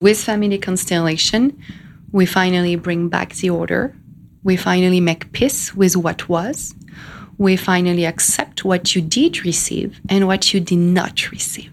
With 0.00 0.22
Family 0.22 0.58
Constellation, 0.58 1.60
we 2.12 2.24
finally 2.24 2.76
bring 2.76 3.08
back 3.08 3.34
the 3.34 3.50
order. 3.50 3.96
We 4.44 4.56
finally 4.56 5.00
make 5.00 5.32
peace 5.32 5.74
with 5.74 5.96
what 5.96 6.28
was. 6.28 6.76
We 7.36 7.56
finally 7.56 8.06
accept 8.06 8.64
what 8.64 8.94
you 8.94 9.02
did 9.02 9.44
receive 9.44 10.00
and 10.08 10.28
what 10.28 10.54
you 10.54 10.60
did 10.60 10.78
not 10.78 11.32
receive. 11.32 11.72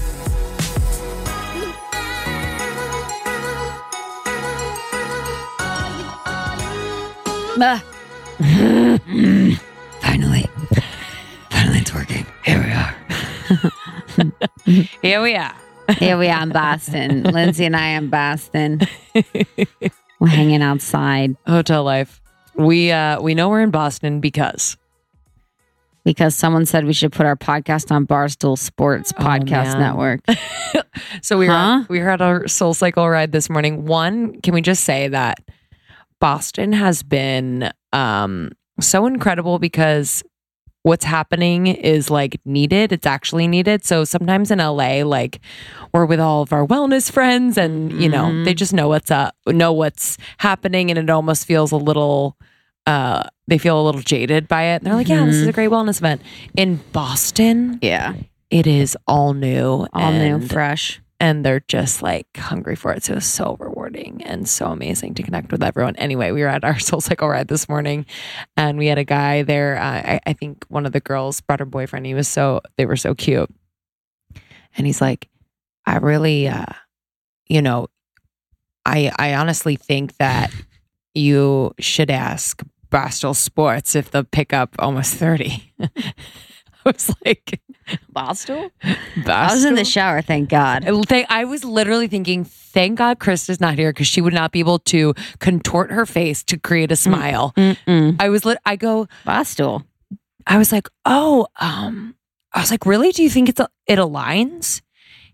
Finally. 10.01 10.49
Finally, 11.51 11.77
it's 11.77 11.93
working. 11.93 12.25
Here 12.43 12.57
we 12.59 12.71
are. 12.71 12.95
Here 15.03 15.21
we 15.21 15.35
are. 15.35 15.53
Here 15.99 16.17
we 16.17 16.29
are 16.29 16.41
in 16.41 16.49
Boston. 16.49 17.21
Lindsey 17.31 17.65
and 17.65 17.75
I 17.75 17.89
in 17.89 18.09
Boston. 18.09 18.79
We're 20.19 20.27
hanging 20.27 20.63
outside 20.63 21.35
Hotel 21.45 21.83
life. 21.83 22.19
We 22.55 22.91
uh 22.91 23.21
we 23.21 23.35
know 23.35 23.49
we're 23.49 23.61
in 23.61 23.69
Boston 23.69 24.21
because 24.21 24.75
because 26.03 26.35
someone 26.35 26.65
said 26.65 26.85
we 26.85 26.93
should 26.93 27.11
put 27.11 27.27
our 27.27 27.35
podcast 27.35 27.91
on 27.91 28.07
Barstool 28.07 28.57
Sports 28.57 29.11
Podcast 29.13 29.77
man. 29.77 29.79
Network. 29.81 30.21
so 31.21 31.37
we 31.37 31.47
were 31.47 31.53
Huh? 31.53 31.83
we 31.89 31.99
were 31.99 32.09
at 32.09 32.21
our 32.21 32.47
Soul 32.47 32.73
Cycle 32.73 33.07
ride 33.07 33.31
this 33.31 33.51
morning. 33.51 33.85
One, 33.85 34.41
can 34.41 34.55
we 34.55 34.61
just 34.61 34.83
say 34.83 35.09
that 35.09 35.37
Boston 36.21 36.71
has 36.71 37.03
been 37.03 37.69
um 37.91 38.51
so 38.79 39.05
incredible 39.05 39.59
because 39.59 40.23
what's 40.83 41.03
happening 41.05 41.67
is 41.67 42.09
like 42.09 42.39
needed. 42.45 42.91
It's 42.91 43.05
actually 43.05 43.47
needed. 43.47 43.83
So 43.85 44.03
sometimes 44.03 44.49
in 44.49 44.57
LA, 44.59 45.03
like 45.03 45.39
we're 45.93 46.05
with 46.05 46.19
all 46.19 46.41
of 46.41 46.53
our 46.53 46.65
wellness 46.65 47.11
friends 47.11 47.57
and 47.57 47.91
you 48.01 48.07
know, 48.09 48.25
Mhm. 48.27 48.45
they 48.45 48.53
just 48.53 48.73
know 48.73 48.87
what's 48.87 49.11
up, 49.11 49.35
know 49.45 49.73
what's 49.73 50.17
happening 50.37 50.89
and 50.89 50.97
it 50.97 51.09
almost 51.09 51.45
feels 51.45 51.71
a 51.73 51.77
little 51.77 52.37
uh 52.87 53.23
they 53.47 53.57
feel 53.59 53.79
a 53.79 53.83
little 53.83 54.01
jaded 54.01 54.47
by 54.47 54.63
it. 54.63 54.75
And 54.77 54.85
they're 54.85 54.95
like, 54.95 55.09
Yeah, 55.09 55.25
this 55.25 55.35
is 55.35 55.47
a 55.47 55.51
great 55.51 55.69
wellness 55.69 55.97
event. 55.99 56.21
In 56.55 56.79
Boston, 56.93 57.77
Yeah. 57.81 58.13
it 58.49 58.65
is 58.65 58.97
all 59.07 59.33
new. 59.33 59.85
All 59.93 60.11
new, 60.13 60.39
fresh. 60.47 61.01
And 61.21 61.45
they're 61.45 61.63
just 61.67 62.01
like 62.01 62.25
hungry 62.35 62.75
for 62.75 62.91
it. 62.91 63.03
So 63.03 63.13
it 63.13 63.15
was 63.15 63.27
so 63.27 63.55
rewarding 63.59 64.23
and 64.25 64.49
so 64.49 64.65
amazing 64.65 65.13
to 65.13 65.23
connect 65.23 65.51
with 65.51 65.61
everyone. 65.61 65.95
Anyway, 65.97 66.31
we 66.31 66.41
were 66.41 66.47
at 66.47 66.63
our 66.63 66.79
Soul 66.87 66.99
Cycle 66.99 67.29
ride 67.29 67.47
this 67.47 67.69
morning, 67.69 68.07
and 68.57 68.75
we 68.79 68.87
had 68.87 68.97
a 68.97 69.03
guy 69.03 69.43
there. 69.43 69.77
Uh, 69.77 69.83
I, 70.15 70.19
I 70.25 70.33
think 70.33 70.65
one 70.69 70.87
of 70.87 70.93
the 70.93 70.99
girls 70.99 71.39
brought 71.39 71.59
her 71.59 71.65
boyfriend. 71.67 72.07
He 72.07 72.15
was 72.15 72.27
so 72.27 72.61
they 72.75 72.87
were 72.87 72.95
so 72.95 73.13
cute, 73.13 73.53
and 74.75 74.87
he's 74.87 74.99
like, 74.99 75.29
I 75.85 75.97
really, 75.97 76.47
uh, 76.47 76.65
you 77.47 77.61
know, 77.61 77.87
I 78.85 79.11
I 79.19 79.35
honestly 79.35 79.75
think 79.75 80.17
that 80.17 80.51
you 81.13 81.73
should 81.79 82.09
ask 82.09 82.63
Barstool 82.89 83.35
Sports 83.35 83.95
if 83.95 84.09
they'll 84.09 84.23
pick 84.23 84.53
up 84.53 84.75
almost 84.79 85.15
thirty. 85.15 85.71
I 85.79 86.89
was 86.89 87.13
like, 87.23 87.61
Barstool? 88.13 88.71
I 89.25 89.53
was 89.53 89.65
in 89.65 89.75
the 89.75 89.85
shower, 89.85 90.21
thank 90.21 90.49
God. 90.49 90.87
Uh, 90.87 91.23
I 91.29 91.45
was 91.45 91.63
literally 91.63 92.07
thinking, 92.07 92.43
thank 92.43 92.97
God 92.97 93.19
Krista's 93.19 93.59
not 93.59 93.75
here 93.75 93.91
because 93.91 94.07
she 94.07 94.21
would 94.21 94.33
not 94.33 94.51
be 94.51 94.59
able 94.59 94.79
to 94.79 95.13
contort 95.39 95.91
her 95.91 96.05
face 96.05 96.43
to 96.45 96.57
create 96.57 96.91
a 96.91 96.95
mm, 96.95 96.97
smile. 96.97 97.53
Mm-mm. 97.55 98.15
I 98.19 98.29
was 98.29 98.45
lit. 98.45 98.57
I 98.65 98.75
go. 98.75 99.07
Barstool. 99.25 99.83
I 100.47 100.57
was 100.57 100.71
like, 100.71 100.87
oh, 101.05 101.47
um, 101.59 102.15
I 102.53 102.59
was 102.59 102.71
like, 102.71 102.85
really? 102.85 103.11
Do 103.11 103.23
you 103.23 103.29
think 103.29 103.49
it's 103.49 103.59
a, 103.59 103.69
it 103.87 103.97
aligns? 103.97 104.81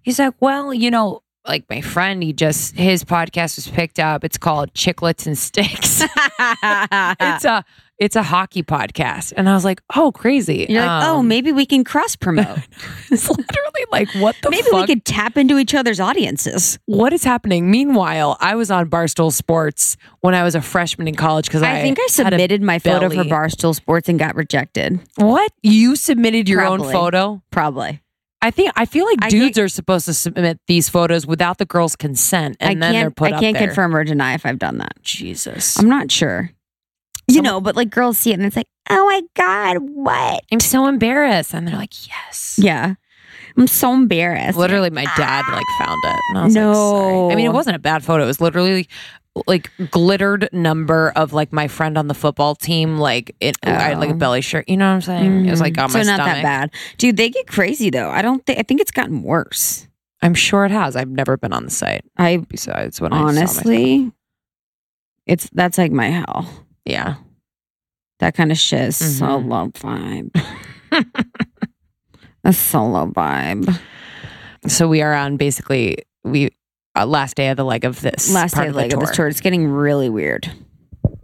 He's 0.02 0.20
like, 0.20 0.36
well, 0.40 0.74
you 0.74 0.92
know, 0.92 1.22
like 1.48 1.70
my 1.70 1.82
friend, 1.82 2.22
he 2.22 2.34
just 2.34 2.76
his 2.76 3.04
podcast 3.04 3.56
was 3.56 3.68
picked 3.68 4.00
up. 4.00 4.24
It's 4.24 4.38
called 4.38 4.74
Chicklets 4.74 5.26
and 5.28 5.38
Sticks. 5.38 6.02
it's 6.62 7.46
a 7.46 7.64
it's 8.00 8.16
a 8.16 8.22
hockey 8.22 8.62
podcast, 8.62 9.34
and 9.36 9.50
I 9.50 9.56
was 9.56 9.66
like, 9.66 9.82
oh, 9.96 10.12
crazy. 10.12 10.68
You're 10.70 10.86
like, 10.86 11.06
oh, 11.08 11.18
Um, 11.18 11.28
maybe 11.28 11.52
we 11.52 11.66
can 11.66 11.84
cross 11.84 12.16
promote. 12.16 12.46
it's 13.12 13.28
literally 13.28 13.86
like, 13.92 14.08
what 14.16 14.36
the 14.44 14.52
maybe 14.52 14.70
fuck? 14.70 14.82
we 14.82 14.86
could 14.86 15.04
tap 15.04 15.36
into 15.36 15.58
each 15.58 15.74
other's 15.74 16.00
audiences. 16.00 16.78
what 16.86 17.12
is 17.12 17.24
happening? 17.24 17.72
Meanwhile, 17.72 18.38
I 18.40 18.54
was 18.54 18.70
on 18.70 18.88
Barstool 18.88 19.34
Sports 19.34 19.98
when 20.22 20.36
I 20.36 20.44
was 20.44 20.54
a 20.54 20.62
freshman 20.62 21.08
in 21.08 21.16
college 21.16 21.48
because 21.48 21.64
I, 21.64 21.80
I, 21.80 21.82
think 21.82 21.98
I 21.98 22.04
had 22.04 22.34
a- 22.34 22.36
submitted 22.36 22.62
my 22.62 22.78
photo 22.78 23.10
for. 23.10 23.24
Barstool 23.24 23.74
Sports 23.74 24.08
and 24.10 24.20
got 24.20 24.36
rejected. 24.36 25.00
what 25.16 25.52
you 25.64 25.96
submitted 25.96 26.48
your 26.48 26.62
own 26.62 26.78
Probably. 26.78 26.94
photo. 26.94 27.42
Probably. 27.50 28.02
I 28.42 28.52
think 28.52 28.72
I 28.76 28.86
feel 28.86 29.06
like 29.06 29.18
I 29.22 29.30
dudes 29.30 29.58
are 29.58 29.68
supposed 29.68 30.06
to 30.06 30.14
submit 30.14 30.60
these 30.68 30.90
photos 30.90 31.26
without 31.26 31.58
the 31.58 31.66
girl's 31.66 31.96
consent, 31.96 32.58
and 32.60 32.84
I 32.84 32.88
then 32.88 32.94
they're 33.02 33.12
put 33.12 33.34
I 33.34 33.40
can't 33.40 33.58
there. 33.58 33.68
confirm 33.68 33.96
or 33.96 34.04
deny 34.04 34.34
if 34.36 34.46
I've 34.46 34.60
done 34.60 34.78
that. 34.78 34.94
Jesus, 35.02 35.78
I'm 35.80 35.90
not 35.90 36.12
sure. 36.12 36.52
You 37.28 37.36
Someone- 37.36 37.52
know, 37.54 37.62
but 37.62 37.76
like 37.76 37.90
girls 37.90 38.18
see 38.18 38.32
it 38.32 38.36
and 38.36 38.46
it's 38.46 38.56
like, 38.56 38.68
oh 38.90 39.06
my 39.06 39.22
god, 39.36 39.78
what? 39.80 40.44
I'm 40.52 40.60
so 40.60 40.86
embarrassed, 40.88 41.54
and 41.54 41.68
they're 41.68 41.76
like, 41.76 42.08
yes. 42.08 42.60
Yeah, 42.62 42.94
I'm 43.58 43.68
so 43.68 43.94
embarrassed. 43.94 44.58
Literally, 44.58 44.92
my 44.92 45.06
dad 45.18 45.44
like 45.52 45.66
found 45.80 46.00
it. 46.06 46.20
And 46.30 46.38
I 46.38 46.44
was 46.46 46.56
like, 46.56 46.76
sorry. 46.76 47.34
I 47.34 47.36
mean, 47.36 47.46
it 47.48 47.54
wasn't 47.54 47.76
a 47.76 47.80
bad 47.80 48.04
photo. 48.06 48.24
It 48.24 48.28
was 48.28 48.40
literally 48.40 48.88
like 49.48 49.70
glittered 49.92 50.50
number 50.52 51.12
of 51.16 51.34
like 51.34 51.54
my 51.54 51.68
friend 51.68 51.98
on 51.98 52.08
the 52.08 52.14
football 52.14 52.56
team. 52.56 52.98
Like 52.98 53.36
it, 53.40 53.58
I 53.64 53.70
had 53.72 54.00
like 54.00 54.10
a 54.10 54.14
Oh. 54.14 54.18
belly 54.18 54.42
shirt. 54.42 54.68
You 54.68 54.78
know 54.78 54.88
what 54.88 54.96
I'm 54.96 55.02
saying? 55.02 55.46
It 55.46 55.52
was 55.52 55.62
like 55.62 55.78
on 55.78 55.90
so 55.90 56.00
my 56.00 56.04
not 56.04 56.18
that 56.18 56.42
bad, 56.44 56.72
dude. 56.98 57.18
They 57.18 57.30
get 57.30 57.48
crazy 57.48 57.90
though. 57.90 58.10
I 58.10 58.22
don't 58.22 58.46
think. 58.46 58.60
I 58.60 58.64
think 58.64 58.82
it's 58.82 58.92
gotten 58.92 59.22
worse. 59.24 59.88
I'm 60.22 60.34
sure 60.34 60.66
it 60.66 60.72
has. 60.72 60.96
I've 60.96 61.10
never 61.10 61.38
been 61.38 61.54
on 61.54 61.66
the 61.66 61.70
site 61.70 62.04
I 62.18 62.38
besides 62.38 63.00
when 63.00 63.14
I 63.14 63.18
honestly, 63.18 64.12
it's 65.28 65.50
that's 65.54 65.78
like 65.78 65.92
my 65.92 66.10
hell. 66.10 66.50
yeah. 66.86 67.16
That 68.20 68.34
kind 68.34 68.52
of 68.52 68.58
shit 68.58 68.82
is 68.82 69.00
Mhm. 69.00 69.20
solo 69.20 69.68
vibe. 69.68 70.32
a 72.44 72.54
solo 72.54 73.08
vibe. 73.12 73.80
So 74.68 74.88
we 74.88 75.02
are 75.02 75.14
on 75.14 75.38
basically 75.38 75.98
we 76.24 76.50
uh, 76.98 77.06
last 77.06 77.36
day 77.36 77.50
of 77.50 77.58
the 77.58 77.64
leg 77.64 77.86
of 77.86 78.02
this 78.02 78.32
Last 78.34 78.54
part 78.54 78.66
day 78.66 78.68
of 78.70 78.74
the 78.74 78.82
leg 78.82 78.94
of 78.94 79.00
this 79.00 79.12
tour. 79.12 79.28
It's 79.28 79.42
getting 79.42 79.68
really 79.68 80.10
weird. 80.10 80.52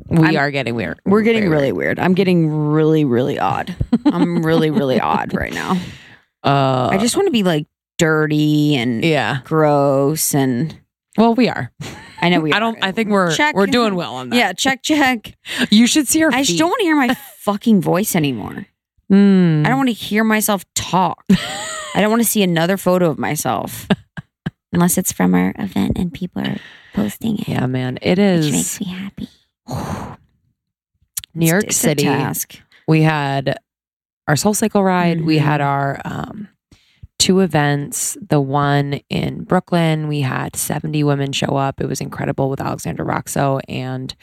We 0.08 0.20
I'm- 0.28 0.36
are 0.38 0.52
getting 0.52 0.76
weird. 0.76 1.00
We're 1.06 1.22
getting 1.24 1.50
really 1.50 1.72
weird. 1.72 2.00
I'm 2.00 2.14
getting 2.14 2.50
really, 2.50 3.06
really 3.06 3.40
odd. 3.40 3.76
I'm 4.06 4.46
really, 4.46 4.70
really 4.70 5.00
odd 5.02 5.34
right 5.34 5.54
now. 5.54 5.78
Uh, 6.44 6.90
I 6.92 6.98
just 7.00 7.16
want 7.16 7.28
to 7.28 7.32
be 7.32 7.44
like 7.44 7.68
dirty 7.98 8.76
and 8.76 9.04
yeah. 9.04 9.40
gross 9.46 10.36
and 10.36 10.78
Well, 11.18 11.36
we 11.36 11.48
are. 11.50 11.72
I 12.22 12.30
know 12.30 12.42
we. 12.42 12.52
I 12.54 12.60
don't. 12.60 12.78
I 12.84 12.92
think 12.92 13.10
we're 13.10 13.34
Check. 13.36 13.56
we're 13.56 13.66
doing 13.68 13.96
well 13.96 14.16
on 14.16 14.30
that. 14.30 14.36
Yeah, 14.36 14.54
check, 14.54 14.84
check. 14.84 15.36
You 15.70 15.88
should 15.88 16.08
see 16.08 16.22
our. 16.24 16.30
I 16.32 16.40
feet. 16.40 16.48
just 16.48 16.60
don't 16.60 16.70
want 16.70 16.80
to 16.82 16.86
hear 16.86 16.96
my 16.96 17.14
fucking 17.40 17.82
voice 17.82 18.16
anymore. 18.16 18.66
Mm. 19.12 19.66
I 19.66 19.70
don't 19.70 19.78
want 19.78 19.90
to 19.90 19.94
hear 19.94 20.24
myself 20.24 20.66
talk. 20.76 21.24
I 21.96 22.02
don't 22.02 22.10
want 22.10 22.22
to 22.24 22.28
see 22.28 22.42
another 22.44 22.78
photo 22.78 23.10
of 23.10 23.20
myself 23.20 23.88
unless 24.74 24.98
it's 24.98 25.12
from 25.12 25.34
our 25.36 25.54
event 25.58 25.98
and 25.98 26.14
people 26.14 26.42
are 26.42 26.58
posting 26.94 27.40
it, 27.40 27.48
Yeah, 27.48 27.66
man. 27.68 27.98
It 28.02 28.20
is. 28.20 28.46
It 28.46 28.50
which 28.50 28.54
makes 28.56 28.80
me 28.82 28.88
happy. 28.88 29.30
New 31.36 31.48
York 31.48 31.66
It's 31.66 31.78
City. 31.78 32.04
task. 32.04 32.60
We 32.88 33.02
had 33.02 33.58
our 34.28 34.36
Soul 34.36 34.54
Cycle 34.54 34.84
ride. 34.84 35.22
We 35.22 35.38
Mhm. 35.38 35.42
had 35.42 35.62
our 35.62 36.02
um, 36.06 36.48
two 37.20 37.40
events. 37.40 38.18
The 38.30 38.40
one 38.42 39.00
in 39.10 39.44
Brooklyn, 39.44 40.08
we 40.08 40.22
had 40.22 40.56
70 40.56 41.04
women 41.04 41.32
show 41.32 41.56
up. 41.58 41.82
It 41.82 41.88
was 41.88 42.02
incredible 42.02 42.50
with 42.50 42.62
Alexandra 42.62 43.06
Roxo 43.06 43.60
and 43.68 44.14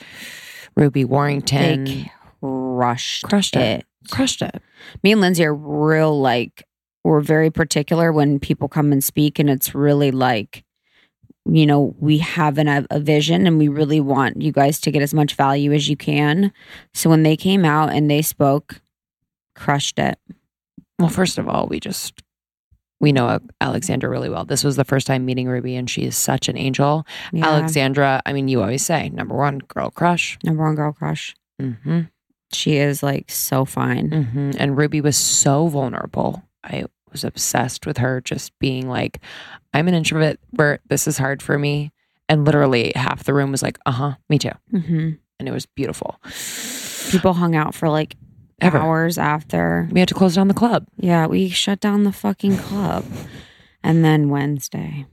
Ruby 0.76 1.05
Warrington. 1.05 1.85
They 1.85 2.12
crushed 2.41 3.25
Crushed 3.25 3.56
it. 3.56 3.81
it. 3.81 3.87
Crushed 4.11 4.43
it. 4.43 4.62
Me 5.02 5.12
and 5.12 5.20
Lindsey 5.20 5.44
are 5.44 5.55
real 5.55 6.19
like 6.20 6.64
we're 7.05 7.20
very 7.20 7.50
particular 7.50 8.12
when 8.12 8.38
people 8.38 8.69
come 8.69 8.93
and 8.93 9.02
speak, 9.02 9.38
and 9.38 9.49
it's 9.49 9.75
really 9.75 10.11
like, 10.11 10.64
you 11.47 11.67
know, 11.67 11.94
we 11.99 12.19
have 12.19 12.58
an, 12.58 12.87
a 12.91 13.00
vision 13.00 13.47
and 13.47 13.58
we 13.58 13.69
really 13.69 14.00
want 14.00 14.41
you 14.43 14.52
guys 14.52 14.81
to 14.82 14.91
get 14.91 15.02
as 15.02 15.14
much 15.14 15.35
value 15.35 15.73
as 15.73 15.88
you 15.88 15.97
can. 15.97 16.52
So 16.93 17.08
when 17.08 17.23
they 17.23 17.37
came 17.37 17.64
out 17.64 17.91
and 17.91 18.11
they 18.11 18.23
spoke, 18.23 18.81
crushed 19.55 19.99
it. 19.99 20.19
Well, 20.99 21.08
first 21.08 21.38
of 21.38 21.49
all, 21.49 21.67
we 21.67 21.81
just 21.81 22.23
we 23.00 23.12
know 23.12 23.41
Alexandra 23.62 24.11
really 24.11 24.29
well. 24.29 24.44
This 24.44 24.62
was 24.62 24.76
the 24.76 24.85
first 24.85 25.06
time 25.06 25.25
meeting 25.25 25.49
Ruby, 25.49 25.75
and 25.76 25.88
she 25.88 26.02
is 26.02 26.17
such 26.17 26.49
an 26.49 26.58
angel. 26.58 27.06
Yeah. 27.32 27.47
Alexandra, 27.47 28.20
I 28.26 28.35
mean, 28.35 28.49
you 28.49 28.61
always 28.61 28.85
say 28.85 29.08
number 29.08 29.35
one 29.35 29.58
girl 29.58 29.91
crush. 29.91 30.38
number 30.44 30.62
one 30.62 30.75
girl 30.75 30.93
crush. 30.93 31.35
Mm-hmm. 31.61 32.00
She 32.52 32.76
is 32.76 33.02
like 33.02 33.31
so 33.31 33.64
fine. 33.64 34.11
hmm 34.11 34.50
And 34.58 34.76
Ruby 34.76 35.00
was 35.00 35.17
so 35.17 35.69
vulnerable. 35.69 36.43
I 36.64 36.84
was 37.10 37.24
obsessed 37.24 37.86
with 37.86 37.98
her 37.98 38.20
just 38.20 38.56
being 38.58 38.88
like, 38.88 39.20
I'm 39.74 39.88
an 39.88 39.94
introvert 39.94 40.38
where 40.50 40.80
this 40.88 41.06
is 41.08 41.18
hard 41.18 41.42
for 41.42 41.58
me. 41.58 41.92
And 42.28 42.44
literally 42.44 42.92
half 42.94 43.24
the 43.24 43.34
room 43.34 43.50
was 43.50 43.62
like, 43.62 43.78
uh 43.86 43.90
huh, 43.92 44.14
me 44.28 44.38
too. 44.38 44.52
hmm 44.70 45.10
And 45.38 45.48
it 45.48 45.52
was 45.52 45.66
beautiful. 45.66 46.20
People 47.10 47.32
hung 47.34 47.56
out 47.56 47.74
for 47.74 47.88
like 47.88 48.16
Ever. 48.60 48.78
hours 48.78 49.16
after. 49.18 49.88
We 49.90 50.00
had 50.00 50.08
to 50.10 50.14
close 50.14 50.34
down 50.34 50.48
the 50.48 50.54
club. 50.54 50.86
Yeah, 50.96 51.26
we 51.26 51.48
shut 51.48 51.80
down 51.80 52.04
the 52.04 52.12
fucking 52.12 52.58
club. 52.58 53.04
And 53.82 54.04
then 54.04 54.28
Wednesday. 54.28 55.06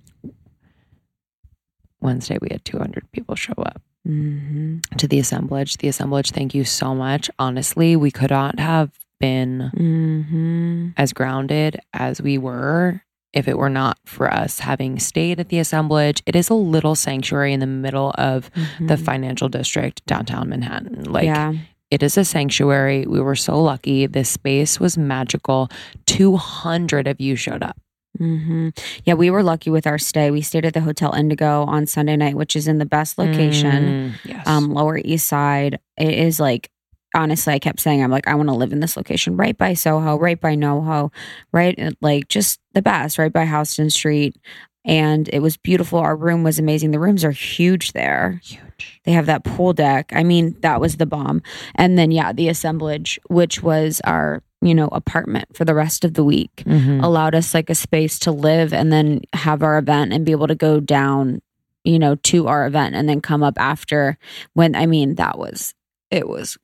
Wednesday, 2.02 2.38
we 2.42 2.50
had 2.52 2.64
200 2.66 3.12
people 3.12 3.36
show 3.36 3.54
up 3.58 3.82
hmm 4.06 4.78
to 4.98 5.08
the 5.08 5.20
assemblage. 5.20 5.78
The 5.78 5.88
assemblage, 5.88 6.32
thank 6.32 6.54
you 6.54 6.64
so 6.64 6.94
much. 6.96 7.30
Honestly, 7.40 7.96
we 7.96 8.12
could 8.12 8.30
not 8.30 8.60
have 8.60 8.92
been 9.20 9.72
hmm 9.76 10.90
as 10.98 11.14
grounded 11.14 11.80
as 11.94 12.22
we 12.22 12.38
were 12.38 13.02
if 13.34 13.48
it 13.48 13.58
were 13.58 13.70
not 13.70 13.98
for 14.06 14.34
us 14.34 14.60
having 14.60 14.98
stayed 15.00 15.40
at 15.40 15.50
the 15.50 15.60
assemblage. 15.60 16.24
It 16.26 16.36
is 16.36 16.50
a 16.50 16.54
little 16.56 16.96
sanctuary 16.96 17.54
in 17.54 17.60
the 17.60 17.68
middle 17.68 18.14
of 18.18 18.50
the 18.80 18.98
financial 18.98 19.50
district 19.50 20.04
downtown 20.06 20.50
Manhattan. 20.50 21.04
Like 21.04 21.26
yeah. 21.26 21.54
it 21.92 22.02
is 22.02 22.18
a 22.18 22.24
sanctuary. 22.26 23.06
We 23.06 23.20
were 23.22 23.36
so 23.36 23.62
lucky. 23.62 24.08
This 24.08 24.30
space 24.30 24.80
was 24.80 24.98
magical. 24.98 25.70
200 26.06 27.08
of 27.08 27.20
you 27.20 27.36
showed 27.36 27.62
up. 27.64 27.78
hmm 28.18 28.70
Yeah, 29.04 29.14
we 29.16 29.30
were 29.30 29.44
lucky 29.44 29.70
with 29.70 29.86
our 29.86 29.98
stay. 30.00 30.32
We 30.32 30.42
stayed 30.42 30.66
at 30.66 30.74
the 30.74 30.82
Hotel 30.82 31.14
Indigo 31.14 31.64
on 31.66 31.86
Sunday 31.86 32.16
night, 32.16 32.36
which 32.36 32.56
is 32.56 32.68
in 32.68 32.78
the 32.80 32.86
best 32.86 33.18
location, 33.18 34.14
Mm, 34.14 34.14
yes. 34.26 34.48
um, 34.48 34.72
Lower 34.74 34.98
East 34.98 35.28
Side. 35.28 35.80
It 35.98 36.14
is 36.14 36.40
like, 36.40 36.70
honestly, 37.18 37.54
I 37.54 37.60
kept 37.60 37.80
saying, 37.82 38.02
I'm 38.04 38.12
like, 38.12 38.28
I 38.28 38.36
want 38.36 38.48
to 38.50 38.56
live 38.56 38.72
in 38.72 38.80
this 38.80 38.96
location 38.96 39.36
right 39.36 39.58
by 39.58 39.74
Soho, 39.74 40.18
right 40.18 40.40
by 40.40 40.56
NoHo, 40.56 41.12
right? 41.52 41.78
Like, 42.02 42.28
just 42.30 42.60
the 42.74 42.82
best, 42.82 43.18
right 43.18 43.34
by 43.34 43.46
Houston 43.46 43.90
Street. 43.90 44.38
And 44.86 45.28
it 45.34 45.40
was 45.40 45.58
beautiful. 45.58 46.00
Our 46.00 46.16
room 46.16 46.44
was 46.44 46.60
amazing. 46.60 46.92
The 46.92 47.00
rooms 47.00 47.26
are 47.26 47.32
huge 47.32 47.92
there. 47.92 48.40
huge. 48.44 49.02
They 49.04 49.12
have 49.12 49.26
that 49.26 49.44
pool 49.44 49.74
deck. 49.74 50.12
I 50.16 50.24
mean, 50.24 50.56
that 50.62 50.80
was 50.80 50.96
the 50.98 51.06
bomb. 51.06 51.42
And 51.76 51.98
then, 51.98 52.12
yeah, 52.12 52.32
the 52.32 52.48
assemblage, 52.48 53.20
which 53.28 53.62
was 53.62 54.00
our, 54.06 54.42
you 54.62 54.74
know, 54.74 54.88
apartment 54.94 55.46
for 55.58 55.66
the 55.66 55.74
rest 55.76 56.06
of 56.06 56.14
the 56.14 56.24
week 56.24 56.64
Mhm. 56.66 57.04
allowed 57.04 57.36
us 57.36 57.54
like 57.54 57.70
a 57.70 57.76
space 57.76 58.18
to 58.20 58.32
live 58.32 58.72
and 58.74 58.92
then 58.94 59.22
have 59.34 59.62
our 59.62 59.78
event 59.78 60.14
and 60.14 60.26
be 60.26 60.32
able 60.32 60.48
to 60.48 60.56
go 60.56 60.80
down 60.80 61.42
you 61.84 61.98
know 62.00 62.16
to 62.16 62.48
our 62.48 62.66
event 62.68 62.96
and 62.96 63.08
then 63.08 63.22
come 63.22 63.42
up 63.44 63.54
after 63.58 64.18
when 64.54 64.76
i 64.76 64.86
mean 64.86 65.16
that 65.16 65.38
was 65.40 65.74
it 66.12 66.28
was 66.28 66.58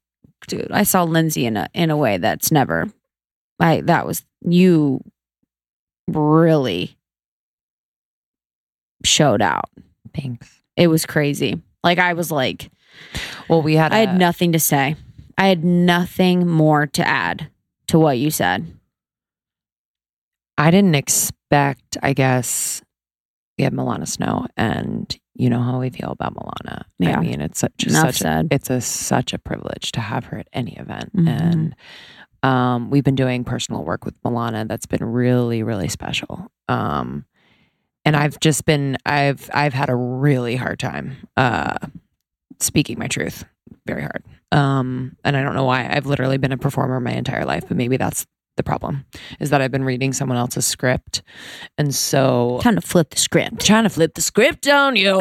dude 0.48 0.72
i 0.72 0.84
saw 0.84 1.04
lindsey 1.04 1.46
in 1.46 1.58
a 1.58 1.68
in 1.74 1.90
a 1.90 1.98
way 1.98 2.18
that's 2.18 2.52
never 2.52 2.88
i 3.60 3.82
that 3.82 4.06
was 4.06 4.24
you 4.42 5.00
really 6.08 6.98
showed 9.06 9.42
out 9.42 9.70
Thanks. 10.16 10.62
it 10.78 10.88
was 10.88 11.06
crazy 11.06 11.62
like 11.84 12.00
i 12.00 12.14
was 12.14 12.32
like 12.32 12.70
Well, 13.48 13.62
we 13.62 13.76
had. 13.76 13.94
i 13.94 14.00
a- 14.00 14.08
had 14.08 14.18
nothing 14.20 14.52
to 14.54 14.60
say 14.60 14.96
i 15.38 15.48
had 15.48 15.64
nothing 15.64 16.48
more 16.48 16.88
to 16.88 17.08
add 17.08 17.50
to 17.88 18.00
what 18.00 18.18
you 18.18 18.32
said 18.32 18.66
I 20.56 20.70
didn't 20.70 20.94
expect, 20.94 21.98
I 22.04 22.14
guess, 22.14 22.84
we 23.58 23.64
had 23.64 23.74
Milana 23.74 24.08
Snow, 24.08 24.46
and 24.56 25.18
you 25.36 25.50
know 25.50 25.62
how 25.62 25.80
we 25.80 25.90
feel 25.90 26.12
about 26.12 26.36
Milana. 26.36 26.84
Yeah. 27.00 27.18
I 27.18 27.22
mean, 27.22 27.42
it's 27.42 27.60
such, 27.60 27.88
enough 27.88 28.16
such 28.16 28.22
a, 28.28 28.46
it's 28.52 28.70
a 28.70 28.82
such 28.82 29.34
a 29.34 29.40
privilege 29.40 29.92
to 29.94 30.00
have 30.02 30.26
her 30.26 30.38
at 30.40 30.48
any 30.54 30.78
event, 30.78 31.16
Mhm. 31.16 31.28
and 31.28 31.76
um, 32.44 32.90
we've 32.90 33.04
been 33.06 33.16
doing 33.16 33.44
personal 33.44 33.84
work 33.86 34.04
with 34.06 34.22
Milana 34.24 34.68
that's 34.68 34.86
been 34.86 35.04
really, 35.04 35.64
really 35.64 35.88
special. 35.88 36.52
Um, 36.68 37.26
and 38.06 38.18
I've 38.18 38.38
just 38.42 38.66
been, 38.66 38.98
I've, 39.06 39.50
I've 39.54 39.74
had 39.74 39.90
a 39.90 39.96
really 39.96 40.58
hard 40.58 40.78
time 40.78 41.16
uh, 41.38 41.78
speaking 42.60 43.00
my 43.00 43.08
truth, 43.08 43.46
very 43.88 44.02
hard. 44.02 44.26
Um, 44.52 45.16
and 45.24 45.38
I 45.38 45.42
don't 45.42 45.56
know 45.56 45.64
why. 45.64 45.88
I've 45.90 46.06
literally 46.06 46.38
been 46.38 46.52
a 46.52 46.58
performer 46.58 47.00
my 47.00 47.14
entire 47.14 47.46
life, 47.46 47.64
but 47.68 47.78
maybe 47.78 47.96
that's 47.96 48.28
the 48.56 48.64
problem 48.64 49.06
is 49.40 49.50
that 49.50 49.62
I've 49.62 49.72
been 49.72 49.84
reading 49.84 50.14
someone 50.14 50.38
else's 50.38 50.66
script. 50.66 51.22
And 51.78 51.94
so 51.94 52.60
trying 52.62 52.76
to 52.76 52.82
flip 52.82 53.10
the 53.10 53.20
script 53.20 53.66
trying 53.66 53.84
to 53.84 53.90
flip 53.90 54.14
the 54.14 54.22
script 54.22 54.68
on 54.68 54.96
you. 54.96 55.14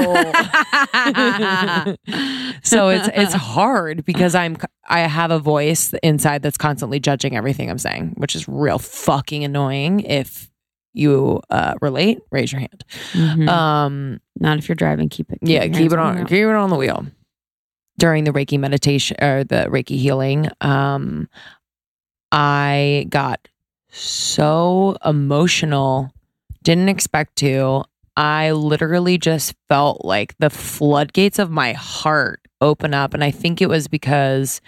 so 2.62 2.88
it's 2.88 3.08
it's 3.14 3.34
hard 3.34 4.04
because 4.04 4.34
I'm 4.34 4.56
I 4.88 5.00
have 5.00 5.30
a 5.30 5.38
voice 5.38 5.92
inside 6.02 6.42
that's 6.42 6.58
constantly 6.58 7.00
judging 7.00 7.36
everything 7.36 7.70
I'm 7.70 7.78
saying, 7.78 8.14
which 8.16 8.34
is 8.34 8.48
real 8.48 8.78
fucking 8.78 9.44
annoying. 9.44 10.00
If 10.00 10.50
you 10.94 11.40
uh, 11.48 11.74
relate, 11.80 12.18
raise 12.30 12.52
your 12.52 12.60
hand. 12.60 12.84
Mhm. 13.12 13.48
Um, 13.48 14.20
Not 14.38 14.58
if 14.58 14.68
you're 14.68 14.76
driving. 14.76 15.08
Keep 15.08 15.32
it. 15.32 15.38
yeah, 15.42 15.66
keep 15.68 15.92
it 15.92 15.98
on 15.98 16.16
the 16.16 16.24
keep 16.24 16.44
it 16.44 16.54
on 16.54 16.70
the 16.70 16.76
wheel. 16.76 17.06
During 17.98 18.24
the 18.24 18.32
Reiki 18.32 18.58
meditation 18.58 19.16
or 19.22 19.44
the 19.44 19.66
Reiki 19.70 19.98
healing, 19.98 20.48
um, 20.60 21.28
I 22.32 23.06
got 23.10 23.46
so 23.90 24.96
emotional, 25.04 26.10
didn't 26.62 26.88
expect 26.88 27.36
to. 27.36 27.84
I 28.16 28.52
literally 28.52 29.18
just 29.18 29.54
felt 29.68 30.04
like 30.04 30.34
the 30.38 30.50
floodgates 30.50 31.38
of 31.38 31.50
my 31.50 31.74
heart 31.74 32.40
open 32.60 32.94
up. 32.94 33.14
And 33.14 33.22
I 33.22 33.30
think 33.30 33.60
it 33.60 33.68
was 33.68 33.88
because 33.88 34.60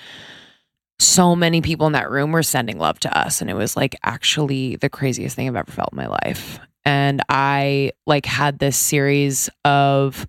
so 0.98 1.34
many 1.34 1.60
people 1.60 1.86
in 1.86 1.92
that 1.94 2.10
room 2.10 2.32
were 2.32 2.42
sending 2.42 2.78
love 2.78 3.00
to 3.00 3.18
us. 3.18 3.40
And 3.40 3.50
it 3.50 3.54
was 3.54 3.76
like 3.76 3.96
actually 4.02 4.76
the 4.76 4.90
craziest 4.90 5.36
thing 5.36 5.48
I've 5.48 5.56
ever 5.56 5.72
felt 5.72 5.92
in 5.92 5.96
my 5.96 6.06
life. 6.06 6.58
And 6.84 7.22
I 7.28 7.92
like 8.06 8.26
had 8.26 8.58
this 8.58 8.76
series 8.76 9.48
of 9.64 10.26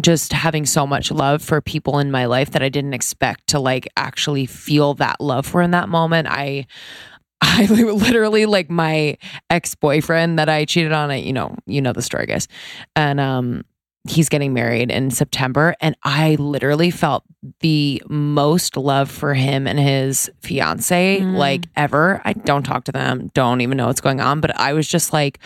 just 0.00 0.32
having 0.32 0.64
so 0.66 0.86
much 0.86 1.10
love 1.10 1.42
for 1.42 1.60
people 1.60 1.98
in 1.98 2.10
my 2.10 2.24
life 2.26 2.50
that 2.52 2.62
I 2.62 2.68
didn't 2.68 2.94
expect 2.94 3.48
to 3.48 3.58
like 3.60 3.88
actually 3.96 4.46
feel 4.46 4.94
that 4.94 5.20
love 5.20 5.46
for 5.46 5.60
in 5.62 5.72
that 5.72 5.88
moment. 5.88 6.28
I 6.30 6.66
I 7.44 7.66
literally 7.66 8.46
like 8.46 8.70
my 8.70 9.18
ex-boyfriend 9.50 10.38
that 10.38 10.48
I 10.48 10.64
cheated 10.64 10.92
on, 10.92 11.10
I, 11.10 11.16
you 11.16 11.32
know, 11.32 11.56
you 11.66 11.82
know 11.82 11.92
the 11.92 12.00
story, 12.02 12.26
guys. 12.26 12.48
And 12.96 13.20
um 13.20 13.64
he's 14.08 14.28
getting 14.28 14.52
married 14.52 14.90
in 14.90 15.12
September 15.12 15.76
and 15.80 15.94
I 16.02 16.34
literally 16.36 16.90
felt 16.90 17.22
the 17.60 18.02
most 18.08 18.76
love 18.76 19.08
for 19.08 19.32
him 19.32 19.68
and 19.68 19.78
his 19.78 20.28
fiance 20.40 21.20
Mm. 21.20 21.36
like 21.36 21.66
ever. 21.76 22.20
I 22.24 22.32
don't 22.32 22.64
talk 22.64 22.82
to 22.84 22.92
them, 22.92 23.30
don't 23.32 23.60
even 23.60 23.76
know 23.76 23.86
what's 23.86 24.00
going 24.00 24.20
on, 24.20 24.40
but 24.40 24.58
I 24.58 24.72
was 24.72 24.88
just 24.88 25.12
like 25.12 25.38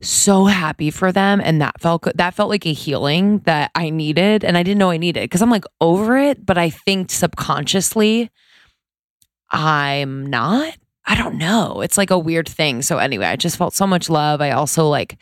so 0.00 0.44
happy 0.44 0.90
for 0.90 1.10
them 1.10 1.40
and 1.42 1.60
that 1.60 1.80
felt 1.80 2.02
good. 2.02 2.12
that 2.16 2.32
felt 2.34 2.48
like 2.48 2.64
a 2.66 2.72
healing 2.72 3.40
that 3.40 3.70
I 3.74 3.90
needed 3.90 4.44
and 4.44 4.56
I 4.56 4.62
didn't 4.62 4.78
know 4.78 4.90
I 4.90 4.96
needed 4.96 5.22
because 5.22 5.42
I'm 5.42 5.50
like 5.50 5.64
over 5.80 6.16
it, 6.16 6.44
but 6.46 6.56
I 6.56 6.70
think 6.70 7.10
subconsciously 7.10 8.30
I'm 9.50 10.26
not. 10.26 10.76
I 11.06 11.14
don't 11.16 11.38
know. 11.38 11.80
It's 11.80 11.96
like 11.96 12.10
a 12.10 12.18
weird 12.18 12.48
thing. 12.48 12.82
So 12.82 12.98
anyway, 12.98 13.26
I 13.26 13.36
just 13.36 13.56
felt 13.56 13.72
so 13.74 13.86
much 13.86 14.10
love. 14.10 14.40
I 14.40 14.50
also 14.50 14.88
like 14.88 15.16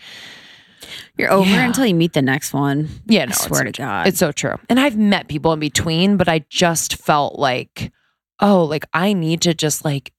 You're 1.17 1.31
over 1.33 1.49
Yeah. 1.49 1.65
until 1.65 1.87
you 1.87 1.95
meet 1.95 2.13
the 2.13 2.23
next 2.23 2.53
one. 2.53 2.89
yeah, 3.07 3.27
I 3.29 3.33
swear 3.33 3.65
to 3.65 3.73
God. 3.73 4.09
it's 4.09 4.19
so 4.19 4.33
true. 4.33 4.57
And 4.69 4.81
I've 4.81 4.97
met 4.97 5.29
people 5.29 5.53
in 5.53 5.61
between, 5.61 6.17
but 6.17 6.29
I 6.29 6.45
just 6.51 6.97
felt 6.97 7.39
like 7.39 7.93
oh, 8.41 8.65
like 8.65 8.85
I 8.93 9.15
need 9.15 9.41
to 9.43 9.55
just 9.55 9.85
like 9.85 10.13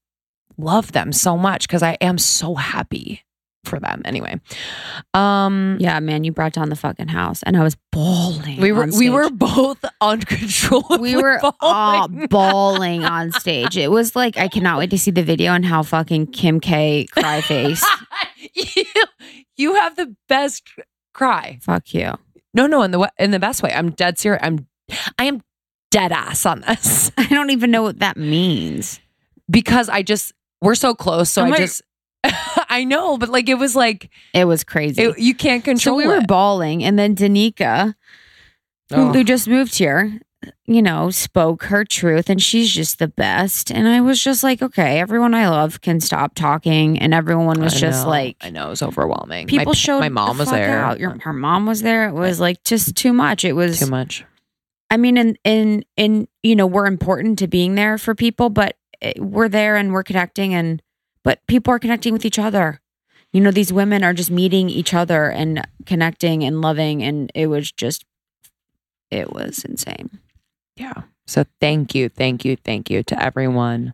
love 0.56 0.90
them 0.90 1.12
so 1.12 1.36
much 1.36 1.68
because 1.68 1.84
I 1.84 1.92
am 2.00 2.18
so 2.18 2.56
happy 2.56 3.22
for 3.64 3.78
them. 3.80 4.02
Anyway, 4.04 4.40
um, 5.14 5.76
yeah, 5.80 5.98
man, 6.00 6.24
you 6.24 6.32
brought 6.32 6.52
down 6.52 6.68
the 6.70 6.76
fucking 6.76 7.08
house, 7.08 7.42
and 7.42 7.56
I 7.56 7.62
was 7.62 7.76
bawling. 7.92 8.60
we 8.60 8.72
were 8.72 8.86
we 8.98 9.10
were 9.10 9.30
both 9.30 9.84
uncontrollably. 10.00 11.16
we 11.16 11.22
were 11.22 11.40
all 11.60 12.08
bawling. 12.08 12.26
bawling 12.28 13.04
on 13.04 13.32
stage. 13.32 13.76
It 13.76 13.90
was 13.90 14.14
like 14.16 14.36
I 14.36 14.48
cannot 14.48 14.78
wait 14.78 14.90
to 14.90 14.98
see 14.98 15.10
the 15.10 15.22
video 15.22 15.52
and 15.52 15.64
how 15.64 15.82
fucking 15.82 16.28
Kim 16.28 16.60
K 16.60 17.06
cry 17.12 17.40
face. 17.40 17.84
you, 18.54 18.84
you 19.56 19.74
have 19.74 19.96
the 19.96 20.14
best 20.28 20.62
cry. 21.14 21.58
Fuck 21.62 21.92
you. 21.94 22.12
No, 22.54 22.66
no, 22.66 22.82
in 22.82 22.90
the 22.92 23.12
in 23.18 23.30
the 23.30 23.38
best 23.38 23.62
way. 23.62 23.72
I'm 23.72 23.90
dead 23.90 24.18
serious. 24.18 24.40
I'm 24.42 24.66
I 25.18 25.24
am 25.24 25.42
dead 25.90 26.12
ass 26.12 26.44
on 26.46 26.60
this 26.62 27.10
I 27.18 27.26
don't 27.28 27.50
even 27.50 27.70
know 27.70 27.82
what 27.82 27.98
that 28.00 28.16
means. 28.16 29.00
because 29.50 29.88
I 29.88 30.02
just 30.02 30.32
we're 30.62 30.74
so 30.74 30.94
close. 30.94 31.30
So 31.30 31.42
I'm 31.42 31.48
I 31.48 31.50
like- 31.50 31.60
just 31.60 31.82
I 32.78 32.84
know, 32.84 33.18
but 33.18 33.28
like 33.28 33.48
it 33.48 33.58
was 33.58 33.74
like 33.76 34.10
It 34.32 34.44
was 34.46 34.64
crazy. 34.64 35.02
it, 35.02 35.18
you 35.18 35.34
can't 35.34 35.62
so 35.64 35.70
control 35.72 35.96
we 35.96 36.06
were 36.06 36.22
bawling, 36.22 36.84
and 36.84 36.98
then 36.98 37.14
Danica, 37.16 37.94
who, 38.90 38.96
Oh. 38.96 39.12
who 39.12 39.24
just 39.24 39.48
moved 39.48 39.76
here, 39.76 40.20
you 40.66 40.80
know, 40.82 41.10
spoke 41.10 41.64
her 41.64 41.84
truth, 41.84 42.30
and 42.30 42.40
she's 42.40 42.72
just 42.72 42.98
the 43.00 43.08
best. 43.08 43.70
And 43.72 43.88
I 43.88 44.00
was 44.00 44.22
just 44.22 44.42
like, 44.44 44.62
okay, 44.62 45.00
everyone 45.00 45.34
I 45.34 45.48
love 45.48 45.80
can 45.80 46.00
stop 46.00 46.34
talking, 46.34 46.98
and 46.98 47.12
everyone 47.12 47.60
was 47.60 47.74
I 47.74 47.78
just 47.78 48.04
know, 48.04 48.10
like, 48.10 48.36
I 48.40 48.50
know 48.50 48.68
it 48.68 48.70
was 48.70 48.82
overwhelming. 48.82 49.46
people 49.48 49.72
my, 49.72 49.74
showed 49.74 50.00
my 50.00 50.08
mom 50.08 50.36
the 50.36 50.42
was 50.42 50.48
fuck 50.50 50.58
there. 50.58 50.78
Out. 50.78 51.00
Your, 51.00 51.10
uh, 51.12 51.18
her 51.22 51.32
mom 51.32 51.66
was 51.66 51.82
there. 51.82 52.08
It 52.08 52.14
was 52.14 52.38
like 52.40 52.62
just 52.64 52.94
too 52.94 53.12
much. 53.12 53.44
It 53.44 53.54
was 53.54 53.80
Too 53.80 53.86
much. 53.86 54.24
I 54.90 54.96
mean, 54.96 55.16
in 55.18 55.36
in 55.44 55.84
in 55.96 56.28
you 56.42 56.56
know, 56.56 56.66
we're 56.66 56.86
important 56.86 57.40
to 57.40 57.46
being 57.48 57.74
there 57.74 57.98
for 57.98 58.14
people, 58.14 58.48
but 58.48 58.76
it- 59.02 59.20
we're 59.22 59.48
there 59.50 59.76
and 59.76 59.92
we're 59.92 60.02
connecting, 60.04 60.54
and 60.54 60.80
but 61.22 61.46
people 61.46 61.72
are 61.72 61.78
connecting 61.78 62.12
with 62.12 62.24
each 62.24 62.38
other. 62.38 62.80
You 63.32 63.40
know, 63.40 63.50
these 63.50 63.72
women 63.72 64.04
are 64.04 64.14
just 64.14 64.30
meeting 64.30 64.70
each 64.70 64.94
other 64.94 65.30
and 65.30 65.66
connecting 65.84 66.44
and 66.44 66.60
loving, 66.60 67.02
and 67.02 67.30
it 67.34 67.48
was 67.48 67.70
just, 67.70 68.04
it 69.10 69.32
was 69.32 69.64
insane. 69.64 70.18
Yeah. 70.76 71.02
So 71.26 71.44
thank 71.60 71.94
you, 71.94 72.08
thank 72.08 72.46
you, 72.46 72.56
thank 72.56 72.88
you 72.88 73.02
to 73.02 73.22
everyone 73.22 73.92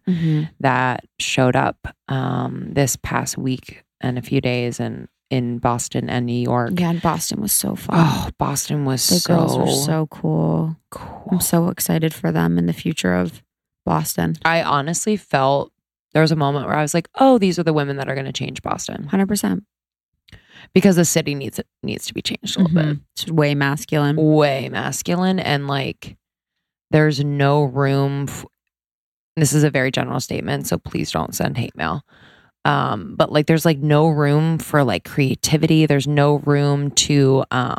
that 0.61 1.05
showed 1.19 1.57
up 1.57 1.97
um, 2.09 2.69
this 2.73 2.95
past 2.95 3.37
week 3.37 3.83
and 4.01 4.19
a 4.19 4.23
few 4.23 4.41
days 4.41 4.79
and 4.79 5.09
in 5.31 5.59
Boston 5.59 6.09
and 6.09 6.27
New 6.27 6.33
York. 6.33 6.79
Yeah, 6.79 6.91
and 6.91 7.03
Boston 7.03 7.41
was 7.41 7.53
so 7.53 7.75
fun. 7.75 7.97
Oh, 7.99 8.29
Boston 8.39 8.85
was 8.85 9.09
the 9.09 9.17
so, 9.17 9.35
girls 9.35 9.59
were 9.59 9.67
so 9.67 10.07
cool. 10.07 10.77
cool. 10.91 11.29
I'm 11.33 11.41
so 11.41 11.71
excited 11.71 12.15
for 12.15 12.31
them 12.31 12.57
in 12.57 12.67
the 12.67 12.73
future 12.73 13.15
of 13.15 13.43
Boston. 13.85 14.37
I 14.45 14.63
honestly 14.63 15.17
felt 15.17 15.73
there 16.15 16.23
was 16.23 16.33
a 16.33 16.37
moment 16.37 16.67
where 16.67 16.77
I 16.77 16.83
was 16.83 16.95
like, 16.95 17.09
"Oh, 17.21 17.37
these 17.39 17.59
are 17.59 17.63
the 17.65 17.73
women 17.75 17.97
that 17.99 18.09
are 18.09 18.15
going 18.15 18.25
to 18.27 18.33
change 18.33 18.63
Boston," 18.63 19.05
Hundred 19.09 19.29
percent. 19.29 19.65
because 20.73 20.97
the 20.97 21.05
city 21.05 21.35
needs 21.35 21.59
it 21.59 21.67
needs 21.83 22.07
to 22.07 22.15
be 22.15 22.23
changed 22.23 22.57
a 22.57 22.63
little 22.63 22.75
bit. 22.75 22.99
It's 23.17 23.31
way 23.31 23.55
masculine. 23.55 24.17
way 24.17 24.69
masculine 24.71 25.39
and 25.39 25.67
like 25.69 26.17
there's 26.91 27.23
no 27.25 27.63
room 27.65 28.27
f- 28.29 28.47
this 29.37 29.53
is 29.53 29.65
a 29.65 29.71
very 29.71 29.91
general 29.91 30.21
statement 30.21 30.67
so 30.67 30.79
please 30.79 31.11
don't 31.11 31.35
send 31.35 31.57
hate 31.59 31.75
mail 31.77 32.03
um 32.65 33.15
but 33.17 33.33
like 33.33 33.47
there's 33.47 33.65
like 33.65 33.79
no 33.79 34.07
room 34.09 34.59
for 34.59 34.85
like 34.85 35.05
creativity 35.05 35.87
there's 35.87 36.07
no 36.07 36.37
room 36.37 36.91
to 36.93 37.45
um 37.51 37.77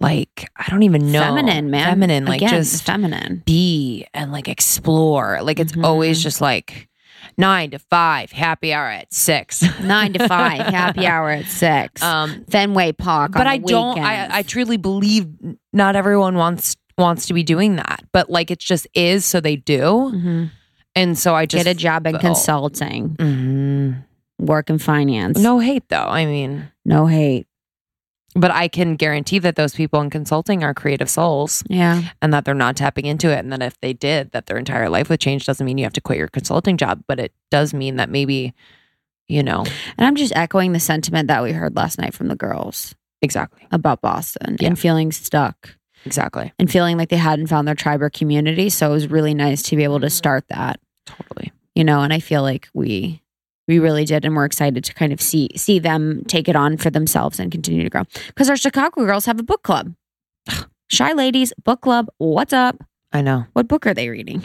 like 0.00 0.48
i 0.56 0.68
don't 0.68 0.82
even 0.82 1.10
know 1.10 1.20
Feminine, 1.20 1.70
man. 1.70 1.86
feminine 1.86 2.24
like 2.26 2.42
Again, 2.42 2.50
just 2.62 2.84
feminine. 2.84 3.42
be 3.46 4.06
and 4.14 4.32
like 4.32 4.48
explore 4.48 5.40
like 5.42 5.58
it's 5.60 5.72
always 5.82 6.20
Mhm. 6.20 6.22
just 6.22 6.40
like 6.40 6.88
nine 7.38 7.70
to 7.70 7.78
five 7.78 8.30
happy 8.32 8.72
hour 8.72 8.88
at 8.88 9.12
six 9.12 9.62
Nine 9.80 10.12
to 10.14 10.26
five, 10.28 10.60
happy 10.66 11.06
hour 11.12 11.30
at 11.30 11.46
six. 11.46 12.02
um 12.02 12.44
Fenway 12.50 12.92
Park. 12.92 13.32
but 13.32 13.46
I 13.46 13.58
don't. 13.58 13.98
I. 13.98 14.38
I 14.38 14.42
truly 14.42 14.76
believe 14.76 15.26
not 15.72 15.96
everyone 15.96 16.36
wants 16.36 16.76
wants 16.98 17.26
to 17.26 17.34
be 17.34 17.42
doing 17.42 17.76
that, 17.76 18.02
but 18.12 18.30
like 18.30 18.50
it 18.50 18.58
just 18.58 18.86
is, 18.94 19.24
so 19.26 19.40
they 19.40 19.56
do, 19.56 19.80
Mhm. 20.14 20.50
and 20.94 21.18
so 21.18 21.34
I 21.34 21.44
just 21.46 21.64
get 21.64 21.70
a 21.70 21.78
job 21.78 22.06
in 22.06 22.12
felt- 22.14 22.22
consulting, 22.22 23.16
Mhm. 23.18 24.02
work 24.38 24.70
in 24.70 24.78
finance. 24.78 25.38
No 25.38 25.58
hate 25.58 25.88
though. 25.90 26.08
I 26.08 26.24
mean, 26.26 26.68
no 26.86 27.06
hate. 27.06 27.46
But 28.36 28.50
I 28.50 28.68
can 28.68 28.96
guarantee 28.96 29.38
that 29.40 29.56
those 29.56 29.74
people 29.74 30.00
in 30.00 30.10
consulting 30.10 30.62
are 30.62 30.74
creative 30.74 31.08
souls, 31.10 31.64
Yeah, 31.68 32.02
and 32.22 32.32
that 32.34 32.44
they're 32.44 32.54
not 32.54 32.76
tapping 32.76 33.06
into 33.06 33.30
it. 33.30 33.38
And 33.40 33.52
that 33.52 33.62
if 33.62 33.80
they 33.80 33.92
did, 33.92 34.30
that 34.32 34.46
their 34.46 34.58
entire 34.58 34.88
life 34.88 35.08
would 35.08 35.20
change. 35.20 35.46
Doesn't 35.46 35.64
mean 35.66 35.78
you 35.78 35.84
have 35.84 35.92
to 35.94 36.00
quit 36.00 36.18
your 36.18 36.28
consulting 36.28 36.76
job, 36.76 37.02
but 37.08 37.18
it 37.18 37.32
does 37.50 37.72
mean 37.74 37.96
that 37.96 38.10
maybe, 38.10 38.54
you 39.26 39.42
know, 39.42 39.64
and 39.98 40.06
I'm 40.06 40.16
just 40.16 40.34
echoing 40.36 40.72
the 40.72 40.80
sentiment 40.80 41.28
that 41.28 41.42
we 41.42 41.52
heard 41.52 41.74
last 41.74 41.98
night 41.98 42.14
from 42.14 42.28
the 42.28 42.36
girls 42.36 42.94
exactly, 43.22 43.66
about 43.72 44.02
Boston 44.02 44.56
Yeah. 44.60 44.68
and 44.68 44.78
feeling 44.78 45.10
stuck 45.12 45.76
exactly, 46.04 46.52
and 46.58 46.70
feeling 46.70 46.96
like 46.98 47.08
they 47.08 47.16
hadn't 47.16 47.46
found 47.48 47.66
their 47.66 47.74
tribe 47.74 48.02
or 48.02 48.10
community. 48.10 48.68
So 48.68 48.88
it 48.90 48.92
was 48.92 49.08
really 49.10 49.34
nice 49.34 49.62
to 49.62 49.76
be 49.76 49.82
able 49.84 50.00
to 50.00 50.10
start 50.10 50.44
that. 50.48 50.78
totally. 51.06 51.52
you 51.74 51.84
know 51.84 52.00
and 52.02 52.12
i 52.12 52.18
feel 52.20 52.42
like 52.42 52.68
we 52.74 53.22
we 53.68 53.78
really 53.78 54.04
did 54.04 54.24
and 54.24 54.34
we're 54.36 54.44
excited 54.44 54.84
to 54.84 54.94
kind 54.94 55.12
of 55.12 55.20
see 55.20 55.48
see 55.56 55.78
them 55.78 56.22
take 56.28 56.48
it 56.48 56.56
on 56.56 56.76
for 56.76 56.90
themselves 56.90 57.38
and 57.40 57.50
continue 57.52 57.82
to 57.82 57.90
grow 57.90 58.02
because 58.28 58.48
our 58.50 58.56
chicago 58.56 59.04
girls 59.04 59.26
have 59.26 59.38
a 59.40 59.42
book 59.42 59.62
club 59.62 59.94
shy 60.90 61.12
ladies 61.12 61.52
book 61.64 61.80
club 61.80 62.08
what's 62.18 62.52
up 62.52 62.76
I 63.12 63.22
know. 63.22 63.46
what 63.54 63.66
book 63.68 63.86
are 63.86 63.94
they 63.94 64.08
reading 64.08 64.42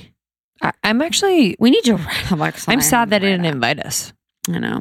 I, 0.62 0.72
I'm 0.84 1.02
actually. 1.02 1.56
we 1.60 1.72
need 1.72 1.84
to 1.86 1.96
write 1.96 2.32
a 2.32 2.36
book 2.36 2.56
I'm 2.68 2.82
sad 2.82 3.10
that 3.10 3.22
they 3.22 3.28
it 3.28 3.32
didn't 3.38 3.46
invite 3.46 3.80
us. 3.80 4.14
i 4.50 4.60
know 4.60 4.80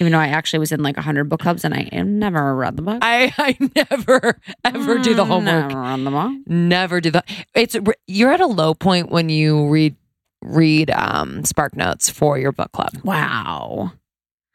even 0.00 0.12
though 0.12 0.18
i 0.18 0.28
actually 0.28 0.58
was 0.60 0.72
in 0.72 0.82
like 0.82 0.96
100 0.96 1.24
book 1.28 1.40
clubs 1.40 1.64
and 1.64 1.72
i 1.74 1.88
never 2.02 2.54
read 2.54 2.76
the 2.76 2.82
book 2.82 2.98
I, 3.02 3.32
I 3.38 3.56
never 3.76 4.40
ever 4.64 4.98
do 4.98 5.14
the 5.14 5.24
Mm, 5.24 5.28
homework. 5.28 5.68
never 5.70 5.82
read 5.82 6.04
the 6.04 6.10
book 6.10 6.32
Never 6.46 7.00
do 7.00 7.10
the. 7.10 7.22
It's 7.54 7.76
you're 8.06 8.32
at 8.32 8.40
a 8.40 8.46
low 8.46 8.74
point 8.74 9.10
when 9.10 9.28
you 9.28 9.68
read 9.68 9.94
read 10.42 10.90
um 10.90 11.44
Spark 11.44 11.76
Notes 11.76 12.08
for 12.10 12.38
your 12.38 12.52
book 12.52 12.72
club, 12.72 12.92
wow 13.04 13.92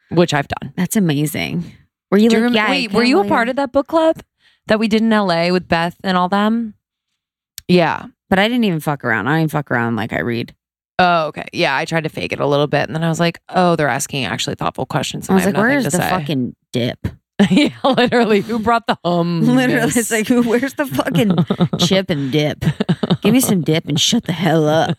which 0.09 0.33
I've 0.33 0.47
done. 0.47 0.73
that's 0.75 0.95
amazing 0.95 1.63
were 2.11 2.17
you 2.17 2.29
like 2.29 2.53
yeah 2.53 2.69
wait, 2.69 2.93
were 2.93 3.03
you 3.03 3.19
a 3.19 3.27
part 3.27 3.49
of 3.49 3.55
that 3.55 3.71
book 3.71 3.87
club 3.87 4.21
that 4.67 4.79
we 4.79 4.87
did 4.87 5.01
in 5.01 5.09
LA 5.09 5.49
with 5.49 5.67
Beth 5.67 5.97
and 6.03 6.15
all 6.17 6.29
them? 6.29 6.75
Yeah. 7.67 8.07
but 8.29 8.39
i 8.39 8.47
didn't 8.47 8.63
even 8.65 8.79
fuck 8.79 9.03
around 9.03 9.27
i 9.27 9.39
didn't 9.39 9.51
fuck 9.51 9.71
around 9.71 9.95
like 9.95 10.13
i 10.13 10.19
read 10.19 10.55
Oh, 10.99 11.25
okay. 11.29 11.45
Yeah, 11.53 11.75
I 11.75 11.85
tried 11.85 12.03
to 12.03 12.09
fake 12.09 12.33
it 12.33 12.39
a 12.39 12.45
little 12.45 12.67
bit, 12.67 12.83
and 12.87 12.95
then 12.95 13.03
I 13.03 13.09
was 13.09 13.19
like, 13.19 13.41
"Oh, 13.49 13.75
they're 13.75 13.87
asking 13.89 14.25
actually 14.25 14.55
thoughtful 14.55 14.85
questions." 14.85 15.27
i 15.27 15.33
was 15.33 15.43
have 15.45 15.55
like 15.55 15.61
where's 15.63 15.85
the 15.85 15.91
say." 15.91 15.97
fucly 16.09 16.53
dip 16.71 17.07
yeah, 17.51 17.69
literally. 17.83 18.41
Who 18.41 18.59
brought 18.59 18.87
the 18.87 18.97
hum? 19.03 19.41
Literally, 19.41 19.91
it's 19.95 20.11
like, 20.11 20.27
who? 20.27 20.43
where's 20.43 20.73
the 20.75 20.85
fucking 20.85 21.35
chip 21.85 22.09
and 22.09 22.31
dip? 22.31 22.63
Give 23.21 23.33
me 23.33 23.39
some 23.39 23.61
dip 23.61 23.87
and 23.87 23.99
shut 23.99 24.25
the 24.25 24.33
hell 24.33 24.67
up. 24.67 24.97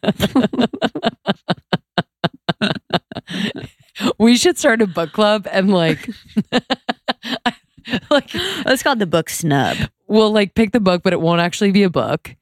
we 4.18 4.36
should 4.36 4.58
start 4.58 4.82
a 4.82 4.86
book 4.86 5.12
club 5.12 5.46
and 5.50 5.72
like, 5.72 6.08
like 8.10 8.28
It's 8.34 8.82
called 8.82 8.98
the 8.98 9.06
book 9.06 9.30
snub. 9.30 9.76
we'll 10.08 10.32
like 10.32 10.54
pick 10.54 10.72
the 10.72 10.80
book, 10.80 11.02
but 11.02 11.12
it 11.12 11.20
won't 11.20 11.40
actually 11.40 11.72
be 11.72 11.82
a 11.82 11.90
book. 11.90 12.34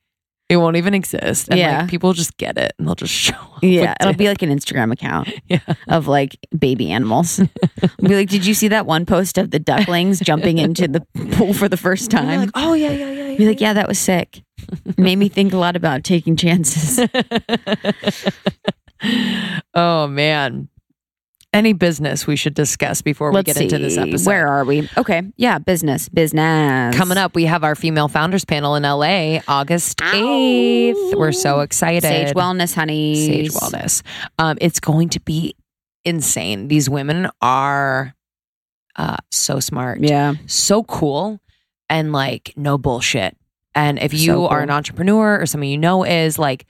It 0.48 0.56
won't 0.58 0.76
even 0.76 0.92
exist. 0.92 1.48
And 1.48 1.58
Yeah. 1.58 1.80
like 1.80 1.88
people 1.90 2.12
just 2.12 2.36
get 2.36 2.58
it 2.58 2.74
and 2.78 2.86
they'll 2.86 2.94
just 2.94 3.14
show 3.26 3.34
up. 3.34 3.62
Yeah, 3.62 3.94
it'll 4.00 4.12
it. 4.12 4.18
be 4.18 4.28
like 4.28 4.42
an 4.42 4.50
Instagram 4.50 4.92
account 4.92 5.28
Yeah. 5.48 5.60
of 5.88 6.08
like 6.08 6.36
baby 6.58 6.90
animals. 6.90 7.38
be 8.02 8.14
like, 8.16 8.28
did 8.28 8.44
you 8.44 8.52
see 8.54 8.68
that 8.68 8.84
one 8.84 9.06
post 9.06 9.38
of 9.38 9.50
the 9.50 9.58
ducklings 9.58 10.20
jumping 10.20 10.58
into 10.58 10.88
the 10.88 11.00
pool 11.32 11.54
for 11.54 11.68
the 11.68 11.76
first 11.78 12.10
time? 12.10 12.40
like, 12.40 12.50
oh 12.54 12.74
yeah, 12.74 12.90
yeah, 12.90 13.10
yeah. 13.10 13.36
be 13.38 13.46
like, 13.46 13.60
yeah, 13.60 13.72
that 13.72 13.88
was 13.88 13.98
sick. 13.98 14.42
Made 14.98 15.16
me 15.16 15.28
think 15.28 15.52
a 15.54 15.56
lot 15.56 15.74
about 15.74 16.04
taking 16.04 16.36
chances. 16.36 17.00
oh 19.74 20.06
man. 20.06 20.68
Any 21.52 21.74
business 21.74 22.26
we 22.26 22.34
should 22.36 22.54
discuss 22.54 23.02
before 23.02 23.30
we 23.30 23.34
Let's 23.34 23.46
get 23.46 23.56
see. 23.56 23.64
into 23.64 23.78
this 23.78 23.98
episode. 23.98 24.26
Where 24.26 24.48
are 24.48 24.64
we? 24.64 24.88
Okay, 24.96 25.22
yeah, 25.36 25.58
business, 25.58 26.08
business. 26.08 26.96
Coming 26.96 27.18
up, 27.18 27.34
we 27.34 27.44
have 27.44 27.62
our 27.62 27.74
female 27.74 28.08
founders 28.08 28.46
panel 28.46 28.74
in 28.74 28.84
LA, 28.84 29.40
August 29.46 29.98
8th. 29.98 31.14
We're 31.14 31.32
so 31.32 31.60
excited. 31.60 32.02
Sage 32.04 32.34
Wellness, 32.34 32.74
honey. 32.74 33.26
Sage 33.26 33.50
Wellness. 33.50 34.02
Um, 34.38 34.56
it's 34.62 34.80
going 34.80 35.10
to 35.10 35.20
be 35.20 35.54
insane. 36.06 36.68
These 36.68 36.88
women 36.88 37.28
are 37.42 38.14
uh, 38.96 39.16
so 39.30 39.60
smart, 39.60 40.00
Yeah, 40.00 40.34
so 40.46 40.82
cool, 40.84 41.38
and 41.90 42.12
like 42.12 42.54
no 42.56 42.78
bullshit. 42.78 43.36
And 43.74 43.98
if 43.98 44.14
you 44.14 44.20
So 44.32 44.48
are 44.48 44.60
an 44.60 44.70
entrepreneur 44.70 45.40
or 45.40 45.44
someone 45.46 45.68
you 45.68 45.78
know 45.78 46.04
is 46.04 46.38
like, 46.38 46.66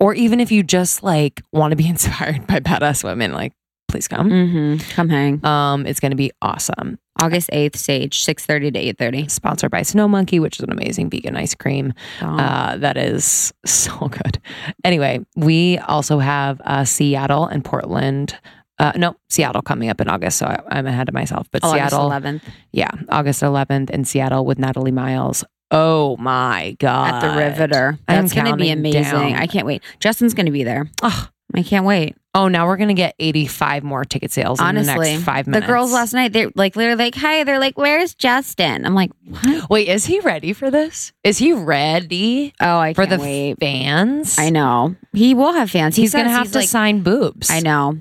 or 0.00 0.14
even 0.14 0.40
if 0.40 0.50
you 0.50 0.62
just 0.62 1.02
like 1.02 1.42
want 1.52 1.72
to 1.72 1.76
be 1.76 1.88
inspired 1.90 2.46
by 2.46 2.60
badass 2.60 3.04
women, 3.04 3.32
like 3.32 3.52
please 3.92 4.08
come. 4.08 4.28
hmm 4.28 4.76
come 4.94 5.08
hang. 5.08 5.44
Um, 5.44 5.86
it's 5.86 6.00
going 6.00 6.10
to 6.10 6.16
be 6.16 6.32
awesome. 6.42 6.98
August 7.20 7.50
eighth, 7.52 7.78
Sage, 7.78 8.20
six 8.24 8.44
thirty 8.44 8.70
to 8.70 8.78
eight 8.78 8.98
thirty. 8.98 9.28
Sponsored 9.28 9.70
by 9.70 9.82
Snow 9.82 10.08
Monkey, 10.08 10.40
which 10.40 10.58
is 10.58 10.64
an 10.64 10.72
amazing 10.72 11.10
vegan 11.10 11.36
ice 11.36 11.54
cream. 11.54 11.92
Oh. 12.20 12.26
Uh, 12.38 12.76
that 12.78 12.96
is 12.96 13.52
so 13.66 14.08
good. 14.08 14.40
Anyway, 14.84 15.20
we 15.36 15.78
also 15.78 16.18
have 16.18 16.60
uh, 16.64 16.84
Seattle 16.84 17.46
and 17.46 17.64
Portland. 17.64 18.36
Uh, 18.78 18.92
no, 18.96 19.14
Seattle 19.28 19.62
coming 19.62 19.90
up 19.90 20.00
in 20.00 20.08
August, 20.08 20.38
so 20.38 20.46
I, 20.46 20.58
I'm 20.70 20.86
ahead 20.86 21.08
of 21.08 21.14
myself. 21.14 21.46
But 21.52 21.62
Seattle, 21.62 22.06
eleventh 22.06 22.42
yeah, 22.72 22.90
August 23.10 23.42
11th 23.42 23.90
in 23.90 24.04
Seattle 24.04 24.44
with 24.44 24.58
Natalie 24.58 24.90
Miles. 24.90 25.44
Oh 25.70 26.16
my 26.16 26.76
god! 26.80 27.14
at 27.14 27.20
the 27.20 27.36
Riveter. 27.38 27.98
That's 28.08 28.32
going 28.32 28.46
to 28.46 28.56
be 28.56 28.70
amazing. 28.70 29.02
down. 29.04 29.34
I 29.34 29.46
can't 29.46 29.66
wait. 29.66 29.82
Justin's 30.00 30.34
going 30.34 30.46
to 30.46 30.52
be 30.52 30.64
there. 30.64 30.90
Ugh. 31.02 31.28
I 31.54 31.62
can't 31.62 31.84
wait. 31.84 32.16
Oh, 32.34 32.48
now 32.48 32.66
we're 32.66 32.78
gonna 32.78 32.94
get 32.94 33.14
85 33.18 33.82
more 33.84 34.04
ticket 34.06 34.32
sales 34.32 34.58
in 34.58 34.74
the 34.74 34.82
next 34.82 35.22
five 35.24 35.46
minutes. 35.46 35.66
the 35.66 35.70
girls 35.72 35.92
last 35.92 36.14
night, 36.14 36.32
they're 36.32 36.50
like 36.54 36.76
literally 36.76 37.04
like, 37.04 37.14
"Hi." 37.16 37.44
They're 37.44 37.58
like, 37.58 37.76
"Where's 37.76 38.14
Justin?" 38.14 38.86
I'm 38.86 38.94
like, 38.94 39.10
"What?" 39.26 39.68
Wait, 39.68 39.88
is 39.88 40.06
he 40.06 40.18
ready 40.20 40.54
for 40.54 40.70
this? 40.70 41.12
Is 41.24 41.36
he 41.36 41.52
ready 41.52 42.54
Oh, 42.58 42.78
I 42.78 42.94
for 42.94 43.04
can't 43.06 43.20
the 43.20 43.22
wait. 43.22 43.58
fans? 43.60 44.38
I 44.38 44.48
know 44.48 44.96
he 45.12 45.34
will 45.34 45.52
have 45.52 45.70
fans. 45.70 45.94
He 45.96 46.02
He's 46.02 46.12
gonna 46.14 46.30
have 46.30 46.44
he's 46.44 46.52
to 46.52 46.58
like- 46.60 46.68
sign 46.68 47.02
boobs. 47.02 47.50
I 47.50 47.60
know. 47.60 47.98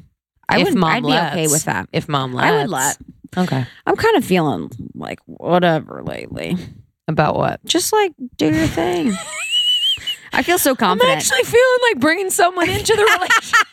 I 0.48 0.60
If 0.60 0.66
would 0.70 0.76
mom 0.76 0.92
I'd 0.92 1.04
be 1.04 1.10
okay 1.42 1.48
with 1.48 1.66
that. 1.66 1.90
If 1.92 2.08
mom 2.08 2.34
lets. 2.34 2.48
I 2.48 2.58
would 2.62 2.70
let. 2.70 2.98
Okay. 3.38 3.66
I'm 3.86 3.96
kind 3.98 4.16
of 4.18 4.24
feeling 4.24 4.70
like 4.94 5.20
whatever 5.26 6.04
lately. 6.06 6.56
About 7.08 7.36
what? 7.36 7.64
Just 7.66 7.92
like 7.92 8.14
do 8.38 8.46
your 8.54 8.68
thing. 8.68 9.14
I 10.34 10.44
feel 10.44 10.58
so 10.60 10.76
confident. 10.76 11.12
I'm 11.12 11.18
actually 11.18 11.44
feeling 11.44 11.78
like 11.92 12.00
bringing 12.00 12.30
someone 12.30 12.70
into 12.70 12.96
the 12.96 13.04
relationship. 13.04 13.60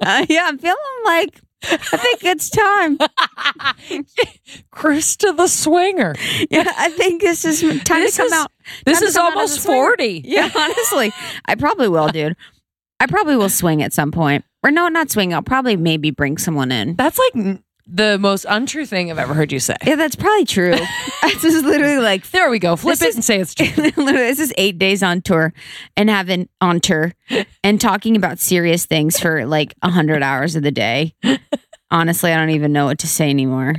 Uh, 0.00 0.26
yeah, 0.28 0.44
I'm 0.46 0.58
feeling 0.58 0.76
like 1.04 1.40
I 1.62 1.76
think 1.76 2.24
it's 2.24 2.50
time. 2.50 2.98
Krista 4.74 5.36
the 5.36 5.46
swinger. 5.48 6.14
Yeah, 6.50 6.70
I 6.76 6.88
think 6.90 7.20
this 7.22 7.44
is 7.44 7.60
time 7.84 8.00
This 8.00 8.16
to 8.16 8.22
come 8.22 8.26
is- 8.26 8.32
out. 8.32 8.50
This 8.84 9.02
is 9.02 9.14
come 9.14 9.26
out 9.26 9.42
as 9.42 9.56
a 9.56 9.60
almost 9.60 9.66
40. 9.66 10.22
Yeah, 10.24 10.50
honestly, 10.56 11.12
I 11.46 11.54
probably 11.54 11.88
will, 11.88 12.08
dude. 12.08 12.36
I 13.00 13.06
probably 13.06 13.36
will 13.36 13.48
swing 13.50 13.82
at 13.82 13.92
some 13.92 14.10
point. 14.12 14.44
Or 14.62 14.70
no, 14.70 14.88
not 14.88 15.10
swing. 15.10 15.34
I'll 15.34 15.42
probably 15.42 15.76
maybe 15.76 16.10
bring 16.10 16.38
someone 16.38 16.72
in. 16.72 16.96
That's 16.96 17.18
like 17.18 17.58
the 17.86 18.18
most 18.18 18.46
untrue 18.48 18.86
thing 18.86 19.10
I've 19.10 19.18
ever 19.18 19.34
heard 19.34 19.52
you 19.52 19.60
say. 19.60 19.76
Yeah, 19.84 19.96
that's 19.96 20.16
probably 20.16 20.44
true. 20.44 20.74
this 21.22 21.44
is 21.44 21.62
literally 21.62 21.98
like 22.02 22.28
There 22.30 22.50
we 22.50 22.58
go. 22.58 22.76
Flip 22.76 23.00
it 23.00 23.06
is- 23.08 23.14
and 23.16 23.24
say 23.24 23.40
it's 23.40 23.54
true. 23.54 23.66
this 23.96 24.38
is 24.40 24.52
eight 24.56 24.78
days 24.78 25.02
on 25.02 25.22
tour 25.22 25.52
and 25.96 26.08
having 26.10 26.48
on 26.60 26.80
tour 26.80 27.12
and 27.62 27.80
talking 27.80 28.16
about 28.16 28.38
serious 28.38 28.86
things 28.86 29.18
for 29.18 29.46
like 29.46 29.74
a 29.82 29.90
hundred 29.90 30.22
hours 30.22 30.56
of 30.56 30.62
the 30.62 30.70
day. 30.70 31.14
Honestly, 31.90 32.32
I 32.32 32.36
don't 32.36 32.50
even 32.50 32.72
know 32.72 32.86
what 32.86 32.98
to 33.00 33.06
say 33.06 33.30
anymore. 33.30 33.76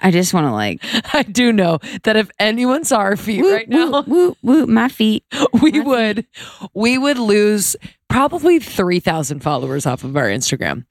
I 0.00 0.10
just 0.10 0.32
want 0.32 0.46
to 0.46 0.52
like 0.52 0.80
I 1.14 1.22
do 1.22 1.52
know 1.52 1.78
that 2.04 2.16
if 2.16 2.30
anyone 2.38 2.84
saw 2.84 2.98
our 2.98 3.16
feet 3.16 3.42
woo, 3.42 3.52
right 3.52 3.68
now, 3.68 4.02
woo, 4.02 4.04
woo, 4.06 4.36
woo, 4.42 4.66
my 4.66 4.88
feet. 4.88 5.24
we 5.60 5.72
my 5.72 5.80
would 5.84 6.26
we 6.74 6.96
would 6.98 7.18
lose 7.18 7.76
probably 8.08 8.58
3000 8.58 9.40
followers 9.40 9.86
off 9.86 10.02
of 10.04 10.16
our 10.16 10.26
instagram 10.26 10.84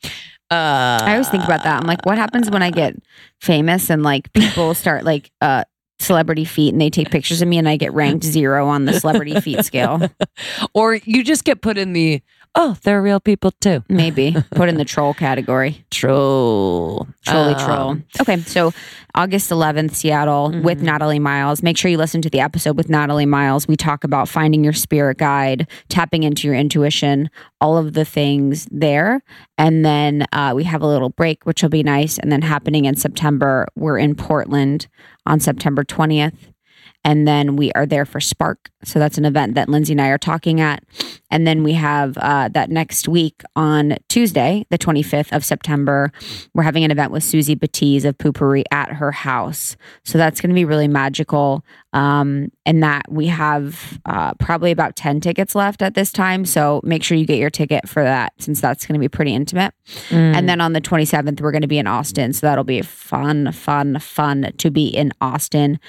uh 0.51 1.00
I 1.01 1.13
always 1.13 1.29
think 1.29 1.43
about 1.43 1.63
that. 1.63 1.79
I'm 1.81 1.88
like, 1.88 2.05
what 2.05 2.17
happens 2.17 2.50
when 2.50 2.62
I 2.62 2.72
get 2.72 2.96
famous 3.39 3.89
and 3.89 4.03
like 4.03 4.31
people 4.34 4.74
start 4.75 5.03
like 5.03 5.31
uh 5.41 5.63
celebrity 6.00 6.46
feet 6.46 6.74
and 6.74 6.81
they 6.81 6.89
take 6.89 7.10
pictures 7.12 7.41
of 7.41 7.48
me 7.48 7.58
and 7.58 7.70
I 7.70 7.77
get 7.77 7.93
ranked 7.93 8.25
zero 8.25 8.67
on 8.67 8.86
the 8.86 9.00
celebrity 9.00 9.39
feet 9.39 9.63
scale? 9.63 10.10
or 10.74 10.96
you 10.96 11.24
just 11.24 11.46
get 11.46 11.62
put 11.62 11.77
in 11.77 11.93
the 11.93 12.22
oh 12.55 12.77
they're 12.84 13.01
real 13.01 13.20
people 13.20 13.51
too 13.62 13.84
Maybe 13.89 14.36
put 14.55 14.70
in 14.70 14.75
the 14.75 14.86
troll 14.86 15.13
category. 15.13 15.86
troll 15.91 17.08
Trolly 17.25 17.53
Um, 17.53 17.60
troll. 17.65 17.98
Okay, 18.22 18.38
so 18.41 18.72
August 19.13 19.51
11th, 19.51 19.93
Seattle 19.93 20.50
with 20.62 20.79
Mhm. 20.79 20.84
Natalie 20.84 21.20
Miles. 21.20 21.62
Make 21.62 21.77
sure 21.77 21.91
you 21.91 21.98
listen 21.98 22.22
to 22.24 22.29
the 22.29 22.39
episode 22.39 22.77
with 22.77 22.89
Natalie 22.89 23.25
Miles. 23.25 23.67
We 23.67 23.75
talk 23.75 24.03
about 24.03 24.27
finding 24.29 24.63
your 24.63 24.74
spirit 24.74 25.17
guide, 25.17 25.67
tapping 25.89 26.24
into 26.24 26.48
your 26.48 26.55
intuition, 26.55 27.29
all 27.60 27.77
of 27.77 27.93
the 27.93 28.05
things 28.05 28.67
there. 28.72 29.22
And 29.58 29.86
then 29.86 30.25
uh, 30.34 30.53
we 30.55 30.63
have 30.63 30.81
a 30.81 30.88
little 30.88 31.10
break, 31.10 31.46
which 31.46 31.62
will 31.62 31.70
be 31.70 31.84
nice. 31.84 32.17
And 32.17 32.31
then 32.31 32.41
happening 32.41 32.86
in 32.86 32.96
September, 32.96 33.67
we're 33.75 33.98
in 34.00 34.15
Portland 34.15 34.88
on 35.25 35.39
September 35.39 35.84
20th. 35.84 36.34
And 37.03 37.27
then 37.27 37.55
we 37.55 37.72
are 37.74 37.86
there 37.86 38.05
for 38.05 38.20
Spark. 38.20 38.70
So 38.84 39.00
that's 39.00 39.17
an 39.17 39.25
event 39.25 39.55
that 39.55 39.70
Lindsey 39.70 39.93
and 39.93 40.01
I 40.01 40.10
are 40.10 40.17
talking 40.17 40.62
at. 40.62 40.84
And 41.29 41.48
then 41.48 41.63
we 41.63 41.74
have 41.74 42.17
uh, 42.17 42.50
that 42.50 42.70
next 42.70 43.08
week 43.08 43.41
on 43.55 43.98
Tuesday, 44.10 44.65
the 44.70 44.77
25th 44.77 45.31
of 45.31 45.46
September, 45.46 46.12
we're 46.53 46.63
having 46.63 46.84
an 46.84 46.91
event 46.91 47.12
with 47.12 47.24
Susie 47.24 47.55
Batiz 47.55 48.05
of 48.05 48.17
Poo-Pourri 48.17 48.63
at 48.72 48.91
her 48.93 49.12
house. 49.12 49.75
So 50.03 50.17
that's 50.17 50.41
going 50.41 50.50
to 50.50 50.55
be 50.55 50.65
really 50.65 50.88
magical. 50.88 51.63
Um, 51.93 52.51
and 52.65 52.84
that 52.84 53.12
we 53.12 53.27
have 53.27 54.00
uh, 54.05 54.34
probably 54.36 54.72
about 54.72 54.96
10 54.96 55.20
tickets 55.20 55.55
left 55.55 55.81
at 55.81 55.93
this 55.93 56.12
time. 56.12 56.46
So 56.46 56.79
make 56.84 57.03
sure 57.03 57.17
you 57.17 57.25
get 57.25 57.38
your 57.38 57.50
ticket 57.50 57.89
for 57.89 58.03
that 58.03 58.34
since 58.39 58.62
that's 58.62 58.86
going 58.86 58.93
to 58.93 59.00
be 59.00 59.10
pretty 59.10 59.34
intimate. 59.34 59.74
Mm. 60.10 60.36
And 60.36 60.50
then 60.50 60.62
on 60.62 60.74
the 60.74 60.81
27th, 60.81 61.41
we're 61.41 61.51
going 61.51 61.63
to 61.63 61.67
be 61.67 61.79
in 61.79 61.88
Austin. 61.88 62.31
So 62.34 62.48
that'll 62.48 62.63
be 62.63 62.81
fun, 62.81 63.51
fun, 63.51 64.00
fun 64.00 64.53
to 64.58 64.72
be 64.72 64.88
in 64.88 65.12
Austin. 65.20 65.79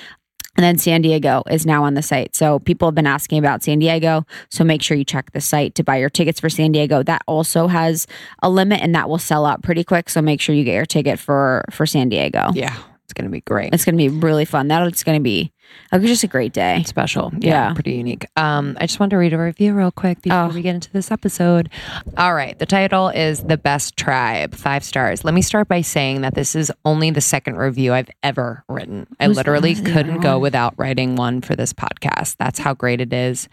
And 0.56 0.64
then 0.64 0.76
San 0.76 1.00
Diego 1.00 1.42
is 1.50 1.64
now 1.64 1.84
on 1.84 1.94
the 1.94 2.02
site. 2.02 2.36
So 2.36 2.58
people 2.58 2.86
have 2.86 2.94
been 2.94 3.06
asking 3.06 3.38
about 3.38 3.62
San 3.62 3.78
Diego. 3.78 4.26
So 4.50 4.64
make 4.64 4.82
sure 4.82 4.96
you 4.96 5.04
check 5.04 5.32
the 5.32 5.40
site 5.40 5.74
to 5.76 5.84
buy 5.84 5.96
your 5.96 6.10
tickets 6.10 6.40
for 6.40 6.50
San 6.50 6.72
Diego. 6.72 7.02
That 7.02 7.22
also 7.26 7.68
has 7.68 8.06
a 8.42 8.50
limit 8.50 8.80
and 8.82 8.94
that 8.94 9.08
will 9.08 9.18
sell 9.18 9.46
out 9.46 9.62
pretty 9.62 9.82
quick. 9.82 10.10
So 10.10 10.20
make 10.20 10.40
sure 10.40 10.54
you 10.54 10.64
get 10.64 10.74
your 10.74 10.86
ticket 10.86 11.18
for 11.18 11.64
for 11.70 11.86
San 11.86 12.08
Diego. 12.08 12.50
yeah 12.54 12.76
it's 13.12 13.20
gonna 13.20 13.28
be 13.30 13.42
great 13.42 13.74
It's 13.74 13.84
going 13.84 13.96
to 13.98 13.98
be 13.98 14.08
really 14.08 14.46
fun. 14.46 14.68
That's 14.68 15.02
going 15.04 15.18
to 15.18 15.22
be 15.22 15.52
uh, 15.92 15.98
just 15.98 16.22
a 16.24 16.26
great 16.26 16.52
day. 16.52 16.82
Special. 16.86 17.30
Yeah, 17.38 17.68
Yeah. 17.68 17.74
Pretty 17.74 17.92
unique. 17.92 18.26
Um, 18.36 18.76
I 18.80 18.86
just 18.86 18.98
wanted 19.00 19.10
to 19.10 19.16
read 19.18 19.32
a 19.34 19.38
review 19.38 19.74
real 19.74 19.90
quick 19.90 20.20
before 20.22 20.38
Oh. 20.38 20.48
we 20.48 20.60
get 20.62 20.74
into 20.74 20.90
this 20.92 21.10
episode. 21.10 21.68
All 22.16 22.34
right. 22.34 22.58
The 22.58 22.66
title 22.66 23.08
is 23.08 23.42
The 23.42 23.56
Best 23.58 23.96
Tribe, 23.96 24.54
five 24.54 24.82
stars. 24.84 25.24
Let 25.24 25.34
me 25.34 25.42
start 25.42 25.68
by 25.68 25.80
saying 25.82 26.22
that 26.22 26.34
this 26.34 26.54
is 26.54 26.72
only 26.84 27.10
the 27.10 27.20
second 27.20 27.56
review 27.56 27.92
I've 27.92 28.10
ever 28.22 28.64
written. 28.68 29.06
I 29.20 29.26
Who's- 29.26 29.36
literally 29.36 29.74
couldn't 29.74 30.20
go 30.20 30.38
without 30.38 30.74
writing 30.78 31.16
one 31.16 31.40
for 31.42 31.54
this 31.56 31.72
podcast. 31.72 32.36
That's 32.38 32.58
how 32.58 32.74
great 32.74 33.00
it 33.00 33.12
is 33.12 33.48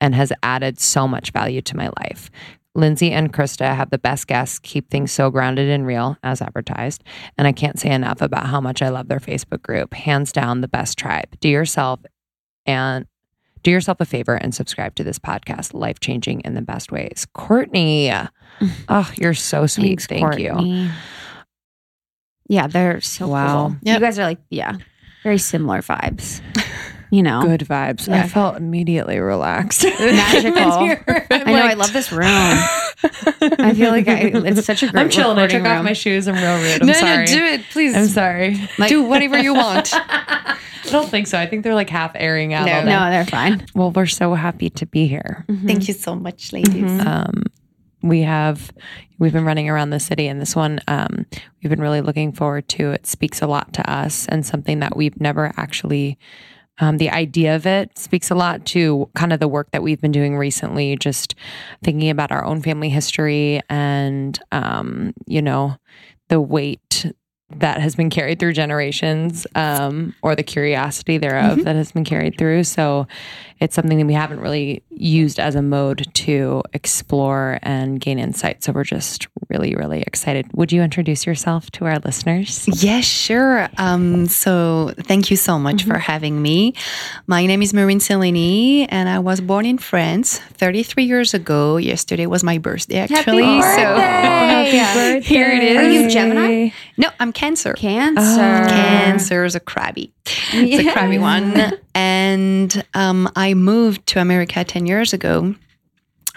and 0.00 0.14
has 0.14 0.32
added 0.42 0.78
so 0.80 1.06
much 1.08 1.32
value 1.32 1.60
to 1.62 1.76
my 1.76 1.90
life. 1.98 2.30
Lindsey 2.78 3.10
and 3.10 3.32
Krista 3.32 3.74
have 3.74 3.90
the 3.90 3.98
best 3.98 4.28
guests, 4.28 4.58
keep 4.60 4.88
things 4.88 5.10
so 5.10 5.30
grounded 5.30 5.68
and 5.68 5.84
real 5.84 6.16
as 6.22 6.40
advertised. 6.40 7.02
And 7.36 7.46
I 7.46 7.52
can't 7.52 7.78
say 7.78 7.90
enough 7.90 8.22
about 8.22 8.46
how 8.46 8.60
much 8.60 8.80
I 8.82 8.88
love 8.88 9.08
their 9.08 9.18
Facebook 9.18 9.62
group. 9.62 9.92
Hands 9.92 10.30
down, 10.30 10.60
the 10.60 10.68
best 10.68 10.96
tribe. 10.96 11.28
Do 11.40 11.48
yourself 11.48 12.00
and 12.66 13.04
do 13.64 13.72
yourself 13.72 14.00
a 14.00 14.04
favor 14.04 14.36
and 14.36 14.54
subscribe 14.54 14.94
to 14.94 15.02
this 15.04 15.18
podcast, 15.18 15.74
life 15.74 15.98
changing 15.98 16.40
in 16.42 16.54
the 16.54 16.62
best 16.62 16.92
ways. 16.92 17.26
Courtney, 17.34 18.12
oh, 18.88 19.12
you're 19.18 19.34
so 19.34 19.66
sweet. 19.66 20.00
Thanks, 20.00 20.36
Thank 20.36 20.38
you. 20.38 20.88
Yeah, 22.48 22.68
they're 22.68 23.00
so 23.00 23.26
Wow. 23.26 23.68
cool. 23.70 23.76
Yep. 23.82 23.94
You 23.94 24.00
guys 24.06 24.18
are 24.20 24.24
like, 24.24 24.38
yeah, 24.50 24.76
very 25.24 25.38
similar 25.38 25.82
vibes. 25.82 26.40
You 27.10 27.22
know, 27.22 27.42
Good 27.42 27.60
vibes. 27.60 28.06
Yeah. 28.06 28.22
I 28.24 28.28
felt 28.28 28.56
immediately 28.56 29.18
relaxed. 29.18 29.82
Magical. 30.00 30.58
I 30.58 31.26
I 31.30 31.42
know. 31.44 31.54
I 31.54 31.74
love 31.74 31.92
this 31.92 32.12
room. 32.12 32.26
I 32.26 33.72
feel 33.74 33.90
like 33.90 34.08
I, 34.08 34.30
it's 34.34 34.66
such 34.66 34.82
a 34.82 34.88
great. 34.90 35.00
I'm 35.00 35.08
chilling. 35.08 35.38
I 35.38 35.42
recording 35.44 35.64
took 35.64 35.72
off 35.72 35.84
my 35.84 35.92
shoes. 35.92 36.28
I'm 36.28 36.34
real 36.34 36.56
rude. 36.58 36.82
I'm 36.82 36.86
no, 36.86 36.92
sorry. 36.94 37.26
no, 37.26 37.32
do 37.32 37.44
it, 37.44 37.62
please. 37.70 37.96
I'm 37.96 38.06
sorry. 38.06 38.60
Like- 38.78 38.88
do 38.90 39.02
whatever 39.04 39.38
you 39.38 39.54
want. 39.54 39.90
I 39.94 40.58
don't 40.90 41.08
think 41.08 41.26
so. 41.26 41.38
I 41.38 41.46
think 41.46 41.64
they're 41.64 41.74
like 41.74 41.90
half 41.90 42.12
airing 42.14 42.54
out. 42.54 42.66
No. 42.66 42.72
all 42.72 42.80
day. 42.84 42.90
No, 42.90 43.10
they're 43.10 43.26
fine. 43.26 43.66
Well, 43.74 43.90
we're 43.90 44.06
so 44.06 44.34
happy 44.34 44.70
to 44.70 44.86
be 44.86 45.06
here. 45.06 45.44
Thank 45.66 45.88
you 45.88 45.94
so 45.94 46.14
much, 46.14 46.52
ladies. 46.52 46.74
Mhm. 46.74 47.06
Um, 47.06 47.42
we 48.02 48.22
have 48.22 48.72
we've 49.18 49.32
been 49.32 49.44
running 49.44 49.68
around 49.68 49.90
the 49.90 50.00
city, 50.00 50.26
and 50.28 50.40
this 50.40 50.54
one 50.56 50.80
um, 50.88 51.26
we've 51.62 51.70
been 51.70 51.80
really 51.80 52.00
looking 52.00 52.32
forward 52.32 52.68
to. 52.70 52.92
It 52.92 53.06
speaks 53.06 53.42
a 53.42 53.46
lot 53.46 53.72
to 53.74 53.90
us, 53.90 54.26
and 54.28 54.44
something 54.46 54.80
that 54.80 54.96
we've 54.96 55.20
never 55.20 55.52
actually. 55.56 56.18
Um, 56.80 56.98
the 56.98 57.10
idea 57.10 57.56
of 57.56 57.66
it 57.66 57.96
speaks 57.98 58.30
a 58.30 58.34
lot 58.34 58.64
to 58.66 59.08
kind 59.14 59.32
of 59.32 59.40
the 59.40 59.48
work 59.48 59.70
that 59.72 59.82
we've 59.82 60.00
been 60.00 60.12
doing 60.12 60.36
recently, 60.36 60.96
just 60.96 61.34
thinking 61.82 62.10
about 62.10 62.30
our 62.32 62.44
own 62.44 62.62
family 62.62 62.88
history 62.88 63.60
and, 63.68 64.38
um, 64.52 65.12
you 65.26 65.42
know, 65.42 65.76
the 66.28 66.40
weight 66.40 67.06
that 67.56 67.80
has 67.80 67.96
been 67.96 68.10
carried 68.10 68.38
through 68.38 68.52
generations 68.52 69.46
um, 69.54 70.14
or 70.20 70.36
the 70.36 70.42
curiosity 70.42 71.16
thereof 71.16 71.64
that 71.64 71.76
has 71.76 71.92
been 71.92 72.04
carried 72.04 72.36
through. 72.36 72.62
So 72.64 73.06
it's 73.60 73.74
something 73.74 73.98
that 73.98 74.06
we 74.06 74.12
haven't 74.12 74.40
really 74.40 74.82
used 74.90 75.40
as 75.40 75.54
a 75.54 75.62
mode 75.62 76.06
to 76.12 76.62
explore 76.74 77.58
and 77.62 78.00
gain 78.00 78.18
insight. 78.18 78.62
So 78.62 78.72
we're 78.72 78.84
just 78.84 79.26
really, 79.48 79.74
really 79.74 80.02
excited. 80.02 80.46
Would 80.54 80.72
you 80.72 80.82
introduce 80.82 81.26
yourself 81.26 81.70
to 81.72 81.86
our 81.86 81.98
listeners? 82.00 82.68
Yes, 82.82 83.04
sure. 83.04 83.68
Um, 83.78 84.26
so 84.26 84.92
thank 85.00 85.30
you 85.30 85.36
so 85.36 85.58
much 85.58 85.84
for 85.84 85.98
having 85.98 86.40
me. 86.40 86.74
My 87.26 87.46
name 87.46 87.62
is 87.62 87.72
Marine 87.72 87.98
Sélénée, 87.98 88.86
and 88.90 89.08
I 89.08 89.18
was 89.18 89.40
born 89.40 89.64
in 89.66 89.78
France 89.78 90.38
33 90.38 91.04
years 91.04 91.34
ago. 91.34 91.78
Yesterday 91.78 92.26
was 92.26 92.44
my 92.44 92.58
birthday, 92.58 92.98
actually. 92.98 93.42
Happy 93.42 94.70
birthday! 94.70 95.20
So 95.20 95.20
here 95.20 95.50
it 95.50 95.62
is. 95.62 95.76
Are 95.76 95.90
you 95.90 96.10
Gemini? 96.10 96.70
No, 96.96 97.08
I'm 97.18 97.32
Cancer. 97.38 97.74
Cancer. 97.74 98.68
Cancer 98.68 99.44
is 99.44 99.54
a 99.54 99.60
crabby. 99.60 100.12
It's 100.52 100.88
a 100.88 100.92
crabby 100.92 101.18
one. 101.18 101.54
And 101.94 102.84
um, 102.94 103.30
I 103.36 103.54
moved 103.54 104.06
to 104.08 104.20
America 104.20 104.64
10 104.64 104.86
years 104.86 105.12
ago. 105.12 105.54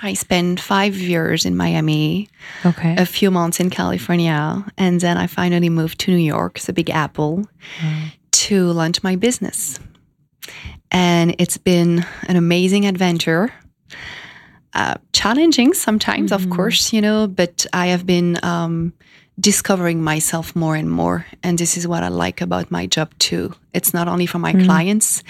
I 0.03 0.13
spent 0.13 0.59
five 0.59 0.95
years 0.95 1.45
in 1.45 1.55
Miami, 1.55 2.27
Okay. 2.65 2.95
a 2.97 3.05
few 3.05 3.31
months 3.31 3.59
in 3.59 3.69
California, 3.69 4.63
and 4.77 4.99
then 5.01 5.17
I 5.17 5.27
finally 5.27 5.69
moved 5.69 5.99
to 6.01 6.11
New 6.11 6.17
York, 6.35 6.59
the 6.59 6.73
Big 6.73 6.89
Apple, 6.89 7.45
to 8.31 8.71
launch 8.71 9.03
my 9.03 9.15
business. 9.15 9.79
And 10.91 11.35
it's 11.39 11.57
been 11.57 12.05
an 12.27 12.35
amazing 12.35 12.85
adventure. 12.85 13.53
Uh, 14.73 14.95
challenging 15.13 15.73
sometimes, 15.73 16.31
of 16.31 16.49
course, 16.49 16.93
you 16.93 17.01
know, 17.01 17.27
but 17.27 17.65
I 17.73 17.87
have 17.87 18.05
been 18.05 18.39
um, 18.43 18.93
discovering 19.41 20.03
myself 20.03 20.55
more 20.55 20.75
and 20.75 20.89
more. 20.89 21.25
And 21.41 21.57
this 21.57 21.75
is 21.75 21.87
what 21.87 22.03
I 22.03 22.09
like 22.09 22.41
about 22.41 22.69
my 22.69 22.85
job 22.85 23.11
too. 23.17 23.53
It's 23.73 23.93
not 23.93 24.07
only 24.07 24.27
for 24.27 24.37
my 24.39 24.53
clients, 24.65 25.23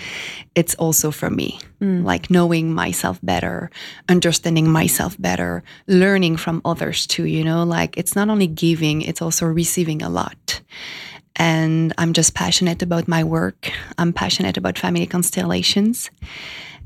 it's 0.53 0.75
also 0.75 1.11
for 1.11 1.29
me. 1.29 1.59
Like 2.03 2.29
knowing 2.29 2.73
myself 2.73 3.19
better, 3.23 3.71
understanding 4.09 4.69
myself 4.69 5.15
better, 5.19 5.63
learning 5.87 6.37
from 6.37 6.61
others 6.65 7.07
too, 7.07 7.25
you 7.25 7.43
know, 7.43 7.63
like 7.63 7.97
it's 7.97 8.15
not 8.15 8.29
only 8.29 8.47
giving, 8.47 9.01
it's 9.01 9.21
also 9.21 9.45
receiving 9.45 10.01
a 10.03 10.09
lot. 10.09 10.61
And 11.37 11.93
I'm 11.97 12.11
just 12.13 12.35
passionate 12.35 12.83
about 12.83 13.07
my 13.07 13.23
work. 13.23 13.71
I'm 13.97 14.11
passionate 14.11 14.57
about 14.57 14.77
family 14.77 15.07
constellations. 15.07 16.11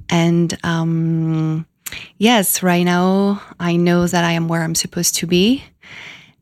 And 0.10 0.56
um, 0.64 1.66
yes, 2.20 2.62
right 2.62 2.84
now 2.84 3.42
I 3.60 3.76
know 3.76 4.06
that 4.06 4.24
I 4.24 4.34
am 4.34 4.48
where 4.48 4.62
I'm 4.62 4.76
supposed 4.76 5.16
to 5.16 5.28
be. 5.28 5.64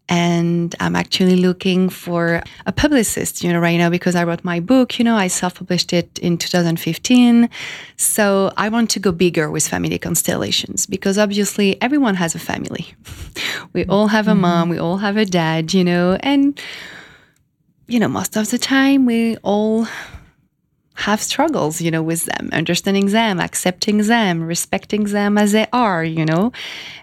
And 0.09 0.75
I'm 0.81 0.95
actually 0.95 1.37
looking 1.37 1.89
for 1.89 2.43
a 2.65 2.71
publicist, 2.71 3.41
you 3.43 3.53
know, 3.53 3.59
right 3.59 3.77
now 3.77 3.89
because 3.89 4.15
I 4.15 4.25
wrote 4.25 4.43
my 4.43 4.59
book, 4.59 4.99
you 4.99 5.05
know, 5.05 5.15
I 5.15 5.27
self 5.27 5.55
published 5.55 5.93
it 5.93 6.19
in 6.19 6.37
2015. 6.37 7.49
So 7.95 8.51
I 8.57 8.67
want 8.67 8.89
to 8.91 8.99
go 8.99 9.11
bigger 9.13 9.49
with 9.49 9.67
family 9.67 9.97
constellations 9.97 10.85
because 10.85 11.17
obviously 11.17 11.81
everyone 11.81 12.15
has 12.15 12.35
a 12.35 12.39
family. 12.39 12.93
We 13.71 13.85
all 13.85 14.07
have 14.07 14.27
a 14.27 14.35
mom, 14.35 14.69
we 14.69 14.77
all 14.77 14.97
have 14.97 15.17
a 15.17 15.25
dad, 15.25 15.73
you 15.73 15.83
know, 15.83 16.15
and, 16.19 16.61
you 17.87 17.99
know, 17.99 18.07
most 18.07 18.37
of 18.37 18.51
the 18.51 18.59
time 18.59 19.07
we 19.07 19.37
all 19.37 19.87
have 20.93 21.19
struggles, 21.19 21.81
you 21.81 21.89
know, 21.89 22.03
with 22.03 22.25
them, 22.25 22.49
understanding 22.53 23.07
them, 23.07 23.39
accepting 23.39 23.97
them, 23.97 24.43
respecting 24.43 25.05
them 25.05 25.39
as 25.39 25.53
they 25.53 25.65
are, 25.73 26.03
you 26.03 26.23
know. 26.23 26.51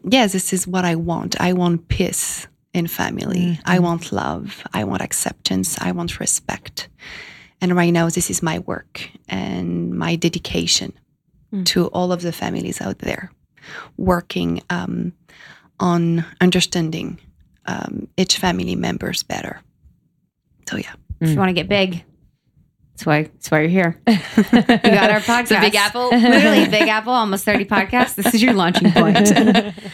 Yes, 0.04 0.32
this 0.32 0.52
is 0.52 0.68
what 0.68 0.84
I 0.84 0.94
want. 0.94 1.40
I 1.40 1.52
want 1.54 1.88
peace 1.88 2.46
in 2.72 2.86
family. 2.86 3.58
I 3.64 3.78
want 3.78 4.12
love. 4.12 4.62
I 4.72 4.84
want 4.84 5.02
acceptance. 5.02 5.78
I 5.80 5.92
want 5.92 6.20
respect. 6.20 6.88
And 7.60 7.76
right 7.76 7.90
now, 7.92 8.08
this 8.08 8.30
is 8.30 8.42
my 8.42 8.60
work 8.60 9.10
and 9.28 9.92
my 9.92 10.16
dedication 10.16 10.92
to 11.64 11.88
all 11.88 12.12
of 12.12 12.22
the 12.22 12.32
families 12.32 12.80
out 12.80 12.98
there, 13.00 13.32
working 13.96 14.62
um, 14.70 15.12
on 15.78 16.24
understanding 16.40 17.18
um, 17.66 18.08
each 18.16 18.38
family 18.38 18.76
members 18.76 19.22
better. 19.22 19.60
So 20.68 20.76
yeah. 20.76 20.92
If 21.20 21.30
you 21.30 21.36
want 21.36 21.50
to 21.50 21.54
get 21.54 21.68
big, 21.68 22.02
that's 23.00 23.04
why 23.04 23.22
that's 23.22 23.50
why 23.50 23.60
you're 23.60 23.68
here. 23.68 24.00
you 24.06 24.14
got 24.14 25.10
our 25.10 25.20
podcast. 25.20 25.60
Big 25.60 25.74
Apple. 25.74 26.08
Literally, 26.08 26.66
Big 26.68 26.88
Apple, 26.88 27.12
almost 27.12 27.44
30 27.44 27.66
podcasts. 27.66 28.14
This 28.14 28.34
is 28.34 28.42
your 28.42 28.54
launching 28.54 28.92
point. 28.92 29.32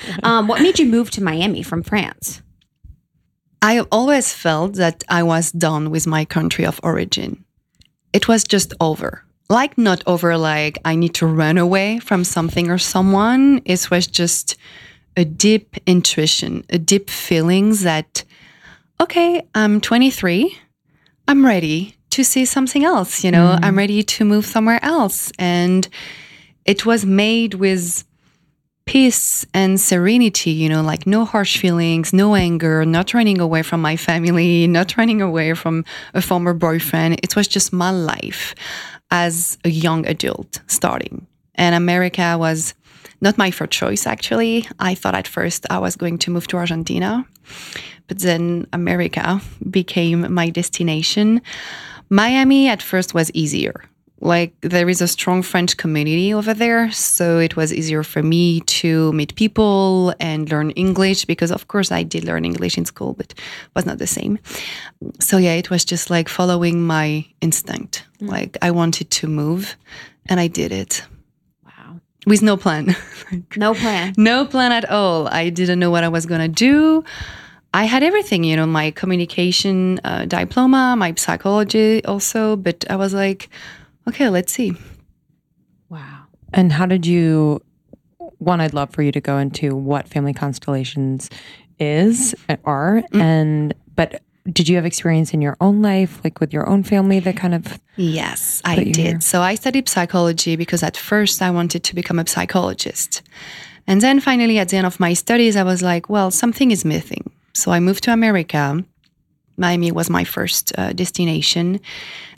um, 0.22 0.46
what 0.46 0.60
made 0.60 0.78
you 0.78 0.86
move 0.86 1.10
to 1.12 1.22
Miami 1.22 1.62
from 1.62 1.82
France? 1.82 2.42
I 3.66 3.72
have 3.72 3.88
always 3.90 4.32
felt 4.32 4.74
that 4.74 5.02
I 5.08 5.24
was 5.24 5.50
done 5.50 5.90
with 5.90 6.06
my 6.06 6.24
country 6.24 6.64
of 6.64 6.78
origin. 6.84 7.44
It 8.12 8.28
was 8.28 8.44
just 8.44 8.72
over. 8.80 9.24
Like, 9.48 9.76
not 9.76 10.04
over, 10.06 10.38
like 10.38 10.78
I 10.84 10.94
need 10.94 11.14
to 11.14 11.26
run 11.26 11.58
away 11.58 11.98
from 11.98 12.22
something 12.22 12.70
or 12.70 12.78
someone. 12.78 13.62
It 13.64 13.90
was 13.90 14.06
just 14.06 14.56
a 15.16 15.24
deep 15.24 15.76
intuition, 15.84 16.64
a 16.70 16.78
deep 16.78 17.10
feeling 17.10 17.74
that, 17.82 18.22
okay, 19.00 19.42
I'm 19.52 19.80
23. 19.80 20.56
I'm 21.26 21.44
ready 21.44 21.96
to 22.10 22.22
see 22.22 22.44
something 22.44 22.84
else, 22.84 23.24
you 23.24 23.32
know, 23.32 23.56
mm. 23.56 23.64
I'm 23.64 23.76
ready 23.76 24.04
to 24.04 24.24
move 24.24 24.46
somewhere 24.46 24.78
else. 24.84 25.32
And 25.40 25.88
it 26.64 26.86
was 26.86 27.04
made 27.04 27.54
with 27.54 28.04
peace 28.86 29.44
and 29.52 29.80
serenity, 29.80 30.52
you 30.52 30.68
know, 30.68 30.82
like 30.82 31.06
no 31.06 31.24
harsh 31.24 31.58
feelings, 31.58 32.12
no 32.12 32.34
anger, 32.34 32.84
not 32.84 33.12
running 33.12 33.40
away 33.40 33.62
from 33.62 33.82
my 33.82 33.96
family, 33.96 34.66
not 34.66 34.96
running 34.96 35.20
away 35.20 35.54
from 35.54 35.84
a 36.14 36.22
former 36.22 36.54
boyfriend. 36.54 37.18
It 37.22 37.36
was 37.36 37.48
just 37.48 37.72
my 37.72 37.90
life 37.90 38.54
as 39.10 39.58
a 39.64 39.68
young 39.68 40.06
adult 40.06 40.60
starting. 40.68 41.26
And 41.56 41.74
America 41.74 42.36
was 42.38 42.74
not 43.20 43.38
my 43.38 43.50
first 43.50 43.72
choice, 43.72 44.06
actually. 44.06 44.68
I 44.78 44.94
thought 44.94 45.14
at 45.14 45.26
first 45.26 45.66
I 45.68 45.78
was 45.78 45.96
going 45.96 46.18
to 46.18 46.30
move 46.30 46.46
to 46.48 46.56
Argentina, 46.56 47.26
but 48.06 48.20
then 48.20 48.66
America 48.72 49.40
became 49.68 50.32
my 50.32 50.50
destination. 50.50 51.42
Miami 52.08 52.68
at 52.68 52.82
first 52.82 53.14
was 53.14 53.30
easier. 53.32 53.84
Like 54.20 54.54
there 54.62 54.88
is 54.88 55.02
a 55.02 55.06
strong 55.08 55.42
French 55.42 55.76
community 55.76 56.32
over 56.32 56.54
there, 56.54 56.90
so 56.90 57.38
it 57.38 57.54
was 57.54 57.72
easier 57.72 58.02
for 58.02 58.22
me 58.22 58.60
to 58.60 59.12
meet 59.12 59.34
people 59.36 60.14
and 60.20 60.50
learn 60.50 60.70
English 60.70 61.26
because 61.26 61.50
of 61.50 61.68
course 61.68 61.92
I 61.92 62.02
did 62.02 62.24
learn 62.24 62.44
English 62.46 62.78
in 62.78 62.86
school, 62.86 63.12
but 63.12 63.34
was 63.74 63.84
not 63.84 63.98
the 63.98 64.06
same. 64.06 64.38
So 65.20 65.36
yeah, 65.36 65.52
it 65.52 65.68
was 65.68 65.84
just 65.84 66.08
like 66.08 66.30
following 66.30 66.82
my 66.86 67.26
instinct. 67.42 68.04
Like 68.20 68.56
I 68.62 68.70
wanted 68.70 69.10
to 69.10 69.26
move 69.26 69.76
and 70.26 70.40
I 70.40 70.46
did 70.48 70.72
it 70.72 71.04
Wow. 71.64 72.00
with 72.26 72.40
no 72.42 72.56
plan. 72.56 72.96
No 73.56 73.74
plan. 73.74 74.14
no 74.16 74.46
plan 74.46 74.72
at 74.72 74.88
all. 74.90 75.28
I 75.28 75.50
didn't 75.50 75.78
know 75.78 75.90
what 75.90 76.04
I 76.04 76.08
was 76.08 76.24
going 76.26 76.40
to 76.40 76.48
do. 76.48 77.04
I 77.74 77.84
had 77.84 78.02
everything, 78.02 78.44
you 78.44 78.56
know, 78.56 78.66
my 78.66 78.92
communication 78.92 80.00
uh, 80.04 80.24
diploma, 80.24 80.94
my 80.96 81.12
psychology 81.16 82.02
also, 82.06 82.56
but 82.56 82.84
I 82.88 82.96
was 82.96 83.12
like, 83.12 83.50
okay, 84.08 84.28
let's 84.28 84.52
see. 84.52 84.74
Wow. 85.88 86.24
And 86.52 86.72
how 86.72 86.86
did 86.86 87.06
you? 87.06 87.62
One, 88.38 88.60
I'd 88.60 88.74
love 88.74 88.90
for 88.90 89.02
you 89.02 89.12
to 89.12 89.20
go 89.20 89.38
into 89.38 89.74
what 89.74 90.08
family 90.08 90.34
constellations 90.34 91.30
is 91.78 92.34
and 92.48 92.58
are, 92.64 93.02
mm. 93.12 93.20
and 93.20 93.74
but 93.94 94.22
did 94.50 94.68
you 94.68 94.76
have 94.76 94.86
experience 94.86 95.34
in 95.34 95.42
your 95.42 95.56
own 95.60 95.82
life, 95.82 96.20
like 96.22 96.40
with 96.40 96.52
your 96.52 96.68
own 96.68 96.82
family, 96.82 97.20
that 97.20 97.36
kind 97.36 97.54
of 97.54 97.80
Yes, 97.96 98.62
I 98.64 98.76
did. 98.76 98.96
here. 98.96 99.20
So 99.20 99.42
I 99.42 99.54
studied 99.54 99.88
psychology 99.88 100.56
because 100.56 100.82
at 100.82 100.96
first 100.96 101.42
I 101.42 101.50
wanted 101.50 101.82
to 101.84 101.94
become 101.94 102.18
a 102.18 102.26
psychologist. 102.26 103.22
And 103.86 104.00
then 104.00 104.20
finally, 104.20 104.58
at 104.58 104.68
the 104.68 104.76
end 104.76 104.86
of 104.86 105.00
my 105.00 105.14
studies, 105.14 105.56
I 105.56 105.62
was 105.62 105.82
like, 105.82 106.08
well, 106.08 106.30
something 106.30 106.70
is 106.70 106.84
missing. 106.84 107.30
So 107.54 107.70
I 107.70 107.80
moved 107.80 108.04
to 108.04 108.12
America. 108.12 108.84
Miami 109.56 109.90
was 109.92 110.10
my 110.10 110.24
first 110.24 110.72
uh, 110.78 110.92
destination. 110.92 111.80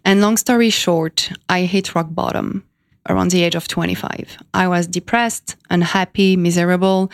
And 0.05 0.21
long 0.21 0.37
story 0.37 0.71
short, 0.71 1.31
I 1.49 1.63
hit 1.63 1.95
rock 1.95 2.09
bottom 2.11 2.65
around 3.09 3.31
the 3.31 3.43
age 3.43 3.55
of 3.55 3.69
25. 3.69 4.39
I 4.55 4.69
was 4.69 4.87
depressed, 4.87 5.57
unhappy, 5.71 6.37
miserable, 6.37 7.11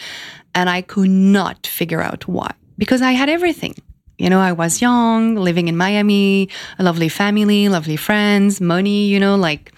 and 0.54 0.68
I 0.68 0.82
could 0.82 1.10
not 1.10 1.66
figure 1.66 2.02
out 2.02 2.26
why 2.28 2.52
because 2.78 3.02
I 3.02 3.12
had 3.12 3.28
everything. 3.28 3.74
You 4.18 4.30
know, 4.30 4.40
I 4.40 4.52
was 4.52 4.80
young, 4.80 5.34
living 5.34 5.66
in 5.66 5.76
Miami, 5.76 6.48
a 6.78 6.84
lovely 6.84 7.08
family, 7.08 7.68
lovely 7.68 7.96
friends, 7.96 8.60
money, 8.60 9.06
you 9.06 9.18
know, 9.18 9.34
like, 9.34 9.72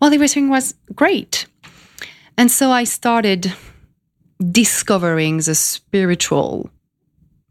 well, 0.00 0.12
everything 0.12 0.48
was 0.48 0.74
great. 0.94 1.46
And 2.38 2.50
so 2.50 2.70
I 2.70 2.84
started 2.84 3.52
discovering 4.50 5.38
the 5.38 5.54
spiritual 5.54 6.70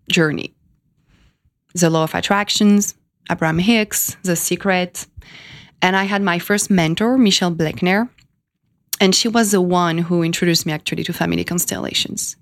journey 0.09 0.54
the 1.75 1.89
law 1.89 2.03
of 2.03 2.15
attractions, 2.15 2.95
Abraham 3.29 3.59
Hicks, 3.59 4.17
The 4.23 4.35
Secret. 4.35 5.05
And 5.81 5.95
I 5.95 6.05
had 6.05 6.21
my 6.21 6.39
first 6.39 6.69
mentor, 6.69 7.17
Michelle 7.17 7.53
Bleckner, 7.53 8.09
and 8.99 9.13
she 9.13 9.27
was 9.27 9.51
the 9.51 9.61
one 9.61 9.97
who 9.97 10.23
introduced 10.23 10.65
me 10.65 10.73
actually 10.73 11.03
to 11.03 11.13
family 11.13 11.43
constellations. 11.43 12.37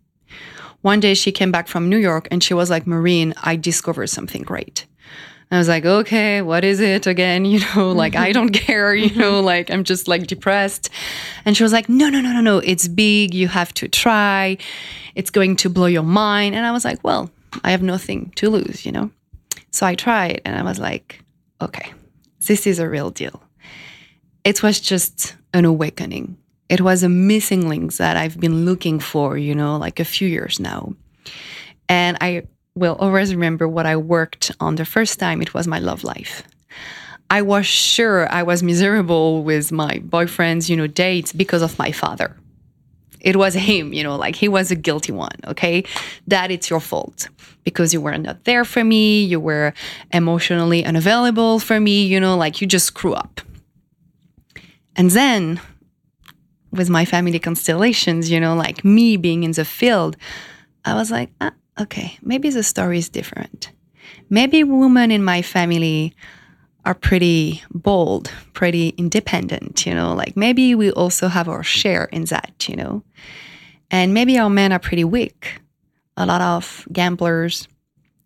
One 0.82 1.00
day 1.00 1.14
she 1.14 1.32
came 1.32 1.52
back 1.52 1.68
from 1.68 1.90
New 1.90 1.98
York 1.98 2.28
and 2.30 2.44
she 2.44 2.54
was 2.54 2.70
like, 2.70 2.86
Marine, 2.86 3.34
I 3.42 3.56
discovered 3.56 4.08
something 4.08 4.44
great. 4.44 4.86
I 5.50 5.58
was 5.58 5.68
like, 5.68 5.86
okay, 5.86 6.42
what 6.42 6.64
is 6.64 6.80
it 6.80 7.06
again? 7.08 7.46
You 7.54 7.62
know, 7.76 7.92
like, 7.92 8.16
I 8.16 8.32
don't 8.32 8.50
care, 8.50 8.96
you 8.96 9.16
know, 9.16 9.40
like, 9.54 9.70
I'm 9.70 9.84
just 9.84 10.08
like 10.08 10.28
depressed. 10.28 10.90
And 11.46 11.56
she 11.56 11.64
was 11.64 11.72
like, 11.72 11.88
no, 11.90 12.10
no, 12.10 12.22
no, 12.22 12.34
no, 12.34 12.42
no, 12.42 12.58
it's 12.58 12.88
big. 12.88 13.34
You 13.34 13.48
have 13.48 13.74
to 13.76 13.88
try. 13.88 14.58
It's 15.16 15.30
going 15.30 15.56
to 15.58 15.70
blow 15.70 15.86
your 15.86 16.04
mind. 16.04 16.56
And 16.56 16.66
I 16.66 16.72
was 16.72 16.84
like, 16.84 17.04
well, 17.04 17.30
I 17.64 17.72
have 17.72 17.84
nothing 17.84 18.32
to 18.38 18.50
lose, 18.50 18.86
you 18.86 18.92
know? 18.92 19.12
So 19.74 19.88
I 19.88 19.96
tried 19.96 20.42
and 20.46 20.56
I 20.56 20.62
was 20.62 20.80
like, 20.80 21.24
okay, 21.60 21.92
this 22.48 22.68
is 22.68 22.78
a 22.78 22.88
real 22.88 23.10
deal. 23.10 23.42
It 24.44 24.62
was 24.62 24.80
just 24.80 25.36
an 25.52 25.66
awakening. 25.66 26.38
It 26.70 26.80
was 26.80 27.02
a 27.02 27.10
missing 27.10 27.68
link 27.68 27.96
that 27.98 28.16
I've 28.16 28.40
been 28.40 28.66
looking 28.66 29.00
for, 29.00 29.36
you 29.36 29.56
know, 29.56 29.78
like 29.78 30.00
a 30.00 30.06
few 30.06 30.28
years 30.28 30.60
now. 30.60 30.94
And 31.90 32.18
I 32.22 32.44
will 32.76 32.96
always 33.00 33.34
remember 33.34 33.68
what 33.68 33.88
I 33.88 33.96
worked 33.98 34.52
on 34.60 34.76
the 34.76 34.86
first 34.86 35.20
time. 35.20 35.42
It 35.42 35.56
was 35.56 35.68
my 35.68 35.80
love 35.80 36.04
life. 36.04 36.44
I 37.32 37.42
was 37.42 37.66
sure 37.66 38.32
I 38.32 38.44
was 38.44 38.62
miserable 38.62 39.44
with 39.44 39.72
my 39.72 40.00
boyfriends, 40.00 40.70
you 40.70 40.78
know, 40.78 40.86
dates 40.86 41.34
because 41.34 41.64
of 41.64 41.80
my 41.80 41.92
father. 41.92 42.38
It 43.24 43.38
was 43.38 43.54
him, 43.54 43.94
you 43.94 44.04
know, 44.04 44.16
like 44.18 44.36
he 44.36 44.50
was 44.50 44.70
a 44.70 44.76
guilty 44.76 45.14
one, 45.14 45.38
okay? 45.48 45.84
That 46.28 46.52
it's 46.52 46.70
your 46.70 46.82
fault 46.82 47.30
because 47.64 47.94
you 47.94 48.02
were 48.02 48.18
not 48.18 48.44
there 48.44 48.66
for 48.66 48.84
me, 48.84 49.24
you 49.24 49.40
were 49.40 49.74
emotionally 50.12 50.84
unavailable 50.86 51.60
for 51.60 51.80
me, 51.80 52.06
you 52.06 52.20
know, 52.20 52.36
like 52.36 52.62
you 52.62 52.68
just 52.68 52.86
screw 52.88 53.14
up. 53.14 53.42
And 54.96 55.10
then 55.12 55.62
with 56.72 56.90
my 56.90 57.06
family 57.06 57.40
constellations, 57.40 58.30
you 58.30 58.40
know, 58.40 58.56
like 58.56 58.84
me 58.84 59.18
being 59.18 59.44
in 59.44 59.52
the 59.52 59.66
field, 59.66 60.18
I 60.86 60.94
was 60.96 61.10
like, 61.10 61.32
ah, 61.40 61.54
okay, 61.80 62.18
maybe 62.22 62.50
the 62.50 62.64
story 62.64 62.98
is 62.98 63.10
different. 63.10 63.72
maybe 64.30 64.64
women 64.64 65.12
in 65.12 65.24
my 65.24 65.42
family 65.42 66.14
are 66.86 66.94
pretty 66.94 67.64
bold, 67.72 68.32
pretty 68.54 68.90
independent, 68.90 69.86
you 69.86 69.94
know, 69.94 70.14
like 70.14 70.36
maybe 70.36 70.76
we 70.76 70.92
also 70.92 71.28
have 71.28 71.48
our 71.48 71.64
share 71.64 72.06
in 72.06 72.26
that, 72.26 72.68
you 72.68 72.76
know. 72.76 73.04
And 73.90 74.14
maybe 74.14 74.38
our 74.38 74.50
men 74.50 74.74
are 74.74 74.80
pretty 74.80 75.04
weak. 75.04 75.62
A 76.18 76.26
lot 76.26 76.42
of 76.42 76.88
gamblers, 76.92 77.68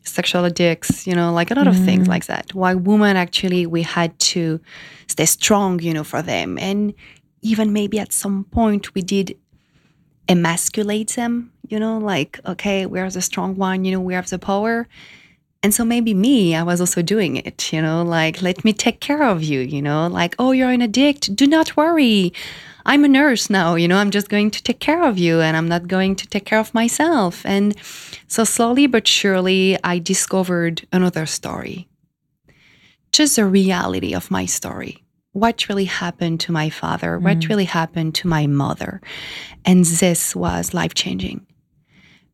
sexual 0.04 0.46
addicts, 0.46 1.06
you 1.06 1.13
know, 1.13 1.34
like 1.34 1.52
a 1.52 1.56
lot 1.56 1.67
of 1.67 1.76
things 1.76 2.08
mm. 2.08 2.10
like 2.10 2.26
that. 2.26 2.54
While 2.54 2.78
women 2.78 3.15
actually 3.15 3.65
we 3.65 3.84
had 3.84 4.17
to 4.20 4.60
stay 5.08 5.26
strong, 5.26 5.80
you 5.82 5.93
know, 5.93 6.04
for 6.04 6.22
them. 6.22 6.58
And 6.58 6.93
even 7.41 7.74
maybe 7.74 8.00
at 8.00 8.12
some 8.12 8.46
point 8.46 8.96
we 8.96 9.02
did 9.02 9.38
emasculate 10.28 11.12
them, 11.12 11.52
you 11.67 11.80
know, 11.80 11.98
like, 11.98 12.39
okay, 12.46 12.86
we're 12.86 13.10
the 13.10 13.22
strong 13.22 13.56
one, 13.56 13.86
you 13.86 13.91
know, 13.91 14.00
we 14.00 14.13
have 14.13 14.30
the 14.30 14.39
power. 14.39 14.88
And 15.67 15.73
so 15.73 15.84
maybe 15.84 16.13
me, 16.13 16.56
I 16.56 16.63
was 16.63 16.80
also 16.80 17.01
doing 17.01 17.36
it, 17.36 17.73
you 17.73 17.82
know, 17.82 18.01
like, 18.01 18.41
let 18.41 18.63
me 18.63 18.71
take 18.71 19.01
care 19.01 19.21
of 19.21 19.43
you, 19.43 19.60
you 19.60 19.82
know, 19.82 20.08
like, 20.08 20.34
oh, 20.39 20.53
you're 20.53 20.71
an 20.71 20.82
addict. 20.82 21.36
Do 21.36 21.45
not 21.45 21.75
worry. 21.75 22.32
I'm 22.86 23.03
a 23.03 23.10
nurse 23.10 23.49
now, 23.49 23.75
you 23.75 23.86
know, 23.86 23.97
I'm 23.97 24.10
just 24.10 24.30
going 24.30 24.49
to 24.51 24.63
take 24.63 24.80
care 24.80 25.03
of 25.03 25.17
you 25.17 25.41
and 25.41 25.58
I'm 25.58 25.67
not 25.67 25.89
going 25.89 26.15
to 26.15 26.25
take 26.25 26.45
care 26.45 26.60
of 26.60 26.73
myself. 26.73 27.45
And 27.45 27.75
so 28.30 28.45
slowly 28.45 28.88
but 28.88 29.10
surely, 29.10 29.77
I 29.84 29.99
discovered 29.99 30.88
another 30.93 31.25
story, 31.25 31.89
just 33.12 33.36
the 33.36 33.45
reality 33.45 34.15
of 34.15 34.32
my 34.32 34.45
story. 34.45 35.03
What 35.34 35.67
really 35.67 35.84
happened 35.84 36.39
to 36.39 36.53
my 36.53 36.69
father? 36.69 37.19
What 37.19 37.39
mm. 37.39 37.49
really 37.49 37.65
happened 37.65 38.15
to 38.15 38.30
my 38.30 38.47
mother? 38.47 39.01
And 39.65 39.84
this 39.84 40.34
was 40.34 40.73
life 40.73 40.93
changing 40.93 41.45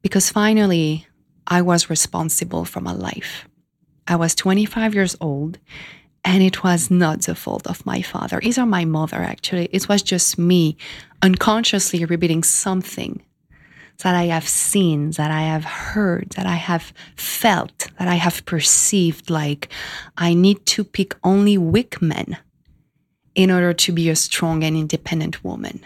because 0.03 0.29
finally 0.29 1.07
I 1.47 1.61
was 1.61 1.89
responsible 1.89 2.65
for 2.65 2.81
my 2.81 2.93
life. 2.93 3.47
I 4.07 4.15
was 4.15 4.35
25 4.35 4.93
years 4.93 5.15
old 5.21 5.59
and 6.25 6.41
it 6.41 6.63
was 6.63 6.89
not 6.89 7.21
the 7.23 7.35
fault 7.35 7.67
of 7.67 7.85
my 7.85 8.01
father, 8.01 8.39
either 8.41 8.65
my 8.65 8.85
mother, 8.85 9.17
actually. 9.17 9.69
It 9.71 9.89
was 9.89 10.01
just 10.01 10.37
me 10.37 10.77
unconsciously 11.21 12.05
repeating 12.05 12.43
something 12.43 13.21
that 13.99 14.15
I 14.15 14.25
have 14.25 14.47
seen, 14.47 15.11
that 15.11 15.31
I 15.31 15.41
have 15.43 15.65
heard, 15.65 16.31
that 16.31 16.45
I 16.45 16.55
have 16.55 16.93
felt, 17.15 17.89
that 17.99 18.07
I 18.07 18.15
have 18.15 18.45
perceived 18.45 19.29
like 19.29 19.69
I 20.17 20.33
need 20.33 20.65
to 20.67 20.83
pick 20.83 21.15
only 21.23 21.57
weak 21.57 22.01
men 22.01 22.37
in 23.35 23.51
order 23.51 23.73
to 23.73 23.91
be 23.91 24.09
a 24.09 24.15
strong 24.15 24.63
and 24.63 24.77
independent 24.77 25.43
woman. 25.43 25.85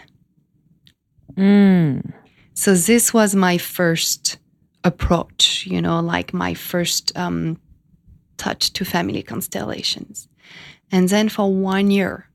Mm. 1.36 2.12
So 2.54 2.74
this 2.74 3.14
was 3.14 3.34
my 3.34 3.58
first 3.58 4.38
approach, 4.88 5.66
you 5.66 5.80
know, 5.80 6.00
like 6.00 6.34
my 6.34 6.54
first 6.54 7.16
um, 7.16 7.60
touch 8.36 8.72
to 8.72 8.84
family 8.84 9.22
constellations. 9.22 10.28
And 10.90 11.08
then 11.08 11.28
for 11.28 11.52
one 11.52 11.90
year, 11.90 12.28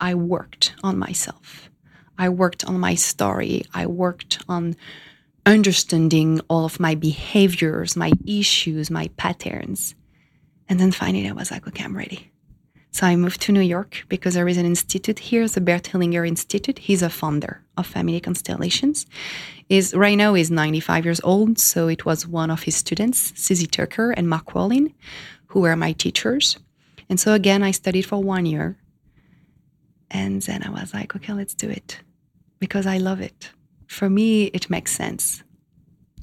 I 0.00 0.14
worked 0.14 0.74
on 0.82 0.98
myself. 0.98 1.70
I 2.18 2.28
worked 2.28 2.64
on 2.64 2.80
my 2.80 2.94
story. 2.96 3.62
I 3.74 3.86
worked 3.86 4.38
on 4.48 4.76
understanding 5.46 6.40
all 6.48 6.64
of 6.64 6.80
my 6.80 6.94
behaviors, 6.94 7.96
my 7.96 8.12
issues, 8.26 8.90
my 8.90 9.08
patterns. 9.16 9.94
And 10.68 10.78
then 10.80 10.92
finally, 10.92 11.28
I 11.28 11.32
was 11.32 11.50
like, 11.50 11.66
okay, 11.68 11.84
I'm 11.84 11.96
ready. 11.96 12.30
So 12.92 13.06
I 13.06 13.16
moved 13.16 13.40
to 13.42 13.52
New 13.52 13.60
York 13.60 14.04
because 14.08 14.34
there 14.34 14.48
is 14.48 14.56
an 14.56 14.66
institute 14.66 15.18
here, 15.18 15.46
the 15.48 15.60
Bert 15.60 15.84
Hellinger 15.84 16.26
Institute. 16.26 16.78
He's 16.78 17.02
a 17.02 17.10
founder 17.10 17.62
of 17.76 17.86
Family 17.86 18.20
Constellations. 18.20 19.06
Is 19.70 19.94
right 19.94 20.16
now 20.16 20.34
is 20.34 20.50
95 20.50 21.04
years 21.04 21.20
old, 21.22 21.58
so 21.58 21.86
it 21.86 22.04
was 22.04 22.26
one 22.26 22.50
of 22.50 22.64
his 22.64 22.74
students, 22.74 23.30
Suzi 23.32 23.70
Tucker 23.70 24.10
and 24.10 24.28
Mark 24.28 24.46
Wolynn, 24.52 24.92
who 25.46 25.60
were 25.60 25.76
my 25.76 25.92
teachers. 25.92 26.58
And 27.08 27.20
so 27.20 27.34
again, 27.34 27.62
I 27.62 27.70
studied 27.70 28.02
for 28.02 28.20
one 28.22 28.46
year. 28.46 28.76
And 30.10 30.42
then 30.42 30.64
I 30.64 30.70
was 30.70 30.92
like, 30.92 31.14
okay, 31.14 31.32
let's 31.32 31.54
do 31.54 31.70
it 31.70 32.00
because 32.58 32.84
I 32.84 32.98
love 32.98 33.20
it. 33.20 33.52
For 33.86 34.10
me, 34.10 34.46
it 34.46 34.68
makes 34.70 34.92
sense, 34.92 35.44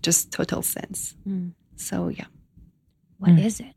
just 0.01 0.31
total 0.33 0.61
sense. 0.61 1.15
Mm. 1.25 1.53
So, 1.77 2.09
yeah. 2.09 2.25
What 3.17 3.39
is 3.39 3.61
it? 3.61 3.75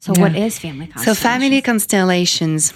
So 0.00 0.12
Yeah. 0.16 0.22
what 0.22 0.36
is 0.36 0.58
family 0.58 0.90
So, 0.96 1.14
family 1.14 1.62
constellations 1.62 2.74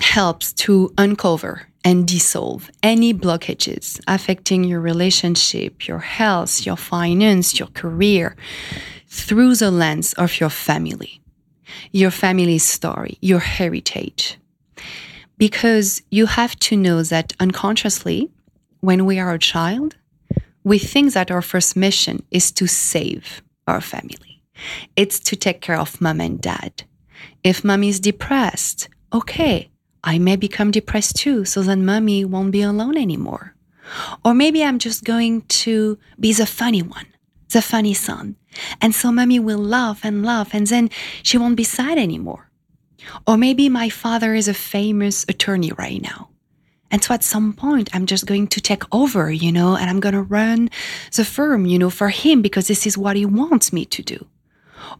helps 0.00 0.52
to 0.64 0.92
uncover 0.98 1.68
and 1.84 2.08
dissolve 2.08 2.70
any 2.82 3.12
blockages 3.12 4.00
affecting 4.08 4.64
your 4.64 4.80
relationship, 4.80 5.86
your 5.86 5.98
health, 5.98 6.64
your 6.64 6.76
finance, 6.76 7.58
your 7.58 7.68
career 7.68 8.34
through 9.08 9.54
the 9.54 9.70
lens 9.70 10.14
of 10.14 10.40
your 10.40 10.50
family, 10.50 11.20
your 11.92 12.10
family's 12.10 12.64
story, 12.64 13.18
your 13.20 13.40
heritage. 13.40 14.38
Because 15.36 16.02
you 16.10 16.26
have 16.26 16.56
to 16.60 16.76
know 16.76 17.02
that 17.02 17.34
unconsciously, 17.38 18.30
when 18.80 19.04
we 19.04 19.18
are 19.18 19.32
a 19.32 19.38
child, 19.38 19.96
we 20.62 20.78
think 20.78 21.12
that 21.12 21.30
our 21.30 21.42
first 21.42 21.76
mission 21.76 22.24
is 22.30 22.50
to 22.52 22.66
save 22.66 23.42
our 23.66 23.80
family. 23.80 24.42
It's 24.96 25.18
to 25.20 25.36
take 25.36 25.60
care 25.60 25.78
of 25.78 26.00
mom 26.00 26.20
and 26.20 26.40
dad. 26.40 26.84
If 27.42 27.64
mommy 27.64 27.88
is 27.88 28.00
depressed, 28.00 28.88
okay, 29.12 29.70
I 30.04 30.18
may 30.18 30.36
become 30.36 30.70
depressed 30.70 31.16
too, 31.16 31.46
so 31.46 31.62
then 31.62 31.84
mommy 31.84 32.24
won't 32.24 32.52
be 32.52 32.60
alone 32.60 32.96
anymore. 32.98 33.54
Or 34.24 34.34
maybe 34.34 34.62
I'm 34.62 34.78
just 34.78 35.02
going 35.02 35.42
to 35.64 35.98
be 36.20 36.32
the 36.32 36.46
funny 36.46 36.82
one, 36.82 37.06
the 37.50 37.62
funny 37.62 37.94
son. 37.94 38.36
And 38.80 38.94
so 38.94 39.10
mommy 39.10 39.40
will 39.40 39.58
laugh 39.58 40.04
and 40.04 40.24
laugh, 40.24 40.54
and 40.54 40.66
then 40.66 40.90
she 41.22 41.38
won't 41.38 41.56
be 41.56 41.64
sad 41.64 41.96
anymore. 41.98 42.50
Or 43.26 43.36
maybe 43.38 43.68
my 43.68 43.88
father 43.88 44.34
is 44.34 44.46
a 44.46 44.54
famous 44.54 45.24
attorney 45.28 45.72
right 45.72 46.00
now. 46.00 46.28
And 46.90 47.02
so 47.02 47.14
at 47.14 47.24
some 47.24 47.54
point, 47.54 47.88
I'm 47.92 48.06
just 48.06 48.26
going 48.26 48.46
to 48.48 48.60
take 48.60 48.82
over, 48.94 49.32
you 49.32 49.50
know, 49.50 49.74
and 49.74 49.88
I'm 49.88 50.00
going 50.00 50.14
to 50.14 50.22
run 50.22 50.70
the 51.16 51.24
firm, 51.24 51.66
you 51.66 51.78
know, 51.78 51.90
for 51.90 52.10
him 52.10 52.42
because 52.42 52.68
this 52.68 52.86
is 52.86 52.96
what 52.96 53.16
he 53.16 53.26
wants 53.26 53.72
me 53.72 53.84
to 53.86 54.02
do. 54.02 54.26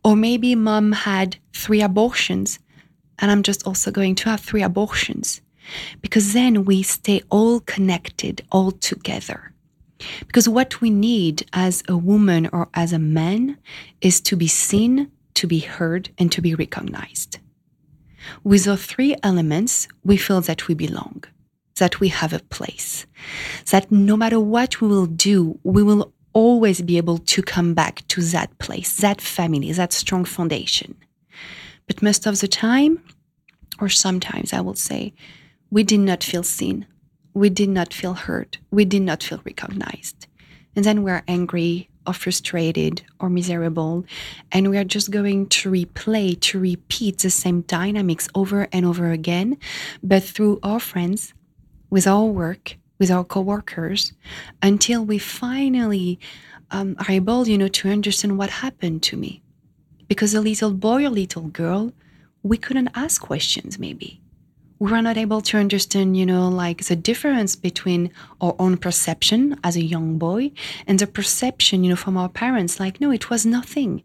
Or 0.03 0.17
maybe 0.17 0.55
mom 0.55 0.93
had 0.93 1.37
three 1.53 1.83
abortions 1.83 2.59
and 3.19 3.31
I'm 3.31 3.43
just 3.43 3.67
also 3.67 3.91
going 3.91 4.15
to 4.17 4.31
have 4.31 4.41
three 4.41 4.63
abortions 4.63 5.41
because 6.01 6.33
then 6.33 6.65
we 6.65 6.83
stay 6.83 7.23
all 7.31 7.61
connected, 7.61 8.43
all 8.53 8.71
together. 8.71 9.53
Because 10.27 10.49
what 10.49 10.81
we 10.81 10.91
need 10.91 11.47
as 11.53 11.83
a 11.89 11.97
woman 11.97 12.49
or 12.53 12.69
as 12.75 12.93
a 12.93 12.99
man 12.99 13.59
is 14.01 14.21
to 14.23 14.37
be 14.37 14.49
seen, 14.49 15.11
to 15.35 15.47
be 15.47 15.61
heard, 15.61 16.11
and 16.19 16.31
to 16.33 16.43
be 16.43 16.55
recognized. 16.55 17.39
With 18.43 18.65
those 18.65 18.85
three 18.85 19.17
elements, 19.23 19.89
we 20.03 20.17
feel 20.17 20.41
that 20.43 20.67
we 20.69 20.75
belong, 20.75 21.25
that 21.77 22.01
we 22.01 22.09
have 22.09 22.33
a 22.33 22.41
place, 22.41 23.07
that 23.71 23.91
no 23.91 24.17
matter 24.17 24.41
what 24.41 24.81
we 24.81 24.89
will 24.89 25.07
do, 25.07 25.59
we 25.63 25.83
will 25.83 26.13
always 26.33 26.83
be 26.83 26.97
able 26.97 27.19
to 27.19 27.43
come 27.43 27.75
back 27.75 28.07
to 28.09 28.21
that 28.21 28.59
place, 28.59 28.97
that 28.97 29.21
family, 29.21 29.71
that 29.73 29.93
strong 29.93 30.25
foundation. 30.25 30.97
But 31.87 32.03
most 32.03 32.27
of 32.27 32.41
the 32.41 32.49
time, 32.49 33.03
or 33.81 33.89
sometimes 33.89 34.53
I 34.53 34.61
will 34.61 34.75
say, 34.75 35.13
we 35.71 35.83
did 35.83 36.01
not 36.01 36.23
feel 36.23 36.43
seen. 36.43 36.87
We 37.35 37.51
did 37.51 37.69
not 37.69 37.93
feel 37.93 38.15
heard. 38.15 38.59
We 38.71 38.85
did 38.85 39.03
not 39.03 39.23
feel 39.23 39.41
recognized. 39.45 40.27
And 40.77 40.85
then 40.85 41.03
we're 41.03 41.25
angry 41.27 41.89
or 42.07 42.13
frustrated 42.13 43.03
or 43.19 43.31
miserable. 43.31 44.05
And 44.53 44.71
we 44.71 44.79
are 44.79 44.85
just 44.85 45.11
going 45.11 45.49
to 45.49 45.71
replay, 45.71 46.41
to 46.41 46.59
repeat 46.59 47.19
the 47.19 47.31
same 47.31 47.63
dynamics 47.63 48.29
over 48.35 48.69
and 48.73 48.85
over 48.85 49.11
again, 49.11 49.57
but 50.03 50.23
through 50.23 50.61
our 50.63 50.81
friends, 50.81 51.35
with 51.91 52.07
our 52.07 52.25
work, 52.25 52.77
with 52.99 53.11
our 53.11 53.25
coworkers, 53.25 54.13
until 54.63 55.05
we 55.05 55.19
finally 55.19 56.19
um, 56.71 56.97
are 56.99 57.11
able, 57.11 57.47
you 57.47 57.59
know, 57.59 57.69
to 57.69 57.89
understand 57.89 58.37
what 58.39 58.51
happened 58.51 59.03
to 59.05 59.17
me. 59.17 59.43
Because 60.09 60.35
a 60.35 60.41
little 60.41 60.73
boy 60.73 61.05
or 61.05 61.11
little 61.11 61.49
girl, 61.49 61.93
we 62.43 62.57
couldn't 62.57 62.91
ask 62.95 63.23
questions, 63.23 63.79
maybe. 63.79 64.21
We 64.79 64.91
were 64.91 65.03
not 65.03 65.17
able 65.17 65.41
to 65.43 65.59
understand, 65.59 66.17
you 66.17 66.27
know, 66.27 66.49
like 66.49 66.85
the 66.85 66.97
difference 66.97 67.57
between 67.57 68.11
our 68.41 68.55
own 68.59 68.77
perception 68.77 69.59
as 69.65 69.77
a 69.77 69.83
young 69.83 70.19
boy 70.19 70.53
and 70.87 70.99
the 70.99 71.07
perception, 71.07 71.85
you 71.85 71.91
know, 71.91 71.97
from 71.97 72.17
our 72.17 72.29
parents. 72.29 72.79
Like, 72.79 73.01
no, 73.01 73.11
it 73.11 73.31
was 73.31 73.47
nothing. 73.47 74.03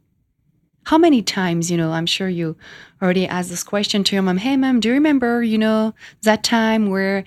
How 0.86 0.98
many 0.98 1.22
times, 1.22 1.70
you 1.70 1.78
know, 1.78 1.92
I'm 1.92 2.06
sure 2.06 2.30
you 2.30 2.56
already 3.02 3.28
asked 3.28 3.50
this 3.50 3.64
question 3.64 4.04
to 4.06 4.16
your 4.16 4.24
mom, 4.24 4.38
hey, 4.38 4.56
mom, 4.58 4.80
do 4.80 4.88
you 4.88 4.94
remember, 4.94 5.44
you 5.44 5.58
know, 5.58 5.94
that 6.22 6.44
time 6.44 6.90
where 6.90 7.26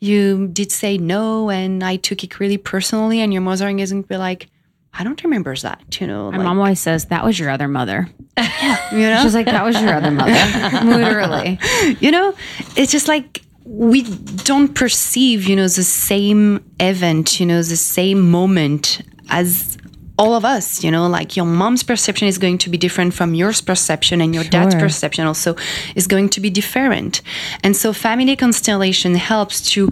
you 0.00 0.48
did 0.48 0.72
say 0.72 0.98
no 0.98 1.50
and 1.50 1.82
I 1.84 1.96
took 1.96 2.24
it 2.24 2.40
really 2.40 2.58
personally 2.58 3.20
and 3.20 3.32
your 3.32 3.42
mother 3.42 3.68
isn't 3.68 4.08
be 4.08 4.16
like, 4.16 4.48
I 4.92 5.04
don't 5.04 5.22
remember 5.22 5.54
that, 5.56 6.00
you 6.00 6.06
know. 6.06 6.30
My 6.30 6.38
like, 6.38 6.44
mom 6.44 6.58
always 6.58 6.80
says 6.80 7.06
that 7.06 7.24
was 7.24 7.38
your 7.38 7.50
other 7.50 7.68
mother. 7.68 8.08
yeah, 8.36 8.94
you 8.94 9.08
know? 9.08 9.22
She's 9.22 9.34
like, 9.34 9.46
that 9.46 9.64
was 9.64 9.80
your 9.80 9.94
other 9.94 10.10
mother. 10.10 10.32
Literally. 10.84 11.58
you 12.00 12.10
know 12.10 12.34
it's 12.76 12.92
just 12.92 13.08
like 13.08 13.42
we 13.64 14.02
don't 14.02 14.74
perceive 14.74 15.44
you 15.44 15.54
know 15.54 15.68
the 15.68 15.84
same 15.84 16.64
event 16.80 17.38
you 17.38 17.44
know 17.44 17.62
the 17.62 17.76
same 17.76 18.30
moment 18.30 19.02
as 19.30 19.76
all 20.18 20.34
of 20.34 20.44
us, 20.44 20.82
you 20.82 20.90
know, 20.90 21.06
like 21.06 21.36
your 21.36 21.46
mom's 21.46 21.84
perception 21.84 22.26
is 22.26 22.38
going 22.38 22.58
to 22.58 22.70
be 22.70 22.76
different 22.76 23.14
from 23.14 23.34
your 23.34 23.52
perception, 23.64 24.20
and 24.20 24.34
your 24.34 24.44
dad's 24.44 24.74
perception 24.74 25.26
also 25.26 25.54
is 25.94 26.08
going 26.08 26.28
to 26.30 26.40
be 26.40 26.50
different. 26.50 27.22
And 27.62 27.76
so, 27.76 27.92
family 27.92 28.34
constellation 28.34 29.14
helps 29.14 29.70
to 29.70 29.86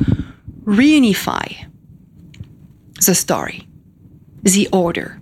reunify 0.65 1.67
the 3.07 3.15
story, 3.15 3.66
the 4.55 4.69
order, 4.73 5.19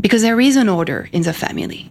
because 0.00 0.22
there 0.22 0.40
is 0.40 0.56
an 0.56 0.68
order 0.68 1.08
in 1.12 1.22
the 1.22 1.32
family. 1.32 1.90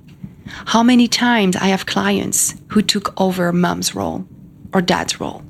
How 0.65 0.83
many 0.83 1.07
times 1.07 1.55
I 1.55 1.67
have 1.67 1.85
clients 1.85 2.55
who 2.69 2.81
took 2.81 3.19
over 3.19 3.51
mom's 3.53 3.95
role 3.95 4.25
or 4.73 4.81
dad's 4.81 5.19
role? 5.19 5.43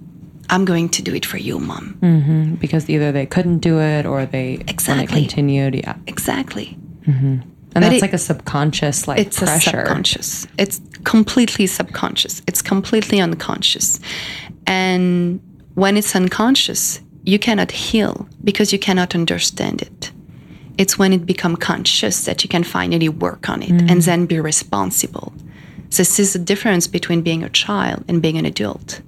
I'm 0.49 0.65
going 0.65 0.89
to 0.89 1.01
do 1.01 1.13
it 1.15 1.25
for 1.25 1.37
you, 1.37 1.59
mom. 1.59 1.97
Mm-hmm. 2.01 2.55
because 2.55 2.89
either 2.89 3.11
they 3.11 3.25
couldn't 3.25 3.59
do 3.59 3.79
it 3.79 4.05
or 4.05 4.25
they 4.25 4.57
when 4.57 4.67
Exactly. 4.67 5.03
it 5.03 5.09
continued. 5.09 5.75
Yeah, 5.75 5.95
Exactly. 6.07 6.77
Mm-hmm. 7.07 7.39
and 7.73 7.83
that's 7.83 7.95
it- 7.95 8.01
like 8.01 8.13
a 8.13 8.17
subconscious 8.17 9.07
like 9.07 9.17
it's 9.19 9.41
a 9.41 9.45
pressure. 9.45 9.71
subconscious 9.71 10.45
it's 10.59 10.79
completely 11.03 11.65
subconscious 11.65 12.41
it's 12.45 12.61
completely 12.61 13.19
unconscious 13.19 13.99
and 14.67 15.39
when 15.73 15.97
it's 15.97 16.15
unconscious 16.15 17.01
you 17.23 17.39
cannot 17.39 17.71
heal 17.71 18.27
because 18.43 18.71
you 18.73 18.77
cannot 18.77 19.15
understand 19.15 19.81
it 19.81 20.11
it's 20.81 20.97
when 20.97 21.13
it 21.13 21.27
becomes 21.27 21.59
conscious 21.59 22.25
that 22.25 22.43
you 22.43 22.49
can 22.49 22.63
finally 22.63 23.07
work 23.07 23.47
on 23.47 23.61
it 23.61 23.69
and 23.69 24.01
mm. 24.01 24.05
then 24.05 24.25
be 24.25 24.39
responsible. 24.39 25.31
So 25.91 25.97
this 26.01 26.19
is 26.19 26.33
the 26.33 26.39
difference 26.39 26.87
between 26.87 27.21
being 27.21 27.43
a 27.43 27.49
child 27.49 28.03
and 28.07 28.19
being 28.19 28.35
an 28.35 28.47
adult. 28.47 29.01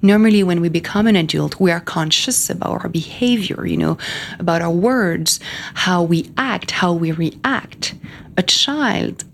Normally 0.00 0.44
when 0.44 0.60
we 0.60 0.68
become 0.68 1.08
an 1.08 1.16
adult 1.16 1.58
we 1.58 1.72
are 1.72 1.80
conscious 1.80 2.48
about 2.48 2.84
our 2.84 2.88
behavior 2.88 3.66
you 3.66 3.76
know 3.76 3.98
about 4.38 4.62
our 4.62 4.70
words 4.70 5.40
how 5.74 6.04
we 6.04 6.30
act 6.36 6.70
how 6.70 6.92
we 6.92 7.10
react. 7.10 7.94
A 8.36 8.44
child 8.44 9.24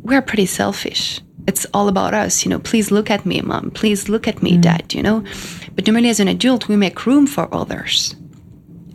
we're 0.00 0.22
pretty 0.22 0.46
selfish. 0.46 1.20
It's 1.46 1.66
all 1.74 1.88
about 1.88 2.14
us 2.14 2.42
you 2.42 2.48
know 2.50 2.58
please 2.58 2.90
look 2.90 3.10
at 3.10 3.26
me 3.26 3.42
mom. 3.42 3.70
Please 3.70 4.08
look 4.08 4.26
at 4.26 4.42
me 4.42 4.52
mm. 4.56 4.62
dad 4.62 4.94
you 4.94 5.02
know. 5.02 5.22
But 5.74 5.86
normally 5.86 6.08
as 6.08 6.20
an 6.20 6.28
adult 6.28 6.68
we 6.68 6.76
make 6.76 7.04
room 7.04 7.26
for 7.26 7.54
others. 7.54 8.16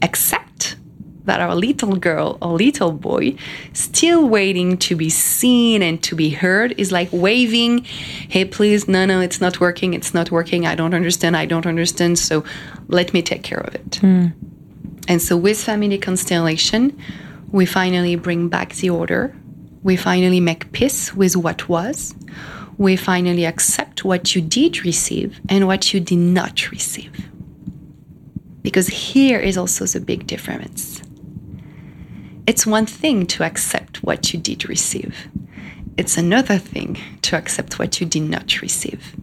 Except 0.01 0.46
that 1.27 1.39
our 1.41 1.55
little 1.55 1.95
girl 1.95 2.37
or 2.41 2.53
little 2.53 2.91
boy 2.91 3.35
still 3.73 4.27
waiting 4.27 4.77
to 4.77 4.95
be 4.95 5.09
seen 5.09 5.81
and 5.81 6.01
to 6.01 6.15
be 6.15 6.29
heard 6.29 6.73
is 6.77 6.91
like 6.91 7.09
waving 7.11 7.83
hey 8.29 8.43
please 8.43 8.87
no 8.87 9.05
no 9.05 9.19
it's 9.19 9.39
not 9.39 9.59
working 9.59 9.93
it's 9.93 10.13
not 10.13 10.31
working 10.31 10.65
i 10.65 10.73
don't 10.73 10.93
understand 10.93 11.37
i 11.37 11.45
don't 11.45 11.67
understand 11.67 12.17
so 12.17 12.43
let 12.87 13.13
me 13.13 13.21
take 13.21 13.43
care 13.43 13.59
of 13.59 13.75
it. 13.75 13.95
Hmm. 13.97 14.27
And 15.09 15.21
so 15.21 15.37
with 15.37 15.61
family 15.63 15.97
constellation 15.97 16.97
we 17.51 17.65
finally 17.65 18.15
bring 18.15 18.49
back 18.49 18.73
the 18.75 18.89
order. 18.89 19.35
We 19.83 19.95
finally 19.95 20.39
make 20.39 20.71
peace 20.71 21.13
with 21.13 21.35
what 21.35 21.69
was. 21.69 22.15
We 22.77 22.95
finally 22.95 23.45
accept 23.45 24.03
what 24.03 24.35
you 24.35 24.41
did 24.41 24.83
receive 24.83 25.39
and 25.49 25.65
what 25.65 25.93
you 25.93 25.99
did 25.99 26.17
not 26.17 26.69
receive. 26.71 27.29
Because 28.61 28.87
here 28.87 29.39
is 29.39 29.57
also 29.57 29.85
the 29.85 30.01
big 30.01 30.27
difference 30.27 31.01
it's 32.47 32.65
one 32.65 32.86
thing 32.86 33.27
to 33.27 33.43
accept 33.43 34.01
what 34.01 34.33
you 34.33 34.39
did 34.39 34.67
receive. 34.69 35.27
It's 35.97 36.17
another 36.17 36.57
thing 36.57 36.97
to 37.23 37.36
accept 37.36 37.77
what 37.77 37.99
you 37.99 38.07
did 38.07 38.23
not 38.23 38.62
receive. 38.62 39.15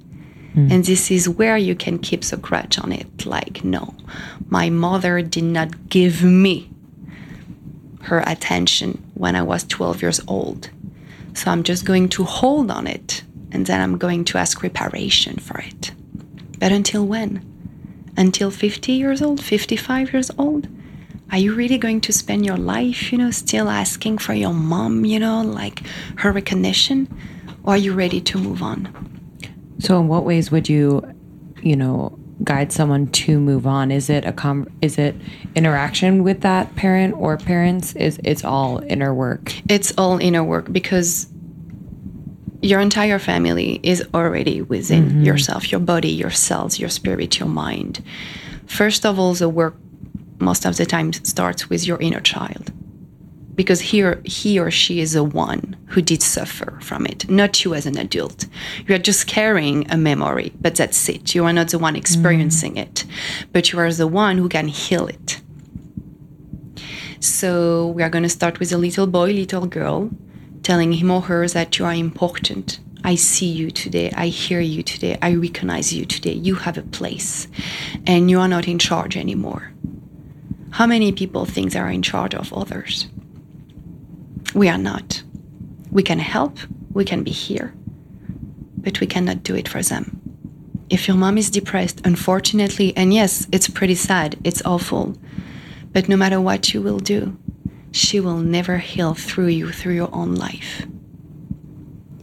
Hmm. 0.52 0.70
And 0.70 0.84
this 0.84 1.10
is 1.10 1.28
where 1.28 1.56
you 1.56 1.74
can 1.74 1.98
keep 1.98 2.22
the 2.22 2.36
grudge 2.36 2.78
on 2.78 2.92
it. 2.92 3.24
Like, 3.24 3.64
no, 3.64 3.94
my 4.48 4.68
mother 4.68 5.22
did 5.22 5.44
not 5.44 5.88
give 5.88 6.22
me 6.22 6.70
her 8.02 8.22
attention 8.26 9.02
when 9.14 9.34
I 9.34 9.42
was 9.42 9.64
12 9.64 10.02
years 10.02 10.20
old. 10.28 10.68
So 11.32 11.50
I'm 11.50 11.62
just 11.62 11.86
going 11.86 12.10
to 12.10 12.24
hold 12.24 12.70
on 12.70 12.86
it 12.86 13.22
and 13.50 13.64
then 13.66 13.80
I'm 13.80 13.96
going 13.96 14.24
to 14.26 14.38
ask 14.38 14.62
reparation 14.62 15.38
for 15.38 15.58
it. 15.60 15.92
But 16.58 16.72
until 16.72 17.06
when? 17.06 17.42
Until 18.16 18.50
50 18.50 18.92
years 18.92 19.22
old, 19.22 19.42
55 19.42 20.12
years 20.12 20.30
old? 20.36 20.68
Are 21.30 21.38
you 21.38 21.54
really 21.54 21.78
going 21.78 22.00
to 22.02 22.12
spend 22.12 22.44
your 22.44 22.56
life, 22.56 23.10
you 23.10 23.18
know, 23.18 23.30
still 23.30 23.68
asking 23.68 24.18
for 24.18 24.34
your 24.34 24.52
mom, 24.52 25.04
you 25.04 25.18
know, 25.18 25.42
like 25.42 25.82
her 26.16 26.32
recognition? 26.32 27.08
Or 27.64 27.74
are 27.74 27.78
you 27.78 27.94
ready 27.94 28.20
to 28.20 28.38
move 28.38 28.62
on? 28.62 28.88
So, 29.78 29.98
in 30.00 30.08
what 30.08 30.24
ways 30.24 30.50
would 30.50 30.68
you, 30.68 31.02
you 31.62 31.76
know, 31.76 32.18
guide 32.42 32.72
someone 32.72 33.06
to 33.08 33.40
move 33.40 33.66
on? 33.66 33.90
Is 33.90 34.10
it 34.10 34.24
a 34.24 34.32
com? 34.32 34.68
Is 34.82 34.98
it 34.98 35.16
interaction 35.54 36.22
with 36.22 36.42
that 36.42 36.74
parent 36.76 37.14
or 37.16 37.36
parents? 37.36 37.94
Is 37.96 38.20
it's 38.22 38.44
all 38.44 38.82
inner 38.86 39.14
work? 39.14 39.54
It's 39.68 39.92
all 39.96 40.18
inner 40.18 40.44
work 40.44 40.72
because 40.72 41.28
your 42.62 42.80
entire 42.80 43.18
family 43.18 43.78
is 43.82 44.02
already 44.14 44.62
within 44.62 45.08
mm-hmm. 45.08 45.22
yourself, 45.22 45.70
your 45.70 45.80
body, 45.80 46.08
your 46.08 46.30
cells, 46.30 46.78
your 46.78 46.88
spirit, 46.88 47.38
your 47.38 47.48
mind. 47.48 48.02
First 48.66 49.04
of 49.04 49.18
all, 49.18 49.34
the 49.34 49.48
work 49.48 49.76
most 50.38 50.64
of 50.64 50.76
the 50.76 50.86
time 50.86 51.12
starts 51.12 51.70
with 51.70 51.86
your 51.86 52.00
inner 52.00 52.20
child. 52.20 52.72
Because 53.54 53.80
here 53.80 54.20
he 54.24 54.58
or 54.58 54.70
she 54.70 55.00
is 55.00 55.12
the 55.12 55.22
one 55.22 55.76
who 55.86 56.02
did 56.02 56.22
suffer 56.22 56.76
from 56.80 57.06
it, 57.06 57.30
not 57.30 57.64
you 57.64 57.72
as 57.74 57.86
an 57.86 57.96
adult. 57.96 58.46
You 58.86 58.96
are 58.96 58.98
just 58.98 59.28
carrying 59.28 59.88
a 59.90 59.96
memory, 59.96 60.52
but 60.60 60.74
that's 60.74 61.08
it. 61.08 61.34
You 61.36 61.44
are 61.44 61.52
not 61.52 61.68
the 61.68 61.78
one 61.78 61.94
experiencing 61.94 62.76
it, 62.76 63.04
but 63.52 63.70
you 63.70 63.78
are 63.78 63.92
the 63.92 64.08
one 64.08 64.38
who 64.38 64.48
can 64.48 64.66
heal 64.66 65.06
it. 65.06 65.40
So 67.20 67.88
we 67.88 68.02
are 68.02 68.10
going 68.10 68.24
to 68.24 68.28
start 68.28 68.58
with 68.58 68.72
a 68.72 68.76
little 68.76 69.06
boy, 69.06 69.30
little 69.32 69.66
girl, 69.66 70.10
telling 70.64 70.92
him 70.92 71.10
or 71.10 71.20
her 71.22 71.46
that 71.48 71.78
you 71.78 71.84
are 71.84 71.94
important. 71.94 72.80
I 73.04 73.14
see 73.14 73.46
you 73.46 73.70
today. 73.70 74.10
I 74.16 74.28
hear 74.28 74.60
you 74.60 74.82
today. 74.82 75.18
I 75.22 75.34
recognize 75.34 75.92
you 75.92 76.06
today. 76.06 76.32
You 76.32 76.56
have 76.56 76.76
a 76.76 76.82
place, 76.82 77.48
and 78.06 78.30
you 78.30 78.40
are 78.40 78.48
not 78.48 78.66
in 78.66 78.78
charge 78.78 79.16
anymore. 79.16 79.72
How 80.74 80.86
many 80.86 81.12
people 81.12 81.44
think 81.44 81.70
they 81.70 81.78
are 81.78 81.88
in 81.88 82.02
charge 82.02 82.34
of 82.34 82.52
others? 82.52 83.06
We 84.56 84.68
are 84.68 84.76
not. 84.76 85.22
We 85.92 86.02
can 86.02 86.18
help, 86.18 86.58
we 86.92 87.04
can 87.04 87.22
be 87.22 87.30
here, 87.30 87.72
but 88.78 88.98
we 88.98 89.06
cannot 89.06 89.44
do 89.44 89.54
it 89.54 89.68
for 89.68 89.82
them. 89.84 90.20
If 90.90 91.06
your 91.06 91.16
mom 91.16 91.38
is 91.38 91.48
depressed, 91.48 92.00
unfortunately, 92.04 92.92
and 92.96 93.14
yes, 93.14 93.46
it's 93.52 93.68
pretty 93.68 93.94
sad, 93.94 94.36
it's 94.42 94.62
awful, 94.64 95.16
but 95.92 96.08
no 96.08 96.16
matter 96.16 96.40
what 96.40 96.74
you 96.74 96.82
will 96.82 96.98
do, 96.98 97.38
she 97.92 98.18
will 98.18 98.38
never 98.38 98.78
heal 98.78 99.14
through 99.14 99.50
you, 99.58 99.70
through 99.70 99.94
your 99.94 100.12
own 100.12 100.34
life. 100.34 100.88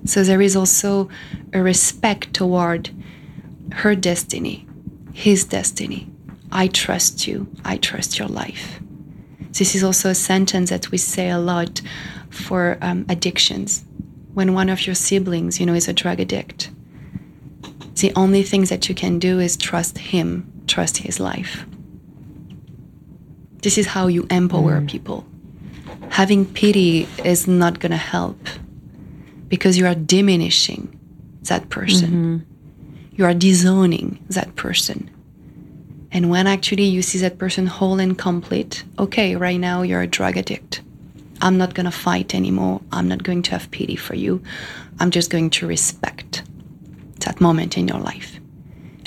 So 0.04 0.26
there 0.26 0.42
is 0.42 0.58
also 0.58 1.08
a 1.54 1.64
respect 1.64 2.34
toward 2.34 2.90
her 3.76 3.96
destiny, 3.96 4.68
his 5.14 5.46
destiny. 5.46 6.10
I 6.52 6.68
trust 6.68 7.28
you. 7.28 7.48
I 7.64 7.78
trust 7.78 8.20
your 8.20 8.28
life. 8.28 8.80
This 9.52 9.76
is 9.76 9.84
also 9.84 10.10
a 10.10 10.16
sentence 10.16 10.70
that 10.70 10.92
we 10.92 10.98
say 10.98 11.30
a 11.30 11.38
lot 11.40 11.82
for 12.30 12.78
um, 12.82 13.06
addictions. 13.10 13.84
When 14.34 14.54
one 14.54 14.70
of 14.70 14.86
your 14.86 14.96
siblings, 14.96 15.60
you 15.60 15.66
know, 15.66 15.74
is 15.74 15.88
a 15.88 15.94
drug 15.94 16.20
addict, 16.20 16.72
the 17.96 18.14
only 18.16 18.44
thing 18.44 18.64
that 18.66 18.88
you 18.88 18.96
can 18.96 19.20
do 19.20 19.40
is 19.40 19.58
trust 19.58 19.98
him, 19.98 20.52
trust 20.68 20.98
his 20.98 21.20
life. 21.20 21.66
This 23.62 23.78
is 23.78 23.88
how 23.88 24.08
you 24.08 24.26
empower 24.32 24.82
people. 24.88 25.26
Having 26.10 26.46
pity 26.54 27.08
is 27.24 27.48
not 27.48 27.80
going 27.80 27.92
to 27.92 27.98
help 27.98 28.40
because 29.48 29.78
you 29.78 29.86
are 29.86 29.96
diminishing 29.96 30.98
that 31.44 31.70
person. 31.70 32.46
You 33.12 33.26
are 33.26 33.34
disowning 33.34 34.24
that 34.30 34.56
person. 34.56 35.10
And 36.12 36.30
when 36.30 36.46
actually 36.46 36.86
you 36.86 37.02
see 37.02 37.20
that 37.20 37.38
person 37.38 37.68
whole 37.68 38.00
and 38.00 38.18
complete, 38.18 38.84
okay, 39.00 39.36
right 39.36 39.60
now 39.60 39.82
you're 39.82 40.02
a 40.02 40.08
drug 40.08 40.38
addict. 40.38 40.82
I'm 41.42 41.58
not 41.58 41.74
going 41.74 41.86
to 41.86 41.92
fight 41.92 42.36
anymore. 42.36 42.82
I'm 42.92 43.08
not 43.08 43.24
going 43.24 43.42
to 43.44 43.52
have 43.52 43.72
pity 43.72 43.96
for 43.96 44.14
you. 44.14 44.44
I'm 45.00 45.10
just 45.10 45.30
going 45.30 45.50
to 45.52 45.68
respect 45.68 46.44
that 47.20 47.42
moment 47.42 47.78
in 47.78 47.88
your 47.88 48.00
life. 48.00 48.40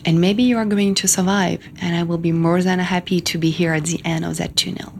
And 0.04 0.20
maybe 0.20 0.42
you 0.42 0.58
are 0.58 0.64
going 0.64 0.94
to 0.96 1.08
survive, 1.08 1.66
and 1.80 1.96
I 1.96 2.02
will 2.02 2.18
be 2.18 2.32
more 2.32 2.62
than 2.62 2.78
happy 2.78 3.20
to 3.20 3.38
be 3.38 3.50
here 3.50 3.72
at 3.72 3.84
the 3.84 4.00
end 4.04 4.24
of 4.24 4.36
that 4.38 4.56
tunnel. 4.56 4.98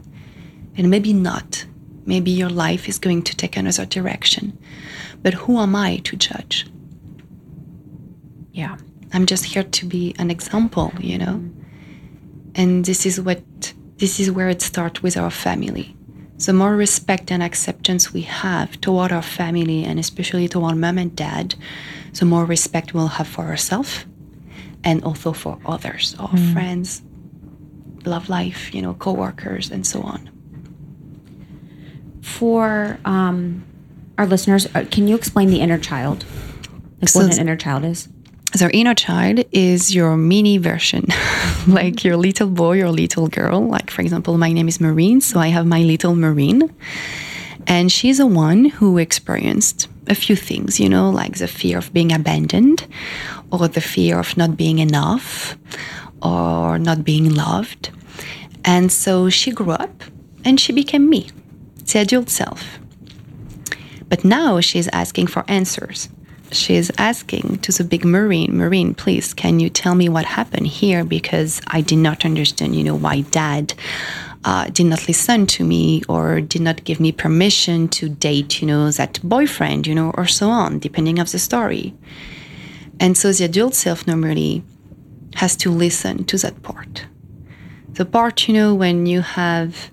And 0.77 0.89
maybe 0.89 1.13
not. 1.13 1.65
Maybe 2.05 2.31
your 2.31 2.49
life 2.49 2.87
is 2.87 2.99
going 2.99 3.23
to 3.23 3.35
take 3.35 3.57
another 3.57 3.85
direction. 3.85 4.57
But 5.21 5.33
who 5.33 5.59
am 5.59 5.75
I 5.75 5.97
to 5.97 6.15
judge? 6.15 6.67
Yeah. 8.51 8.77
I'm 9.13 9.25
just 9.25 9.45
here 9.45 9.63
to 9.63 9.85
be 9.85 10.15
an 10.17 10.31
example, 10.31 10.91
you 10.99 11.17
know? 11.17 11.43
And 12.55 12.85
this 12.85 13.05
is 13.05 13.19
what 13.19 13.41
this 13.97 14.19
is 14.19 14.31
where 14.31 14.49
it 14.49 14.61
starts 14.61 15.03
with 15.03 15.17
our 15.17 15.31
family. 15.31 15.95
The 16.37 16.53
more 16.53 16.75
respect 16.75 17.31
and 17.31 17.41
acceptance 17.41 18.11
we 18.13 18.21
have 18.21 18.79
toward 18.81 19.11
our 19.11 19.21
family 19.21 19.85
and 19.85 19.99
especially 19.99 20.47
toward 20.49 20.77
mom 20.77 20.97
and 20.97 21.15
dad, 21.15 21.55
the 22.19 22.25
more 22.25 22.45
respect 22.45 22.93
we'll 22.93 23.07
have 23.07 23.27
for 23.27 23.45
ourselves 23.45 24.05
and 24.83 25.03
also 25.03 25.31
for 25.33 25.57
others, 25.65 26.15
our 26.19 26.35
friends, 26.53 27.01
love 28.05 28.29
life, 28.29 28.73
you 28.75 28.81
know, 28.81 28.93
co-workers 28.93 29.71
and 29.71 29.85
so 29.87 30.01
on. 30.01 30.29
for 32.21 32.99
um, 33.05 33.63
our 34.17 34.25
listeners, 34.25 34.67
uh, 34.75 34.83
can 34.89 35.07
you 35.07 35.15
explain 35.15 35.49
the 35.49 35.61
inner 35.61 35.77
child? 35.77 36.25
Like 37.01 37.09
So 37.09 37.19
what 37.19 37.33
an 37.33 37.39
inner 37.39 37.55
child 37.55 37.85
is? 37.85 38.09
So 38.55 38.69
inner 38.69 38.93
child 38.95 39.43
is 39.51 39.93
your 39.93 40.15
mini 40.15 40.57
version, 40.57 41.07
like 41.67 42.05
your 42.05 42.15
little 42.15 42.47
boy 42.47 42.81
or 42.81 42.89
little 42.89 43.27
girl. 43.27 43.59
Like 43.59 43.91
for 43.91 44.01
example, 44.01 44.37
my 44.37 44.53
name 44.53 44.69
is 44.69 44.79
Marine, 44.79 45.19
so 45.19 45.41
I 45.41 45.47
have 45.47 45.65
my 45.65 45.81
little 45.81 46.15
Marine, 46.15 46.73
and 47.67 47.91
she's 47.91 48.19
the 48.19 48.25
one 48.25 48.63
who 48.63 48.97
experienced 48.97 49.89
a 50.07 50.15
few 50.15 50.37
things, 50.37 50.79
you 50.79 50.87
know, 50.87 51.09
like 51.09 51.37
the 51.37 51.49
fear 51.49 51.77
of 51.79 51.91
being 51.91 52.13
abandoned, 52.13 52.87
or 53.51 53.67
the 53.67 53.81
fear 53.81 54.19
of 54.19 54.37
not 54.37 54.55
being 54.55 54.79
enough, 54.79 55.57
or 56.21 56.79
not 56.79 57.03
being 57.03 57.35
loved, 57.35 57.89
and 58.63 58.89
so 58.89 59.29
she 59.29 59.51
grew 59.51 59.71
up 59.71 60.01
and 60.45 60.61
she 60.61 60.71
became 60.71 61.09
me, 61.09 61.29
the 61.91 61.99
adult 61.99 62.29
self. 62.29 62.79
But 64.07 64.23
now 64.23 64.61
she's 64.61 64.87
asking 64.93 65.27
for 65.27 65.43
answers. 65.49 66.07
She's 66.55 66.91
asking 66.97 67.59
to 67.59 67.71
the 67.71 67.83
big 67.83 68.05
Marine, 68.05 68.57
Marine, 68.57 68.93
please, 68.93 69.33
can 69.33 69.59
you 69.59 69.69
tell 69.69 69.95
me 69.95 70.09
what 70.09 70.25
happened 70.25 70.67
here? 70.67 71.03
Because 71.03 71.61
I 71.67 71.81
did 71.81 71.97
not 71.97 72.25
understand, 72.25 72.75
you 72.75 72.83
know, 72.83 72.95
why 72.95 73.21
dad 73.21 73.73
uh, 74.43 74.65
did 74.69 74.85
not 74.85 75.07
listen 75.07 75.45
to 75.47 75.63
me 75.63 76.03
or 76.07 76.39
did 76.39 76.61
not 76.61 76.83
give 76.83 76.99
me 76.99 77.11
permission 77.11 77.87
to 77.89 78.07
date, 78.09 78.61
you 78.61 78.67
know, 78.67 78.91
that 78.91 79.19
boyfriend, 79.23 79.87
you 79.87 79.95
know, 79.95 80.11
or 80.15 80.27
so 80.27 80.49
on, 80.49 80.79
depending 80.79 81.19
of 81.19 81.31
the 81.31 81.39
story. 81.39 81.93
And 82.99 83.17
so 83.17 83.33
the 83.33 83.45
adult 83.45 83.75
self 83.75 84.07
normally 84.07 84.63
has 85.35 85.55
to 85.57 85.69
listen 85.71 86.23
to 86.25 86.37
that 86.37 86.61
part. 86.63 87.05
The 87.93 88.05
part, 88.05 88.47
you 88.47 88.53
know, 88.53 88.73
when 88.73 89.05
you 89.05 89.21
have 89.21 89.91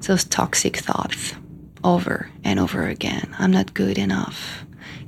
those 0.00 0.24
toxic 0.24 0.76
thoughts 0.76 1.34
over 1.82 2.30
and 2.44 2.58
over 2.58 2.86
again. 2.86 3.34
I'm 3.38 3.50
not 3.50 3.74
good 3.74 3.96
enough. 3.96 4.65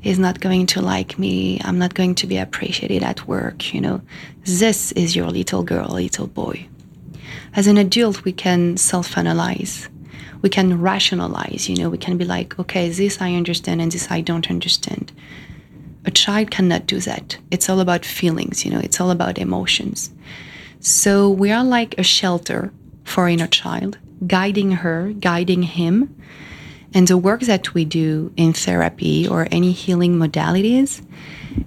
He's 0.09 0.19
not 0.19 0.41
going 0.41 0.65
to 0.69 0.81
like 0.81 1.19
me. 1.19 1.61
I'm 1.63 1.79
not 1.79 1.93
going 1.93 2.15
to 2.15 2.27
be 2.27 2.39
appreciated 2.39 3.03
at 3.03 3.29
work. 3.29 3.75
You 3.75 3.83
know, 3.83 4.01
this 4.43 4.91
is 4.93 5.15
your 5.15 5.27
little 5.27 5.63
girl, 5.63 5.89
little 5.89 6.27
boy. 6.27 6.67
As 7.55 7.67
an 7.67 7.77
adult, 7.77 8.25
we 8.25 8.33
can 8.33 8.79
self 8.79 9.19
analyze. 9.19 9.91
We 10.41 10.49
can 10.49 10.81
rationalize. 10.81 11.69
You 11.69 11.77
know, 11.77 11.91
we 11.91 11.99
can 11.99 12.17
be 12.17 12.25
like, 12.25 12.59
okay, 12.59 12.89
this 12.89 13.21
I 13.21 13.35
understand 13.35 13.83
and 13.83 13.93
this 13.93 14.11
I 14.11 14.23
don't 14.23 14.49
understand. 14.49 15.13
A 16.07 16.11
child 16.11 16.51
cannot 16.51 16.87
do 16.87 17.01
that. 17.01 17.37
It's 17.51 17.69
all 17.69 17.81
about 17.81 18.07
feelings, 18.07 18.65
you 18.65 18.71
know, 18.71 18.81
it's 18.81 19.03
all 19.03 19.11
about 19.11 19.37
emotions. 19.37 20.11
So 20.81 21.29
we 21.29 21.51
are 21.51 21.65
like 21.65 21.99
a 21.99 22.03
shelter 22.03 22.73
for 23.05 23.29
inner 23.29 23.47
child, 23.47 23.99
guiding 24.27 24.71
her, 24.71 25.13
guiding 25.21 25.65
him. 25.65 26.17
And 26.95 27.07
the 27.07 27.19
work 27.19 27.43
that 27.43 27.75
we 27.75 27.85
do 27.85 28.33
in 28.37 28.53
therapy 28.53 29.29
or 29.29 29.47
any 29.51 29.73
healing 29.73 30.17
modalities, 30.17 31.05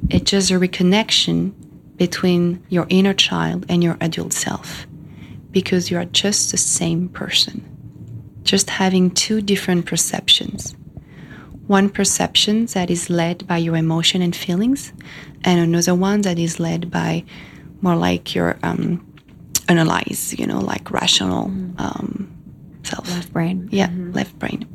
it's 0.10 0.32
just 0.32 0.52
a 0.52 0.56
reconnection 0.56 1.54
between 1.98 2.64
your 2.70 2.88
inner 2.90 3.14
child 3.14 3.66
and 3.70 3.84
your 3.84 3.98
adult 4.02 4.34
self 4.34 4.88
because 5.52 5.92
you 5.92 5.98
are 5.98 6.06
just 6.06 6.52
the 6.52 6.58
same 6.58 7.10
person, 7.10 7.64
just 8.44 8.70
having 8.70 9.12
two 9.12 9.42
different 9.42 9.86
perceptions. 9.86 10.76
One 11.68 11.90
perception 11.90 12.66
that 12.68 12.90
is 12.90 13.10
led 13.10 13.46
by 13.48 13.58
your 13.58 13.78
emotion 13.78 14.22
and 14.22 14.36
feelings, 14.36 14.92
and 15.44 15.60
another 15.60 15.94
one 15.94 16.22
that 16.22 16.40
is 16.40 16.60
led 16.60 16.90
by 16.90 17.24
more 17.82 17.96
like 17.96 18.34
your 18.34 18.58
um, 18.64 19.06
analyze, 19.68 20.34
you 20.38 20.48
know, 20.48 20.60
like 20.60 20.92
rational 20.92 21.46
um, 21.78 22.32
self. 22.84 23.10
Left 23.10 23.32
brain. 23.32 23.70
Yeah, 23.72 23.90
left 23.94 24.38
brain. 24.40 24.68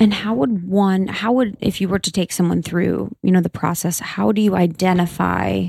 And 0.00 0.14
how 0.14 0.32
would 0.34 0.66
one, 0.66 1.08
how 1.08 1.32
would, 1.32 1.58
if 1.60 1.80
you 1.80 1.88
were 1.88 1.98
to 1.98 2.10
take 2.10 2.32
someone 2.32 2.62
through, 2.62 3.14
you 3.22 3.30
know, 3.30 3.42
the 3.42 3.50
process, 3.50 4.00
how 4.00 4.32
do 4.32 4.40
you 4.40 4.56
identify 4.56 5.68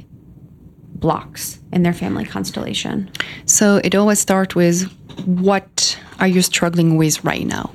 blocks 0.96 1.60
in 1.74 1.84
their 1.84 1.94
family 1.94 2.24
constellation? 2.24 3.12
So 3.46 3.82
it 3.84 3.94
always 3.94 4.20
starts 4.20 4.56
with 4.56 4.90
what 5.26 6.00
are 6.20 6.28
you 6.28 6.42
struggling 6.42 6.96
with 6.96 7.24
right 7.26 7.46
now? 7.46 7.72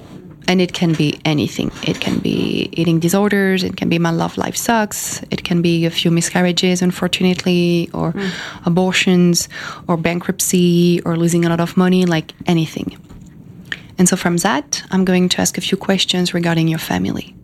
And 0.48 0.61
it 0.61 0.72
can 0.72 0.94
be 0.94 1.20
anything. 1.24 1.72
It 1.82 2.00
can 2.00 2.20
be 2.20 2.70
eating 2.72 3.00
disorders. 3.00 3.64
It 3.64 3.76
can 3.76 3.88
be 3.88 3.98
my 3.98 4.11
love 4.11 4.38
life 4.38 4.57
sucks. 4.57 5.20
It 5.30 5.42
can 5.42 5.61
be 5.61 5.84
a 5.86 5.90
few 5.90 6.11
miscarriages, 6.11 6.82
unfortunately, 6.82 7.90
or 7.92 8.12
mm. 8.12 8.30
abortions, 8.64 9.48
or 9.88 9.96
bankruptcy, 9.96 11.02
or 11.04 11.16
losing 11.16 11.44
a 11.44 11.48
lot 11.48 11.61
of 11.61 11.76
money, 11.76 12.07
like 12.07 12.32
anything. 12.46 12.96
And 13.99 14.09
so 14.09 14.16
from 14.16 14.36
that, 14.38 14.82
I'm 14.90 15.05
going 15.05 15.28
to 15.30 15.40
ask 15.40 15.57
a 15.57 15.61
few 15.61 15.78
questions 15.78 16.34
regarding 16.34 16.68
your 16.68 16.78
family. 16.78 17.34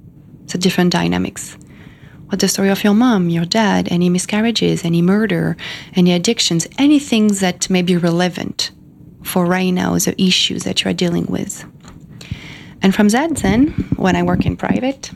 The 0.47 0.59
different 0.59 0.93
dynamics. 0.93 1.57
What 2.27 2.41
the 2.41 2.49
story 2.49 2.71
of 2.71 2.85
your 2.85 2.95
mom, 2.95 3.29
your 3.29 3.45
dad, 3.45 3.89
any 3.91 4.09
miscarriages, 4.09 4.85
any 4.85 5.03
murder, 5.03 5.57
any 5.95 6.13
addictions, 6.13 6.67
anything 6.79 7.29
that 7.29 7.69
may 7.69 7.83
be 7.83 7.97
relevant 7.97 8.71
for 9.23 9.47
right 9.47 9.71
now, 9.71 9.97
the 9.99 10.15
issues 10.21 10.65
that 10.65 10.83
you're 10.83 10.95
dealing 10.95 11.27
with. 11.27 11.65
And 12.83 12.95
from 12.95 13.09
that, 13.11 13.37
then, 13.37 13.69
when 13.97 14.17
I 14.17 14.23
work 14.23 14.45
in 14.45 14.57
private, 14.57 15.11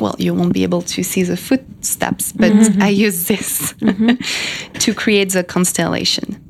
well, 0.00 0.16
you 0.18 0.34
won't 0.34 0.52
be 0.52 0.62
able 0.62 0.82
to 0.82 1.02
see 1.02 1.22
the 1.22 1.36
footsteps, 1.36 2.32
but 2.32 2.52
mm-hmm. 2.52 2.82
I 2.88 2.88
use 2.88 3.28
this 3.28 3.74
mm-hmm. 3.74 4.72
to 4.78 4.94
create 4.94 5.32
the 5.32 5.44
constellation. 5.44 6.47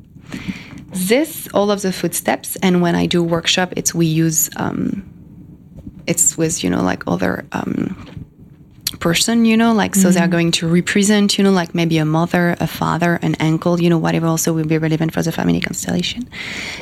This, 0.91 1.47
all 1.53 1.71
of 1.71 1.81
the 1.81 1.91
footsteps, 1.91 2.55
and 2.57 2.81
when 2.81 2.95
I 2.95 3.05
do 3.05 3.23
workshop, 3.23 3.73
it's 3.75 3.93
we 3.93 4.05
use, 4.05 4.49
um, 4.55 5.05
it's 6.07 6.37
with 6.37 6.63
you 6.63 6.69
know 6.69 6.81
like 6.81 7.03
other 7.07 7.45
um, 7.51 7.95
person, 8.99 9.45
you 9.45 9.55
know, 9.55 9.73
like 9.73 9.95
so 9.95 10.09
they're 10.09 10.27
going 10.27 10.51
to 10.51 10.67
represent, 10.67 11.37
you 11.37 11.43
know, 11.43 11.51
like 11.51 11.73
maybe 11.73 11.97
a 11.97 12.05
mother, 12.05 12.55
a 12.59 12.67
father, 12.67 13.19
an 13.21 13.35
uncle, 13.39 13.81
you 13.81 13.89
know, 13.89 13.97
whatever 13.97 14.27
also 14.27 14.53
will 14.53 14.65
be 14.65 14.77
relevant 14.77 15.13
for 15.13 15.21
the 15.21 15.31
family 15.31 15.61
constellation. 15.61 16.27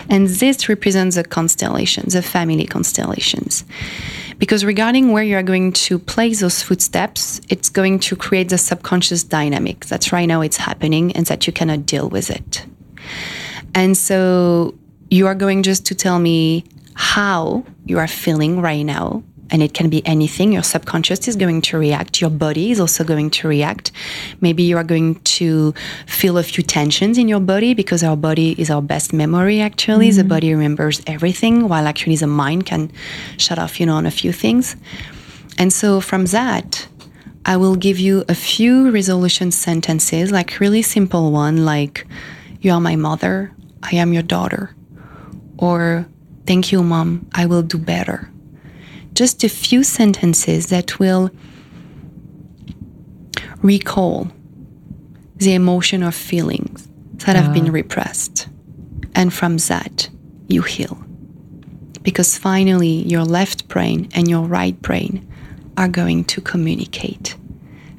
And 0.09 0.27
this 0.27 0.67
represents 0.69 1.15
the 1.15 1.23
constellations, 1.23 2.13
the 2.13 2.21
family 2.21 2.65
constellations. 2.65 3.65
Because 4.37 4.63
regarding 4.63 5.11
where 5.11 5.23
you're 5.23 5.43
going 5.43 5.73
to 5.73 5.99
place 5.99 6.41
those 6.41 6.61
footsteps, 6.61 7.41
it's 7.49 7.69
going 7.69 7.99
to 7.99 8.15
create 8.15 8.49
the 8.49 8.57
subconscious 8.57 9.23
dynamic 9.23 9.85
that's 9.85 10.11
right 10.11 10.25
now 10.25 10.41
it's 10.41 10.57
happening 10.57 11.11
and 11.13 11.25
that 11.27 11.47
you 11.47 11.53
cannot 11.53 11.85
deal 11.85 12.07
with 12.09 12.29
it. 12.29 12.65
And 13.77 13.95
so 13.95 14.73
you 15.11 15.27
are 15.27 15.35
going 15.35 15.61
just 15.61 15.85
to 15.85 15.93
tell 15.93 16.17
me 16.17 16.63
how 16.95 17.63
you 17.85 17.99
are 17.99 18.07
feeling 18.07 18.59
right 18.59 18.81
now. 18.81 19.21
And 19.51 19.61
it 19.61 19.75
can 19.75 19.87
be 19.87 20.03
anything. 20.05 20.51
Your 20.51 20.63
subconscious 20.63 21.27
is 21.27 21.35
going 21.35 21.61
to 21.69 21.77
react. 21.77 22.19
Your 22.19 22.31
body 22.31 22.71
is 22.71 22.79
also 22.79 23.03
going 23.03 23.29
to 23.29 23.47
react. 23.47 23.91
Maybe 24.41 24.63
you 24.63 24.77
are 24.77 24.83
going 24.83 25.19
to 25.37 25.75
feel 26.07 26.39
a 26.39 26.43
few 26.43 26.63
tensions 26.63 27.19
in 27.19 27.27
your 27.27 27.39
body 27.39 27.75
because 27.75 28.03
our 28.03 28.17
body 28.17 28.55
is 28.57 28.71
our 28.71 28.81
best 28.81 29.13
memory, 29.13 29.61
actually. 29.61 30.09
The 30.09 30.21
mm-hmm. 30.21 30.29
body 30.29 30.53
remembers 30.55 31.03
everything, 31.05 31.69
while 31.69 31.85
actually 31.85 32.15
the 32.15 32.25
mind 32.25 32.65
can 32.65 32.91
shut 33.37 33.59
off, 33.59 33.79
you 33.79 33.85
know, 33.85 33.95
on 33.95 34.07
a 34.07 34.11
few 34.11 34.33
things. 34.33 34.75
And 35.59 35.71
so 35.71 36.01
from 36.01 36.25
that, 36.37 36.87
I 37.45 37.57
will 37.57 37.75
give 37.75 37.99
you 37.99 38.25
a 38.27 38.35
few 38.35 38.89
resolution 38.89 39.51
sentences, 39.51 40.31
like 40.31 40.59
really 40.59 40.81
simple 40.81 41.31
one, 41.31 41.63
like 41.63 42.07
you 42.59 42.71
are 42.71 42.81
my 42.81 42.95
mother, 42.95 43.53
I 43.83 43.95
am 43.95 44.13
your 44.13 44.23
daughter, 44.23 44.75
or 45.57 46.07
thank 46.45 46.71
you, 46.71 46.83
mom, 46.83 47.27
I 47.33 47.45
will 47.45 47.63
do 47.63 47.77
better. 47.77 48.29
Just 49.13 49.43
a 49.43 49.49
few 49.49 49.83
sentences 49.83 50.67
that 50.67 50.99
will 50.99 51.31
recall 53.61 54.31
the 55.35 55.53
emotion 55.53 56.03
or 56.03 56.11
feelings 56.11 56.87
that 57.25 57.35
have 57.35 57.53
been 57.53 57.69
ah. 57.69 57.71
repressed. 57.71 58.47
And 59.15 59.33
from 59.33 59.57
that, 59.57 60.09
you 60.47 60.61
heal. 60.61 61.03
Because 62.03 62.37
finally, 62.37 63.03
your 63.03 63.23
left 63.23 63.67
brain 63.67 64.09
and 64.13 64.29
your 64.29 64.43
right 64.43 64.79
brain 64.81 65.27
are 65.75 65.87
going 65.87 66.23
to 66.25 66.41
communicate, 66.41 67.35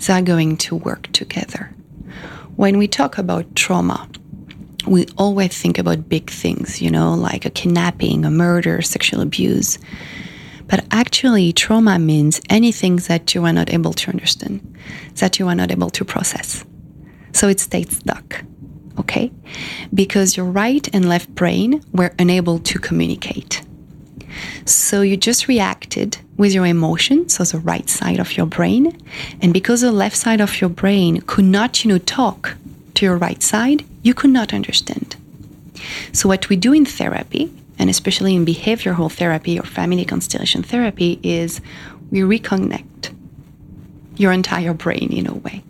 they 0.07 0.13
are 0.13 0.23
going 0.23 0.57
to 0.57 0.75
work 0.75 1.13
together. 1.13 1.75
When 2.57 2.79
we 2.79 2.89
talk 2.89 3.19
about 3.19 3.55
trauma, 3.55 4.09
we 4.89 5.07
always 5.17 5.57
think 5.61 5.79
about 5.79 6.09
big 6.09 6.31
things, 6.31 6.81
you 6.81 6.91
know, 6.91 7.15
like 7.15 7.45
a 7.45 7.51
kidnapping, 7.51 8.25
a 8.25 8.31
murder, 8.31 8.83
sexual 8.83 9.21
abuse. 9.21 9.79
But 10.67 10.85
actually, 10.91 11.53
trauma 11.53 11.99
means 11.99 12.41
anything 12.51 12.97
that 13.09 13.35
you 13.35 13.45
are 13.45 13.53
not 13.53 13.73
able 13.73 13.93
to 13.95 14.11
understand, 14.11 14.61
that 15.17 15.39
you 15.39 15.49
are 15.49 15.55
not 15.55 15.71
able 15.71 15.91
to 15.91 16.05
process. 16.05 16.65
So 17.33 17.49
it 17.49 17.61
stays 17.61 17.97
stuck, 17.97 18.45
okay? 18.99 19.31
Because 19.95 20.37
your 20.37 20.47
right 20.47 20.87
and 20.93 21.09
left 21.09 21.35
brain 21.35 21.83
were 21.93 22.13
unable 22.19 22.59
to 22.61 22.79
communicate. 22.79 23.63
So 24.67 25.01
you 25.01 25.17
just 25.17 25.49
reacted 25.49 26.19
with 26.37 26.53
your 26.53 26.67
emotion, 26.67 27.29
so 27.29 27.45
the 27.45 27.59
right 27.59 27.89
side 27.89 28.21
of 28.21 28.37
your 28.37 28.47
brain. 28.47 29.01
And 29.41 29.53
because 29.53 29.81
the 29.81 29.93
left 29.93 30.17
side 30.17 30.41
of 30.41 30.61
your 30.61 30.71
brain 30.71 31.23
could 31.23 31.47
not, 31.47 31.85
you 31.85 31.89
know, 31.89 31.99
talk 31.99 32.57
to 32.99 33.07
your 33.07 33.17
right 33.17 33.43
side, 33.43 33.85
you 34.03 34.15
could 34.15 34.31
not 34.31 34.53
understand. 34.53 35.17
So 36.13 36.29
what 36.29 36.49
we 36.49 36.57
do 36.57 36.73
in 36.73 36.85
therapy 36.85 37.51
and 37.79 37.89
especially 37.89 38.35
in 38.35 38.45
behavioral 38.45 39.11
therapy 39.11 39.59
or 39.59 39.63
family 39.63 40.05
constellation 40.05 40.63
therapy, 40.63 41.21
is 41.23 41.61
we 42.11 42.21
reconnect 42.21 43.15
your 44.17 44.33
entire 44.33 44.75
brain 44.75 45.13
in 45.13 45.27
a 45.27 45.35
way. 45.35 45.63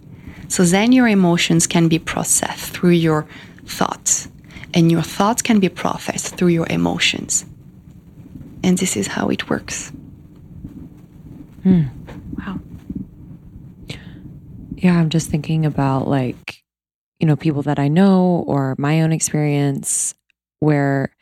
So 0.49 0.65
then 0.65 0.93
your 0.93 1.07
emotions 1.07 1.67
can 1.67 1.89
be 1.89 1.99
processed 1.99 2.73
through 2.73 2.91
your 2.91 3.27
thoughts, 3.67 4.29
and 4.73 4.91
your 4.91 5.03
thoughts 5.03 5.43
can 5.43 5.61
be 5.61 5.69
processed 5.69 6.37
through 6.37 6.49
your 6.49 6.67
emotions. 6.71 7.45
And 8.65 8.79
this 8.79 8.97
is 8.97 9.07
how 9.07 9.29
it 9.29 9.51
works. 9.51 9.93
Hmm. 11.63 11.83
Wow. 12.39 12.61
Yeah, 14.77 14.99
I'm 14.99 15.11
just 15.11 15.29
thinking 15.29 15.67
about 15.67 16.09
like, 16.09 16.63
you 17.19 17.27
know, 17.27 17.37
people 17.37 17.63
that 17.63 17.79
I 17.79 17.89
know 17.89 18.45
or 18.47 18.75
my 18.79 19.01
own 19.03 19.13
experience 19.13 20.15
where 20.61 21.15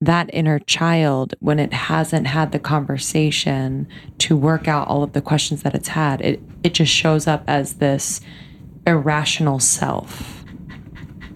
that 0.00 0.28
inner 0.32 0.58
child, 0.58 1.34
when 1.40 1.58
it 1.58 1.72
hasn't 1.72 2.26
had 2.26 2.52
the 2.52 2.58
conversation 2.58 3.88
to 4.18 4.36
work 4.36 4.68
out 4.68 4.88
all 4.88 5.02
of 5.02 5.12
the 5.12 5.22
questions 5.22 5.62
that 5.62 5.74
it's 5.74 5.88
had, 5.88 6.20
it, 6.20 6.42
it 6.62 6.74
just 6.74 6.92
shows 6.92 7.26
up 7.26 7.44
as 7.46 7.74
this 7.74 8.20
irrational 8.86 9.58
self. 9.60 10.44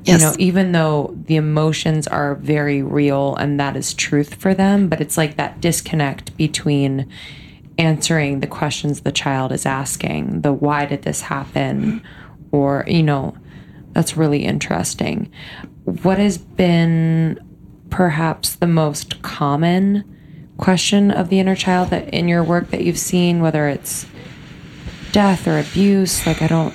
Yes. 0.05 0.21
You 0.21 0.27
know, 0.27 0.35
even 0.39 0.73
though 0.73 1.14
the 1.27 1.37
emotions 1.37 2.07
are 2.07 2.35
very 2.37 2.83
real 2.83 3.37
and 3.37 3.59
that 3.61 3.77
is 3.77 3.95
truth 3.95 4.35
for 4.35 4.55
them, 4.55 4.89
but 4.89 5.01
it's 5.01 5.16
like 5.16 5.37
that 5.37 5.61
disconnect 5.61 6.37
between 6.37 7.09
answering 7.79 8.41
the 8.41 8.47
questions 8.47 9.03
the 9.03 9.12
child 9.12 9.53
is 9.53 9.64
asking, 9.64 10.43
the 10.43 10.53
why 10.53 10.87
did 10.87 11.03
this 11.03 11.21
happen? 11.21 12.03
Or, 12.53 12.85
you 12.87 13.03
know, 13.03 13.37
that's 13.99 14.16
really 14.16 14.44
interesting. 14.44 15.28
What 15.82 16.18
has 16.18 16.38
been 16.38 17.40
perhaps 17.90 18.55
the 18.55 18.68
most 18.68 19.22
common 19.22 20.05
question 20.57 21.11
of 21.11 21.30
the 21.30 21.40
inner 21.40 21.57
child 21.57 21.90
that 21.90 22.09
in 22.14 22.28
your 22.28 22.44
work 22.44 22.70
that 22.70 22.82
you've 22.82 22.96
seen, 22.96 23.40
whether 23.40 23.66
it's 23.66 24.07
death 25.11 25.49
or 25.49 25.59
abuse? 25.59 26.24
Like, 26.24 26.42
I 26.42 26.46
don't. 26.46 26.72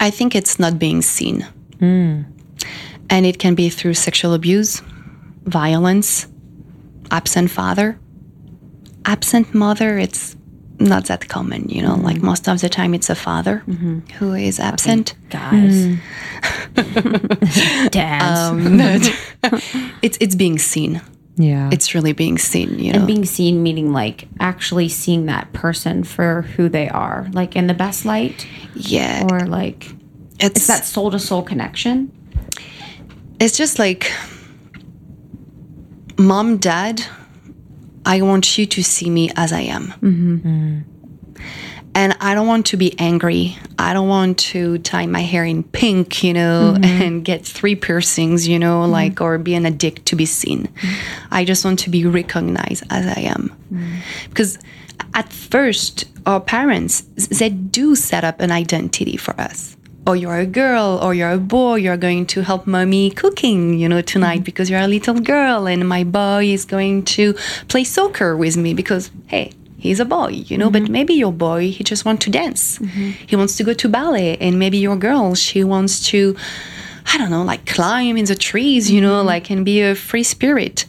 I 0.00 0.10
think 0.10 0.34
it's 0.34 0.58
not 0.58 0.76
being 0.76 1.02
seen. 1.02 1.42
Hmm. 1.78 2.22
And 3.08 3.24
it 3.24 3.38
can 3.38 3.54
be 3.54 3.68
through 3.68 3.94
sexual 3.94 4.34
abuse, 4.34 4.82
violence, 5.44 6.26
absent 7.12 7.52
father. 7.52 7.96
Absent 9.04 9.54
mother, 9.54 9.98
it's 9.98 10.34
not 10.82 11.06
that 11.06 11.28
common, 11.28 11.68
you 11.68 11.82
know, 11.82 11.94
like 11.94 12.16
mm-hmm. 12.16 12.26
most 12.26 12.48
of 12.48 12.60
the 12.60 12.68
time 12.68 12.94
it's 12.94 13.10
a 13.10 13.14
father 13.14 13.62
mm-hmm. 13.66 14.00
who 14.18 14.34
is 14.34 14.60
absent. 14.60 15.14
Guys. 15.30 15.86
Mm. 16.74 17.90
Dads. 17.90 18.40
Um, 18.40 18.80
it's 20.02 20.18
it's 20.20 20.34
being 20.34 20.58
seen. 20.58 21.00
Yeah. 21.36 21.70
It's 21.72 21.94
really 21.94 22.12
being 22.12 22.36
seen, 22.38 22.78
you 22.78 22.92
know. 22.92 22.98
and 22.98 23.06
being 23.06 23.24
seen 23.24 23.62
meaning 23.62 23.92
like 23.92 24.28
actually 24.38 24.88
seeing 24.88 25.26
that 25.26 25.52
person 25.52 26.04
for 26.04 26.42
who 26.42 26.68
they 26.68 26.88
are, 26.88 27.26
like 27.32 27.56
in 27.56 27.66
the 27.68 27.74
best 27.74 28.04
light, 28.04 28.46
yeah. 28.74 29.26
or 29.30 29.40
like 29.40 29.86
It's 30.38 30.56
it's 30.56 30.66
that 30.66 30.84
soul 30.84 31.10
to 31.10 31.18
soul 31.18 31.42
connection. 31.42 32.12
it's 33.40 33.56
just 33.56 33.78
like 33.78 34.12
mom 36.18 36.58
dad 36.58 37.02
i 38.06 38.22
want 38.22 38.58
you 38.58 38.66
to 38.66 38.82
see 38.82 39.10
me 39.10 39.30
as 39.36 39.52
i 39.52 39.60
am. 39.60 39.88
Mm-hmm. 40.00 40.78
And 41.94 42.16
i 42.20 42.34
don't 42.34 42.46
want 42.46 42.66
to 42.66 42.76
be 42.76 42.98
angry. 42.98 43.56
I 43.78 43.92
don't 43.92 44.08
want 44.08 44.38
to 44.52 44.78
tie 44.78 45.06
my 45.06 45.20
hair 45.20 45.44
in 45.44 45.62
pink 45.62 46.22
you 46.22 46.32
know 46.32 46.74
mm-hmm. 46.74 46.84
and 46.84 47.24
get 47.24 47.44
three 47.44 47.74
piercings 47.74 48.46
you 48.48 48.58
know 48.58 48.82
mm-hmm. 48.82 48.92
like 48.92 49.20
or 49.20 49.38
be 49.38 49.54
an 49.54 49.66
addict 49.66 50.06
to 50.06 50.16
be 50.16 50.26
seen. 50.26 50.68
I 51.30 51.44
just 51.44 51.64
want 51.64 51.80
to 51.80 51.90
be 51.90 52.06
recognized 52.06 52.84
as 52.90 53.06
i 53.06 53.20
am. 53.20 53.52
Because 54.28 54.58
at 55.14 55.32
first 55.32 56.04
our 56.26 56.40
parents 56.40 57.02
they 57.28 57.50
do 57.50 57.94
set 57.94 58.24
up 58.24 58.40
an 58.40 58.50
identity 58.50 59.16
for 59.16 59.38
us 59.40 59.76
or 60.06 60.16
you're 60.16 60.38
a 60.38 60.46
girl 60.46 60.98
or 61.02 61.14
you're 61.14 61.30
a 61.30 61.38
boy 61.38 61.76
you're 61.76 61.96
going 61.96 62.26
to 62.26 62.42
help 62.42 62.66
mommy 62.66 63.10
cooking 63.10 63.78
you 63.78 63.88
know 63.88 64.00
tonight 64.00 64.36
mm-hmm. 64.36 64.44
because 64.44 64.68
you're 64.68 64.80
a 64.80 64.88
little 64.88 65.14
girl 65.14 65.66
and 65.66 65.88
my 65.88 66.04
boy 66.04 66.44
is 66.44 66.64
going 66.64 67.04
to 67.04 67.34
play 67.68 67.84
soccer 67.84 68.36
with 68.36 68.56
me 68.56 68.74
because 68.74 69.10
hey 69.28 69.52
he's 69.78 70.00
a 70.00 70.04
boy 70.04 70.28
you 70.28 70.58
know 70.58 70.70
but 70.70 70.82
mm-hmm. 70.82 70.92
maybe 70.92 71.14
your 71.14 71.32
boy 71.32 71.70
he 71.70 71.84
just 71.84 72.04
wants 72.04 72.24
to 72.24 72.30
dance. 72.30 72.78
Mm-hmm. 72.78 73.10
He 73.26 73.36
wants 73.36 73.56
to 73.56 73.64
go 73.64 73.74
to 73.74 73.88
ballet 73.88 74.36
and 74.38 74.58
maybe 74.58 74.78
your 74.78 74.96
girl 74.96 75.34
she 75.34 75.64
wants 75.64 76.06
to 76.08 76.36
i 77.06 77.18
don't 77.18 77.30
know 77.30 77.42
like 77.42 77.66
climb 77.66 78.16
in 78.16 78.24
the 78.26 78.36
trees 78.36 78.90
you 78.90 79.00
know 79.00 79.22
like 79.22 79.50
and 79.50 79.64
be 79.64 79.80
a 79.82 79.94
free 79.94 80.24
spirit. 80.24 80.86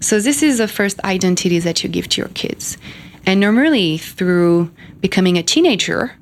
So 0.00 0.20
this 0.20 0.42
is 0.42 0.58
the 0.58 0.68
first 0.68 1.00
identity 1.04 1.58
that 1.60 1.82
you 1.82 1.88
give 1.88 2.08
to 2.10 2.20
your 2.20 2.28
kids. 2.28 2.76
And 3.24 3.40
normally 3.40 3.96
through 3.96 4.70
becoming 5.00 5.38
a 5.38 5.42
teenager 5.42 6.12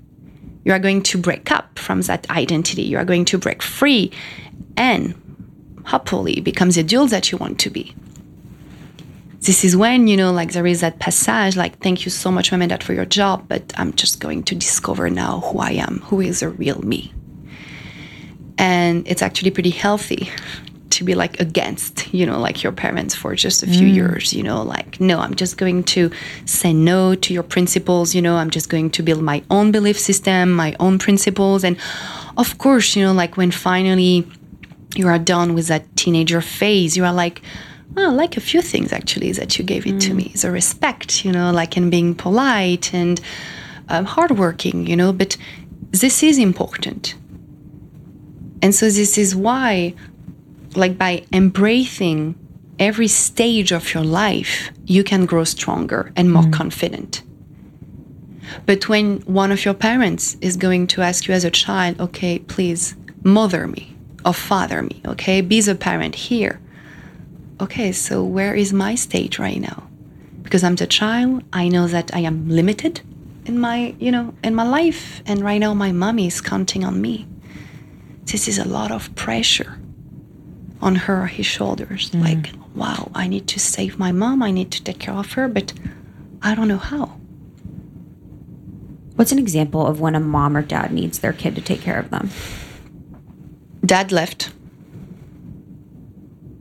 you 0.64 0.72
are 0.72 0.78
going 0.78 1.02
to 1.02 1.18
break 1.18 1.50
up 1.50 1.63
from 1.78 2.02
that 2.02 2.28
identity. 2.30 2.82
You 2.82 2.98
are 2.98 3.04
going 3.04 3.24
to 3.26 3.38
break 3.38 3.62
free 3.62 4.10
and 4.76 5.14
hopefully 5.86 6.40
become 6.40 6.70
the 6.70 6.80
adult 6.80 7.10
that 7.10 7.30
you 7.30 7.38
want 7.38 7.58
to 7.60 7.70
be. 7.70 7.94
This 9.40 9.62
is 9.62 9.76
when, 9.76 10.06
you 10.06 10.16
know, 10.16 10.32
like 10.32 10.52
there 10.52 10.66
is 10.66 10.80
that 10.80 10.98
passage, 11.00 11.54
like, 11.54 11.78
thank 11.80 12.06
you 12.06 12.10
so 12.10 12.30
much, 12.30 12.48
dad, 12.48 12.82
for 12.82 12.94
your 12.94 13.04
job, 13.04 13.44
but 13.46 13.74
I'm 13.76 13.92
just 13.92 14.18
going 14.18 14.42
to 14.44 14.54
discover 14.54 15.10
now 15.10 15.40
who 15.40 15.58
I 15.58 15.72
am, 15.72 16.00
who 16.04 16.22
is 16.22 16.40
the 16.40 16.48
real 16.48 16.80
me. 16.80 17.12
And 18.56 19.06
it's 19.06 19.20
actually 19.20 19.50
pretty 19.50 19.70
healthy 19.70 20.30
to 20.94 21.04
be 21.04 21.14
like 21.14 21.38
against, 21.40 22.12
you 22.12 22.24
know, 22.26 22.38
like 22.38 22.62
your 22.62 22.72
parents 22.72 23.14
for 23.14 23.34
just 23.34 23.62
a 23.62 23.66
few 23.66 23.86
years, 23.86 24.32
you 24.32 24.42
know, 24.42 24.62
like, 24.62 25.00
no, 25.00 25.18
I'm 25.18 25.34
just 25.34 25.56
going 25.56 25.84
to 25.94 26.10
say 26.44 26.72
no 26.72 27.14
to 27.14 27.34
your 27.34 27.42
principles, 27.42 28.14
you 28.14 28.22
know, 28.22 28.36
I'm 28.36 28.50
just 28.50 28.68
going 28.68 28.90
to 28.90 29.02
build 29.02 29.22
my 29.22 29.42
own 29.50 29.72
belief 29.72 29.98
system, 29.98 30.52
my 30.52 30.74
own 30.78 30.98
principles. 30.98 31.64
And 31.64 31.76
of 32.36 32.58
course, 32.58 32.96
you 32.96 33.04
know, 33.04 33.12
like 33.12 33.36
when 33.36 33.50
finally 33.50 34.26
you 34.94 35.08
are 35.08 35.18
done 35.18 35.54
with 35.54 35.66
that 35.68 35.84
teenager 35.96 36.40
phase, 36.40 36.96
you 36.96 37.04
are 37.04 37.12
like, 37.12 37.42
oh, 37.96 38.10
I 38.10 38.12
like 38.12 38.36
a 38.36 38.40
few 38.40 38.62
things 38.62 38.92
actually 38.92 39.32
that 39.32 39.58
you 39.58 39.64
gave 39.64 39.86
it 39.86 40.00
to 40.02 40.14
me. 40.14 40.32
The 40.40 40.50
respect, 40.50 41.24
you 41.24 41.32
know, 41.32 41.50
like 41.52 41.76
in 41.76 41.90
being 41.90 42.14
polite 42.14 42.94
and 42.94 43.20
um, 43.88 44.04
hardworking, 44.04 44.86
you 44.86 44.96
know, 44.96 45.12
but 45.12 45.36
this 45.90 46.22
is 46.22 46.38
important. 46.38 47.14
And 48.62 48.74
so 48.74 48.86
this 48.86 49.18
is 49.18 49.36
why 49.36 49.94
like 50.76 50.98
by 50.98 51.24
embracing 51.32 52.34
every 52.78 53.08
stage 53.08 53.72
of 53.72 53.94
your 53.94 54.04
life, 54.04 54.70
you 54.84 55.04
can 55.04 55.26
grow 55.26 55.44
stronger 55.44 56.12
and 56.16 56.32
more 56.32 56.42
mm. 56.42 56.52
confident. 56.52 57.22
But 58.66 58.88
when 58.88 59.20
one 59.20 59.52
of 59.52 59.64
your 59.64 59.74
parents 59.74 60.36
is 60.40 60.56
going 60.56 60.86
to 60.88 61.02
ask 61.02 61.26
you 61.26 61.34
as 61.34 61.44
a 61.44 61.50
child, 61.50 62.00
okay, 62.00 62.38
please 62.38 62.94
mother 63.22 63.66
me 63.66 63.96
or 64.24 64.34
father 64.34 64.82
me, 64.82 65.00
okay, 65.06 65.40
be 65.40 65.60
the 65.60 65.74
parent 65.74 66.14
here. 66.14 66.60
Okay, 67.60 67.92
so 67.92 68.22
where 68.22 68.54
is 68.54 68.72
my 68.72 68.94
stage 68.94 69.38
right 69.38 69.60
now? 69.60 69.88
Because 70.42 70.64
I'm 70.64 70.76
the 70.76 70.86
child, 70.86 71.42
I 71.52 71.68
know 71.68 71.86
that 71.86 72.14
I 72.14 72.20
am 72.20 72.48
limited 72.48 73.00
in 73.46 73.58
my, 73.58 73.94
you 73.98 74.10
know, 74.10 74.34
in 74.42 74.54
my 74.54 74.64
life, 74.66 75.22
and 75.26 75.40
right 75.40 75.58
now 75.58 75.74
my 75.74 75.92
mommy 75.92 76.26
is 76.26 76.40
counting 76.40 76.84
on 76.84 77.00
me. 77.00 77.26
This 78.24 78.48
is 78.48 78.58
a 78.58 78.66
lot 78.66 78.90
of 78.90 79.14
pressure 79.14 79.78
on 80.84 80.94
her 80.94 81.22
or 81.22 81.26
his 81.26 81.46
shoulders. 81.46 82.10
Mm-hmm. 82.10 82.22
Like, 82.22 82.52
wow, 82.74 83.10
I 83.14 83.26
need 83.26 83.48
to 83.48 83.58
save 83.58 83.98
my 83.98 84.12
mom. 84.12 84.42
I 84.42 84.50
need 84.52 84.70
to 84.72 84.84
take 84.84 85.00
care 85.00 85.14
of 85.14 85.32
her, 85.32 85.48
but 85.48 85.72
I 86.42 86.54
don't 86.54 86.68
know 86.68 86.78
how. 86.78 87.06
What's 89.16 89.32
an 89.32 89.38
example 89.38 89.86
of 89.86 90.00
when 90.00 90.14
a 90.14 90.20
mom 90.20 90.56
or 90.56 90.62
dad 90.62 90.92
needs 90.92 91.20
their 91.20 91.32
kid 91.32 91.54
to 91.56 91.62
take 91.62 91.80
care 91.80 91.98
of 91.98 92.10
them? 92.10 92.30
Dad 93.84 94.12
left. 94.12 94.52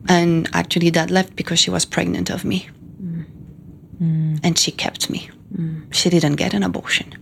And 0.08 0.50
actually, 0.54 0.92
dad 0.92 1.12
left 1.12 1.36
because 1.36 1.60
she 1.60 1.70
was 1.70 1.86
pregnant 1.86 2.30
of 2.30 2.46
me. 2.46 2.70
Mm-hmm. 3.02 4.38
And 4.44 4.58
she 4.58 4.72
kept 4.72 5.10
me. 5.10 5.30
Mm-hmm. 5.54 5.92
She 5.92 6.10
didn't 6.10 6.36
get 6.36 6.54
an 6.54 6.64
abortion. 6.64 7.14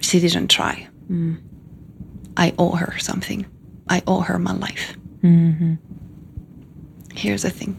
She 0.00 0.18
didn't 0.18 0.48
try. 0.48 0.88
I 2.36 2.54
owe 2.58 2.74
her 2.76 2.98
something. 2.98 3.46
I 3.88 4.02
owe 4.06 4.20
her 4.20 4.38
my 4.38 4.52
life. 4.52 4.96
Mm-hmm. 5.22 5.74
Here's 7.14 7.42
the 7.42 7.50
thing. 7.50 7.76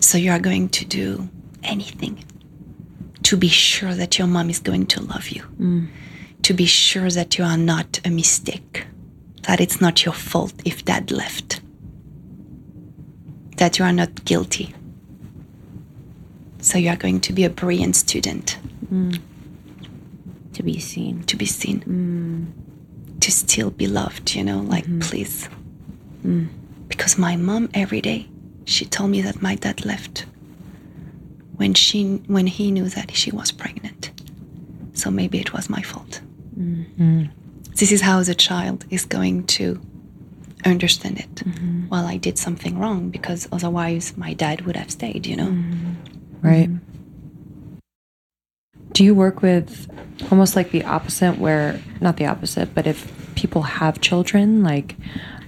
So 0.00 0.18
you 0.18 0.30
are 0.30 0.38
going 0.38 0.68
to 0.70 0.84
do 0.84 1.28
anything 1.62 2.24
to 3.24 3.36
be 3.36 3.48
sure 3.48 3.92
that 3.94 4.18
your 4.18 4.28
mom 4.28 4.48
is 4.50 4.60
going 4.60 4.86
to 4.86 5.02
love 5.02 5.28
you, 5.30 5.42
mm. 5.58 5.88
to 6.42 6.54
be 6.54 6.64
sure 6.64 7.10
that 7.10 7.36
you 7.36 7.44
are 7.44 7.56
not 7.56 8.00
a 8.04 8.10
mistake, 8.10 8.86
that 9.42 9.60
it's 9.60 9.80
not 9.80 10.04
your 10.04 10.14
fault 10.14 10.54
if 10.64 10.84
dad 10.84 11.10
left, 11.10 11.60
that 13.56 13.78
you 13.78 13.84
are 13.84 13.92
not 13.92 14.24
guilty. 14.24 14.74
So 16.60 16.78
you 16.78 16.88
are 16.90 16.96
going 16.96 17.20
to 17.22 17.32
be 17.32 17.44
a 17.44 17.50
brilliant 17.50 17.96
student, 17.96 18.58
mm. 18.92 19.20
To 20.52 20.62
be 20.62 20.78
seen. 20.78 21.24
to 21.24 21.36
be 21.36 21.46
seen, 21.46 21.80
mm. 21.80 23.20
to 23.20 23.30
still 23.32 23.70
be 23.70 23.86
loved, 23.88 24.34
you 24.34 24.44
know, 24.44 24.60
like 24.60 24.84
mm-hmm. 24.84 25.00
please. 25.00 25.48
Because 26.88 27.18
my 27.18 27.36
mom 27.36 27.68
every 27.74 28.00
day 28.00 28.28
she 28.64 28.84
told 28.84 29.10
me 29.10 29.22
that 29.22 29.42
my 29.42 29.54
dad 29.54 29.84
left 29.84 30.26
when 31.56 31.74
she 31.74 32.22
when 32.26 32.46
he 32.46 32.70
knew 32.70 32.88
that 32.88 33.16
she 33.16 33.30
was 33.30 33.50
pregnant. 33.52 34.10
So 34.92 35.10
maybe 35.10 35.38
it 35.38 35.52
was 35.52 35.68
my 35.68 35.82
fault. 35.82 36.20
Mm-hmm. 36.58 37.24
This 37.74 37.92
is 37.92 38.00
how 38.00 38.22
the 38.22 38.34
child 38.34 38.86
is 38.90 39.04
going 39.04 39.44
to 39.58 39.80
understand 40.64 41.18
it. 41.18 41.34
Mm-hmm. 41.36 41.88
Well, 41.88 42.06
I 42.06 42.16
did 42.16 42.38
something 42.38 42.78
wrong 42.78 43.10
because 43.10 43.46
otherwise 43.52 44.16
my 44.16 44.32
dad 44.32 44.62
would 44.62 44.76
have 44.76 44.90
stayed, 44.90 45.26
you 45.26 45.36
know? 45.36 45.48
Mm-hmm. 45.48 45.92
Right. 46.40 46.70
Do 48.92 49.04
you 49.04 49.14
work 49.14 49.42
with 49.42 49.88
almost 50.30 50.56
like 50.56 50.70
the 50.70 50.84
opposite, 50.84 51.38
where 51.38 51.80
not 52.00 52.16
the 52.16 52.26
opposite, 52.26 52.74
but 52.74 52.86
if 52.86 53.12
people 53.34 53.62
have 53.62 54.00
children, 54.00 54.62
like 54.62 54.96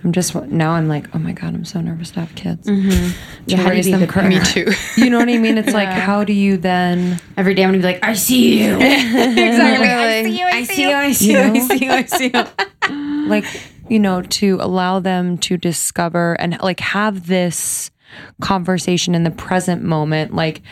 I'm 0.05 0.13
just 0.13 0.35
now 0.35 0.73
I'm 0.73 0.89
like, 0.89 1.15
oh 1.15 1.19
my 1.19 1.33
god, 1.33 1.55
I'm 1.55 1.65
so 1.65 1.81
nervous 1.81 2.11
to 2.13 2.21
have 2.21 2.35
kids. 2.35 2.67
To 2.67 2.73
mm-hmm. 2.73 3.19
Yeah, 3.47 3.57
do 3.57 3.63
you 3.63 3.69
raise 3.71 3.87
be 3.87 3.93
them 3.93 4.07
correctly. 4.07 4.39
parent? 4.39 4.47
too. 4.47 4.73
You 5.03 5.11
know 5.11 5.19
what 5.19 5.29
I 5.29 5.39
mean? 5.39 5.59
It's 5.59 5.73
like, 5.75 5.89
how 5.89 6.25
do 6.25 6.33
you 6.33 6.57
then? 6.57 7.21
Every 7.37 7.55
day 7.55 7.65
I'm 7.65 7.71
gonna 7.71 7.79
be 7.79 7.85
like, 7.85 8.05
I 8.05 8.15
see 8.15 8.63
you. 8.63 8.77
exactly. 8.77 9.89
I 9.89 10.23
see 10.23 10.39
you. 10.39 10.47
I 10.47 10.65
see 10.65 10.83
you. 10.83 10.95
I 10.95 11.13
see 11.13 11.33
you. 11.33 11.39
I 11.39 11.59
see 11.59 11.85
you. 11.85 11.91
I 11.91 12.05
see 12.05 12.31
you. 12.35 13.29
like 13.29 13.45
you 13.89 13.99
know 13.99 14.23
to 14.23 14.59
allow 14.61 15.01
them 15.01 15.39
to 15.39 15.57
discover 15.57 16.35
and 16.35 16.61
like 16.61 16.81
have 16.81 17.27
this 17.27 17.91
conversation 18.41 19.15
in 19.15 19.25
the 19.25 19.31
present 19.31 19.83
moment 19.83 20.35
like 20.35 20.63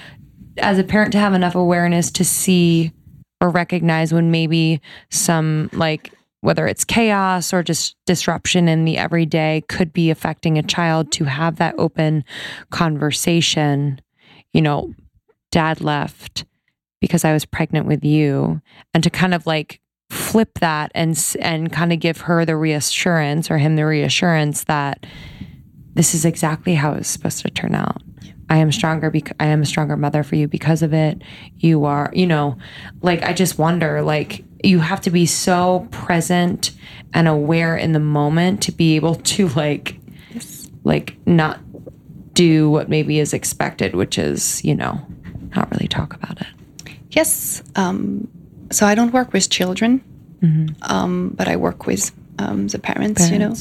as 0.59 0.79
a 0.79 0.85
parent 0.85 1.13
to 1.13 1.19
have 1.19 1.35
enough 1.35 1.55
awareness 1.55 2.11
to 2.11 2.25
see 2.25 2.93
or 3.41 3.51
recognize 3.51 4.13
when 4.13 4.31
maybe 4.31 4.81
some 5.11 5.69
like 5.73 6.13
whether 6.41 6.67
it's 6.67 6.85
chaos 6.85 7.53
or 7.53 7.63
just 7.63 7.97
disruption 8.07 8.69
in 8.69 8.85
the 8.85 8.99
everyday 8.99 9.63
could 9.69 9.93
be 9.93 10.11
affecting 10.11 10.59
a 10.59 10.63
child 10.63 11.11
to 11.13 11.25
have 11.25 11.57
that 11.57 11.75
open 11.79 12.25
conversation 12.71 14.01
you 14.53 14.63
know 14.63 14.93
dad 15.51 15.81
left 15.81 16.45
because 17.01 17.25
I 17.25 17.33
was 17.33 17.45
pregnant 17.45 17.87
with 17.87 18.05
you 18.05 18.61
and 18.95 19.03
to 19.03 19.11
kind 19.11 19.35
of 19.35 19.47
like 19.47 19.81
flip 20.11 20.59
that 20.61 20.93
and 20.95 21.19
and 21.41 21.73
kind 21.73 21.93
of 21.93 22.01
give 22.01 22.23
her 22.23 22.45
the 22.45 22.57
reassurance 22.57 23.51
or 23.51 23.59
him 23.59 23.77
the 23.77 23.87
reassurance 23.87 24.65
that 24.65 25.05
this 25.95 26.15
is 26.15 26.25
exactly 26.25 26.75
how 26.75 26.93
it's 26.93 27.09
supposed 27.09 27.41
to 27.41 27.51
turn 27.51 27.75
out. 27.75 28.03
I 28.49 28.59
am 28.59 28.71
stronger 28.71 29.11
because 29.11 29.35
I 29.41 29.47
am 29.47 29.63
a 29.63 29.67
stronger 29.67 29.97
mother 29.97 30.23
for 30.23 30.37
you 30.37 30.47
because 30.47 30.83
of 30.83 30.93
it. 30.93 31.23
You 31.57 31.85
are, 31.85 32.11
you 32.13 32.27
know, 32.27 32.59
like 33.01 33.23
I 33.23 33.33
just 33.33 33.59
wonder 33.59 34.03
like 34.03 34.45
you 34.63 34.79
have 34.81 35.01
to 35.03 35.11
be 35.11 35.27
so 35.27 35.87
present 35.91 36.73
and 37.13 37.29
aware 37.29 37.77
in 37.77 37.93
the 37.93 38.01
moment 38.01 38.63
to 38.63 38.73
be 38.73 38.97
able 38.97 39.15
to 39.17 39.49
like 39.51 39.99
like 40.85 41.17
not 41.27 41.61
do 42.35 42.71
what 42.71 42.89
maybe 42.89 43.19
is 43.19 43.33
expected, 43.33 43.95
which 43.97 44.19
is, 44.19 44.63
you 44.65 44.75
know, 44.75 45.01
not 45.57 45.71
really 45.73 45.89
talk 45.89 46.15
about 46.15 46.41
it. 46.41 46.47
Yes. 47.11 47.63
Um, 47.77 48.29
so 48.71 48.87
I 48.87 48.95
don't 48.95 49.13
work 49.13 49.33
with 49.33 49.49
children, 49.49 50.03
um, 50.83 51.31
but 51.31 51.49
I 51.49 51.57
work 51.57 51.87
with 51.87 52.13
um, 52.39 52.69
the 52.69 52.79
parents, 52.79 53.31
you 53.31 53.39
know. 53.39 53.55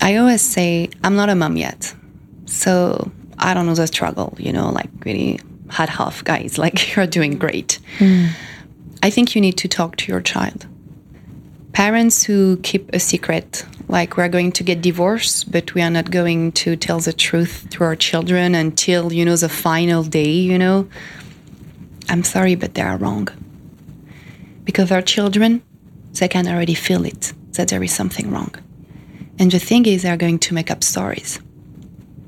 I 0.00 0.16
always 0.16 0.40
say, 0.42 0.88
I'm 1.04 1.14
not 1.14 1.28
a 1.28 1.34
mom 1.34 1.56
yet. 1.56 1.94
So 2.46 3.12
I 3.38 3.54
don't 3.54 3.66
know 3.66 3.74
the 3.74 3.86
struggle, 3.86 4.34
you 4.38 4.52
know, 4.52 4.70
like 4.70 4.90
really 5.04 5.38
hat 5.68 6.00
off, 6.00 6.24
guys. 6.24 6.58
Like 6.64 6.96
you're 6.96 7.06
doing 7.06 7.38
great. 7.38 7.78
I 9.04 9.10
think 9.10 9.34
you 9.34 9.42
need 9.42 9.58
to 9.58 9.68
talk 9.68 9.96
to 9.96 10.10
your 10.10 10.22
child. 10.22 10.66
Parents 11.74 12.24
who 12.24 12.56
keep 12.62 12.88
a 12.94 12.98
secret, 12.98 13.66
like 13.86 14.16
we're 14.16 14.30
going 14.30 14.50
to 14.52 14.64
get 14.64 14.80
divorced, 14.80 15.52
but 15.52 15.74
we 15.74 15.82
are 15.82 15.90
not 15.90 16.10
going 16.10 16.52
to 16.52 16.74
tell 16.74 17.00
the 17.00 17.12
truth 17.12 17.66
to 17.72 17.84
our 17.84 17.96
children 17.96 18.54
until, 18.54 19.12
you 19.12 19.26
know, 19.26 19.36
the 19.36 19.50
final 19.50 20.04
day, 20.04 20.30
you 20.30 20.58
know. 20.58 20.88
I'm 22.08 22.24
sorry, 22.24 22.54
but 22.54 22.72
they 22.72 22.80
are 22.80 22.96
wrong. 22.96 23.28
Because 24.64 24.90
our 24.90 25.02
children, 25.02 25.62
they 26.14 26.28
can 26.28 26.48
already 26.48 26.74
feel 26.74 27.04
it, 27.04 27.34
that 27.56 27.68
there 27.68 27.82
is 27.82 27.92
something 27.92 28.30
wrong. 28.30 28.54
And 29.38 29.52
the 29.52 29.58
thing 29.58 29.84
is, 29.84 30.04
they're 30.04 30.16
going 30.16 30.38
to 30.38 30.54
make 30.54 30.70
up 30.70 30.82
stories. 30.82 31.40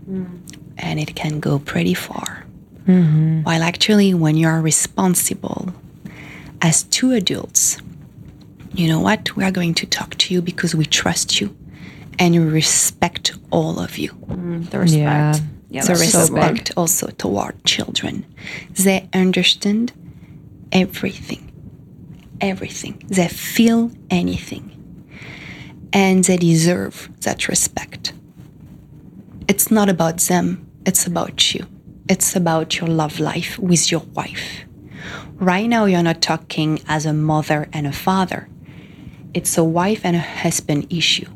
Mm. 0.06 0.40
And 0.76 1.00
it 1.00 1.14
can 1.14 1.40
go 1.40 1.58
pretty 1.58 1.94
far. 1.94 2.44
Mm-hmm. 2.86 3.44
While 3.44 3.62
actually, 3.62 4.12
when 4.12 4.36
you 4.36 4.46
are 4.46 4.60
responsible 4.60 5.72
as 6.66 6.82
two 6.82 7.12
adults, 7.12 7.78
you 8.74 8.88
know 8.88 8.98
what? 8.98 9.36
We 9.36 9.44
are 9.44 9.52
going 9.52 9.74
to 9.74 9.86
talk 9.86 10.16
to 10.16 10.34
you 10.34 10.42
because 10.42 10.74
we 10.74 10.84
trust 10.84 11.40
you 11.40 11.56
and 12.18 12.34
we 12.34 12.40
respect 12.40 13.38
all 13.52 13.78
of 13.78 13.98
you. 13.98 14.10
Mm, 14.10 14.68
the 14.70 14.80
respect. 14.80 14.96
Yeah. 14.96 15.34
Yeah, 15.68 15.82
the 15.82 15.94
that's 15.94 16.12
so 16.12 16.20
respect 16.20 16.72
also 16.76 17.08
toward 17.08 17.64
children. 17.64 18.24
They 18.84 19.08
understand 19.12 19.92
everything, 20.72 21.42
everything. 22.40 23.02
They 23.08 23.28
feel 23.28 23.90
anything, 24.10 24.64
and 25.92 26.24
they 26.24 26.36
deserve 26.36 27.08
that 27.22 27.48
respect. 27.48 28.12
It's 29.48 29.70
not 29.70 29.88
about 29.88 30.18
them, 30.18 30.68
it's 30.84 31.04
about 31.06 31.52
you. 31.52 31.66
It's 32.08 32.36
about 32.36 32.78
your 32.78 32.88
love 32.88 33.18
life 33.18 33.58
with 33.58 33.90
your 33.90 34.04
wife. 34.14 34.65
Right 35.36 35.68
now, 35.68 35.84
you're 35.84 36.02
not 36.02 36.22
talking 36.22 36.80
as 36.88 37.04
a 37.04 37.12
mother 37.12 37.68
and 37.72 37.86
a 37.86 37.92
father, 37.92 38.48
it's 39.34 39.58
a 39.58 39.64
wife 39.64 40.00
and 40.02 40.16
a 40.16 40.20
husband 40.20 40.90
issue 40.90 41.26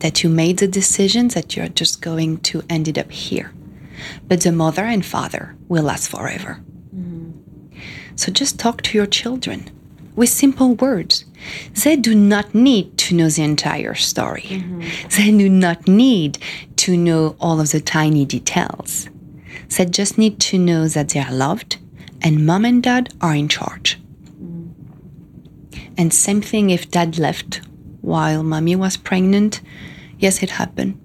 that 0.00 0.22
you 0.22 0.28
made 0.28 0.58
the 0.58 0.68
decision 0.68 1.28
that 1.28 1.56
you're 1.56 1.68
just 1.68 2.02
going 2.02 2.36
to 2.40 2.62
end 2.68 2.88
it 2.88 2.98
up 2.98 3.10
here. 3.10 3.54
But 4.28 4.42
the 4.42 4.52
mother 4.52 4.84
and 4.84 5.04
father 5.04 5.56
will 5.66 5.84
last 5.84 6.10
forever. 6.10 6.60
Mm-hmm. 6.94 7.78
So 8.16 8.30
just 8.30 8.58
talk 8.58 8.82
to 8.82 8.98
your 8.98 9.06
children 9.06 9.70
with 10.14 10.28
simple 10.28 10.74
words. 10.74 11.24
They 11.84 11.96
do 11.96 12.14
not 12.14 12.54
need 12.54 12.98
to 12.98 13.14
know 13.14 13.30
the 13.30 13.44
entire 13.44 13.94
story. 13.94 14.42
Mm-hmm. 14.42 15.08
They 15.16 15.38
do 15.38 15.48
not 15.48 15.88
need 15.88 16.36
to 16.76 16.98
know 16.98 17.36
all 17.40 17.60
of 17.60 17.70
the 17.70 17.80
tiny 17.80 18.26
details. 18.26 19.08
They 19.74 19.86
just 19.86 20.18
need 20.18 20.38
to 20.40 20.58
know 20.58 20.86
that 20.88 21.08
they 21.08 21.20
are 21.20 21.32
loved 21.32 21.78
and 22.26 22.44
mom 22.44 22.64
and 22.64 22.82
dad 22.82 23.14
are 23.20 23.36
in 23.36 23.46
charge. 23.46 24.00
And 25.96 26.12
same 26.12 26.42
thing 26.42 26.70
if 26.70 26.90
dad 26.90 27.20
left 27.20 27.60
while 28.00 28.42
mommy 28.42 28.74
was 28.74 28.96
pregnant. 28.96 29.60
Yes, 30.18 30.42
it 30.42 30.50
happened, 30.50 30.98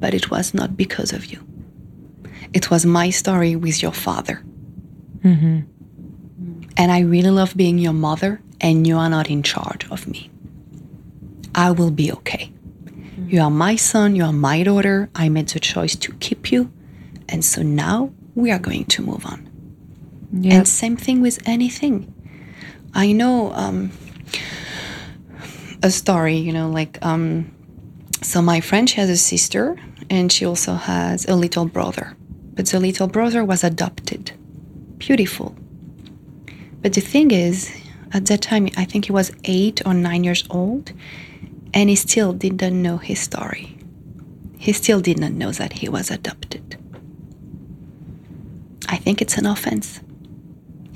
but 0.00 0.14
it 0.14 0.30
was 0.30 0.54
not 0.54 0.74
because 0.74 1.12
of 1.12 1.26
you. 1.26 1.46
It 2.54 2.70
was 2.70 2.86
my 2.86 3.10
story 3.10 3.54
with 3.54 3.82
your 3.82 3.92
father. 3.92 4.42
Mm-hmm. 5.20 5.60
And 6.78 6.90
I 6.90 7.00
really 7.00 7.30
love 7.30 7.54
being 7.54 7.76
your 7.76 7.92
mother, 7.92 8.40
and 8.58 8.86
you 8.86 8.96
are 8.96 9.10
not 9.10 9.28
in 9.28 9.42
charge 9.42 9.86
of 9.90 10.08
me. 10.08 10.30
I 11.54 11.70
will 11.70 11.90
be 11.90 12.10
okay. 12.12 12.50
Mm-hmm. 12.84 13.28
You 13.28 13.42
are 13.42 13.50
my 13.50 13.76
son, 13.76 14.16
you 14.16 14.24
are 14.24 14.32
my 14.32 14.62
daughter. 14.62 15.10
I 15.14 15.28
made 15.28 15.48
the 15.48 15.60
choice 15.60 15.96
to 15.96 16.12
keep 16.14 16.50
you. 16.50 16.72
And 17.28 17.44
so 17.44 17.60
now 17.60 18.10
we 18.34 18.50
are 18.50 18.58
going 18.58 18.86
to 18.86 19.02
move 19.02 19.26
on. 19.26 19.45
Yeah. 20.32 20.54
And 20.54 20.68
same 20.68 20.96
thing 20.96 21.20
with 21.20 21.38
anything. 21.46 22.12
I 22.94 23.12
know 23.12 23.52
um, 23.52 23.90
a 25.82 25.90
story, 25.90 26.36
you 26.36 26.52
know, 26.52 26.70
like, 26.70 26.98
um, 27.04 27.54
so 28.22 28.42
my 28.42 28.60
friend, 28.60 28.88
she 28.88 28.96
has 28.96 29.10
a 29.10 29.16
sister 29.16 29.76
and 30.10 30.32
she 30.32 30.44
also 30.46 30.74
has 30.74 31.26
a 31.26 31.34
little 31.34 31.66
brother. 31.66 32.16
But 32.54 32.66
the 32.66 32.80
little 32.80 33.06
brother 33.06 33.44
was 33.44 33.62
adopted. 33.62 34.32
Beautiful. 34.98 35.54
But 36.80 36.94
the 36.94 37.00
thing 37.00 37.30
is, 37.30 37.70
at 38.12 38.26
that 38.26 38.40
time, 38.40 38.68
I 38.76 38.84
think 38.84 39.06
he 39.06 39.12
was 39.12 39.32
eight 39.44 39.82
or 39.84 39.92
nine 39.92 40.24
years 40.24 40.44
old, 40.48 40.92
and 41.74 41.90
he 41.90 41.96
still 41.96 42.32
didn't 42.32 42.80
know 42.80 42.96
his 42.96 43.20
story. 43.20 43.76
He 44.58 44.72
still 44.72 45.00
did 45.00 45.18
not 45.18 45.32
know 45.32 45.52
that 45.52 45.74
he 45.74 45.88
was 45.88 46.10
adopted. 46.10 46.78
I 48.88 48.96
think 48.96 49.20
it's 49.20 49.36
an 49.36 49.46
offense. 49.46 50.00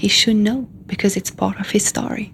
He 0.00 0.08
should 0.08 0.36
know 0.36 0.62
because 0.86 1.14
it's 1.14 1.30
part 1.30 1.60
of 1.60 1.68
his 1.68 1.84
story. 1.84 2.32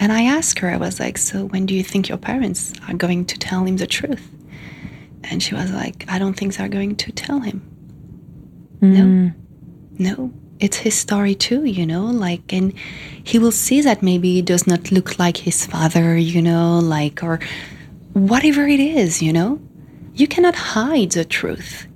And 0.00 0.10
I 0.10 0.22
asked 0.24 0.58
her, 0.58 0.68
I 0.68 0.76
was 0.76 0.98
like, 0.98 1.16
So 1.16 1.44
when 1.44 1.64
do 1.64 1.76
you 1.76 1.84
think 1.84 2.08
your 2.08 2.18
parents 2.18 2.72
are 2.88 2.94
going 2.94 3.24
to 3.26 3.38
tell 3.38 3.62
him 3.62 3.76
the 3.76 3.86
truth? 3.86 4.28
And 5.22 5.40
she 5.40 5.54
was 5.54 5.70
like, 5.70 6.04
I 6.08 6.18
don't 6.18 6.34
think 6.34 6.56
they're 6.56 6.68
going 6.68 6.96
to 6.96 7.12
tell 7.12 7.38
him. 7.38 7.62
No, 8.80 9.04
hmm. 9.04 9.28
no, 9.96 10.32
it's 10.58 10.78
his 10.78 10.98
story 10.98 11.36
too, 11.36 11.64
you 11.64 11.86
know, 11.86 12.06
like, 12.06 12.52
and 12.52 12.72
he 13.22 13.38
will 13.38 13.52
see 13.52 13.80
that 13.82 14.02
maybe 14.02 14.34
he 14.34 14.42
does 14.42 14.66
not 14.66 14.90
look 14.90 15.20
like 15.20 15.36
his 15.36 15.66
father, 15.66 16.16
you 16.16 16.42
know, 16.42 16.80
like, 16.80 17.22
or 17.22 17.38
whatever 18.14 18.66
it 18.66 18.80
is, 18.80 19.22
you 19.22 19.32
know. 19.32 19.60
You 20.14 20.26
cannot 20.26 20.56
hide 20.56 21.12
the 21.12 21.24
truth. 21.24 21.86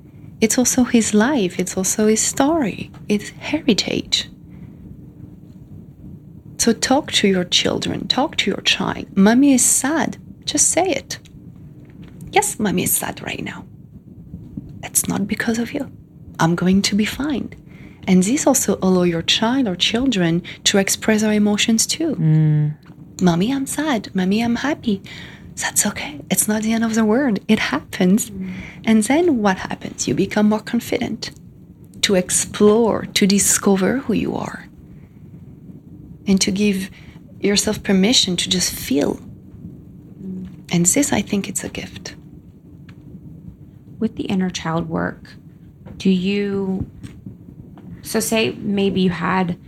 It's 0.45 0.59
also 0.59 0.85
his 0.85 1.15
life, 1.15 1.59
it's 1.59 1.75
also 1.75 2.07
his 2.07 2.21
story, 2.21 2.91
it's 3.09 3.31
heritage. 3.31 4.29
So 6.59 6.75
talk 6.75 7.13
to 7.13 7.29
your 7.29 7.45
children, 7.45 8.09
talk 8.09 8.37
to 8.37 8.51
your 8.51 8.61
child. 8.61 9.17
Mommy 9.17 9.55
is 9.55 9.65
sad. 9.65 10.19
Just 10.45 10.69
say 10.69 10.87
it. 10.87 11.19
Yes, 12.31 12.59
mommy 12.59 12.83
is 12.83 12.95
sad 12.95 13.23
right 13.23 13.43
now. 13.43 13.65
it's 14.83 15.09
not 15.09 15.27
because 15.27 15.59
of 15.59 15.73
you. 15.73 15.91
I'm 16.39 16.55
going 16.55 16.83
to 16.83 16.95
be 16.95 17.07
fine. 17.07 17.49
And 18.07 18.23
this 18.23 18.47
also 18.47 18.79
allow 18.83 19.05
your 19.05 19.23
child 19.23 19.67
or 19.67 19.77
children 19.77 20.43
to 20.65 20.77
express 20.77 21.23
their 21.23 21.33
emotions 21.33 21.87
too. 21.87 22.17
Mm. 22.17 23.23
Mommy, 23.23 23.51
I'm 23.51 23.67
sad. 23.67 24.15
Mommy, 24.15 24.43
I'm 24.43 24.57
happy. 24.57 25.01
That's 25.57 25.87
okay. 25.87 26.21
It's 26.31 26.49
not 26.49 26.63
the 26.63 26.73
end 26.73 26.85
of 26.85 26.95
the 26.95 27.05
world. 27.05 27.39
It 27.49 27.59
happens. 27.59 28.31
And 28.85 29.03
then 29.05 29.43
what 29.43 29.59
happens? 29.59 30.09
You 30.09 30.15
become 30.15 30.49
more 30.49 30.61
confident 30.61 31.31
to 32.03 32.17
explore, 32.17 33.07
to 33.07 33.27
discover 33.27 33.99
who 33.99 34.13
you 34.15 34.37
are, 34.37 34.69
and 36.27 36.41
to 36.41 36.51
give 36.51 36.91
yourself 37.41 37.83
permission 37.83 38.37
to 38.37 38.49
just 38.51 38.73
feel. 38.73 39.21
And 40.73 40.87
this, 40.87 41.13
I 41.13 41.23
think, 41.23 41.49
it's 41.49 41.65
a 41.65 41.69
gift. 41.69 42.17
with 43.99 44.17
the 44.17 44.25
inner 44.25 44.51
child 44.51 44.89
work, 44.89 45.33
do 45.97 46.11
you 46.11 46.87
so 48.03 48.21
say 48.21 48.51
maybe 48.53 49.01
you 49.01 49.11
had 49.11 49.59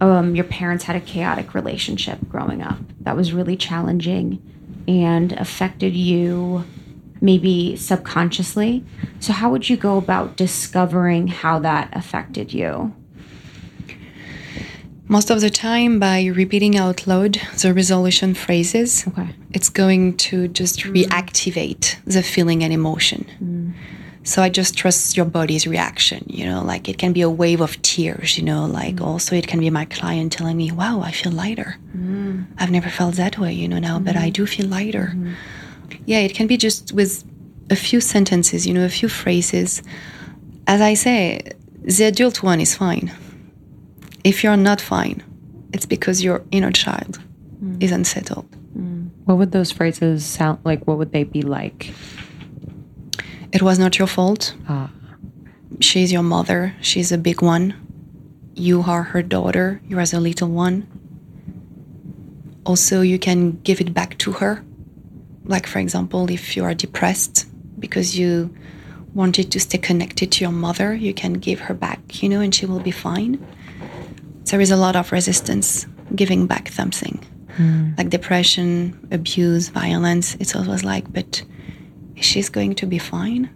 um, 0.00 0.34
your 0.34 0.44
parents 0.46 0.84
had 0.84 0.96
a 0.96 1.00
chaotic 1.00 1.54
relationship 1.54 2.18
growing 2.28 2.62
up 2.62 2.78
that 3.00 3.16
was 3.16 3.32
really 3.32 3.56
challenging 3.56 4.42
and 4.88 5.32
affected 5.32 5.94
you 5.94 6.64
maybe 7.20 7.76
subconsciously. 7.76 8.84
So 9.20 9.32
how 9.32 9.50
would 9.50 9.68
you 9.70 9.76
go 9.76 9.96
about 9.96 10.36
discovering 10.36 11.28
how 11.28 11.60
that 11.60 11.88
affected 11.92 12.52
you? 12.52 12.92
Most 15.08 15.30
of 15.30 15.40
the 15.40 15.50
time, 15.50 15.98
by 15.98 16.24
repeating 16.26 16.76
out 16.76 17.06
loud 17.06 17.38
the 17.60 17.74
resolution 17.74 18.34
phrases, 18.34 19.04
Okay. 19.06 19.28
it's 19.52 19.68
going 19.68 20.16
to 20.28 20.48
just 20.48 20.80
reactivate 20.80 21.96
the 22.04 22.22
feeling 22.22 22.64
and 22.64 22.72
emotion. 22.72 23.26
Mm. 23.42 23.72
So 24.24 24.40
I 24.40 24.48
just 24.48 24.76
trust 24.76 25.16
your 25.16 25.26
body's 25.26 25.66
reaction, 25.66 26.24
you 26.28 26.46
know, 26.46 26.62
like 26.62 26.88
it 26.88 26.96
can 26.96 27.12
be 27.12 27.22
a 27.22 27.30
wave 27.30 27.60
of 27.60 27.80
tears, 27.82 28.38
you 28.38 28.44
know, 28.44 28.66
like 28.66 28.96
mm. 28.96 29.06
also 29.06 29.34
it 29.34 29.48
can 29.48 29.58
be 29.58 29.68
my 29.68 29.84
client 29.86 30.32
telling 30.32 30.56
me, 30.56 30.70
wow, 30.70 31.00
I 31.00 31.10
feel 31.10 31.32
lighter. 31.32 31.76
Mm. 31.96 32.46
I've 32.58 32.70
never 32.70 32.88
felt 32.88 33.16
that 33.16 33.38
way, 33.38 33.52
you 33.52 33.66
know, 33.66 33.80
now, 33.80 33.98
but 33.98 34.16
I 34.16 34.30
mm. 34.30 34.32
do 34.32 34.46
feel 34.46 34.66
lighter. 34.66 35.16
Yeah, 36.06 36.18
it 36.18 36.34
can 36.34 36.46
be 36.46 36.56
just 36.56 36.92
with 36.92 37.24
a 37.70 37.76
few 37.76 38.00
sentences, 38.00 38.66
you 38.66 38.74
know, 38.74 38.84
a 38.84 38.88
few 38.88 39.08
phrases. 39.08 39.82
As 40.66 40.80
I 40.80 40.94
say, 40.94 41.52
the 41.82 42.04
adult 42.04 42.42
one 42.42 42.60
is 42.60 42.76
fine. 42.76 43.12
If 44.22 44.44
you're 44.44 44.56
not 44.56 44.80
fine, 44.80 45.22
it's 45.72 45.86
because 45.86 46.22
your 46.22 46.42
inner 46.52 46.70
child 46.70 47.18
is 47.80 47.90
unsettled. 47.90 48.46
What 49.24 49.38
would 49.38 49.52
those 49.52 49.70
phrases 49.70 50.24
sound 50.24 50.58
like? 50.64 50.86
What 50.86 50.98
would 50.98 51.12
they 51.12 51.24
be 51.24 51.42
like? 51.42 51.92
It 53.52 53.62
was 53.62 53.78
not 53.78 53.98
your 53.98 54.08
fault. 54.08 54.54
Ah. 54.68 54.90
She's 55.80 56.12
your 56.12 56.22
mother. 56.22 56.74
She's 56.80 57.12
a 57.12 57.18
big 57.18 57.42
one. 57.42 57.74
You 58.54 58.82
are 58.82 59.02
her 59.02 59.22
daughter. 59.22 59.80
You 59.88 59.98
are 59.98 60.06
the 60.06 60.20
little 60.20 60.48
one. 60.48 60.86
Also, 62.64 63.00
you 63.00 63.18
can 63.18 63.60
give 63.62 63.80
it 63.80 63.92
back 63.92 64.18
to 64.18 64.32
her. 64.32 64.64
Like, 65.44 65.66
for 65.66 65.80
example, 65.80 66.30
if 66.30 66.56
you 66.56 66.64
are 66.64 66.74
depressed 66.74 67.46
because 67.78 68.16
you 68.16 68.54
wanted 69.14 69.50
to 69.52 69.60
stay 69.60 69.78
connected 69.78 70.30
to 70.32 70.44
your 70.44 70.52
mother, 70.52 70.94
you 70.94 71.12
can 71.12 71.34
give 71.34 71.60
her 71.60 71.74
back, 71.74 72.22
you 72.22 72.28
know, 72.28 72.40
and 72.40 72.54
she 72.54 72.64
will 72.66 72.80
be 72.80 72.92
fine. 72.92 73.44
There 74.44 74.60
is 74.60 74.70
a 74.70 74.76
lot 74.76 74.96
of 74.96 75.12
resistance 75.12 75.86
giving 76.14 76.46
back 76.46 76.68
something. 76.68 77.18
Like 77.98 78.08
depression, 78.08 79.08
abuse, 79.10 79.68
violence. 79.68 80.36
It's 80.40 80.54
always 80.56 80.84
like, 80.84 81.12
but 81.12 81.42
she's 82.24 82.48
going 82.48 82.74
to 82.76 82.86
be 82.86 82.98
fine. 82.98 83.50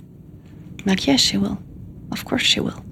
Like, 0.84 1.06
yes, 1.06 1.20
she 1.20 1.36
will. 1.36 1.58
Of 2.12 2.24
course, 2.24 2.42
she 2.42 2.60
will. 2.60 2.82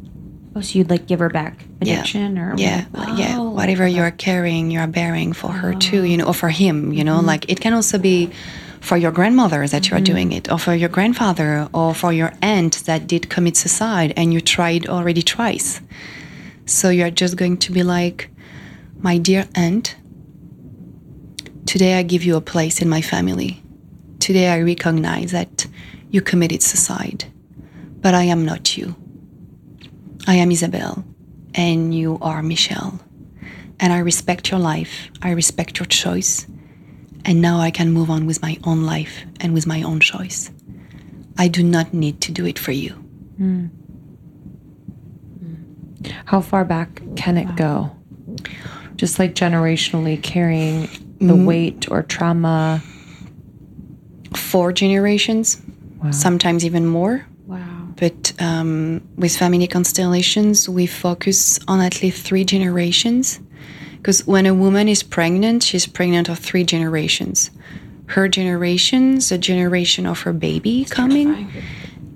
Oh, 0.56 0.60
so 0.60 0.78
you'd 0.78 0.90
like 0.90 1.06
give 1.06 1.18
her 1.18 1.28
back 1.28 1.64
Yeah. 1.80 1.94
addiction 1.94 2.38
or 2.38 2.54
Yeah, 2.56 2.84
what? 2.92 3.18
yeah. 3.18 3.36
Oh, 3.38 3.50
Whatever 3.50 3.86
you 3.86 4.02
are 4.02 4.10
carrying, 4.12 4.70
you 4.70 4.78
are 4.80 4.86
bearing 4.86 5.32
for 5.32 5.50
her 5.50 5.74
too, 5.74 6.00
oh. 6.00 6.04
you 6.04 6.16
know, 6.16 6.26
or 6.26 6.34
for 6.34 6.48
him, 6.48 6.92
you 6.92 7.02
know. 7.02 7.16
Mm-hmm. 7.16 7.26
Like 7.26 7.50
it 7.50 7.60
can 7.60 7.72
also 7.72 7.98
be 7.98 8.30
for 8.80 8.96
your 8.96 9.10
grandmother 9.10 9.66
that 9.66 9.88
you 9.88 9.96
are 9.96 9.98
mm-hmm. 9.98 10.04
doing 10.12 10.32
it, 10.32 10.50
or 10.52 10.58
for 10.58 10.74
your 10.74 10.88
grandfather, 10.90 11.68
or 11.72 11.94
for 11.94 12.12
your 12.12 12.32
aunt 12.42 12.84
that 12.84 13.06
did 13.06 13.30
commit 13.30 13.56
suicide 13.56 14.12
and 14.16 14.32
you 14.32 14.40
tried 14.40 14.86
already 14.86 15.22
twice. 15.22 15.80
So 16.66 16.90
you 16.90 17.04
are 17.04 17.10
just 17.10 17.36
going 17.36 17.56
to 17.58 17.72
be 17.72 17.82
like, 17.82 18.30
my 18.98 19.18
dear 19.18 19.46
aunt, 19.54 19.96
today 21.66 21.94
I 21.98 22.02
give 22.02 22.22
you 22.24 22.36
a 22.36 22.40
place 22.40 22.80
in 22.80 22.88
my 22.88 23.00
family. 23.02 23.62
Today 24.20 24.48
I 24.48 24.60
recognize 24.60 25.32
that 25.32 25.63
you 26.14 26.22
committed 26.22 26.62
suicide, 26.62 27.24
but 28.00 28.14
I 28.14 28.22
am 28.22 28.44
not 28.44 28.76
you. 28.76 28.94
I 30.28 30.36
am 30.36 30.52
Isabel, 30.52 31.04
and 31.56 31.92
you 31.92 32.18
are 32.22 32.40
Michelle. 32.40 33.00
And 33.80 33.92
I 33.92 33.98
respect 33.98 34.48
your 34.52 34.60
life, 34.60 35.10
I 35.22 35.32
respect 35.32 35.80
your 35.80 35.86
choice, 35.86 36.46
and 37.24 37.42
now 37.42 37.58
I 37.58 37.72
can 37.72 37.90
move 37.90 38.10
on 38.10 38.26
with 38.26 38.40
my 38.42 38.56
own 38.62 38.84
life 38.84 39.24
and 39.40 39.52
with 39.52 39.66
my 39.66 39.82
own 39.82 39.98
choice. 39.98 40.52
I 41.36 41.48
do 41.48 41.64
not 41.64 41.92
need 41.92 42.20
to 42.20 42.30
do 42.30 42.46
it 42.46 42.60
for 42.60 42.70
you. 42.70 42.92
Hmm. 43.36 43.66
How 46.26 46.40
far 46.40 46.64
back 46.64 47.02
can 47.16 47.36
it 47.36 47.56
go? 47.56 47.90
Just 48.94 49.18
like 49.18 49.34
generationally 49.34 50.22
carrying 50.22 50.82
the 51.18 51.34
mm. 51.34 51.44
weight 51.44 51.90
or 51.90 52.04
trauma. 52.04 52.80
Four 54.36 54.72
generations, 54.72 55.60
sometimes 56.12 56.64
even 56.64 56.86
more. 56.86 57.26
Wow. 57.46 57.88
But 57.96 58.32
um, 58.40 59.02
with 59.16 59.36
family 59.36 59.66
constellations, 59.66 60.68
we 60.68 60.86
focus 60.86 61.58
on 61.68 61.80
at 61.80 62.02
least 62.02 62.26
three 62.26 62.44
generations. 62.44 63.40
Because 63.96 64.26
when 64.26 64.46
a 64.46 64.52
woman 64.54 64.88
is 64.88 65.02
pregnant, 65.02 65.62
she's 65.62 65.86
pregnant 65.86 66.28
of 66.28 66.38
three 66.38 66.64
generations. 66.64 67.50
Her 68.06 68.28
generation, 68.28 69.18
the 69.18 69.38
generation 69.38 70.04
of 70.06 70.20
her 70.22 70.32
baby 70.34 70.84
coming, 70.84 71.48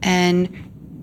and 0.03 0.49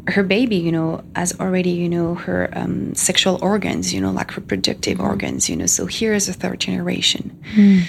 her 0.08 0.22
baby, 0.22 0.58
you 0.58 0.72
know, 0.72 1.04
has 1.16 1.34
already, 1.40 1.72
you 1.72 1.90
know, 1.90 2.14
her 2.14 2.50
um, 2.54 2.94
sexual 2.94 3.40
organs, 3.42 3.92
you 3.92 4.00
know, 4.00 4.12
like 4.12 4.36
reproductive 4.38 5.00
organs, 5.00 5.50
you 5.50 5.56
know. 5.56 5.66
So 5.66 5.88
here 5.88 6.14
is 6.14 6.30
a 6.30 6.34
third 6.34 6.60
generation. 6.60 7.32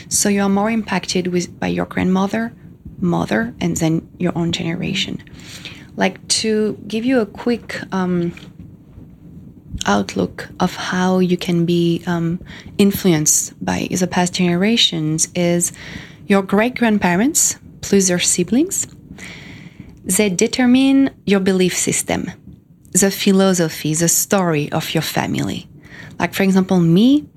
So 0.09 0.31
you 0.31 0.41
are 0.43 0.49
more 0.49 0.71
impacted 0.71 1.27
with 1.27 1.61
by 1.61 1.67
your 1.67 1.85
grandmother, 1.85 2.55
mother, 2.99 3.55
and 3.61 3.77
then 3.77 4.09
your 4.19 4.33
own 4.37 4.53
generation. 4.53 5.23
Like 5.97 6.27
to 6.29 6.79
give 6.87 7.05
you 7.05 7.21
a 7.21 7.27
quick 7.27 7.81
um, 7.93 8.35
outlook 9.87 10.49
of 10.61 10.75
how 10.77 11.19
you 11.19 11.37
can 11.37 11.65
be 11.65 12.03
um, 12.07 12.41
influenced 12.79 13.53
by 13.65 13.89
the 13.91 14.07
past 14.07 14.35
generations 14.35 15.29
is 15.35 15.73
your 16.27 16.43
great 16.43 16.75
grandparents 16.75 17.57
plus 17.81 18.09
their 18.09 18.19
siblings 18.19 18.87
they 20.07 20.31
determine 20.31 21.11
your 21.27 21.41
belief 21.41 21.77
system, 21.77 22.31
the 22.93 23.11
philosophy, 23.11 23.93
the 23.93 24.09
story 24.09 24.71
of 24.71 24.95
your 24.95 25.03
family. 25.03 25.69
Like, 26.21 26.33
for 26.33 26.45
example, 26.45 26.79
me, 26.79 27.29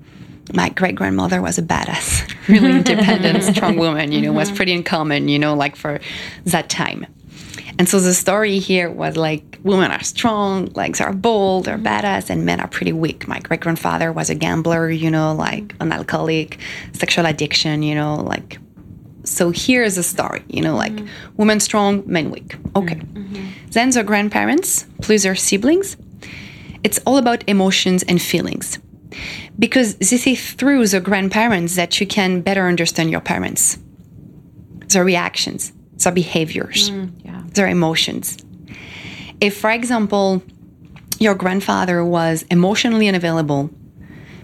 my 0.54 0.68
great 0.68 0.94
grandmother 0.94 1.40
was 1.40 1.58
a 1.58 1.62
badass, 1.62 2.34
really 2.48 2.72
independent, 2.72 3.42
strong 3.56 3.76
woman, 3.76 4.12
you 4.12 4.20
know, 4.20 4.32
was 4.32 4.48
mm-hmm. 4.48 4.56
pretty 4.56 4.74
uncommon, 4.74 5.28
you 5.28 5.38
know, 5.38 5.54
like 5.54 5.76
for 5.76 6.00
that 6.44 6.68
time. 6.68 7.06
And 7.78 7.88
so 7.88 7.98
the 7.98 8.12
story 8.12 8.58
here 8.58 8.90
was 8.90 9.16
like 9.16 9.58
women 9.62 9.90
are 9.90 10.02
strong, 10.02 10.70
like 10.74 10.96
they're 10.96 11.12
bold, 11.12 11.64
they're 11.64 11.78
mm-hmm. 11.78 11.86
badass, 11.86 12.30
and 12.30 12.44
men 12.44 12.60
are 12.60 12.68
pretty 12.68 12.92
weak. 12.92 13.26
My 13.26 13.40
great 13.40 13.60
grandfather 13.60 14.12
was 14.12 14.30
a 14.30 14.34
gambler, 14.34 14.90
you 14.90 15.10
know, 15.10 15.34
like 15.34 15.74
an 15.80 15.92
alcoholic, 15.92 16.58
sexual 16.92 17.26
addiction, 17.26 17.82
you 17.82 17.94
know, 17.94 18.16
like 18.16 18.58
so 19.24 19.50
here's 19.50 19.96
a 19.98 20.02
story, 20.02 20.42
you 20.48 20.62
know, 20.62 20.76
like 20.76 20.92
mm-hmm. 20.92 21.36
women 21.36 21.60
strong, 21.60 22.02
men 22.06 22.30
weak. 22.30 22.56
Okay. 22.74 23.00
Then 23.70 23.90
the 23.90 24.02
grandparents 24.02 24.86
plus 25.02 25.22
their 25.22 25.34
siblings. 25.34 25.96
It's 26.82 26.98
all 27.06 27.18
about 27.18 27.44
emotions 27.46 28.02
and 28.04 28.20
feelings. 28.20 28.78
Because 29.60 29.94
this 29.96 30.26
is 30.26 30.52
through 30.54 30.88
the 30.88 31.00
grandparents 31.00 31.76
that 31.76 32.00
you 32.00 32.06
can 32.06 32.40
better 32.40 32.66
understand 32.66 33.10
your 33.10 33.20
parents, 33.20 33.78
their 34.88 35.04
reactions, 35.04 35.72
their 35.98 36.12
behaviors, 36.12 36.90
mm, 36.90 37.12
yeah. 37.24 37.42
their 37.54 37.68
emotions. 37.68 38.38
If, 39.40 39.56
for 39.56 39.70
example, 39.70 40.42
your 41.20 41.36
grandfather 41.36 42.04
was 42.04 42.42
emotionally 42.50 43.06
unavailable, 43.06 43.70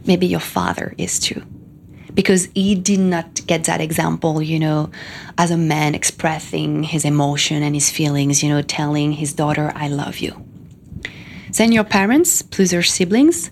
maybe 0.04 0.28
your 0.28 0.40
father 0.40 0.94
is 0.96 1.18
too 1.18 1.42
because 2.16 2.48
he 2.54 2.74
did 2.74 2.98
not 2.98 3.46
get 3.46 3.64
that 3.64 3.80
example, 3.80 4.42
you 4.42 4.58
know, 4.58 4.90
as 5.36 5.50
a 5.50 5.56
man 5.56 5.94
expressing 5.94 6.82
his 6.82 7.04
emotion 7.04 7.62
and 7.62 7.74
his 7.74 7.90
feelings, 7.90 8.42
you 8.42 8.48
know, 8.48 8.62
telling 8.62 9.12
his 9.12 9.34
daughter, 9.34 9.70
I 9.76 9.88
love 9.88 10.18
you. 10.18 10.42
Then 11.52 11.72
your 11.72 11.84
parents, 11.84 12.40
plus 12.40 12.72
your 12.72 12.82
siblings, 12.82 13.50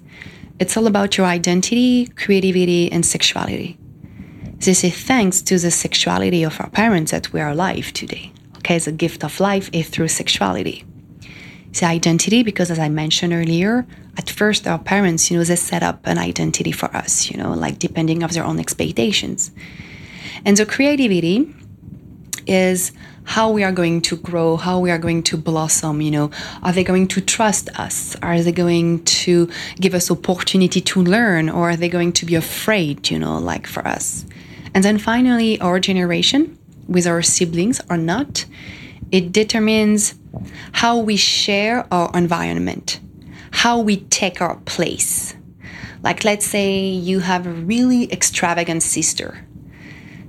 it's 0.59 0.77
all 0.77 0.87
about 0.87 1.17
your 1.19 1.27
identity, 1.27 2.07
creativity, 2.07 2.91
and 2.91 3.05
sexuality. 3.05 3.79
This 4.59 4.85
is 4.85 4.97
thanks 4.97 5.43
to 5.43 5.59
the 5.59 5.71
sexuality 5.71 6.43
of 6.43 6.61
our 6.61 6.71
parents 6.71 7.11
that 7.11 7.33
we 7.33 7.41
are 7.41 7.51
alive 7.51 7.93
today. 7.93 8.33
Okay, 8.59 8.79
the 8.79 8.93
gift 8.93 9.25
of 9.25 9.41
life 9.41 9.69
is 9.73 9.89
through 9.89 10.09
sexuality. 10.09 10.85
the 11.81 11.87
identity 11.87 12.43
because 12.45 12.71
as 12.71 12.79
i 12.79 12.89
mentioned 12.89 13.33
earlier 13.33 13.85
at 14.17 14.31
first 14.31 14.67
our 14.67 14.79
parents 14.79 15.31
you 15.31 15.37
know 15.37 15.45
they 15.45 15.57
set 15.57 15.83
up 15.83 16.07
an 16.07 16.19
identity 16.19 16.73
for 16.73 16.89
us 16.97 17.31
you 17.31 17.37
know 17.37 17.53
like 17.53 17.79
depending 17.79 18.23
of 18.23 18.33
their 18.33 18.45
own 18.45 18.59
expectations 18.61 19.51
and 20.45 20.57
the 20.57 20.67
creativity 20.67 21.53
is 22.47 22.93
how 23.25 23.51
we 23.51 23.65
are 23.65 23.73
going 23.73 24.01
to 24.03 24.17
grow, 24.17 24.57
how 24.57 24.79
we 24.79 24.91
are 24.91 24.99
going 24.99 25.23
to 25.25 25.37
blossom, 25.37 26.01
you 26.01 26.11
know. 26.11 26.31
Are 26.63 26.73
they 26.73 26.85
going 26.85 27.09
to 27.09 27.21
trust 27.21 27.69
us? 27.79 28.17
Are 28.23 28.41
they 28.41 28.53
going 28.53 29.05
to 29.05 29.49
give 29.81 29.95
us 29.95 30.11
opportunity 30.11 30.81
to 30.81 31.03
learn 31.03 31.49
or 31.49 31.71
are 31.71 31.77
they 31.77 31.89
going 31.89 32.13
to 32.13 32.27
be 32.27 32.35
afraid, 32.35 33.11
you 33.11 33.19
know, 33.19 33.39
like 33.39 33.67
for 33.67 33.87
us? 33.87 34.25
And 34.75 34.85
then 34.85 34.99
finally 34.99 35.59
our 35.61 35.81
generation 35.81 36.59
with 36.87 37.07
our 37.07 37.23
siblings 37.23 37.81
or 37.89 37.97
not, 37.97 38.45
it 39.11 39.33
determines 39.33 40.15
how 40.73 40.99
we 40.99 41.17
share 41.17 41.87
our 41.93 42.11
environment, 42.15 43.01
how 43.51 43.79
we 43.79 43.97
take 43.97 44.41
our 44.41 44.57
place. 44.67 45.35
Like 46.03 46.25
let's 46.25 46.45
say 46.45 46.81
you 46.81 47.21
have 47.21 47.47
a 47.47 47.51
really 47.51 48.13
extravagant 48.13 48.83
sister 48.83 49.44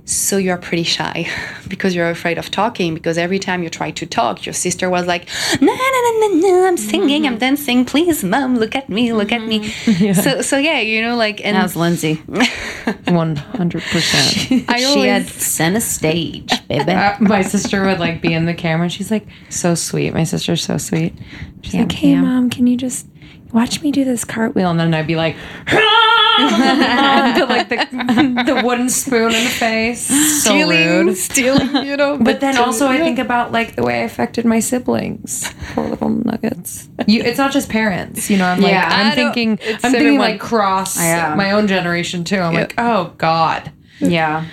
so 0.08 0.36
you're 0.36 0.56
pretty 0.56 0.84
shy 0.84 1.26
because 1.68 1.94
you're 1.94 2.08
afraid 2.10 2.38
of 2.38 2.48
talking 2.50 2.94
because 2.94 3.18
every 3.18 3.38
time 3.40 3.62
you 3.64 3.68
try 3.68 3.90
to 3.90 4.06
talk 4.06 4.46
your 4.46 4.52
sister 4.52 4.88
was 4.88 5.04
like 5.06 5.28
no 5.60 5.66
no 5.66 5.74
no 5.74 6.28
no 6.28 6.48
no 6.48 6.66
i'm 6.68 6.76
singing 6.76 7.22
Mm-hmm. 7.22 7.32
i'm 7.34 7.38
dancing 7.38 7.84
please 7.84 8.22
mom 8.22 8.56
look 8.56 8.74
at 8.76 8.88
me 8.88 9.12
look 9.12 9.32
at 9.32 9.42
me 9.42 9.68
so 10.14 10.40
so 10.42 10.56
yeah 10.58 10.78
you 10.78 11.02
know 11.02 11.16
like 11.16 11.44
and 11.44 11.56
How's 11.56 11.74
Lindsey? 11.76 12.14
One 13.08 13.34
hundred 13.36 13.82
percent. 13.82 14.64
I 14.70 14.78
she 14.78 14.84
always 14.84 15.06
had 15.10 15.26
center 15.28 15.80
stage, 15.80 16.52
baby. 16.68 16.94
My 17.20 17.42
sister 17.42 17.84
would 17.84 17.98
like 17.98 18.20
be 18.22 18.32
in 18.32 18.44
the 18.46 18.54
camera, 18.54 18.84
and 18.84 18.92
she's 18.92 19.10
like 19.10 19.26
so 19.48 19.74
sweet. 19.74 20.14
My 20.14 20.22
sister's 20.24 20.62
so 20.62 20.78
sweet. 20.78 21.14
She's 21.62 21.74
Yeah, 21.74 21.80
like, 21.80 21.92
"Hey, 21.92 22.10
yeah. 22.10 22.20
mom, 22.20 22.48
can 22.50 22.66
you 22.68 22.76
just 22.76 23.06
watch 23.52 23.82
me 23.82 23.90
do 23.92 24.04
this 24.04 24.24
cartwheel?" 24.24 24.70
And 24.70 24.78
then 24.80 24.94
I'd 24.94 25.06
be 25.06 25.16
like, 25.16 25.36
"Ah!" 25.68 27.46
like 27.48 27.68
the, 27.68 27.76
the 28.46 28.62
wooden 28.64 28.88
spoon 28.90 29.32
in 29.34 29.44
the 29.44 29.50
face. 29.50 30.06
So 30.06 30.50
stealing 30.50 31.06
rude. 31.06 31.16
stealing 31.16 31.86
you 31.86 31.96
know 31.96 32.18
But 32.20 32.40
then 32.40 32.56
uh, 32.56 32.62
also, 32.62 32.86
I 32.86 32.98
think 32.98 33.18
about 33.18 33.52
like 33.52 33.74
the 33.76 33.82
way 33.82 34.00
I 34.00 34.04
affected 34.04 34.44
my 34.44 34.60
siblings. 34.60 35.52
Poor 35.74 35.86
little 35.88 36.10
nuggets. 36.10 36.88
You, 37.06 37.22
it's 37.22 37.38
not 37.38 37.52
just 37.52 37.68
parents, 37.70 38.28
you 38.30 38.36
know. 38.38 38.46
I'm 38.46 38.60
like, 38.60 38.74
I'm 38.74 39.14
thinking, 39.14 39.58
I'm 39.82 39.92
thinking 39.92 40.18
like 40.18 40.40
cross 40.40 40.96
my 40.98 41.52
own 41.52 41.66
generation 41.68 42.24
too. 42.24 42.38
I'm 42.38 42.52
Yeah. 42.52 42.60
like, 42.60 42.74
oh 42.78 43.12
god. 43.18 43.72
yeah. 44.00 44.44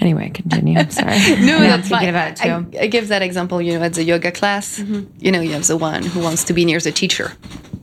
Anyway, 0.00 0.28
continue. 0.30 0.78
I'm 0.78 0.90
sorry. 0.90 1.18
no, 1.40 1.58
Yeah, 1.62 1.76
that's 1.76 1.88
fine. 1.88 2.08
about 2.08 2.30
it 2.32 2.36
too. 2.36 2.48
Mm-hmm. 2.48 2.76
I, 2.76 2.82
I 2.82 2.86
give 2.88 3.08
that 3.08 3.22
example, 3.22 3.62
you 3.62 3.78
know, 3.78 3.84
at 3.84 3.94
the 3.94 4.02
yoga 4.04 4.32
class. 4.32 4.78
You 4.78 5.30
know, 5.32 5.40
you 5.40 5.52
have 5.52 5.66
the 5.66 5.76
one 5.76 6.02
who 6.02 6.20
wants 6.20 6.44
to 6.44 6.52
be 6.52 6.64
near 6.64 6.80
the 6.80 6.92
teacher. 6.92 7.32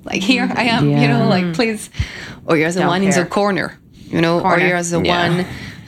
Like, 0.04 0.22
here 0.32 0.50
I 0.56 0.64
am, 0.64 0.90
you 0.90 1.08
know, 1.08 1.28
like, 1.28 1.54
please. 1.54 1.90
Or 2.46 2.58
you're 2.58 2.72
the 2.72 2.80
Don't 2.82 2.88
one 2.90 3.04
in 3.04 3.12
the 3.12 3.26
corner, 3.26 3.80
you 4.08 4.20
know, 4.22 4.42
Corner. 4.42 4.66
or 4.66 4.68
you're 4.68 4.84
the 4.84 5.02
Yeah. 5.04 5.30
one 5.30 5.46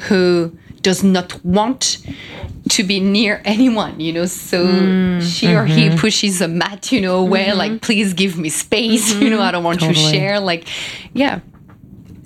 who 0.08 0.58
does 0.82 1.04
not 1.04 1.44
want 1.44 1.98
to 2.70 2.84
be 2.84 3.00
near 3.00 3.42
anyone, 3.44 4.00
you 4.00 4.14
know, 4.14 4.26
so 4.26 4.66
Mm, 4.66 5.22
she 5.22 5.54
or 5.54 5.66
he 5.66 5.88
mm-hmm. 5.88 5.98
pushes 5.98 6.42
a 6.42 6.48
mat, 6.48 6.92
you 6.92 7.02
know, 7.02 7.24
where, 7.24 7.54
like, 7.56 7.82
please 7.82 8.14
give 8.14 8.38
me 8.38 8.50
space, 8.50 9.14
you 9.22 9.30
know, 9.30 9.42
I 9.42 9.52
don't 9.52 9.64
want 9.66 9.82
to 9.82 9.94
share. 9.94 10.40
Like, 10.40 10.68
yeah. 11.14 11.40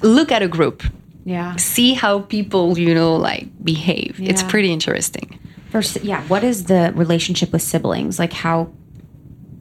Look 0.04 0.32
at 0.32 0.44
a 0.44 0.48
group, 0.48 0.84
Yeah. 1.28 1.56
see 1.58 1.94
how 1.94 2.20
people, 2.36 2.78
you 2.80 2.96
know, 2.96 3.16
like 3.18 3.48
behave. 3.64 4.16
It's 4.22 4.44
pretty 4.44 4.72
interesting. 4.72 5.28
First, 5.72 6.02
yeah. 6.04 6.22
What 6.32 6.44
is 6.44 6.58
the 6.72 6.94
relationship 6.96 7.52
with 7.52 7.62
siblings? 7.62 8.18
Like 8.18 8.32
how 8.34 8.70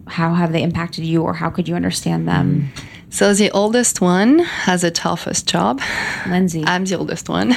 how 0.07 0.35
have 0.35 0.53
they 0.53 0.63
impacted 0.63 1.05
you, 1.05 1.23
or 1.27 1.33
how 1.35 1.51
could 1.51 1.67
you 1.69 1.75
understand 1.75 2.29
them, 2.29 2.69
So 3.11 3.35
the 3.35 3.51
oldest 3.51 4.01
one 4.01 4.39
has 4.67 4.83
the 4.83 4.91
toughest 4.93 5.49
job. 5.55 5.81
Lindsey? 6.29 6.63
I'm 6.65 6.85
the 6.85 6.97
oldest 6.97 7.29
one. 7.29 7.49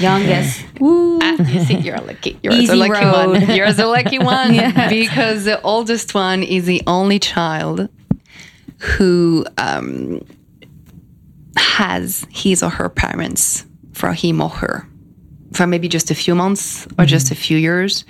Youngest. 0.00 0.64
Woo. 0.80 1.12
Ah, 1.24 1.36
you 1.54 1.60
see, 1.64 1.76
you're 1.86 1.98
lucky. 2.10 2.32
You're 2.42 2.52
Easy 2.54 2.66
the 2.66 2.76
lucky 2.76 3.04
road. 3.04 3.28
one. 3.30 3.50
You're 3.56 3.72
the 3.72 3.86
lucky 3.86 4.18
one 4.36 4.54
because 4.88 5.44
the 5.44 5.58
oldest 5.62 6.14
one 6.14 6.42
is 6.42 6.64
the 6.66 6.82
only 6.88 7.18
child 7.20 7.88
who 8.98 9.46
um, 9.58 10.20
has 11.56 12.26
his 12.30 12.62
or 12.62 12.70
her 12.70 12.88
parents 12.88 13.66
for 13.92 14.12
him 14.12 14.40
or 14.40 14.48
her 14.48 14.88
for 15.52 15.66
maybe 15.66 15.88
just 15.88 16.10
a 16.10 16.14
few 16.14 16.34
months 16.34 16.86
or 16.98 17.04
just 17.04 17.30
a 17.30 17.34
few 17.34 17.58
years. 17.58 18.04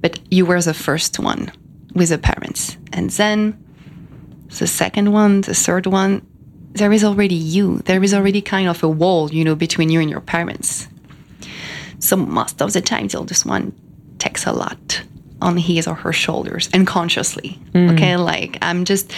But 0.00 0.20
you 0.30 0.46
were 0.46 0.60
the 0.60 0.74
first 0.74 1.18
one 1.18 1.52
with 1.94 2.10
the 2.10 2.18
parents, 2.18 2.76
and 2.92 3.10
then 3.10 3.62
the 4.58 4.66
second 4.66 5.12
one, 5.12 5.42
the 5.42 5.54
third 5.54 5.86
one, 5.86 6.26
there 6.72 6.92
is 6.92 7.04
already 7.04 7.34
you. 7.34 7.78
There 7.78 8.02
is 8.02 8.14
already 8.14 8.40
kind 8.40 8.68
of 8.68 8.82
a 8.82 8.88
wall, 8.88 9.32
you 9.32 9.44
know, 9.44 9.54
between 9.54 9.90
you 9.90 10.00
and 10.00 10.08
your 10.08 10.20
parents. 10.20 10.88
So 11.98 12.16
most 12.16 12.62
of 12.62 12.72
the 12.72 12.80
time, 12.80 13.08
the 13.08 13.18
oldest 13.18 13.44
one 13.44 13.72
takes 14.18 14.46
a 14.46 14.52
lot 14.52 15.02
on 15.40 15.56
his 15.56 15.86
or 15.86 15.94
her 15.94 16.12
shoulders 16.12 16.68
unconsciously. 16.74 17.58
Okay, 17.74 18.14
mm. 18.14 18.24
like 18.24 18.58
I'm 18.62 18.84
just, 18.84 19.12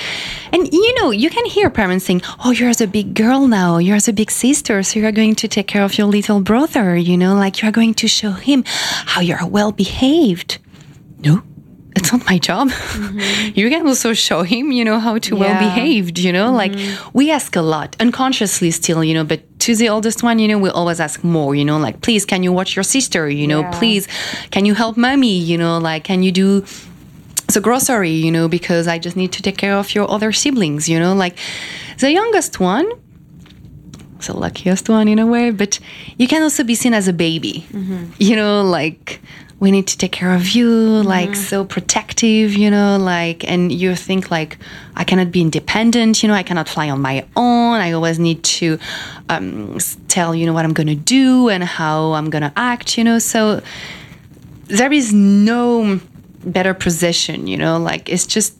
and 0.52 0.70
you 0.72 0.94
know, 1.00 1.10
you 1.10 1.30
can 1.30 1.44
hear 1.46 1.70
parents 1.70 2.04
saying, 2.04 2.22
"Oh, 2.44 2.50
you're 2.50 2.68
as 2.68 2.80
a 2.80 2.86
big 2.86 3.14
girl 3.14 3.46
now. 3.46 3.78
You're 3.78 3.96
as 3.96 4.08
a 4.08 4.12
big 4.12 4.30
sister, 4.30 4.82
so 4.82 4.98
you're 4.98 5.12
going 5.12 5.34
to 5.36 5.48
take 5.48 5.66
care 5.66 5.82
of 5.82 5.96
your 5.96 6.06
little 6.06 6.40
brother. 6.40 6.96
You 6.96 7.16
know, 7.16 7.34
like 7.34 7.62
you're 7.62 7.72
going 7.72 7.94
to 7.94 8.08
show 8.08 8.32
him 8.32 8.64
how 8.66 9.20
you're 9.20 9.46
well 9.46 9.72
behaved." 9.72 10.58
No, 11.22 11.42
it's 11.96 12.12
not 12.12 12.24
my 12.26 12.38
job. 12.38 12.70
you 13.54 13.68
can 13.68 13.86
also 13.86 14.12
show 14.14 14.42
him, 14.42 14.70
you 14.72 14.84
know, 14.84 14.98
how 15.00 15.18
to 15.18 15.36
well 15.36 15.58
behaved, 15.58 16.18
you 16.18 16.32
know, 16.32 16.52
like 16.52 16.72
we 17.12 17.30
ask 17.30 17.56
a 17.56 17.62
lot 17.62 17.96
unconsciously 18.00 18.70
still, 18.70 19.02
you 19.02 19.14
know, 19.14 19.24
but 19.24 19.40
to 19.60 19.74
the 19.74 19.88
oldest 19.88 20.22
one, 20.22 20.38
you 20.38 20.48
know, 20.48 20.58
we 20.58 20.70
always 20.70 21.00
ask 21.00 21.22
more, 21.24 21.54
you 21.54 21.64
know, 21.64 21.78
like, 21.78 22.00
please, 22.00 22.24
can 22.24 22.42
you 22.42 22.52
watch 22.52 22.76
your 22.76 22.82
sister? 22.84 23.28
You 23.28 23.46
know, 23.46 23.60
Yeah. 23.62 23.78
please, 23.78 24.06
can 24.50 24.64
you 24.64 24.74
help 24.74 24.96
mommy? 24.96 25.36
You 25.38 25.58
know, 25.58 25.78
like, 25.78 26.04
can 26.04 26.22
you 26.22 26.32
do 26.32 26.64
the 27.52 27.60
grocery, 27.60 28.12
you 28.12 28.30
know, 28.30 28.46
because 28.48 28.86
I 28.86 28.98
just 28.98 29.16
need 29.16 29.32
to 29.32 29.42
take 29.42 29.56
care 29.58 29.74
of 29.74 29.94
your 29.94 30.08
other 30.10 30.30
siblings, 30.32 30.88
you 30.88 30.98
know, 31.00 31.14
like 31.14 31.36
the 31.98 32.10
youngest 32.12 32.60
one, 32.60 32.86
the 34.26 34.36
luckiest 34.36 34.88
one 34.88 35.08
in 35.08 35.18
a 35.18 35.26
way, 35.26 35.50
but 35.50 35.80
you 36.18 36.28
can 36.28 36.42
also 36.42 36.62
be 36.62 36.74
seen 36.74 36.94
as 36.94 37.08
a 37.08 37.12
baby, 37.12 37.66
you 38.18 38.36
know, 38.36 38.62
like 38.62 39.20
we 39.60 39.70
need 39.70 39.86
to 39.88 39.98
take 39.98 40.10
care 40.10 40.34
of 40.34 40.48
you, 40.48 40.68
like 41.02 41.36
so 41.36 41.64
protective, 41.66 42.54
you 42.54 42.70
know, 42.70 42.96
like, 42.96 43.44
and 43.44 43.70
you 43.70 43.94
think 43.94 44.30
like, 44.30 44.56
I 44.96 45.04
cannot 45.04 45.30
be 45.30 45.42
independent, 45.42 46.22
you 46.22 46.28
know, 46.28 46.34
I 46.34 46.42
cannot 46.42 46.66
fly 46.66 46.88
on 46.88 47.02
my 47.02 47.26
own. 47.36 47.74
I 47.74 47.92
always 47.92 48.18
need 48.18 48.42
to 48.42 48.78
um, 49.28 49.78
tell, 50.08 50.34
you 50.34 50.46
know, 50.46 50.54
what 50.54 50.64
I'm 50.64 50.72
going 50.72 50.86
to 50.86 50.94
do 50.94 51.50
and 51.50 51.62
how 51.62 52.12
I'm 52.12 52.30
going 52.30 52.42
to 52.42 52.52
act, 52.56 52.96
you 52.96 53.04
know, 53.04 53.18
so 53.18 53.60
there 54.64 54.92
is 54.92 55.12
no 55.12 56.00
better 56.42 56.72
position, 56.72 57.46
you 57.46 57.58
know, 57.58 57.78
like 57.78 58.08
it's 58.08 58.26
just 58.26 58.56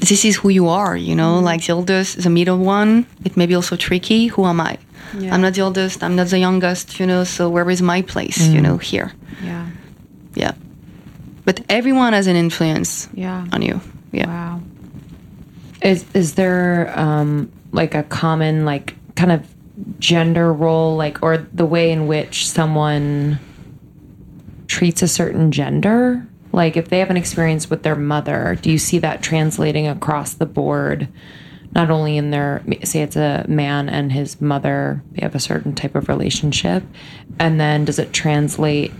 this 0.00 0.24
is 0.24 0.36
who 0.36 0.48
you 0.48 0.68
are, 0.68 0.96
you 0.96 1.14
know, 1.14 1.38
like 1.40 1.66
the 1.66 1.74
oldest, 1.74 2.22
the 2.22 2.30
middle 2.30 2.58
one, 2.58 3.06
it 3.24 3.36
may 3.36 3.46
be 3.46 3.54
also 3.54 3.76
tricky. 3.76 4.28
Who 4.28 4.46
am 4.46 4.60
I? 4.60 4.78
I'm 5.14 5.40
not 5.42 5.54
the 5.54 5.60
oldest, 5.62 6.02
I'm 6.02 6.16
not 6.16 6.28
the 6.28 6.38
youngest, 6.38 6.98
you 7.00 7.06
know, 7.06 7.24
so 7.24 7.48
where 7.50 7.68
is 7.70 7.82
my 7.82 8.02
place, 8.02 8.46
you 8.48 8.60
know, 8.60 8.78
here? 8.78 9.12
Yeah. 9.42 9.68
Yeah. 10.34 10.52
But 11.44 11.60
everyone 11.68 12.12
has 12.12 12.26
an 12.26 12.36
influence 12.36 13.08
Yeah. 13.14 13.46
on 13.52 13.62
you. 13.62 13.80
Yeah. 14.12 14.26
Wow. 14.26 14.60
Is 15.82 16.04
is 16.14 16.34
there 16.34 16.92
um 16.98 17.50
like 17.72 17.94
a 17.94 18.02
common 18.04 18.64
like 18.64 18.94
kind 19.16 19.32
of 19.32 19.46
gender 19.98 20.52
role 20.52 20.96
like 20.96 21.22
or 21.22 21.38
the 21.52 21.66
way 21.66 21.90
in 21.90 22.06
which 22.06 22.48
someone 22.48 23.38
treats 24.68 25.02
a 25.02 25.08
certain 25.08 25.50
gender? 25.52 26.26
Like 26.52 26.76
if 26.76 26.88
they 26.88 26.98
have 27.00 27.10
an 27.10 27.16
experience 27.16 27.68
with 27.70 27.82
their 27.82 27.96
mother, 27.96 28.58
do 28.62 28.70
you 28.70 28.78
see 28.78 28.98
that 29.00 29.22
translating 29.22 29.86
across 29.88 30.34
the 30.34 30.46
board? 30.46 31.08
Not 31.74 31.90
only 31.90 32.16
in 32.18 32.30
their 32.30 32.62
say 32.84 33.00
it's 33.02 33.16
a 33.16 33.44
man 33.48 33.88
and 33.88 34.12
his 34.12 34.40
mother, 34.40 35.02
they 35.12 35.22
have 35.22 35.34
a 35.34 35.40
certain 35.40 35.74
type 35.74 35.94
of 35.94 36.08
relationship, 36.08 36.82
and 37.38 37.58
then 37.58 37.84
does 37.86 37.98
it 37.98 38.12
translate 38.12 38.92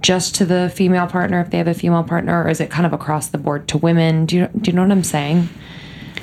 just 0.00 0.36
to 0.36 0.44
the 0.46 0.70
female 0.74 1.08
partner 1.08 1.40
if 1.40 1.50
they 1.50 1.58
have 1.58 1.66
a 1.66 1.74
female 1.74 2.04
partner, 2.04 2.44
or 2.44 2.48
is 2.48 2.60
it 2.60 2.70
kind 2.70 2.86
of 2.86 2.92
across 2.92 3.26
the 3.28 3.38
board 3.38 3.66
to 3.68 3.78
women? 3.78 4.26
Do 4.26 4.36
you 4.36 4.48
do 4.60 4.70
you 4.70 4.76
know 4.76 4.82
what 4.82 4.92
I'm 4.92 5.02
saying? 5.02 5.48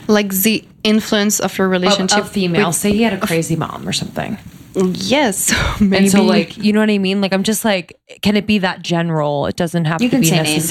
Like 0.08 0.30
the 0.34 0.64
influence 0.84 1.40
of 1.42 1.58
your 1.58 1.68
relationship. 1.68 2.20
of 2.20 2.30
female. 2.32 2.68
with- 2.68 2.76
Say 2.76 2.92
he 2.94 3.04
had 3.04 3.14
a 3.14 3.20
crazy 3.20 3.56
mom 3.58 3.86
or 3.88 3.92
something. 3.92 4.38
yes. 4.76 5.52
Maybe. 5.82 5.98
And 6.04 6.12
so, 6.12 6.22
like, 6.24 6.58
you 6.58 6.72
know 6.74 6.80
what 6.80 6.90
I 6.90 6.98
mean? 7.00 7.20
Like, 7.22 7.34
I'm 7.34 7.44
just 7.44 7.66
like, 7.66 7.98
can 8.22 8.36
it 8.38 8.46
be 8.46 8.60
that 8.60 8.82
general? 8.82 9.46
It 9.48 9.56
doesn't 9.56 9.86
have 9.86 10.02
You 10.02 10.10
to 10.10 10.16
can 10.16 10.22
be 10.22 10.28
say 10.28 10.42
names. 10.44 10.70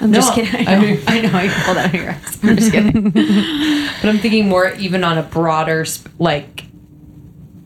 Necessarily. 0.00 0.04
I'm 0.04 0.10
No, 0.10 0.20
just 0.20 0.34
kidding. 0.34 0.68
I 0.68 0.74
know. 0.74 1.00
I 1.06 1.20
know. 1.20 1.40
You 1.40 1.50
pulled 1.64 1.76
out 1.78 1.86
of 1.86 1.94
your 1.94 2.08
ass. 2.10 2.38
I'm 2.42 2.56
just 2.56 2.72
kidding. 2.72 3.12
But 4.00 4.08
I'm 4.10 4.18
thinking 4.18 4.48
more 4.48 4.72
even 4.74 5.02
on 5.02 5.18
a 5.18 5.22
broader, 5.24 5.84
like, 6.20 6.64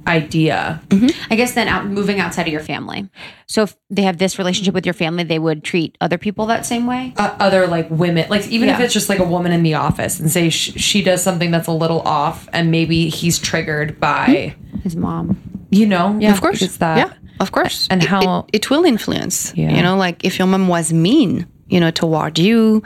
idea. 0.07 0.83
I 1.31 1.37
guess 1.37 1.53
then 1.55 1.69
out 1.69 1.87
moving 1.87 2.19
outside 2.19 2.47
of 2.49 2.53
your 2.53 2.63
family. 2.63 3.09
So 3.47 3.63
if 3.63 3.77
they 3.91 4.03
have 4.03 4.19
this 4.19 4.37
relationship 4.39 4.75
with 4.75 4.85
your 4.85 4.95
family, 4.95 5.23
they 5.25 5.39
would 5.39 5.63
treat 5.63 5.97
other 6.01 6.19
people 6.19 6.47
that 6.47 6.67
same 6.67 6.87
way. 6.87 7.13
uh, 7.19 7.37
other 7.39 7.67
like 7.69 7.89
women 7.91 8.29
like 8.29 8.47
even 8.49 8.69
if 8.69 8.81
it's 8.81 8.93
just 8.95 9.09
like 9.09 9.21
a 9.21 9.25
woman 9.25 9.53
in 9.53 9.63
the 9.63 9.75
office 9.75 10.19
and 10.19 10.29
say 10.31 10.51
sh- 10.51 10.73
she 10.77 11.03
does 11.03 11.23
something 11.23 11.51
that's 11.53 11.69
a 11.69 11.73
little 11.73 12.01
off 12.01 12.49
and 12.53 12.71
maybe 12.71 13.09
he's 13.11 13.39
triggered 13.39 14.01
by 14.01 14.55
His 14.83 14.97
mom. 14.97 15.37
you 15.71 15.87
know 15.87 16.19
yeah, 16.19 16.33
of 16.33 16.41
course. 16.41 16.63
it's 16.63 16.79
that 16.79 16.97
yeah, 16.99 17.13
of 17.39 17.53
course. 17.53 17.87
And 17.91 18.03
It- 18.03 18.09
how- 18.09 18.47
it, 18.53 18.57
it 18.57 18.71
will 18.71 18.85
influence. 18.85 19.53
Yeah. 19.55 19.71
You 19.77 19.83
know, 19.83 19.97
like 19.97 20.25
if 20.25 20.37
your 20.39 20.49
mom 20.49 20.67
was 20.67 20.93
mean, 20.93 21.47
you 21.73 21.81
know, 21.81 21.91
toward 21.91 22.39
you, 22.39 22.83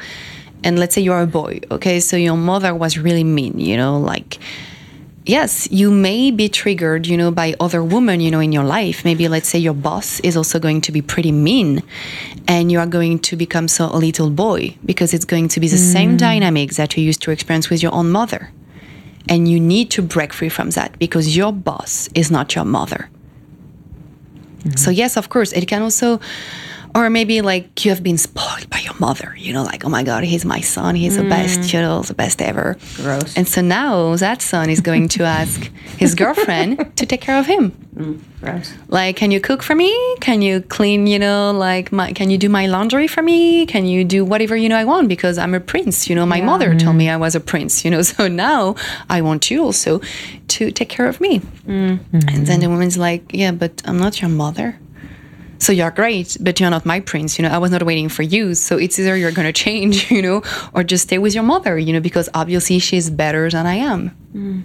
and 0.64 0.78
let's 0.78 0.94
say 0.94 1.02
you're 1.02 1.20
a 1.20 1.26
boy, 1.26 1.60
okay, 1.70 2.00
so 2.00 2.16
your 2.16 2.36
mother 2.36 2.74
was 2.74 2.96
really 2.96 3.24
mean, 3.24 3.58
you 3.58 3.76
know, 3.76 3.98
like. 3.98 4.38
Yes, 5.28 5.68
you 5.72 5.90
may 5.90 6.30
be 6.30 6.48
triggered, 6.48 7.08
you 7.08 7.16
know, 7.16 7.32
by 7.32 7.56
other 7.58 7.82
women, 7.82 8.20
you 8.20 8.30
know, 8.30 8.38
in 8.38 8.52
your 8.52 8.62
life. 8.62 9.04
Maybe 9.04 9.26
let's 9.26 9.48
say 9.48 9.58
your 9.58 9.74
boss 9.74 10.20
is 10.20 10.36
also 10.36 10.60
going 10.60 10.80
to 10.82 10.92
be 10.92 11.02
pretty 11.02 11.32
mean 11.32 11.82
and 12.46 12.70
you 12.70 12.78
are 12.78 12.86
going 12.86 13.18
to 13.18 13.34
become 13.34 13.66
so 13.66 13.86
a 13.86 13.98
little 13.98 14.30
boy 14.30 14.76
because 14.84 15.12
it's 15.12 15.24
going 15.24 15.48
to 15.48 15.58
be 15.58 15.66
the 15.66 15.78
same 15.78 16.12
mm. 16.14 16.18
dynamics 16.18 16.76
that 16.76 16.96
you 16.96 17.02
used 17.02 17.22
to 17.22 17.32
experience 17.32 17.68
with 17.68 17.82
your 17.82 17.92
own 17.92 18.08
mother. 18.12 18.52
And 19.28 19.48
you 19.48 19.58
need 19.58 19.90
to 19.90 20.00
break 20.02 20.32
free 20.32 20.48
from 20.48 20.70
that 20.70 20.96
because 21.00 21.36
your 21.36 21.52
boss 21.52 22.08
is 22.14 22.30
not 22.30 22.54
your 22.54 22.64
mother. 22.64 23.10
Mm-hmm. 24.60 24.76
So 24.76 24.90
yes, 24.90 25.16
of 25.16 25.28
course, 25.28 25.52
it 25.52 25.66
can 25.66 25.82
also, 25.82 26.20
or 26.96 27.10
maybe 27.10 27.42
like 27.42 27.84
you 27.84 27.90
have 27.90 28.02
been 28.02 28.16
spoiled 28.16 28.70
by 28.70 28.78
your 28.78 28.94
mother. 28.98 29.34
You 29.36 29.52
know, 29.52 29.62
like 29.62 29.84
oh 29.84 29.90
my 29.90 30.02
god, 30.02 30.24
he's 30.24 30.46
my 30.46 30.60
son. 30.60 30.94
He's 30.94 31.16
the 31.16 31.24
best. 31.24 31.60
Mm. 31.60 31.72
You 31.74 31.80
know, 31.82 32.02
the 32.02 32.14
best 32.14 32.40
ever. 32.40 32.78
Gross. 32.96 33.36
And 33.36 33.46
so 33.46 33.60
now 33.60 34.16
that 34.16 34.40
son 34.40 34.70
is 34.70 34.80
going 34.80 35.08
to 35.08 35.24
ask 35.24 35.70
his 35.98 36.14
girlfriend 36.14 36.96
to 36.96 37.04
take 37.04 37.20
care 37.20 37.38
of 37.38 37.46
him. 37.46 37.72
Mm, 37.96 38.20
gross. 38.40 38.72
Like, 38.88 39.16
can 39.16 39.30
you 39.30 39.40
cook 39.40 39.62
for 39.62 39.74
me? 39.74 39.94
Can 40.20 40.40
you 40.40 40.62
clean? 40.62 41.06
You 41.06 41.18
know, 41.18 41.52
like 41.52 41.92
my, 41.92 42.12
can 42.12 42.30
you 42.30 42.38
do 42.38 42.48
my 42.48 42.66
laundry 42.66 43.06
for 43.08 43.22
me? 43.22 43.66
Can 43.66 43.84
you 43.84 44.02
do 44.02 44.24
whatever 44.24 44.56
you 44.56 44.68
know 44.70 44.76
I 44.76 44.84
want 44.84 45.08
because 45.08 45.36
I'm 45.36 45.54
a 45.54 45.60
prince. 45.60 46.08
You 46.08 46.14
know, 46.16 46.24
my 46.24 46.40
mother 46.40 46.74
told 46.74 46.96
me 46.96 47.10
I 47.10 47.18
was 47.18 47.34
a 47.34 47.40
prince. 47.40 47.84
You 47.84 47.90
know, 47.90 48.02
so 48.12 48.26
now 48.26 48.74
I 49.10 49.20
want 49.20 49.50
you 49.50 49.62
also 49.64 50.00
to 50.48 50.70
take 50.70 50.88
care 50.88 51.08
of 51.08 51.20
me. 51.20 51.40
Mm. 51.66 52.00
And 52.32 52.46
then 52.46 52.60
the 52.60 52.70
woman's 52.70 52.96
like, 52.96 53.22
yeah, 53.34 53.52
but 53.52 53.82
I'm 53.84 53.98
not 53.98 54.22
your 54.22 54.30
mother. 54.30 54.78
So 55.58 55.72
you're 55.72 55.90
great, 55.90 56.36
but 56.40 56.60
you're 56.60 56.70
not 56.70 56.84
my 56.86 57.00
prince. 57.00 57.38
You 57.38 57.44
know, 57.44 57.50
I 57.50 57.58
was 57.58 57.70
not 57.70 57.82
waiting 57.82 58.08
for 58.08 58.22
you. 58.22 58.54
So 58.54 58.76
it's 58.76 58.98
either 58.98 59.16
you're 59.16 59.32
going 59.32 59.46
to 59.52 59.52
change, 59.52 60.10
you 60.10 60.22
know, 60.22 60.42
or 60.74 60.84
just 60.84 61.04
stay 61.04 61.18
with 61.18 61.34
your 61.34 61.44
mother, 61.44 61.78
you 61.78 61.92
know, 61.92 62.00
because 62.00 62.28
obviously 62.34 62.78
she's 62.78 63.10
better 63.10 63.50
than 63.50 63.66
I 63.66 63.74
am. 63.74 64.08
Hmm. 64.32 64.60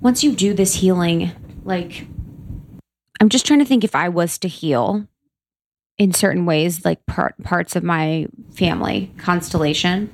Once 0.00 0.22
you 0.22 0.32
do 0.32 0.54
this 0.54 0.74
healing, 0.74 1.32
like 1.64 2.06
I'm 3.20 3.28
just 3.28 3.46
trying 3.46 3.60
to 3.60 3.64
think 3.64 3.84
if 3.84 3.94
I 3.94 4.08
was 4.08 4.38
to 4.38 4.48
heal 4.48 5.06
in 5.98 6.12
certain 6.12 6.46
ways, 6.46 6.84
like 6.84 7.04
part 7.06 7.34
parts 7.42 7.74
of 7.76 7.82
my 7.82 8.26
family 8.54 9.12
constellation, 9.16 10.12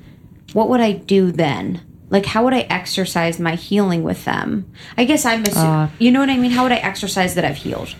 what 0.53 0.69
would 0.69 0.79
I 0.79 0.93
do 0.93 1.31
then? 1.31 1.81
Like, 2.09 2.27
how 2.27 2.43
would 2.43 2.53
I 2.53 2.61
exercise 2.61 3.39
my 3.39 3.55
healing 3.55 4.03
with 4.03 4.23
them? 4.23 4.71
I 4.97 5.03
guess 5.03 5.25
I'm 5.25 5.43
assuming, 5.43 5.67
uh. 5.67 5.89
you 5.97 6.11
know 6.11 6.19
what 6.19 6.29
I 6.29 6.37
mean? 6.37 6.51
How 6.51 6.63
would 6.63 6.71
I 6.71 6.77
exercise 6.77 7.33
that 7.35 7.43
I've 7.43 7.57
healed? 7.57 7.95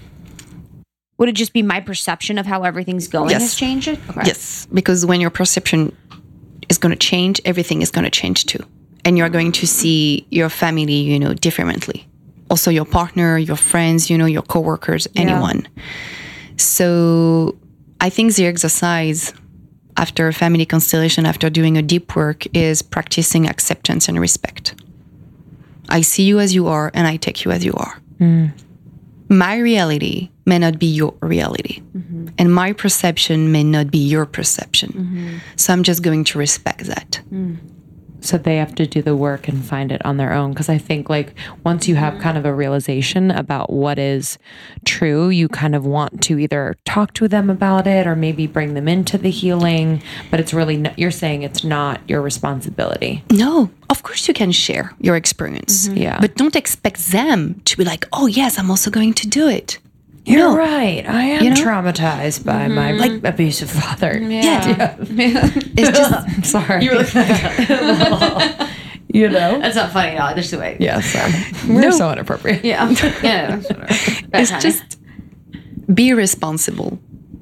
Would 1.24 1.30
it 1.30 1.36
just 1.36 1.54
be 1.54 1.62
my 1.62 1.80
perception 1.80 2.38
of 2.38 2.46
how 2.46 2.64
everything's 2.64 3.08
going 3.08 3.30
Yes. 3.30 3.42
has 3.44 3.56
changed 3.56 3.88
it? 3.88 3.98
Okay. 4.10 4.24
Yes, 4.26 4.68
because 4.74 5.06
when 5.06 5.22
your 5.22 5.30
perception 5.30 5.96
is 6.68 6.78
going 6.78 6.92
to 6.92 6.98
change, 6.98 7.40
everything 7.46 7.82
is 7.82 7.92
going 7.92 8.04
to 8.04 8.10
change 8.12 8.46
too. 8.46 8.62
And 9.06 9.18
you're 9.18 9.30
going 9.30 9.54
to 9.54 9.66
see 9.66 10.28
your 10.32 10.50
family, 10.50 10.96
you 10.96 11.18
know, 11.18 11.34
differently. 11.34 12.06
Also, 12.50 12.70
your 12.70 12.84
partner, 12.84 13.38
your 13.38 13.56
friends, 13.56 14.10
you 14.10 14.18
know, 14.18 14.26
your 14.26 14.42
coworkers, 14.42 15.08
anyone. 15.16 15.66
So, 16.58 17.56
I 18.02 18.10
think 18.10 18.36
the 18.36 18.46
exercise 18.46 19.34
after 19.96 20.28
a 20.28 20.34
family 20.34 20.66
constellation, 20.66 21.26
after 21.26 21.50
doing 21.50 21.78
a 21.78 21.82
deep 21.82 22.18
work, 22.18 22.44
is 22.54 22.82
practicing 22.82 23.48
acceptance 23.48 24.10
and 24.10 24.20
respect. 24.20 24.76
I 25.88 26.02
see 26.02 26.24
you 26.24 26.42
as 26.42 26.54
you 26.54 26.68
are, 26.68 26.92
and 26.94 27.08
I 27.08 27.16
take 27.16 27.46
you 27.46 27.52
as 27.52 27.64
you 27.64 27.72
are. 27.78 28.02
Hmm. 28.18 28.48
My 29.38 29.58
reality 29.58 30.30
may 30.46 30.60
not 30.60 30.78
be 30.78 30.86
your 30.86 31.14
reality, 31.22 31.82
mm-hmm. 31.96 32.28
and 32.38 32.54
my 32.54 32.74
perception 32.74 33.52
may 33.52 33.64
not 33.64 33.90
be 33.90 33.98
your 33.98 34.26
perception. 34.26 34.92
Mm-hmm. 34.92 35.38
So 35.56 35.74
I'm 35.74 35.84
just 35.84 36.04
going 36.04 36.24
to 36.26 36.38
respect 36.38 36.86
that. 36.86 37.22
Mm. 37.32 37.58
So 38.24 38.38
they 38.38 38.58
have 38.58 38.76
to 38.76 38.86
do 38.86 39.02
the 39.02 39.16
work 39.16 39.48
and 39.48 39.64
find 39.66 39.92
it 39.92 40.04
on 40.06 40.18
their 40.18 40.34
own 40.34 40.52
because 40.52 40.70
i 40.70 40.78
think 40.78 41.10
like 41.10 41.34
once 41.64 41.88
you 41.88 41.96
have 41.96 42.14
mm-hmm. 42.14 42.24
kind 42.24 42.38
of 42.38 42.46
a 42.46 42.54
realization 42.54 43.32
about 43.32 43.72
what 43.72 44.00
is 44.00 44.38
true 44.86 45.30
you 45.30 45.48
kind 45.48 45.76
of 45.76 45.86
want 45.86 46.22
to 46.22 46.40
either 46.40 46.76
talk 46.86 47.14
to 47.14 47.28
them 47.28 47.50
about 47.50 47.88
it 47.88 48.08
or 48.08 48.16
maybe 48.16 48.48
bring 48.48 48.74
them 48.74 48.88
into 48.88 49.18
the 49.18 49.30
healing 49.30 50.02
but 50.32 50.40
it's 50.40 50.54
really 50.54 50.76
n 50.76 50.94
you're 50.98 51.12
saying 51.12 51.44
it's 51.44 51.64
not 51.64 52.00
your 52.08 52.22
responsibility 52.22 53.24
No, 53.32 53.70
of 53.90 54.04
course 54.04 54.28
you 54.28 54.34
can 54.34 54.52
share 54.52 54.94
your 55.00 55.16
experience. 55.16 55.88
Mm-hmm. 55.88 55.98
Yeah. 55.98 56.18
But 56.20 56.36
don't 56.36 56.56
expect 56.56 57.12
them 57.12 57.62
to 57.66 57.78
be 57.78 57.84
like, 57.84 58.08
oh, 58.14 58.28
yes, 58.28 58.58
I'm 58.60 58.70
also 58.70 58.90
going 58.90 59.14
to 59.16 59.28
do 59.28 59.48
it. 59.48 59.80
You're 60.26 60.50
No. 60.52 60.58
right 60.58 61.04
i 61.08 61.24
am 61.24 61.44
You 61.44 61.50
know? 61.52 61.56
traumatized 61.56 62.46
by 62.46 62.68
my 62.68 62.92
mm-hmm. 62.92 63.00
like 63.24 63.34
abusive 63.34 63.70
father 63.70 64.18
Yeah. 64.20 64.96
It's 65.00 65.98
just, 65.98 66.14
i'm 66.14 66.44
sorry 66.44 66.86
you 69.10 69.30
know 69.30 69.60
That's 69.60 69.76
not 69.76 69.92
funny 69.92 70.12
at 70.16 70.22
all. 70.22 70.34
There's 70.34 70.52
the 70.52 70.58
way. 70.60 70.78
yes 70.80 71.14
we're 71.68 71.92
so 71.92 72.12
inappropriate 72.12 72.64
Yeah. 72.66 72.90
yeah. 73.24 73.62
it's 74.34 74.52
just 74.64 75.00
be 75.94 76.14
responsible 76.14 77.00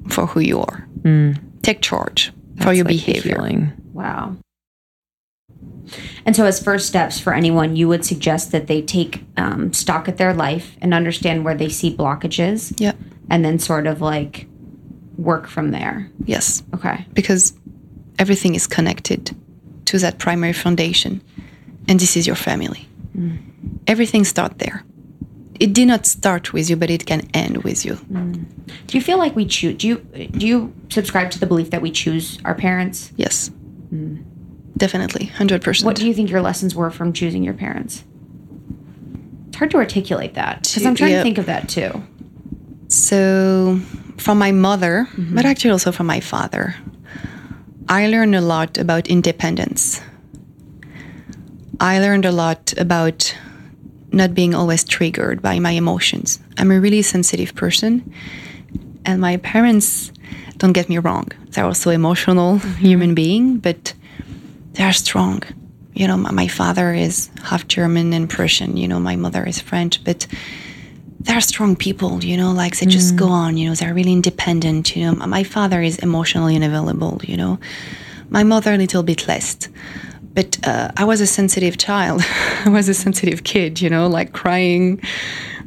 for 0.08 0.26
who 0.26 0.40
you 0.40 0.60
are. 0.60 0.86
Mm. 1.02 1.38
Take 1.62 1.80
charge 1.80 2.32
for 2.60 2.72
your 2.72 2.84
like 2.84 2.96
behavior. 2.96 3.72
Wow. 3.92 4.36
And 6.24 6.34
so, 6.34 6.44
as 6.44 6.62
first 6.62 6.86
steps 6.86 7.18
for 7.18 7.34
anyone, 7.34 7.76
you 7.76 7.88
would 7.88 8.04
suggest 8.04 8.52
that 8.52 8.66
they 8.66 8.82
take 8.82 9.24
um, 9.36 9.72
stock 9.72 10.08
at 10.08 10.16
their 10.16 10.34
life 10.34 10.76
and 10.80 10.94
understand 10.94 11.44
where 11.44 11.54
they 11.54 11.68
see 11.68 11.94
blockages, 11.96 12.72
Yeah. 12.80 12.92
and 13.30 13.44
then 13.44 13.58
sort 13.58 13.86
of 13.86 14.00
like 14.00 14.46
work 15.16 15.46
from 15.46 15.70
there. 15.70 16.10
Yes. 16.24 16.62
Okay. 16.74 17.06
because 17.14 17.52
everything 18.18 18.54
is 18.54 18.66
connected 18.66 19.34
to 19.86 19.98
that 19.98 20.18
primary 20.18 20.52
foundation 20.52 21.20
and 21.88 21.98
this 21.98 22.16
is 22.16 22.26
your 22.26 22.36
family 22.36 22.86
mm. 23.16 23.36
everything 23.86 24.24
starts 24.24 24.54
there 24.58 24.84
it 25.58 25.72
did 25.72 25.86
not 25.88 26.06
start 26.06 26.52
with 26.52 26.68
you 26.70 26.76
but 26.76 26.90
it 26.90 27.04
can 27.06 27.20
end 27.34 27.64
with 27.64 27.84
you 27.84 27.94
mm. 27.94 28.44
Do 28.86 28.96
you 28.96 29.02
feel 29.02 29.18
like 29.18 29.34
we 29.36 29.44
choose? 29.46 29.76
Do 29.76 29.86
you 29.88 29.96
do 30.38 30.46
you 30.46 30.72
subscribe 30.88 31.30
to 31.32 31.38
the 31.38 31.46
belief 31.46 31.70
that 31.70 31.82
we 31.82 31.90
choose 31.90 32.38
our 32.44 32.54
parents? 32.54 33.12
yes 33.16 33.50
mm. 33.92 34.22
Definitely 34.84 35.24
100% 35.38 35.84
What 35.84 35.96
do 35.96 36.04
you 36.08 36.14
think 36.16 36.28
your 36.34 36.42
lessons 36.42 36.74
were 36.74 36.90
from 36.90 37.12
choosing 37.12 37.42
your 37.48 37.54
parents? 37.54 37.94
It's 39.48 39.56
hard 39.56 39.70
to 39.70 39.76
articulate 39.76 40.34
that 40.34 40.62
because 40.62 40.84
I'm 40.86 40.96
trying 40.96 41.12
Yeah. 41.12 41.22
to 41.22 41.28
think 41.28 41.38
of 41.38 41.46
that 41.46 41.68
too. 41.76 41.90
so 42.88 43.78
from 44.24 44.36
my 44.46 44.52
mother 44.68 44.94
mm-hmm. 45.16 45.34
but 45.36 45.44
actually 45.50 45.70
also 45.76 45.90
from 45.96 46.06
my 46.14 46.20
father 46.32 46.64
i 47.88 48.00
learned 48.14 48.34
a 48.42 48.44
lot 48.54 48.70
about 48.84 49.02
independence 49.16 49.82
i 51.80 51.94
learned 52.04 52.26
a 52.32 52.34
lot 52.44 52.62
about 52.86 53.18
not 54.20 54.30
being 54.34 54.52
always 54.54 54.82
triggered 54.84 55.40
by 55.48 55.54
my 55.66 55.72
emotions 55.82 56.28
i'm 56.58 56.70
a 56.70 56.78
really 56.86 57.02
sensitive 57.02 57.50
person 57.54 57.92
and 59.06 59.16
my 59.28 59.34
parents 59.38 60.12
don't 60.58 60.74
get 60.78 60.86
me 60.92 60.98
wrong 60.98 61.26
they're 61.50 61.64
also 61.72 61.88
emotional 61.90 62.50
mm-hmm. 62.58 62.86
human 62.88 63.14
being 63.14 63.44
but 63.66 63.94
they're 64.72 64.92
strong. 64.92 65.42
You 65.94 66.06
know 66.08 66.16
my, 66.16 66.48
father 66.48 66.94
is 66.94 67.28
half 67.42 67.68
german 67.68 68.14
and 68.14 68.28
prussian 68.28 68.78
you 68.78 68.88
know 68.88 68.98
my 68.98 69.14
mother 69.14 69.44
is 69.46 69.60
french 69.60 70.02
but 70.04 70.26
they're 71.20 71.42
strong 71.42 71.76
people 71.76 72.24
you 72.24 72.36
know 72.36 72.50
like 72.50 72.78
they 72.78 72.86
just 72.86 73.14
go 73.14 73.26
mm. 73.26 73.42
on 73.42 73.56
you 73.58 73.68
know 73.68 73.74
they're 73.74 73.92
really 73.92 74.12
independent 74.12 74.96
you 74.96 75.04
know. 75.04 75.26
My 75.26 75.44
father 75.44 75.82
is 75.82 75.98
emotionally 75.98 76.56
unavailable 76.56 77.20
you 77.24 77.36
know. 77.36 77.58
My 78.30 78.42
mother 78.42 78.72
a 78.72 78.78
little 78.78 79.02
bit 79.02 79.28
less 79.28 79.68
but 80.34 80.58
uh, 80.66 80.90
i 80.96 81.04
was 81.04 81.20
a 81.20 81.26
sensitive 81.26 81.76
child 81.76 82.22
i 82.64 82.70
was 82.70 82.88
a 82.88 82.94
sensitive 82.94 83.44
kid 83.44 83.80
you 83.82 83.90
know 83.90 84.06
like 84.08 84.32
crying 84.32 84.98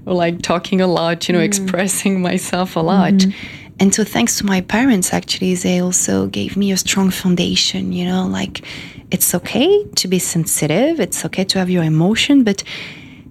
or 0.05 0.13
like 0.13 0.41
talking 0.41 0.81
a 0.81 0.87
lot 0.87 1.27
you 1.27 1.33
know 1.33 1.39
mm. 1.39 1.45
expressing 1.45 2.21
myself 2.21 2.75
a 2.75 2.79
lot. 2.79 3.13
Mm-hmm. 3.13 3.61
And 3.77 3.93
so 3.93 4.05
thanks 4.05 4.37
to 4.37 4.45
my 4.45 4.61
parents 4.61 5.13
actually 5.13 5.55
they 5.55 5.81
also 5.81 6.27
gave 6.27 6.55
me 6.55 6.71
a 6.71 6.77
strong 6.77 7.09
foundation 7.09 7.91
you 7.91 8.05
know 8.05 8.25
like 8.25 8.61
it's 9.11 9.33
okay 9.35 9.85
to 9.95 10.07
be 10.07 10.19
sensitive 10.19 10.99
it's 10.99 11.23
okay 11.25 11.43
to 11.43 11.59
have 11.59 11.69
your 11.69 11.83
emotion 11.83 12.43
but 12.43 12.63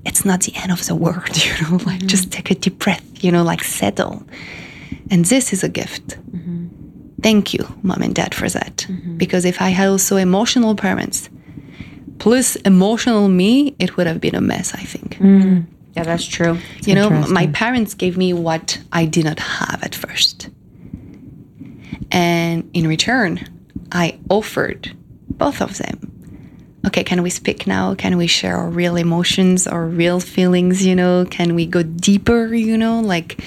it's 0.04 0.24
not 0.24 0.42
the 0.42 0.54
end 0.56 0.70
of 0.70 0.86
the 0.86 0.94
world, 0.94 1.36
you 1.44 1.52
know, 1.62 1.76
like 1.84 1.98
mm-hmm. 1.98 2.06
just 2.06 2.30
take 2.30 2.50
a 2.50 2.54
deep 2.54 2.78
breath, 2.78 3.04
you 3.24 3.32
know, 3.32 3.42
like 3.42 3.62
settle. 3.64 4.22
And 5.10 5.24
this 5.24 5.52
is 5.52 5.64
a 5.64 5.68
gift. 5.68 6.18
Mm-hmm. 6.30 7.22
Thank 7.22 7.54
you, 7.54 7.66
mom 7.82 8.02
and 8.02 8.14
dad, 8.14 8.34
for 8.34 8.48
that. 8.48 8.86
Mm-hmm. 8.88 9.16
Because 9.16 9.44
if 9.44 9.60
I 9.60 9.70
had 9.70 9.88
also 9.88 10.16
emotional 10.16 10.74
parents 10.74 11.30
plus 12.18 12.56
emotional 12.56 13.28
me, 13.28 13.74
it 13.78 13.96
would 13.96 14.06
have 14.06 14.20
been 14.20 14.34
a 14.34 14.40
mess, 14.40 14.74
I 14.74 14.82
think. 14.82 15.16
Mm. 15.16 15.66
Yeah, 15.96 16.04
that's 16.04 16.26
true. 16.26 16.58
you 16.82 16.94
know, 16.94 17.10
my 17.10 17.46
parents 17.48 17.94
gave 17.94 18.16
me 18.16 18.32
what 18.32 18.78
I 18.92 19.04
did 19.04 19.24
not 19.24 19.38
have 19.38 19.82
at 19.82 19.94
first. 19.94 20.48
And 22.10 22.68
in 22.72 22.86
return, 22.86 23.48
I 23.92 24.18
offered 24.28 24.96
both 25.38 25.60
of 25.60 25.78
them. 25.78 26.10
Okay, 26.86 27.02
can 27.02 27.22
we 27.22 27.30
speak 27.30 27.66
now? 27.66 27.94
Can 27.94 28.16
we 28.16 28.26
share 28.26 28.56
our 28.56 28.68
real 28.68 28.96
emotions, 28.96 29.66
our 29.66 29.86
real 29.86 30.20
feelings? 30.20 30.84
You 30.84 30.94
know, 30.94 31.24
can 31.30 31.54
we 31.54 31.66
go 31.66 31.82
deeper? 31.82 32.54
You 32.54 32.76
know, 32.76 33.00
like, 33.00 33.40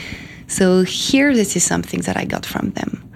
so 0.47 0.81
here, 0.83 1.33
this 1.35 1.55
is 1.55 1.63
something 1.63 2.01
that 2.01 2.17
I 2.17 2.25
got 2.25 2.45
from 2.45 2.71
them. 2.71 3.11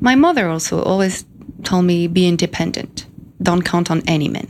My 0.00 0.14
mother 0.14 0.48
also 0.48 0.82
always 0.82 1.24
told 1.64 1.84
me 1.84 2.06
be 2.06 2.28
independent, 2.28 3.06
don't 3.42 3.62
count 3.62 3.90
on 3.90 4.02
any 4.06 4.28
man. 4.28 4.48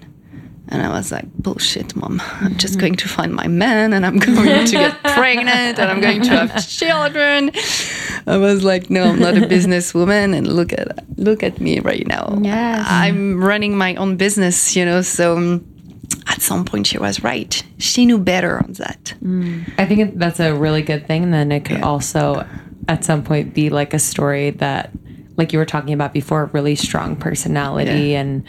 And 0.70 0.82
I 0.82 0.88
was 0.88 1.10
like, 1.10 1.32
bullshit, 1.34 1.96
mom. 1.96 2.22
I'm 2.40 2.56
just 2.56 2.78
going 2.78 2.94
to 2.94 3.08
find 3.08 3.34
my 3.34 3.48
man 3.48 3.92
and 3.92 4.06
I'm 4.06 4.18
going 4.18 4.66
to 4.66 4.72
get 4.72 5.02
pregnant 5.14 5.78
and 5.78 5.90
I'm 5.90 6.00
going 6.00 6.22
to 6.22 6.30
have 6.30 6.68
children. 6.68 7.50
I 8.26 8.36
was 8.36 8.62
like, 8.62 8.88
no, 8.88 9.04
I'm 9.04 9.18
not 9.18 9.36
a 9.36 9.40
businesswoman. 9.40 10.36
And 10.36 10.46
look 10.46 10.72
at 10.72 11.04
look 11.18 11.42
at 11.42 11.60
me 11.60 11.80
right 11.80 12.06
now. 12.06 12.38
Yes. 12.40 12.86
I'm 12.88 13.42
running 13.42 13.76
my 13.76 13.96
own 13.96 14.16
business, 14.16 14.76
you 14.76 14.84
know. 14.84 15.02
So 15.02 15.36
um, 15.36 15.66
at 16.28 16.40
some 16.40 16.64
point, 16.64 16.86
she 16.86 16.98
was 16.98 17.22
right. 17.24 17.62
She 17.78 18.06
knew 18.06 18.18
better 18.18 18.58
on 18.58 18.74
that. 18.74 19.14
I 19.78 19.86
think 19.86 20.18
that's 20.18 20.38
a 20.38 20.54
really 20.54 20.82
good 20.82 21.06
thing. 21.06 21.24
And 21.24 21.34
then 21.34 21.50
it 21.50 21.64
could 21.64 21.82
also, 21.82 22.46
at 22.88 23.04
some 23.04 23.24
point, 23.24 23.54
be 23.54 23.70
like 23.70 23.92
a 23.92 23.98
story 23.98 24.50
that, 24.50 24.90
like 25.36 25.52
you 25.52 25.58
were 25.58 25.66
talking 25.66 25.94
about 25.94 26.12
before, 26.12 26.46
really 26.52 26.76
strong 26.76 27.16
personality 27.16 28.14
and 28.14 28.44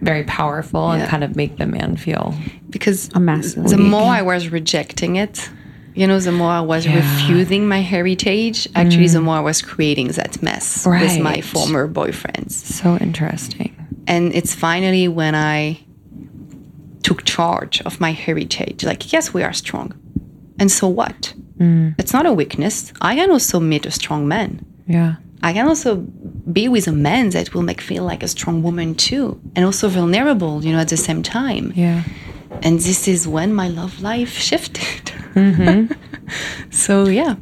very 0.00 0.24
powerful 0.24 0.90
and 0.90 1.08
kind 1.08 1.24
of 1.24 1.36
make 1.36 1.58
the 1.58 1.66
man 1.66 1.96
feel. 1.96 2.34
Because 2.68 3.14
massive 3.14 3.64
the 3.68 3.76
more 3.78 4.10
I 4.10 4.22
was 4.22 4.48
rejecting 4.48 5.16
it, 5.16 5.50
you 5.94 6.06
know, 6.06 6.18
the 6.20 6.32
more 6.32 6.50
I 6.50 6.60
was 6.60 6.86
Yeah. 6.86 6.96
refusing 6.96 7.68
my 7.68 7.80
heritage, 7.80 8.68
actually, 8.74 9.08
the 9.08 9.18
mm. 9.18 9.24
more 9.24 9.36
I 9.36 9.40
was 9.40 9.60
creating 9.60 10.08
that 10.08 10.42
mess 10.42 10.86
with 10.86 11.20
my 11.20 11.40
former 11.40 11.88
boyfriends. 11.88 12.52
So 12.52 12.96
interesting. 12.96 13.74
And 14.06 14.32
it's 14.34 14.54
finally 14.54 15.08
when 15.08 15.34
I 15.34 15.80
took 17.02 17.24
charge 17.24 17.80
of 17.82 18.00
my 18.00 18.12
heritage. 18.12 18.84
Like, 18.84 19.12
yes, 19.12 19.34
we 19.34 19.42
are 19.42 19.52
strong. 19.52 19.92
And 20.58 20.70
so 20.70 20.86
what? 20.88 21.34
Mm. 21.58 21.94
It's 21.98 22.12
not 22.12 22.26
a 22.26 22.32
weakness. 22.32 22.92
I 23.00 23.14
can 23.16 23.30
also 23.30 23.60
meet 23.60 23.86
a 23.86 23.90
strong 23.90 24.28
man. 24.28 24.64
Yeah. 24.86 25.16
I 25.42 25.52
can 25.52 25.66
also 25.66 25.96
be 26.52 26.68
with 26.68 26.86
a 26.86 26.92
man 26.92 27.30
that 27.30 27.54
will 27.54 27.62
make 27.62 27.80
feel 27.80 28.04
like 28.04 28.22
a 28.22 28.28
strong 28.28 28.62
woman 28.62 28.94
too, 28.94 29.40
and 29.56 29.64
also 29.64 29.88
vulnerable, 29.88 30.64
you 30.64 30.72
know, 30.72 30.78
at 30.80 30.88
the 30.88 30.96
same 30.96 31.22
time. 31.22 31.72
Yeah. 31.74 32.02
And 32.62 32.78
this 32.80 33.08
is 33.08 33.26
when 33.26 33.54
my 33.54 33.68
love 33.68 34.02
life 34.02 34.32
shifted. 34.32 35.12
Mm-hmm. 35.34 35.92
so 36.70 37.06
yeah, 37.06 37.36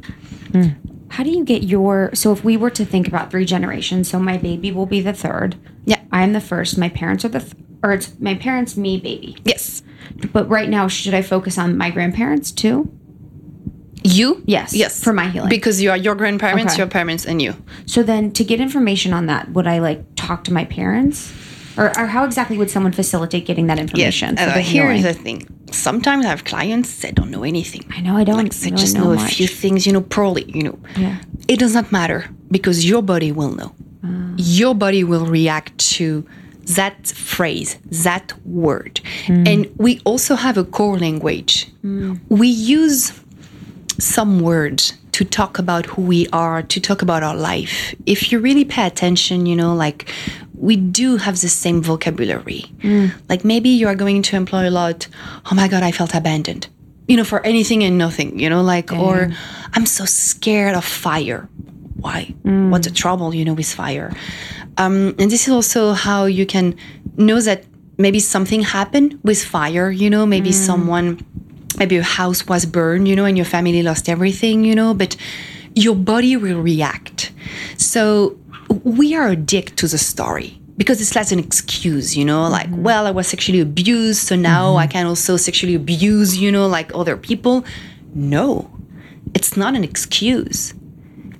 How 1.09 1.23
do 1.23 1.31
you 1.31 1.43
get 1.43 1.63
your 1.63 2.11
so 2.13 2.31
if 2.31 2.43
we 2.43 2.55
were 2.55 2.69
to 2.71 2.85
think 2.85 3.07
about 3.07 3.31
three 3.31 3.45
generations, 3.45 4.09
so 4.09 4.19
my 4.19 4.37
baby 4.37 4.71
will 4.71 4.85
be 4.85 5.01
the 5.01 5.13
third. 5.13 5.55
Yeah. 5.85 6.01
I 6.11 6.23
am 6.23 6.33
the 6.33 6.41
first. 6.41 6.77
My 6.77 6.89
parents 6.89 7.25
are 7.25 7.29
the 7.29 7.39
th- 7.39 7.53
or 7.83 7.93
it's 7.93 8.13
my 8.19 8.35
parents, 8.35 8.75
me, 8.77 8.97
baby. 8.99 9.37
yes, 9.45 9.81
But 10.33 10.49
right 10.49 10.69
now, 10.69 10.87
should 10.89 11.13
I 11.13 11.21
focus 11.21 11.57
on 11.57 11.77
my 11.77 11.89
grandparents 11.89 12.51
too? 12.51 12.91
You. 14.03 14.41
Yes, 14.45 14.73
yes, 14.73 15.03
for 15.03 15.13
my 15.13 15.27
healing. 15.29 15.49
because 15.49 15.81
you 15.81 15.89
are 15.91 15.97
your 15.97 16.15
grandparents, 16.15 16.73
Okay. 16.73 16.81
your 16.81 16.87
parents, 16.87 17.25
and 17.25 17.41
you. 17.41 17.53
So 17.85 18.03
then 18.03 18.31
to 18.31 18.43
get 18.43 18.59
information 18.59 19.13
on 19.13 19.25
that, 19.27 19.51
would 19.53 19.67
I 19.67 19.79
like 19.79 20.03
talk 20.15 20.43
to 20.45 20.53
my 20.53 20.65
parents? 20.65 21.31
Or, 21.77 21.97
or 21.97 22.07
how 22.07 22.25
exactly 22.25 22.57
would 22.57 22.69
someone 22.69 22.91
facilitate 22.91 23.45
getting 23.45 23.67
that 23.67 23.79
information 23.79 24.35
for 24.35 24.43
Uh, 24.43 24.59
here's 24.59 25.03
the 25.03 25.13
thing. 25.13 25.47
Sometimes 25.71 26.25
I 26.25 26.29
have 26.29 26.43
clients 26.43 26.99
that 27.01 27.15
don't 27.15 27.31
know 27.31 27.43
anything. 27.43 27.85
I 27.95 28.01
know 28.01 28.17
I 28.17 28.25
don't 28.25 28.35
Like 28.35 28.53
they 28.53 28.71
really 28.71 28.81
just 28.81 28.95
know, 28.95 29.13
know, 29.13 29.23
a 29.23 29.27
few 29.27 29.47
things, 29.47 29.85
you 29.85 29.93
know, 29.93 30.01
poorly, 30.01 30.45
you 30.53 30.63
know. 30.63 30.77
Yeah. 30.97 31.15
It 31.47 31.57
does 31.59 31.73
not 31.73 31.89
matter 31.91 32.25
because 32.51 32.85
your 32.89 33.01
body 33.01 33.31
will 33.31 33.53
know. 33.55 33.71
Ah. 34.03 34.33
Your 34.35 34.75
body 34.75 35.03
will 35.05 35.25
react 35.25 35.77
to 35.95 36.25
that 36.75 37.07
phrase, 37.07 37.77
that 37.91 38.33
word. 38.45 38.99
Hmm. 39.27 39.47
And 39.47 39.67
we 39.77 40.01
also 40.03 40.35
have 40.35 40.57
a 40.57 40.65
core 40.65 40.97
language. 40.99 41.67
We 42.29 42.47
use 42.47 43.13
some 43.99 44.39
words 44.39 44.93
to 45.11 45.25
talk 45.25 45.59
about 45.59 45.85
who 45.85 46.01
we 46.01 46.27
are, 46.29 46.61
to 46.63 46.79
talk 46.79 47.01
about 47.01 47.23
our 47.23 47.35
life. 47.35 47.93
If 48.05 48.31
you 48.31 48.39
really 48.39 48.65
pay 48.65 48.87
attention, 48.87 49.45
you 49.45 49.55
know, 49.55 49.75
like 49.75 50.09
we 50.53 50.75
do 50.75 51.17
have 51.17 51.39
the 51.41 51.49
same 51.49 51.81
vocabulary. 51.81 52.65
Mm. 52.79 53.11
Like 53.27 53.43
maybe 53.43 53.69
you 53.69 53.87
are 53.87 53.95
going 53.95 54.21
to 54.21 54.35
employ 54.35 54.69
a 54.69 54.71
lot, 54.71 55.07
oh 55.51 55.55
my 55.55 55.67
God, 55.67 55.83
I 55.83 55.91
felt 55.91 56.13
abandoned, 56.13 56.67
you 57.07 57.17
know, 57.17 57.23
for 57.23 57.45
anything 57.45 57.83
and 57.83 57.97
nothing, 57.97 58.39
you 58.39 58.49
know, 58.49 58.61
like, 58.61 58.91
or 58.91 59.31
I'm 59.73 59.85
so 59.85 60.05
scared 60.05 60.75
of 60.75 60.85
fire. 60.85 61.49
Why? 61.95 62.33
Mm. 62.43 62.69
What's 62.69 62.87
the 62.87 62.93
trouble, 62.93 63.33
you 63.33 63.43
know, 63.45 63.53
with 63.53 63.71
fire? 63.71 64.13
Um, 64.77 65.15
and 65.19 65.29
this 65.29 65.47
is 65.47 65.53
also 65.53 65.93
how 65.93 66.25
you 66.25 66.45
can 66.45 66.75
know 67.17 67.41
that 67.41 67.65
maybe 67.97 68.19
something 68.19 68.61
happened 68.61 69.19
with 69.23 69.43
fire, 69.43 69.91
you 69.91 70.09
know, 70.09 70.25
maybe 70.25 70.51
mm. 70.51 70.53
someone 70.53 71.19
maybe 71.79 71.95
your 71.95 72.03
house 72.03 72.45
was 72.47 72.65
burned, 72.65 73.07
you 73.07 73.15
know, 73.15 73.25
and 73.25 73.37
your 73.37 73.45
family 73.45 73.81
lost 73.81 74.09
everything, 74.09 74.65
you 74.65 74.75
know, 74.75 74.93
but 74.93 75.15
your 75.75 75.95
body 75.95 76.35
will 76.35 76.61
react. 76.61 77.31
So 77.77 78.37
we 78.83 79.15
are 79.15 79.29
addicted 79.29 79.77
to 79.77 79.87
the 79.87 79.97
story 79.97 80.59
because 80.77 81.01
it's 81.01 81.15
like 81.15 81.31
an 81.31 81.39
excuse, 81.39 82.15
you 82.15 82.23
know, 82.23 82.47
like, 82.47 82.67
mm-hmm. 82.67 82.83
well, 82.83 83.05
I 83.05 83.11
was 83.11 83.27
sexually 83.27 83.59
abused, 83.59 84.27
so 84.27 84.35
now 84.35 84.77
I 84.77 84.85
mm-hmm. 84.85 84.91
can 84.91 85.05
also 85.07 85.37
sexually 85.37 85.75
abuse, 85.75 86.37
you 86.37 86.51
know, 86.51 86.67
like 86.67 86.93
other 86.95 87.17
people. 87.17 87.65
No, 88.13 88.71
it's 89.33 89.57
not 89.57 89.75
an 89.75 89.83
excuse. 89.83 90.73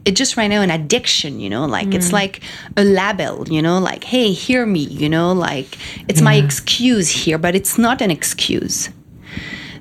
It's 0.06 0.18
just 0.18 0.38
right 0.38 0.48
now 0.48 0.62
an 0.62 0.72
addiction, 0.72 1.40
you 1.40 1.50
know, 1.50 1.66
like 1.66 1.94
it's 1.94 2.10
mm. 2.10 2.14
like 2.14 2.42
a 2.78 2.84
label, 2.84 3.48
you 3.48 3.62
know, 3.62 3.80
like, 3.80 4.04
hey, 4.04 4.32
hear 4.32 4.66
me, 4.66 4.80
you 4.80 5.10
know, 5.10 5.34
like 5.34 5.78
it's 6.08 6.22
my 6.22 6.36
excuse 6.36 7.10
here, 7.10 7.38
but 7.38 7.54
it's 7.54 7.78
not 7.78 8.02
an 8.02 8.10
excuse. 8.10 8.90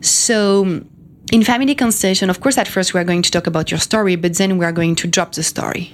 So, 0.01 0.85
in 1.33 1.45
family 1.45 1.75
constellation, 1.75 2.31
of 2.31 2.41
course, 2.41 2.57
at 2.59 2.69
first 2.69 2.95
we 2.95 3.01
are 3.01 3.05
going 3.05 3.23
to 3.23 3.31
talk 3.31 3.47
about 3.47 3.71
your 3.71 3.81
story, 3.81 4.17
but 4.17 4.37
then 4.37 4.59
we 4.59 4.65
are 4.65 4.73
going 4.73 4.95
to 4.97 5.07
drop 5.07 5.33
the 5.33 5.43
story. 5.43 5.93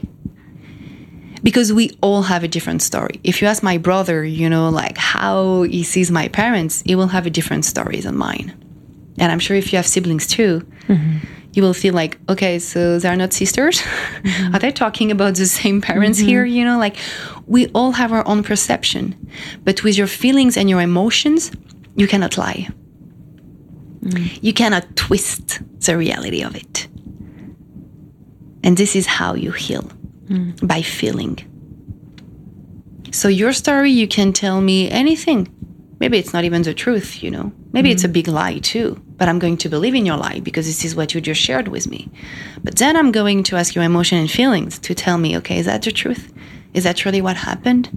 Because 1.42 1.72
we 1.72 1.90
all 2.00 2.22
have 2.22 2.42
a 2.42 2.48
different 2.48 2.80
story. 2.82 3.20
If 3.22 3.42
you 3.42 3.48
ask 3.48 3.62
my 3.62 3.76
brother, 3.76 4.24
you 4.24 4.48
know, 4.48 4.70
like 4.70 4.96
how 4.96 5.62
he 5.62 5.82
sees 5.82 6.10
my 6.10 6.28
parents, 6.28 6.82
he 6.86 6.94
will 6.94 7.08
have 7.08 7.26
a 7.26 7.30
different 7.30 7.64
story 7.66 8.00
than 8.00 8.16
mine. 8.16 8.54
And 9.18 9.30
I'm 9.30 9.38
sure 9.38 9.56
if 9.56 9.72
you 9.72 9.76
have 9.76 9.86
siblings 9.86 10.26
too, 10.26 10.66
mm-hmm. 10.88 11.18
you 11.52 11.62
will 11.62 11.74
feel 11.74 11.92
like, 11.92 12.18
okay, 12.30 12.58
so 12.58 12.98
they're 12.98 13.16
not 13.16 13.32
sisters? 13.32 13.80
Mm-hmm. 13.80 14.54
Are 14.54 14.58
they 14.58 14.72
talking 14.72 15.10
about 15.10 15.34
the 15.34 15.46
same 15.46 15.80
parents 15.82 16.18
mm-hmm. 16.18 16.28
here? 16.28 16.44
You 16.44 16.64
know, 16.64 16.78
like 16.78 16.96
we 17.46 17.66
all 17.68 17.92
have 17.92 18.12
our 18.12 18.26
own 18.26 18.42
perception. 18.42 19.14
But 19.64 19.84
with 19.84 19.98
your 19.98 20.06
feelings 20.06 20.56
and 20.56 20.70
your 20.70 20.80
emotions, 20.80 21.52
you 21.94 22.08
cannot 22.08 22.38
lie. 22.38 22.68
You 24.42 24.52
cannot 24.52 24.96
twist 24.96 25.60
the 25.80 25.96
reality 25.96 26.42
of 26.42 26.54
it. 26.54 26.88
And 28.62 28.76
this 28.76 28.96
is 28.96 29.06
how 29.06 29.34
you 29.34 29.52
heal 29.52 29.90
mm. 30.26 30.66
by 30.66 30.82
feeling. 30.82 31.38
So, 33.10 33.28
your 33.28 33.52
story, 33.52 33.90
you 33.90 34.08
can 34.08 34.32
tell 34.32 34.60
me 34.60 34.90
anything. 34.90 35.48
Maybe 36.00 36.18
it's 36.18 36.32
not 36.32 36.44
even 36.44 36.62
the 36.62 36.74
truth, 36.74 37.22
you 37.22 37.30
know. 37.30 37.52
Maybe 37.72 37.90
it's 37.90 38.04
a 38.04 38.08
mm. 38.08 38.14
big 38.14 38.28
lie 38.28 38.58
too, 38.58 39.00
but 39.16 39.28
I'm 39.28 39.38
going 39.38 39.56
to 39.58 39.68
believe 39.68 39.94
in 39.94 40.06
your 40.06 40.16
lie 40.16 40.40
because 40.40 40.66
this 40.66 40.84
is 40.84 40.96
what 40.96 41.14
you 41.14 41.20
just 41.20 41.40
shared 41.40 41.68
with 41.68 41.86
me. 41.86 42.10
But 42.62 42.76
then 42.76 42.96
I'm 42.96 43.12
going 43.12 43.42
to 43.44 43.56
ask 43.56 43.74
your 43.74 43.84
emotion 43.84 44.18
and 44.18 44.30
feelings 44.30 44.78
to 44.80 44.94
tell 44.94 45.18
me, 45.18 45.36
okay, 45.38 45.58
is 45.58 45.66
that 45.66 45.82
the 45.82 45.92
truth? 45.92 46.32
Is 46.72 46.84
that 46.84 47.04
really 47.04 47.20
what 47.20 47.36
happened? 47.36 47.88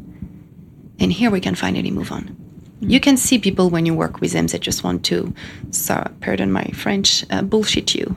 And 1.00 1.12
here 1.12 1.32
we 1.32 1.42
can 1.42 1.56
finally 1.56 1.92
move 1.92 2.12
on. 2.12 2.47
You 2.80 3.00
can 3.00 3.18
see 3.18 3.40
people 3.40 3.70
when 3.70 3.86
you 3.86 3.94
work 3.96 4.22
with 4.22 4.34
them 4.34 4.48
that 4.48 4.62
just 4.62 4.84
want 4.84 5.04
to, 5.06 5.34
so, 5.72 6.10
pardon 6.22 6.52
my 6.52 6.66
French, 6.74 7.26
uh, 7.32 7.42
bullshit 7.42 7.96
you. 7.96 8.16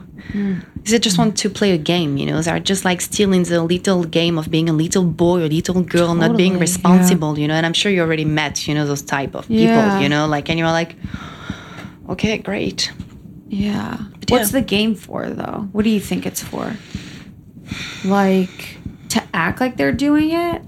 They 0.83 0.99
just 0.99 1.17
want 1.17 1.37
to 1.37 1.49
play 1.49 1.71
a 1.71 1.77
game, 1.77 2.17
you 2.17 2.25
know. 2.25 2.41
They're 2.41 2.59
just 2.59 2.85
like 2.85 3.01
still 3.01 3.33
in 3.33 3.43
the 3.43 3.63
little 3.63 4.03
game 4.03 4.37
of 4.37 4.49
being 4.49 4.69
a 4.69 4.73
little 4.73 5.03
boy 5.03 5.41
or 5.41 5.47
little 5.47 5.81
girl, 5.81 6.15
not 6.15 6.37
being 6.37 6.53
Totally, 6.53 6.61
responsible, 6.61 7.39
you 7.39 7.47
know. 7.47 7.55
And 7.55 7.65
I'm 7.65 7.73
sure 7.73 7.91
you 7.91 8.01
already 8.01 8.25
met, 8.25 8.67
you 8.67 8.73
know, 8.73 8.85
those 8.85 9.01
type 9.01 9.35
of 9.35 9.47
people, 9.47 9.99
you 9.99 10.09
know, 10.09 10.27
like, 10.27 10.49
and 10.49 10.57
you're 10.57 10.69
like, 10.69 10.95
okay, 12.09 12.37
great. 12.37 12.91
Yeah. 13.47 13.97
yeah. 13.97 13.97
What's 14.29 14.51
the 14.51 14.61
game 14.61 14.95
for 14.95 15.29
though? 15.29 15.67
What 15.71 15.83
do 15.83 15.89
you 15.89 15.99
think 15.99 16.25
it's 16.25 16.41
for? 16.41 16.75
Like 18.05 18.77
to 19.09 19.21
act 19.33 19.59
like 19.59 19.75
they're 19.77 19.91
doing 19.91 20.31
it? 20.31 20.61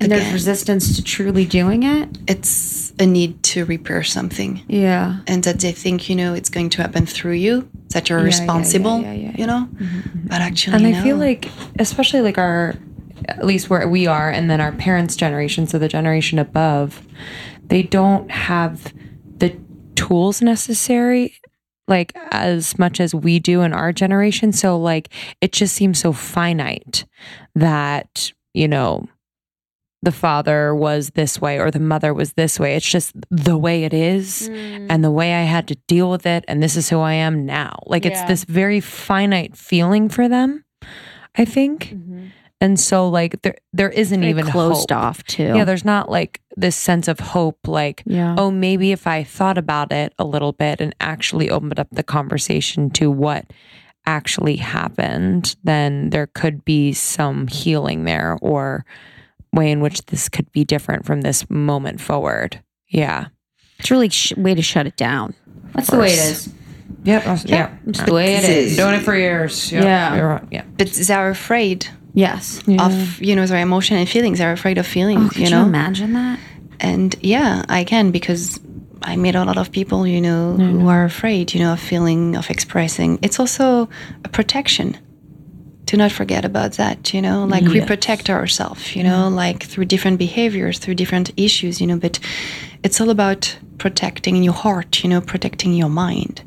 And 0.00 0.10
there's 0.10 0.32
resistance 0.32 0.96
to 0.96 1.04
truly 1.04 1.44
doing 1.44 1.84
it? 1.84 2.08
It's 2.26 2.81
a 3.02 3.06
need 3.06 3.42
to 3.42 3.64
repair 3.64 4.02
something. 4.02 4.62
Yeah. 4.68 5.20
and 5.26 5.42
that 5.44 5.60
they 5.60 5.72
think 5.72 6.08
you 6.08 6.16
know 6.16 6.34
it's 6.34 6.48
going 6.48 6.70
to 6.70 6.82
happen 6.82 7.04
through 7.06 7.38
you 7.46 7.68
that 7.94 8.08
you're 8.08 8.20
yeah, 8.20 8.32
responsible 8.32 9.00
yeah, 9.02 9.12
yeah, 9.12 9.34
you 9.36 9.46
know 9.46 9.68
mm-hmm, 9.72 9.84
mm-hmm. 9.84 10.26
but 10.30 10.40
actually 10.40 10.76
And 10.76 10.86
I 10.86 10.92
no. 10.92 11.02
feel 11.02 11.16
like, 11.16 11.50
especially 11.78 12.22
like 12.22 12.38
our, 12.38 12.74
at 13.28 13.44
least 13.44 13.68
where 13.70 13.86
we 13.88 14.06
are, 14.06 14.30
and 14.30 14.50
then 14.50 14.60
our 14.60 14.72
parents' 14.72 15.16
generation, 15.16 15.66
so 15.66 15.78
the 15.78 15.88
generation 15.88 16.38
above, 16.38 17.02
they 17.64 17.82
don't 17.82 18.30
have 18.30 18.92
the 19.38 19.56
tools 19.94 20.40
necessary 20.42 21.34
like 21.88 22.12
as 22.30 22.78
much 22.78 23.00
as 23.00 23.14
we 23.14 23.38
do 23.38 23.62
in 23.62 23.72
our 23.72 23.92
generation. 23.92 24.52
So 24.52 24.78
like 24.78 25.08
it 25.40 25.52
just 25.52 25.74
seems 25.74 25.98
so 25.98 26.12
finite 26.12 27.04
that, 27.54 28.32
you 28.54 28.68
know, 28.68 29.08
the 30.02 30.12
father 30.12 30.74
was 30.74 31.10
this 31.10 31.40
way 31.40 31.58
or 31.60 31.70
the 31.70 31.78
mother 31.78 32.12
was 32.12 32.32
this 32.32 32.58
way. 32.58 32.74
It's 32.74 32.88
just 32.90 33.12
the 33.30 33.56
way 33.56 33.84
it 33.84 33.94
is 33.94 34.48
Mm. 34.48 34.86
and 34.90 35.04
the 35.04 35.10
way 35.12 35.34
I 35.34 35.42
had 35.42 35.68
to 35.68 35.76
deal 35.86 36.10
with 36.10 36.26
it 36.26 36.44
and 36.48 36.62
this 36.62 36.76
is 36.76 36.88
who 36.88 36.98
I 36.98 37.12
am 37.14 37.46
now. 37.46 37.78
Like 37.86 38.04
it's 38.04 38.22
this 38.24 38.44
very 38.44 38.80
finite 38.80 39.56
feeling 39.56 40.08
for 40.08 40.28
them, 40.28 40.64
I 41.36 41.44
think. 41.44 41.94
And 42.60 42.78
so 42.78 43.08
like 43.08 43.42
there 43.42 43.56
there 43.72 43.90
isn't 43.90 44.22
even 44.24 44.46
closed 44.46 44.90
hope. 44.90 44.98
off 44.98 45.24
too. 45.24 45.52
Yeah, 45.56 45.64
there's 45.64 45.84
not 45.84 46.10
like 46.10 46.40
this 46.56 46.76
sense 46.76 47.08
of 47.08 47.18
hope 47.20 47.58
like 47.66 48.02
yeah. 48.06 48.34
oh, 48.38 48.50
maybe 48.50 48.92
if 48.92 49.06
I 49.06 49.24
thought 49.24 49.58
about 49.58 49.92
it 49.92 50.12
a 50.18 50.24
little 50.24 50.52
bit 50.52 50.80
and 50.80 50.94
actually 51.00 51.50
opened 51.50 51.78
up 51.80 51.88
the 51.92 52.02
conversation 52.04 52.90
to 52.90 53.10
what 53.10 53.46
actually 54.06 54.56
happened, 54.56 55.54
then 55.64 56.10
there 56.10 56.26
could 56.26 56.64
be 56.64 56.92
some 56.92 57.46
healing 57.46 58.04
there 58.04 58.36
or 58.42 58.84
way 59.52 59.70
in 59.70 59.80
which 59.80 60.04
this 60.06 60.28
could 60.28 60.50
be 60.52 60.64
different 60.64 61.04
from 61.04 61.20
this 61.20 61.48
moment 61.50 62.00
forward. 62.00 62.62
Yeah. 62.88 63.26
It's 63.78 63.90
really 63.90 64.08
sh- 64.08 64.36
way 64.36 64.54
to 64.54 64.62
shut 64.62 64.86
it 64.86 64.96
down. 64.96 65.34
That's 65.74 65.88
the 65.90 65.98
way 65.98 66.08
it 66.12 66.18
is. 66.18 66.52
Yep. 67.04 67.22
Yeah. 67.46 67.74
It's 67.86 68.02
the 68.02 68.12
way 68.12 68.34
it 68.36 68.44
is. 68.48 68.76
Doing 68.76 68.94
it 68.94 69.00
for 69.02 69.14
years. 69.16 69.72
Yeah. 69.72 70.14
You're 70.16 70.28
right. 70.28 70.44
Yeah. 70.50 70.64
But 70.78 70.92
they're 70.92 71.30
afraid 71.30 71.86
Yes. 72.14 72.60
of, 72.78 73.20
you 73.22 73.34
know, 73.34 73.46
their 73.46 73.60
emotion 73.62 73.96
and 73.96 74.08
feelings. 74.08 74.38
They're 74.38 74.52
afraid 74.52 74.78
of 74.78 74.86
feelings, 74.86 75.22
Oh, 75.24 75.28
could 75.30 75.38
you 75.38 75.44
you, 75.44 75.50
know? 75.50 75.64
imagine 75.64 76.12
that? 76.12 76.38
And 76.80 77.14
yeah, 77.22 77.64
I 77.68 77.84
can 77.84 78.10
because 78.10 78.60
I 79.02 79.16
meet 79.16 79.34
a 79.34 79.44
lot 79.44 79.56
of 79.56 79.72
people, 79.72 80.06
you 80.06 80.20
know, 80.20 80.52
who 80.54 80.88
are 80.88 81.04
afraid, 81.04 81.54
you 81.54 81.60
know, 81.60 81.72
of 81.72 81.80
feeling, 81.80 82.36
of 82.36 82.50
expressing. 82.50 83.18
It's 83.22 83.40
also 83.40 83.88
a 84.24 84.28
protection. 84.28 84.96
Do 85.84 85.96
not 85.96 86.12
forget 86.12 86.44
about 86.44 86.72
that, 86.74 87.12
you 87.12 87.20
know, 87.20 87.44
like 87.44 87.64
we 87.64 87.80
protect 87.80 88.30
ourselves, 88.30 88.94
you 88.96 89.02
know, 89.02 89.28
like 89.28 89.64
through 89.64 89.86
different 89.86 90.18
behaviors, 90.18 90.78
through 90.78 90.94
different 90.94 91.32
issues, 91.36 91.80
you 91.80 91.86
know, 91.86 91.98
but 91.98 92.18
it's 92.82 93.00
all 93.00 93.10
about 93.10 93.58
protecting 93.78 94.42
your 94.42 94.54
heart, 94.54 95.02
you 95.02 95.10
know, 95.10 95.20
protecting 95.20 95.74
your 95.74 95.90
mind. 95.90 96.42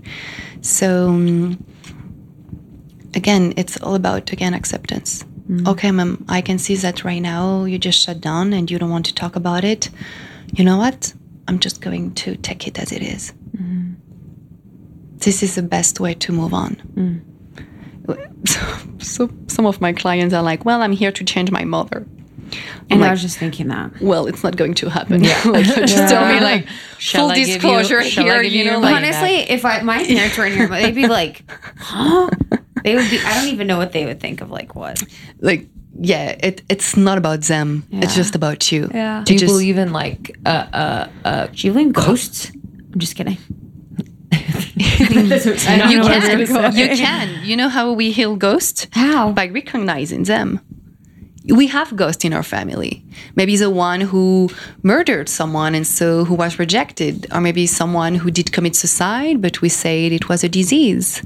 So, 0.62 1.10
um, 1.10 1.64
again, 3.14 3.54
it's 3.58 3.78
all 3.82 3.94
about, 3.94 4.32
again, 4.32 4.54
acceptance. 4.54 5.24
Mm-hmm. 5.24 5.68
Okay, 5.68 5.92
mom, 5.92 6.26
I 6.28 6.42
can 6.42 6.58
see 6.58 6.76
that 6.78 7.04
right 7.04 7.22
now 7.22 7.66
you 7.66 7.78
just 7.78 8.02
shut 8.02 8.22
down 8.22 8.54
and 8.54 8.72
you 8.72 8.80
don't 8.80 8.90
want 8.90 9.06
to 9.08 9.14
talk 9.14 9.36
about 9.36 9.64
it. 9.64 9.90
You 10.54 10.64
know 10.64 10.78
what? 10.78 11.14
I'm 11.48 11.60
just 11.60 11.82
going 11.82 12.16
to 12.16 12.36
take 12.38 12.68
it 12.68 12.80
as 12.80 12.92
it 12.92 13.04
is. 13.04 13.34
Mm-hmm. 13.56 13.94
This 15.18 15.44
is 15.44 15.56
the 15.56 15.62
best 15.62 16.00
way 16.00 16.14
to 16.16 16.32
move 16.32 16.54
on. 16.54 16.76
Mm. 16.96 17.22
So, 19.00 19.30
some 19.48 19.66
of 19.68 19.82
my 19.82 19.94
clients 19.94 20.34
are 20.34 20.42
like, 20.42 20.66
well, 20.66 20.82
I'm 20.82 20.92
here 20.92 21.12
to 21.12 21.24
change 21.24 21.52
my 21.52 21.64
mother. 21.64 22.08
And 22.90 23.02
like- 23.02 23.10
I 23.10 23.12
was 23.12 23.22
just 23.22 23.38
thinking 23.38 23.68
that. 23.68 23.92
Well, 24.02 24.26
it's 24.28 24.44
not 24.44 24.56
going 24.56 24.74
to 24.76 24.90
happen. 24.90 25.24
Yeah. 25.24 25.42
like, 25.46 25.66
just 25.66 26.10
tell 26.10 26.28
me, 26.28 26.40
like, 26.40 26.68
Shall 26.98 27.22
full 27.26 27.32
I 27.32 27.36
give 27.36 27.48
you- 27.48 27.54
disclosure 27.56 28.04
shall 28.04 28.24
I 28.26 28.28
here, 28.34 28.44
give 28.44 28.52
you 28.54 28.60
you 28.60 28.66
know, 28.66 28.72
your 28.72 28.80
like, 28.82 28.94
money? 28.94 29.08
Honestly, 29.08 29.36
if 29.54 29.64
I 29.66 29.82
my 29.82 30.04
parents 30.04 30.38
were 30.38 30.46
in 30.46 30.54
here, 30.54 30.68
they'd 30.68 30.96
be 30.96 31.08
like, 31.08 31.44
"Huh?" 31.78 32.30
They 32.84 32.96
would 32.96 33.10
be. 33.10 33.20
I 33.20 33.34
don't 33.42 33.50
even 33.54 33.66
know 33.68 33.78
what 33.78 33.92
they 33.94 34.06
would 34.06 34.20
think 34.20 34.42
of 34.42 34.52
like 34.52 34.76
what. 34.76 35.02
like, 35.40 35.68
yeah, 36.00 36.36
it, 36.40 36.62
it's 36.70 36.96
not 36.96 37.18
about 37.18 37.42
them. 37.42 37.84
It's 37.92 38.16
just 38.16 38.36
about 38.36 38.72
you. 38.72 38.90
Yeah. 38.94 39.20
You 39.20 39.26
Do 39.26 39.34
you 39.34 39.40
just- 39.40 39.52
believe 39.52 39.78
in 39.78 39.92
like 39.92 40.38
uh 40.46 40.50
uh 40.50 41.10
uh 41.26 41.48
Do 41.48 41.68
you 41.68 41.74
believe 41.74 41.88
in 41.88 41.94
ghosts? 41.94 42.52
I'm 42.94 43.00
just 43.00 43.16
kidding. 43.16 43.38
you 44.76 46.02
I 46.02 46.46
can. 46.46 46.74
You 46.76 46.88
can. 46.90 47.46
You 47.46 47.56
know 47.56 47.70
how 47.70 47.92
we 47.94 48.12
heal 48.12 48.36
ghosts? 48.36 48.88
How? 48.92 49.32
By 49.32 49.48
recognizing 49.48 50.24
them. 50.24 50.60
We 51.48 51.68
have 51.68 51.96
ghosts 51.96 52.26
in 52.26 52.34
our 52.34 52.44
family. 52.44 53.06
Maybe 53.36 53.56
the 53.56 53.70
one 53.70 54.02
who 54.02 54.50
murdered 54.82 55.30
someone 55.30 55.76
and 55.76 55.86
so 55.86 56.26
who 56.26 56.34
was 56.34 56.58
rejected, 56.58 57.28
or 57.32 57.40
maybe 57.40 57.68
someone 57.68 58.16
who 58.16 58.32
did 58.32 58.52
commit 58.52 58.76
suicide, 58.76 59.42
but 59.42 59.62
we 59.62 59.70
said 59.70 60.12
it 60.12 60.28
was 60.28 60.44
a 60.44 60.50
disease. 60.50 61.22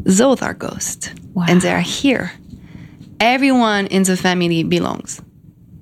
Those 0.00 0.42
are 0.42 0.54
ghosts, 0.54 1.10
and 1.48 1.62
they 1.62 1.72
are 1.72 1.80
here. 1.80 2.32
Everyone 3.20 3.86
in 3.86 4.02
the 4.02 4.16
family 4.16 4.64
belongs. 4.64 5.22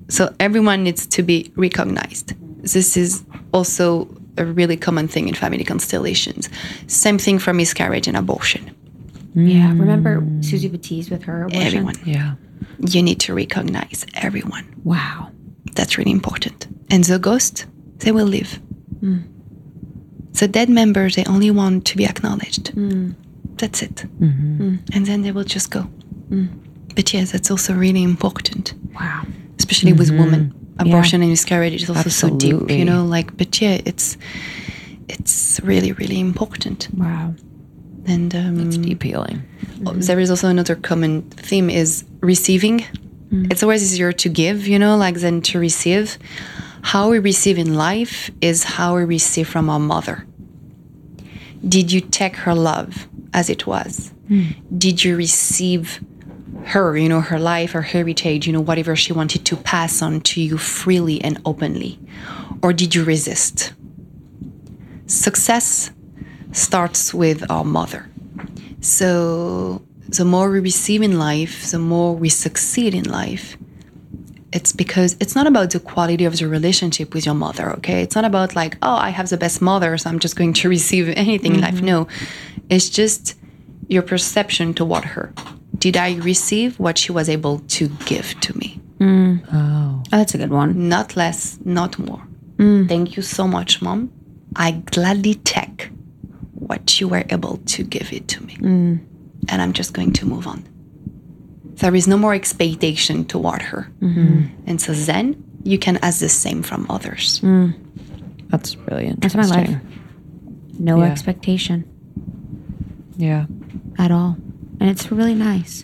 So 0.08 0.34
everyone 0.38 0.84
needs 0.84 1.06
to 1.06 1.22
be 1.22 1.52
recognized. 1.56 2.34
This 2.62 2.96
is 2.96 3.24
also 3.52 4.08
a 4.38 4.44
really 4.44 4.76
common 4.76 5.08
thing 5.08 5.28
in 5.28 5.34
family 5.34 5.64
constellations. 5.64 6.48
Same 6.86 7.18
thing 7.18 7.38
for 7.38 7.52
miscarriage 7.52 8.06
and 8.08 8.16
abortion. 8.16 8.74
Yeah. 9.34 9.70
Mm. 9.70 9.80
Remember 9.80 10.26
Susie 10.40 10.68
Batiste 10.68 11.10
with 11.10 11.22
her 11.24 11.44
abortion? 11.44 11.66
Everyone. 11.66 11.96
yeah. 12.04 12.34
You 12.80 13.02
need 13.02 13.20
to 13.20 13.34
recognize 13.34 14.06
everyone. 14.14 14.66
Wow. 14.84 15.30
That's 15.74 15.98
really 15.98 16.10
important. 16.10 16.66
And 16.90 17.04
the 17.04 17.18
ghost, 17.18 17.66
they 17.98 18.12
will 18.12 18.26
live. 18.26 18.60
Mm. 19.00 19.24
The 20.32 20.48
dead 20.48 20.68
members, 20.68 21.16
they 21.16 21.24
only 21.24 21.50
want 21.50 21.86
to 21.86 21.96
be 21.96 22.04
acknowledged. 22.06 22.74
Mm. 22.74 23.14
That's 23.56 23.82
it. 23.82 24.04
Mm-hmm. 24.20 24.76
And 24.92 25.06
then 25.06 25.22
they 25.22 25.32
will 25.32 25.44
just 25.44 25.70
go. 25.70 25.88
But 26.94 27.12
yes, 27.14 27.32
that's 27.32 27.50
also 27.50 27.74
really 27.74 28.02
important. 28.02 28.74
Wow. 28.94 29.24
especially 29.58 29.92
with 29.92 30.08
mm-hmm. 30.08 30.18
women. 30.18 30.65
Abortion 30.78 31.22
and 31.22 31.30
miscarriage 31.30 31.82
is 31.82 31.90
also 31.90 32.10
so 32.10 32.30
deep, 32.36 32.70
you 32.70 32.84
know. 32.84 33.04
Like, 33.04 33.36
but 33.36 33.60
yeah, 33.60 33.80
it's 33.84 34.16
it's 35.08 35.60
really 35.62 35.92
really 35.92 36.20
important. 36.20 36.88
Wow. 36.94 37.34
And 38.06 38.34
um, 38.34 38.68
It's 38.68 38.76
deep 38.78 39.02
healing. 39.02 39.42
Oh, 39.84 39.90
mm-hmm. 39.90 40.00
there 40.00 40.20
is 40.20 40.30
also 40.30 40.48
another 40.48 40.76
common 40.76 41.22
theme 41.22 41.68
is 41.68 42.04
receiving. 42.20 42.84
Mm. 43.30 43.50
It's 43.50 43.62
always 43.62 43.82
easier 43.82 44.12
to 44.12 44.28
give, 44.28 44.68
you 44.68 44.78
know, 44.78 44.96
like 44.96 45.16
than 45.16 45.40
to 45.42 45.58
receive. 45.58 46.16
How 46.82 47.10
we 47.10 47.18
receive 47.18 47.58
in 47.58 47.74
life 47.74 48.30
is 48.40 48.62
how 48.62 48.94
we 48.94 49.04
receive 49.04 49.48
from 49.48 49.68
our 49.68 49.80
mother. 49.80 50.24
Did 51.66 51.90
you 51.90 52.00
take 52.00 52.36
her 52.36 52.54
love 52.54 53.08
as 53.34 53.50
it 53.50 53.66
was? 53.66 54.12
Hmm. 54.28 54.50
Did 54.78 55.02
you 55.02 55.16
receive 55.16 56.00
her, 56.64 56.96
you 56.96 57.08
know, 57.08 57.20
her 57.20 57.38
life, 57.38 57.72
her 57.72 57.82
heritage, 57.82 58.46
you 58.46 58.52
know, 58.52 58.60
whatever 58.60 58.96
she 58.96 59.12
wanted 59.12 59.44
to 59.46 59.56
pass 59.56 60.02
on 60.02 60.20
to 60.22 60.40
you 60.40 60.58
freely 60.58 61.20
and 61.22 61.40
openly? 61.44 61.98
Or 62.62 62.72
did 62.72 62.94
you 62.94 63.04
resist? 63.04 63.72
Success 65.06 65.90
starts 66.52 67.14
with 67.14 67.48
our 67.50 67.64
mother. 67.64 68.08
So 68.80 69.82
the 70.08 70.24
more 70.24 70.50
we 70.50 70.60
receive 70.60 71.02
in 71.02 71.18
life, 71.18 71.70
the 71.70 71.78
more 71.78 72.14
we 72.14 72.28
succeed 72.28 72.94
in 72.94 73.04
life. 73.04 73.56
It's 74.52 74.72
because 74.72 75.16
it's 75.20 75.34
not 75.34 75.46
about 75.46 75.70
the 75.70 75.80
quality 75.80 76.24
of 76.24 76.38
the 76.38 76.48
relationship 76.48 77.12
with 77.12 77.26
your 77.26 77.34
mother, 77.34 77.72
okay? 77.74 78.02
It's 78.02 78.14
not 78.14 78.24
about 78.24 78.54
like, 78.54 78.78
oh, 78.80 78.94
I 78.94 79.10
have 79.10 79.28
the 79.28 79.36
best 79.36 79.60
mother, 79.60 79.98
so 79.98 80.08
I'm 80.08 80.18
just 80.18 80.36
going 80.36 80.52
to 80.54 80.68
receive 80.76 81.08
anything 81.10 81.56
in 81.56 81.60
life. 81.60 81.74
Mm-hmm. 81.74 81.86
No, 81.86 82.08
it's 82.70 82.88
just 82.88 83.34
your 83.88 84.02
perception 84.02 84.72
toward 84.72 85.04
her. 85.04 85.32
Did 85.86 85.96
I 85.96 86.16
receive 86.16 86.80
what 86.80 86.98
she 86.98 87.12
was 87.12 87.28
able 87.28 87.60
to 87.76 87.88
give 88.06 88.34
to 88.40 88.58
me? 88.58 88.80
Oh. 89.00 89.38
Oh, 89.54 90.02
that's 90.10 90.34
a 90.34 90.38
good 90.38 90.50
one. 90.50 90.88
Not 90.88 91.14
less, 91.16 91.58
not 91.64 91.96
more. 91.96 92.22
Mm. 92.56 92.88
Thank 92.88 93.16
you 93.16 93.22
so 93.22 93.46
much, 93.46 93.80
mom. 93.80 94.10
I 94.56 94.68
gladly 94.72 95.34
take 95.34 95.90
what 96.54 97.00
you 97.00 97.06
were 97.06 97.24
able 97.30 97.58
to 97.74 97.84
give 97.84 98.12
it 98.12 98.26
to 98.32 98.42
me. 98.44 98.54
Mm. 98.56 98.98
And 99.48 99.62
I'm 99.62 99.72
just 99.72 99.92
going 99.92 100.12
to 100.14 100.26
move 100.26 100.48
on. 100.48 100.64
There 101.82 101.94
is 101.94 102.08
no 102.08 102.16
more 102.18 102.34
expectation 102.34 103.24
toward 103.24 103.62
her. 103.62 103.88
Mm-hmm. 104.00 104.46
And 104.66 104.80
so 104.80 104.92
then 104.92 105.36
you 105.62 105.78
can 105.78 105.98
ask 105.98 106.18
the 106.18 106.28
same 106.28 106.64
from 106.64 106.86
others. 106.90 107.40
Mm. 107.42 107.74
That's 108.48 108.74
really 108.88 109.12
That's 109.12 109.34
interesting. 109.36 109.56
my 109.56 109.66
life. 109.66 109.82
No 110.80 110.98
Yeah. 110.98 111.12
expectation 111.12 111.84
Yeah. 113.16 113.46
at 113.98 114.10
all, 114.10 114.36
and 114.80 114.90
it's 114.90 115.10
really 115.10 115.34
nice. 115.34 115.82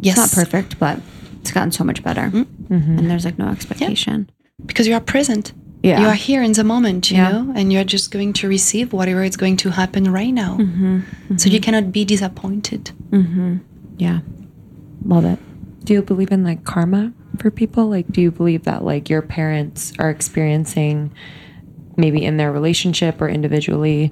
Yes. 0.00 0.18
It's 0.18 0.36
not 0.36 0.44
perfect, 0.44 0.78
but 0.78 1.00
it's 1.40 1.50
gotten 1.52 1.72
so 1.72 1.84
much 1.84 2.02
better. 2.02 2.22
Mm. 2.30 2.44
Mm-hmm. 2.44 2.98
And 2.98 3.10
there's 3.10 3.24
like 3.24 3.38
no 3.38 3.48
expectation. 3.48 4.30
Because 4.66 4.86
you 4.86 4.94
are 4.94 5.00
present. 5.00 5.52
Yeah. 5.82 6.00
You 6.00 6.06
are 6.06 6.14
here 6.14 6.42
in 6.42 6.52
the 6.52 6.64
moment, 6.64 7.10
you 7.10 7.18
Yeah. 7.18 7.30
know, 7.32 7.52
and 7.54 7.70
you're 7.72 7.84
just 7.84 8.10
going 8.10 8.32
to 8.34 8.48
receive 8.48 8.92
whatever 8.94 9.22
is 9.22 9.36
going 9.36 9.58
to 9.58 9.70
happen 9.70 10.10
right 10.10 10.32
now. 10.32 10.56
Mm-hmm. 10.58 10.96
Mm-hmm. 10.98 11.36
So 11.36 11.50
you 11.50 11.60
cannot 11.60 11.92
be 11.92 12.04
disappointed. 12.06 12.90
Yeah, 13.98 14.20
love 15.04 15.24
it. 15.26 15.38
Do 15.84 15.92
you 15.92 16.02
believe 16.02 16.32
in 16.32 16.42
like 16.42 16.64
karma 16.64 17.12
for 17.38 17.50
people? 17.50 17.88
Like, 17.88 18.08
do 18.10 18.20
you 18.22 18.30
believe 18.30 18.64
that 18.64 18.82
like 18.82 19.10
your 19.10 19.20
parents 19.22 19.92
are 19.98 20.08
experiencing 20.10 21.12
maybe 21.96 22.24
in 22.24 22.38
their 22.38 22.50
relationship 22.50 23.20
or 23.20 23.28
individually 23.28 24.10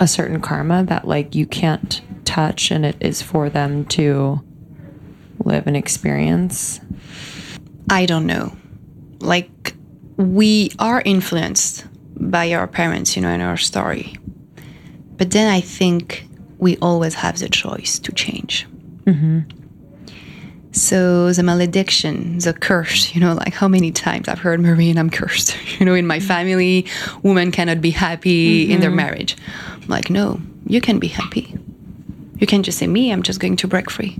a 0.00 0.06
certain 0.06 0.40
karma 0.40 0.84
that 0.84 1.06
like 1.06 1.34
you 1.34 1.44
can't 1.46 2.00
touch 2.28 2.70
and 2.70 2.84
it 2.84 2.96
is 3.00 3.22
for 3.22 3.48
them 3.48 3.84
to 3.86 4.40
live 5.44 5.66
and 5.66 5.76
experience? 5.76 6.80
I 7.90 8.06
don't 8.06 8.26
know. 8.26 8.54
Like, 9.20 9.74
we 10.16 10.70
are 10.78 11.02
influenced 11.04 11.86
by 12.16 12.52
our 12.52 12.66
parents, 12.66 13.16
you 13.16 13.22
know, 13.22 13.30
in 13.30 13.40
our 13.40 13.56
story. 13.56 14.16
But 15.16 15.30
then 15.30 15.52
I 15.52 15.60
think 15.60 16.28
we 16.58 16.76
always 16.78 17.14
have 17.14 17.38
the 17.38 17.48
choice 17.48 17.98
to 18.00 18.12
change. 18.12 18.66
Mm-hmm. 19.04 19.40
So 20.72 21.32
the 21.32 21.42
malediction, 21.42 22.38
the 22.38 22.52
curse, 22.52 23.14
you 23.14 23.20
know, 23.20 23.34
like 23.34 23.54
how 23.54 23.68
many 23.68 23.90
times 23.90 24.28
I've 24.28 24.38
heard 24.38 24.60
Marine, 24.60 24.98
I'm 24.98 25.10
cursed. 25.10 25.56
You 25.78 25.86
know, 25.86 25.94
in 25.94 26.08
my 26.08 26.18
family, 26.18 26.86
women 27.22 27.52
cannot 27.52 27.80
be 27.80 27.90
happy 27.90 28.68
in 28.72 28.80
their 28.80 28.90
mm-hmm. 28.90 28.96
marriage. 28.96 29.36
I'm 29.76 29.86
like, 29.86 30.10
no, 30.10 30.40
you 30.66 30.80
can 30.80 30.98
be 30.98 31.06
happy. 31.06 31.56
You 32.38 32.46
can 32.46 32.62
just 32.62 32.78
say, 32.78 32.86
me, 32.86 33.10
I'm 33.12 33.22
just 33.22 33.40
going 33.40 33.56
to 33.56 33.68
break 33.68 33.90
free. 33.90 34.18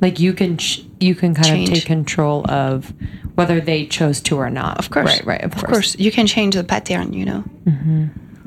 Like 0.00 0.18
you 0.18 0.32
can 0.32 0.56
ch- 0.56 0.84
you 0.98 1.14
can 1.14 1.34
kind 1.34 1.46
Change. 1.46 1.68
of 1.68 1.74
take 1.74 1.86
control 1.86 2.50
of 2.50 2.92
whether 3.34 3.60
they 3.60 3.86
chose 3.86 4.20
to 4.22 4.36
or 4.36 4.50
not. 4.50 4.78
Of 4.78 4.90
course. 4.90 5.06
Right, 5.06 5.26
right, 5.26 5.42
of, 5.44 5.52
Of 5.52 5.58
course. 5.60 5.70
course. 5.70 5.98
You 5.98 6.10
can 6.10 6.26
change 6.26 6.54
the 6.54 6.64
pattern, 6.64 7.12
you 7.12 7.24
know? 7.24 7.44
Mm-hmm. 7.64 8.06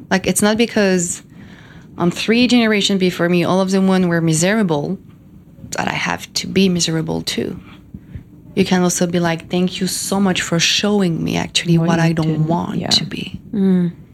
Like, 0.10 0.28
it's 0.28 0.42
not 0.42 0.58
because 0.58 1.24
on 1.98 2.10
three 2.12 2.48
generations 2.48 3.00
before 3.00 3.30
me, 3.30 3.44
all 3.44 3.62
of 3.62 3.72
them 3.72 3.88
one 3.88 4.08
were 4.08 4.22
miserable 4.22 4.98
that 5.78 5.88
I 5.88 5.94
have 5.94 6.32
to 6.34 6.48
be 6.48 6.70
miserable 6.70 7.22
too. 7.22 7.60
You 8.56 8.66
can 8.66 8.84
also 8.84 9.08
be 9.08 9.20
like, 9.20 9.50
thank 9.50 9.80
you 9.80 9.88
so 9.88 10.20
much 10.20 10.42
for 10.42 10.60
showing 10.60 11.24
me 11.24 11.38
actually 11.38 11.78
what, 11.78 12.00
I 12.00 12.14
don't 12.14 12.28
didn't- 12.28 12.48
want 12.48 12.78
yeah. 12.80 12.90
to 12.90 13.06
be. 13.06 13.40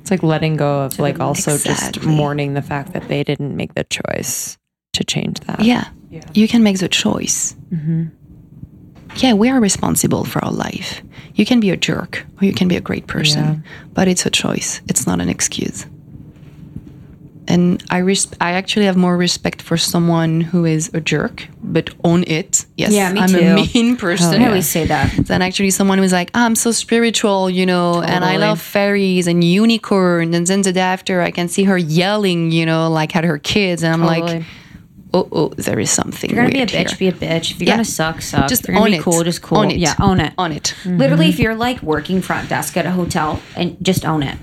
It's 0.01 0.11
like 0.11 0.23
letting 0.23 0.55
go 0.55 0.81
of 0.84 0.97
like 0.99 1.17
mm. 1.17 1.23
also 1.23 1.57
just 1.57 2.03
mourning 2.03 2.53
the 2.53 2.61
fact 2.61 2.93
that 2.93 3.07
they 3.09 3.23
didn't 3.23 3.55
make 3.55 3.76
the 3.76 3.84
choice 3.85 4.57
to 4.93 5.03
change 5.03 5.39
that. 5.41 5.59
Yeah. 5.61 5.85
You 6.33 6.47
can 6.47 6.63
make 6.63 6.79
the 6.79 6.89
choice. 6.89 7.55
Yeah, 9.17 9.33
we 9.33 9.49
are 9.49 9.59
responsible 9.59 10.23
for 10.23 10.43
our 10.43 10.51
life. 10.51 11.01
You 11.35 11.45
can 11.45 11.59
be 11.59 11.69
a 11.69 11.77
jerk 11.77 12.25
or 12.41 12.45
you 12.45 12.53
can 12.53 12.67
be 12.67 12.75
a 12.75 12.81
great 12.81 13.07
person, 13.07 13.43
Yeah. 13.43 13.55
but 13.93 14.07
it's 14.07 14.25
a 14.25 14.29
choice. 14.29 14.81
It's 14.87 15.05
not 15.07 15.19
an 15.21 15.29
excuse. 15.29 15.85
And 17.47 17.83
I 17.89 17.97
res- 17.99 18.27
I 18.39 18.51
actually 18.51 18.85
have 18.85 18.95
more 18.95 19.17
respect 19.17 19.61
for 19.63 19.75
someone 19.77 20.41
who 20.41 20.65
is 20.65 20.91
a 20.93 21.01
jerk, 21.01 21.47
but 21.63 21.89
own 22.03 22.23
it. 22.27 22.65
Yes, 22.77 22.91
Yeah, 22.91 23.11
me 23.11 23.21
I'm 23.21 23.29
too. 23.29 23.39
a 23.39 23.55
mean 23.55 23.97
person. 23.97 24.39
I 24.43 24.47
always 24.47 24.69
say 24.69 24.85
that. 24.85 25.11
Than 25.25 25.41
actually 25.41 25.71
someone 25.71 25.97
who's 25.97 26.11
like, 26.13 26.29
"Ah, 26.35 26.45
I'm 26.45 26.53
so 26.55 26.71
spiritual, 26.71 27.49
you 27.49 27.65
know, 27.65 28.03
and 28.03 28.23
I 28.23 28.37
love 28.37 28.61
fairies 28.61 29.25
and 29.25 29.43
unicorns. 29.43 30.35
And 30.35 30.45
then 30.45 30.61
the 30.61 30.71
day 30.73 30.81
after, 30.81 31.21
I 31.21 31.31
can 31.31 31.47
see 31.47 31.63
her 31.63 31.77
yelling, 31.77 32.51
you 32.51 32.67
know, 32.67 32.87
like 32.91 33.15
at 33.15 33.23
her 33.23 33.39
kids. 33.39 33.81
And 33.81 33.91
I'm 33.93 34.03
like, 34.05 34.21
Totally. 34.25 34.45
Oh, 35.14 35.27
oh, 35.31 35.49
there 35.57 35.80
is 35.80 35.90
something 35.91 36.30
If 36.30 36.36
you're 36.36 36.44
gonna 36.45 36.53
be 36.53 36.61
a 36.61 36.65
bitch, 36.68 36.95
here. 36.98 37.11
be 37.11 37.26
a 37.26 37.30
bitch. 37.30 37.52
If 37.52 37.60
you're 37.60 37.68
Yeah. 37.68 37.73
gonna 37.73 37.86
suck, 37.86 38.22
suck. 38.22 38.48
Just 38.49 38.64
if 38.64 38.68
you're 38.69 38.76
gonna 38.76 38.86
own 38.86 38.91
be 38.91 38.98
it. 38.98 39.03
cool, 39.03 39.23
just 39.23 39.41
cool. 39.41 39.60
Own 39.60 39.72
it. 39.72 39.77
Yeah, 39.77 39.95
own 39.99 40.19
it. 40.19 40.34
On 40.38 40.52
it. 40.52 40.76
Literally, 40.86 41.30
if 41.30 41.40
you're 41.40 41.56
like 41.56 41.81
working 41.81 42.22
front 42.22 42.49
desk 42.49 42.77
at 42.77 42.86
a 42.86 42.91
hotel 42.91 43.41
and 43.56 43.77
just 43.81 44.06
own 44.06 44.23
it. 44.23 44.36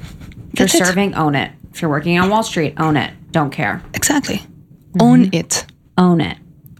If 0.52 0.58
you're 0.60 0.66
That's 0.66 0.74
it. 0.74 0.84
serving, 0.86 1.14
own 1.14 1.34
it. 1.34 1.50
If 1.72 1.82
you're 1.82 1.90
working 1.90 2.18
on 2.18 2.30
Wall 2.30 2.42
Street, 2.42 2.74
own 2.78 2.96
it. 2.96 3.10
Don't 3.32 3.50
care. 3.50 3.82
Exactly. 3.94 4.36
Mm-hmm. 4.38 5.02
Own 5.02 5.30
it. 5.32 5.66
Own 5.98 6.20
it. 6.20 6.38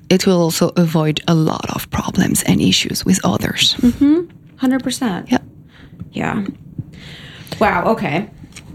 It 0.09 0.27
will 0.27 0.41
also 0.41 0.71
avoid 0.77 1.21
a 1.29 1.35
lot 1.35 1.69
of 1.75 1.91
problems 1.91 2.43
and 2.45 2.61
issues 2.61 3.05
with 3.05 3.21
others. 3.25 3.75
Mm-hmm. 3.81 4.57
Hundred 4.57 4.83
percent. 4.83 5.31
Yeah. 5.31 5.39
Yeah. 6.13 6.47
Wow. 7.61 7.85
Okay. 7.93 8.29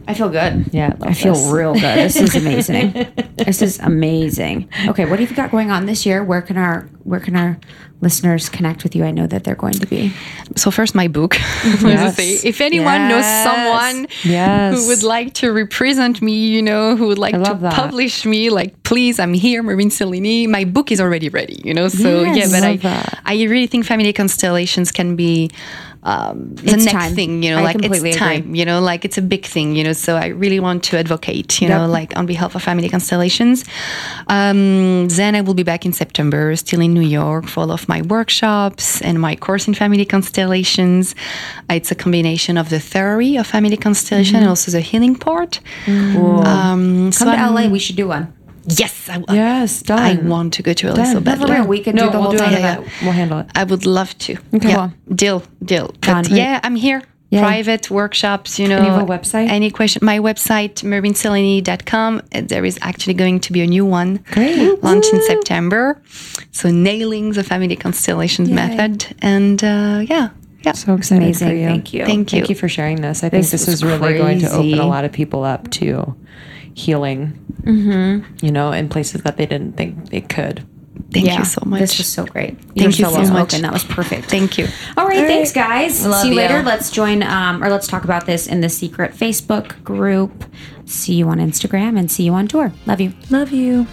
I 0.07 0.13
feel 0.13 0.29
good. 0.29 0.65
Yeah, 0.73 0.93
I, 1.01 1.09
I 1.09 1.13
feel 1.13 1.51
real 1.51 1.73
good. 1.73 1.81
This 1.97 2.15
is 2.17 2.35
amazing. 2.35 2.91
this 3.37 3.61
is 3.61 3.79
amazing. 3.79 4.67
Okay, 4.87 5.05
what 5.05 5.19
have 5.19 5.29
you 5.29 5.35
got 5.35 5.51
going 5.51 5.71
on 5.71 5.85
this 5.85 6.05
year? 6.05 6.23
Where 6.23 6.41
can 6.41 6.57
our 6.57 6.87
where 7.03 7.19
can 7.19 7.35
our 7.35 7.57
listeners 8.01 8.49
connect 8.49 8.83
with 8.83 8.95
you? 8.95 9.03
I 9.03 9.11
know 9.11 9.27
that 9.27 9.43
they're 9.43 9.55
going 9.55 9.73
to 9.73 9.85
be. 9.87 10.11
So 10.55 10.71
first, 10.71 10.95
my 10.95 11.07
book. 11.07 11.35
Yes. 11.81 12.15
Say, 12.15 12.47
if 12.47 12.61
anyone 12.61 13.07
knows 13.09 13.25
someone 13.43 14.07
Yes. 14.23 14.75
who 14.75 14.87
would 14.87 15.03
like 15.03 15.33
to 15.35 15.51
represent 15.51 16.21
me, 16.21 16.47
you 16.47 16.61
know, 16.61 16.95
who 16.95 17.07
would 17.07 17.17
like 17.19 17.33
to 17.35 17.57
that. 17.61 17.73
publish 17.73 18.25
me, 18.25 18.49
like 18.49 18.81
please, 18.83 19.19
I'm 19.19 19.33
here, 19.33 19.61
Marine 19.63 19.89
Sélénée. 19.89 20.47
My 20.47 20.63
book 20.65 20.91
is 20.91 20.99
already 21.01 21.29
ready, 21.29 21.61
you 21.63 21.73
know. 21.73 21.87
So 21.89 22.21
yeah, 22.21 22.33
Yes. 22.33 22.51
but 22.51 22.63
I, 22.63 22.77
that. 22.77 23.19
I 23.25 23.33
really 23.43 23.67
think 23.67 23.85
family 23.85 24.13
constellations 24.13 24.91
can 24.91 25.15
be 25.15 25.49
um, 26.03 26.55
the 26.55 26.73
It's 26.73 26.85
next 26.85 26.91
time. 26.91 27.13
thing, 27.15 27.43
you 27.43 27.51
know, 27.51 27.59
I 27.59 27.63
like 27.63 27.75
it's 27.85 27.97
agree. 27.97 28.13
time, 28.13 28.55
you 28.55 28.65
know, 28.65 28.81
like 28.81 29.05
it's 29.05 29.17
a 29.17 29.21
big 29.21 29.45
thing, 29.45 29.75
you 29.75 29.83
know. 29.83 29.93
So 29.93 30.15
I 30.17 30.27
really 30.27 30.59
want 30.59 30.83
to 30.85 30.97
advocate, 30.97 31.61
you 31.61 31.69
know, 31.69 31.87
like 31.87 32.17
on 32.17 32.25
behalf 32.25 32.55
of 32.55 32.63
family 32.63 32.89
constellations. 32.89 33.63
Um, 34.27 35.07
then 35.09 35.35
I 35.35 35.41
will 35.41 35.53
be 35.53 35.63
back 35.63 35.85
in 35.85 35.93
September, 35.93 36.55
still 36.55 36.81
in 36.81 36.93
New 36.93 37.01
York, 37.21 37.45
for 37.47 37.61
all 37.61 37.71
of 37.71 37.87
my 37.87 38.01
workshops 38.03 39.01
and 39.01 39.19
my 39.21 39.35
course 39.35 39.67
in 39.67 39.73
family 39.75 40.05
constellations. 40.05 41.13
It's 41.69 41.91
a 41.91 41.95
combination 41.95 42.57
of 42.57 42.69
the 42.69 42.79
theory 42.79 43.35
of 43.37 43.45
family 43.47 43.77
constellation 43.77 44.37
and 44.37 44.47
also 44.47 44.71
the 44.71 44.81
healing 44.81 45.15
part. 45.15 45.59
Um, 45.87 47.11
so 47.11 47.25
Come 47.25 47.33
to 47.35 47.39
I'm- 47.41 47.53
LA. 47.53 47.67
We 47.69 47.79
should 47.79 47.95
do 47.95 48.07
one. 48.07 48.33
Yes, 48.65 49.09
I, 49.09 49.23
Yes, 49.33 49.81
done. 49.81 49.99
I 49.99 50.15
want 50.21 50.53
to 50.53 50.63
go 50.63 50.73
to 50.73 50.93
LA 50.93 51.03
so 51.13 51.19
badly. 51.19 51.55
For 51.55 51.63
we 51.63 51.79
can 51.81 51.95
no, 51.95 52.05
do 52.05 52.11
the 52.11 52.19
we'll 52.19 52.23
whole 52.23 52.31
do 52.31 52.37
thing. 52.37 52.51
Yeah, 52.53 52.79
Yeah, 52.79 52.89
We'll 53.01 53.11
handle 53.11 53.39
it. 53.39 53.47
I 53.55 53.63
would 53.63 53.85
love 53.85 54.17
to. 54.19 54.37
Okay. 54.53 54.69
Yeah. 54.69 54.75
Cool. 55.07 55.15
Deal, 55.15 55.43
deal. 55.63 55.93
But 56.01 56.29
yeah, 56.29 56.59
I'm 56.63 56.75
here. 56.75 57.01
Yeah. 57.31 57.41
Private 57.43 57.89
workshops, 57.89 58.59
you 58.59 58.67
know. 58.67 58.77
you 58.83 58.89
have 58.91 59.03
a 59.03 59.05
website? 59.05 59.47
Any 59.47 59.71
question? 59.71 60.03
My 60.03 60.19
website, 60.19 60.83
marineselenee.com. 60.83 62.21
Uh, 62.35 62.41
There 62.41 62.65
is 62.65 62.77
actually 62.81 63.13
going 63.13 63.39
to 63.39 63.53
be 63.53 63.61
a 63.61 63.67
new 63.67 63.85
one. 63.85 64.17
Great. 64.31 64.83
Launch 64.83 65.05
in 65.13 65.21
September. 65.21 66.01
So 66.51 66.69
nailing 66.69 67.31
the 67.31 67.43
family 67.43 67.77
constellations 67.77 68.49
method. 68.49 69.15
And 69.21 69.63
uh, 69.63 70.03
yeah, 70.09 70.29
yeah. 70.63 70.73
So 70.73 70.93
excited 70.95 71.23
Amazing. 71.23 71.47
for 71.47 71.53
you. 71.55 71.67
Thank 71.67 71.93
you. 71.93 72.05
Thank 72.05 72.33
you. 72.33 72.39
Thank 72.39 72.49
you 72.49 72.55
for 72.55 72.67
sharing 72.67 72.99
this. 73.01 73.23
I 73.23 73.29
think 73.29 73.43
This 73.43 73.51
this, 73.51 73.65
was 73.67 73.75
is 73.75 73.83
really 73.85 74.17
going 74.17 74.39
to 74.39 74.51
open 74.51 74.79
a 74.79 74.85
lot 74.85 75.05
of 75.05 75.13
people 75.13 75.45
up 75.45 75.71
to 75.79 76.13
healing. 76.73 77.37
Mm-hmm. 77.63 78.45
You 78.45 78.51
know, 78.51 78.71
in 78.71 78.89
places 78.89 79.21
that 79.23 79.37
they 79.37 79.45
didn't 79.45 79.77
think 79.77 80.09
they 80.09 80.21
could. 80.21 80.65
Thank 81.11 81.25
Yeah, 81.25 81.39
you 81.39 81.45
so 81.45 81.61
much. 81.65 81.79
This 81.81 81.97
was 81.97 82.07
so 82.07 82.25
great. 82.25 82.57
Thank 82.59 82.75
you 82.77 82.83
you 82.83 82.87
were 82.87 82.93
so 82.93 83.23
so 83.25 83.33
much. 83.33 83.49
spoken. 83.49 83.61
That 83.63 83.73
was 83.73 83.83
perfect. 83.83 84.25
Thank 84.29 84.57
you. 84.57 84.67
All 84.97 85.05
right, 85.07 85.25
thanks, 85.27 85.51
guys. 85.51 86.05
Love 86.05 86.21
See 86.21 86.29
you 86.29 86.33
you. 86.33 86.39
later. 86.39 86.63
Let's 86.63 86.89
join, 86.89 87.21
um, 87.23 87.61
or 87.63 87.69
let's 87.69 87.87
talk 87.87 88.03
about 88.05 88.25
this 88.25 88.47
in 88.47 88.61
the 88.61 88.69
secret 88.69 89.11
Facebook 89.11 89.83
group. 89.83 90.45
See 90.85 91.15
you 91.15 91.27
on 91.27 91.37
Instagram 91.39 91.99
and 91.99 92.09
see 92.09 92.23
you 92.23 92.33
on 92.33 92.47
tour. 92.47 92.71
Love 92.85 93.01
you. 93.01 93.13
Love 93.29 93.51
you. 93.51 93.87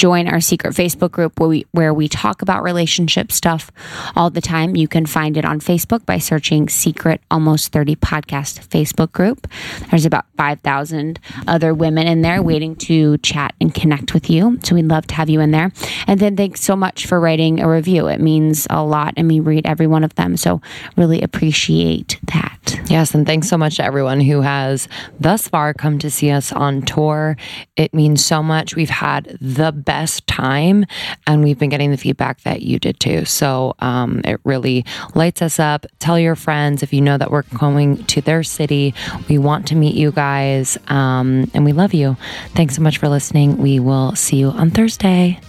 Join 0.00 0.26
our 0.28 0.40
secret 0.40 0.72
Facebook 0.72 1.10
group 1.10 1.38
where 1.38 1.48
we 1.50 1.66
where 1.72 1.92
we 1.92 2.08
talk 2.08 2.40
about 2.40 2.62
relationship 2.62 3.30
stuff 3.30 3.70
all 4.16 4.30
the 4.30 4.40
time. 4.40 4.74
You 4.74 4.88
can 4.88 5.04
find 5.04 5.36
it 5.36 5.44
on 5.44 5.60
Facebook 5.60 6.06
by 6.06 6.16
searching 6.16 6.70
Secret 6.70 7.20
Almost 7.30 7.70
30 7.70 7.96
Podcast 7.96 8.66
Facebook 8.68 9.12
group. 9.12 9.46
There's 9.90 10.06
about 10.06 10.24
5,000 10.38 11.20
other 11.46 11.74
women 11.74 12.06
in 12.06 12.22
there 12.22 12.42
waiting 12.42 12.76
to 12.76 13.18
chat 13.18 13.54
and 13.60 13.74
connect 13.74 14.14
with 14.14 14.30
you. 14.30 14.58
So 14.62 14.74
we'd 14.74 14.86
love 14.86 15.06
to 15.08 15.14
have 15.16 15.28
you 15.28 15.40
in 15.40 15.50
there. 15.50 15.70
And 16.06 16.18
then 16.18 16.34
thanks 16.34 16.62
so 16.62 16.74
much 16.74 17.06
for 17.06 17.20
writing 17.20 17.60
a 17.60 17.68
review. 17.68 18.06
It 18.06 18.22
means 18.22 18.66
a 18.70 18.82
lot 18.82 19.12
and 19.18 19.28
we 19.28 19.40
read 19.40 19.66
every 19.66 19.86
one 19.86 20.02
of 20.02 20.14
them. 20.14 20.38
So 20.38 20.62
really 20.96 21.20
appreciate 21.20 22.18
that. 22.32 22.80
Yes, 22.88 23.14
and 23.14 23.26
thanks 23.26 23.48
so 23.48 23.58
much 23.58 23.76
to 23.76 23.84
everyone 23.84 24.20
who 24.20 24.40
has 24.40 24.88
thus 25.18 25.46
far 25.46 25.74
come 25.74 25.98
to 25.98 26.10
see 26.10 26.30
us 26.30 26.52
on 26.52 26.82
tour. 26.82 27.36
It 27.76 27.92
means 27.92 28.24
so 28.24 28.42
much. 28.42 28.74
We've 28.74 28.88
had 28.88 29.36
the 29.40 29.72
best 29.90 30.24
time, 30.28 30.86
and 31.26 31.42
we've 31.42 31.58
been 31.58 31.68
getting 31.68 31.90
the 31.90 31.96
feedback 31.96 32.42
that 32.42 32.62
you 32.62 32.78
did 32.78 33.00
too. 33.00 33.24
So 33.24 33.74
um, 33.80 34.20
it 34.24 34.38
really 34.44 34.84
lights 35.16 35.42
us 35.42 35.58
up. 35.58 35.84
Tell 35.98 36.16
your 36.16 36.36
friends 36.36 36.84
if 36.84 36.92
you 36.92 37.00
know 37.00 37.18
that 37.18 37.32
we're 37.32 37.42
going 37.58 38.04
to 38.04 38.20
their 38.20 38.44
city. 38.44 38.94
We 39.28 39.38
want 39.38 39.66
to 39.66 39.74
meet 39.74 39.96
you 39.96 40.12
guys, 40.12 40.78
um, 40.86 41.50
and 41.54 41.64
we 41.64 41.72
love 41.72 41.92
you. 41.92 42.16
Thanks 42.50 42.76
so 42.76 42.82
much 42.82 42.98
for 42.98 43.08
listening. 43.08 43.56
We 43.56 43.80
will 43.80 44.14
see 44.14 44.36
you 44.36 44.50
on 44.50 44.70
Thursday. 44.70 45.40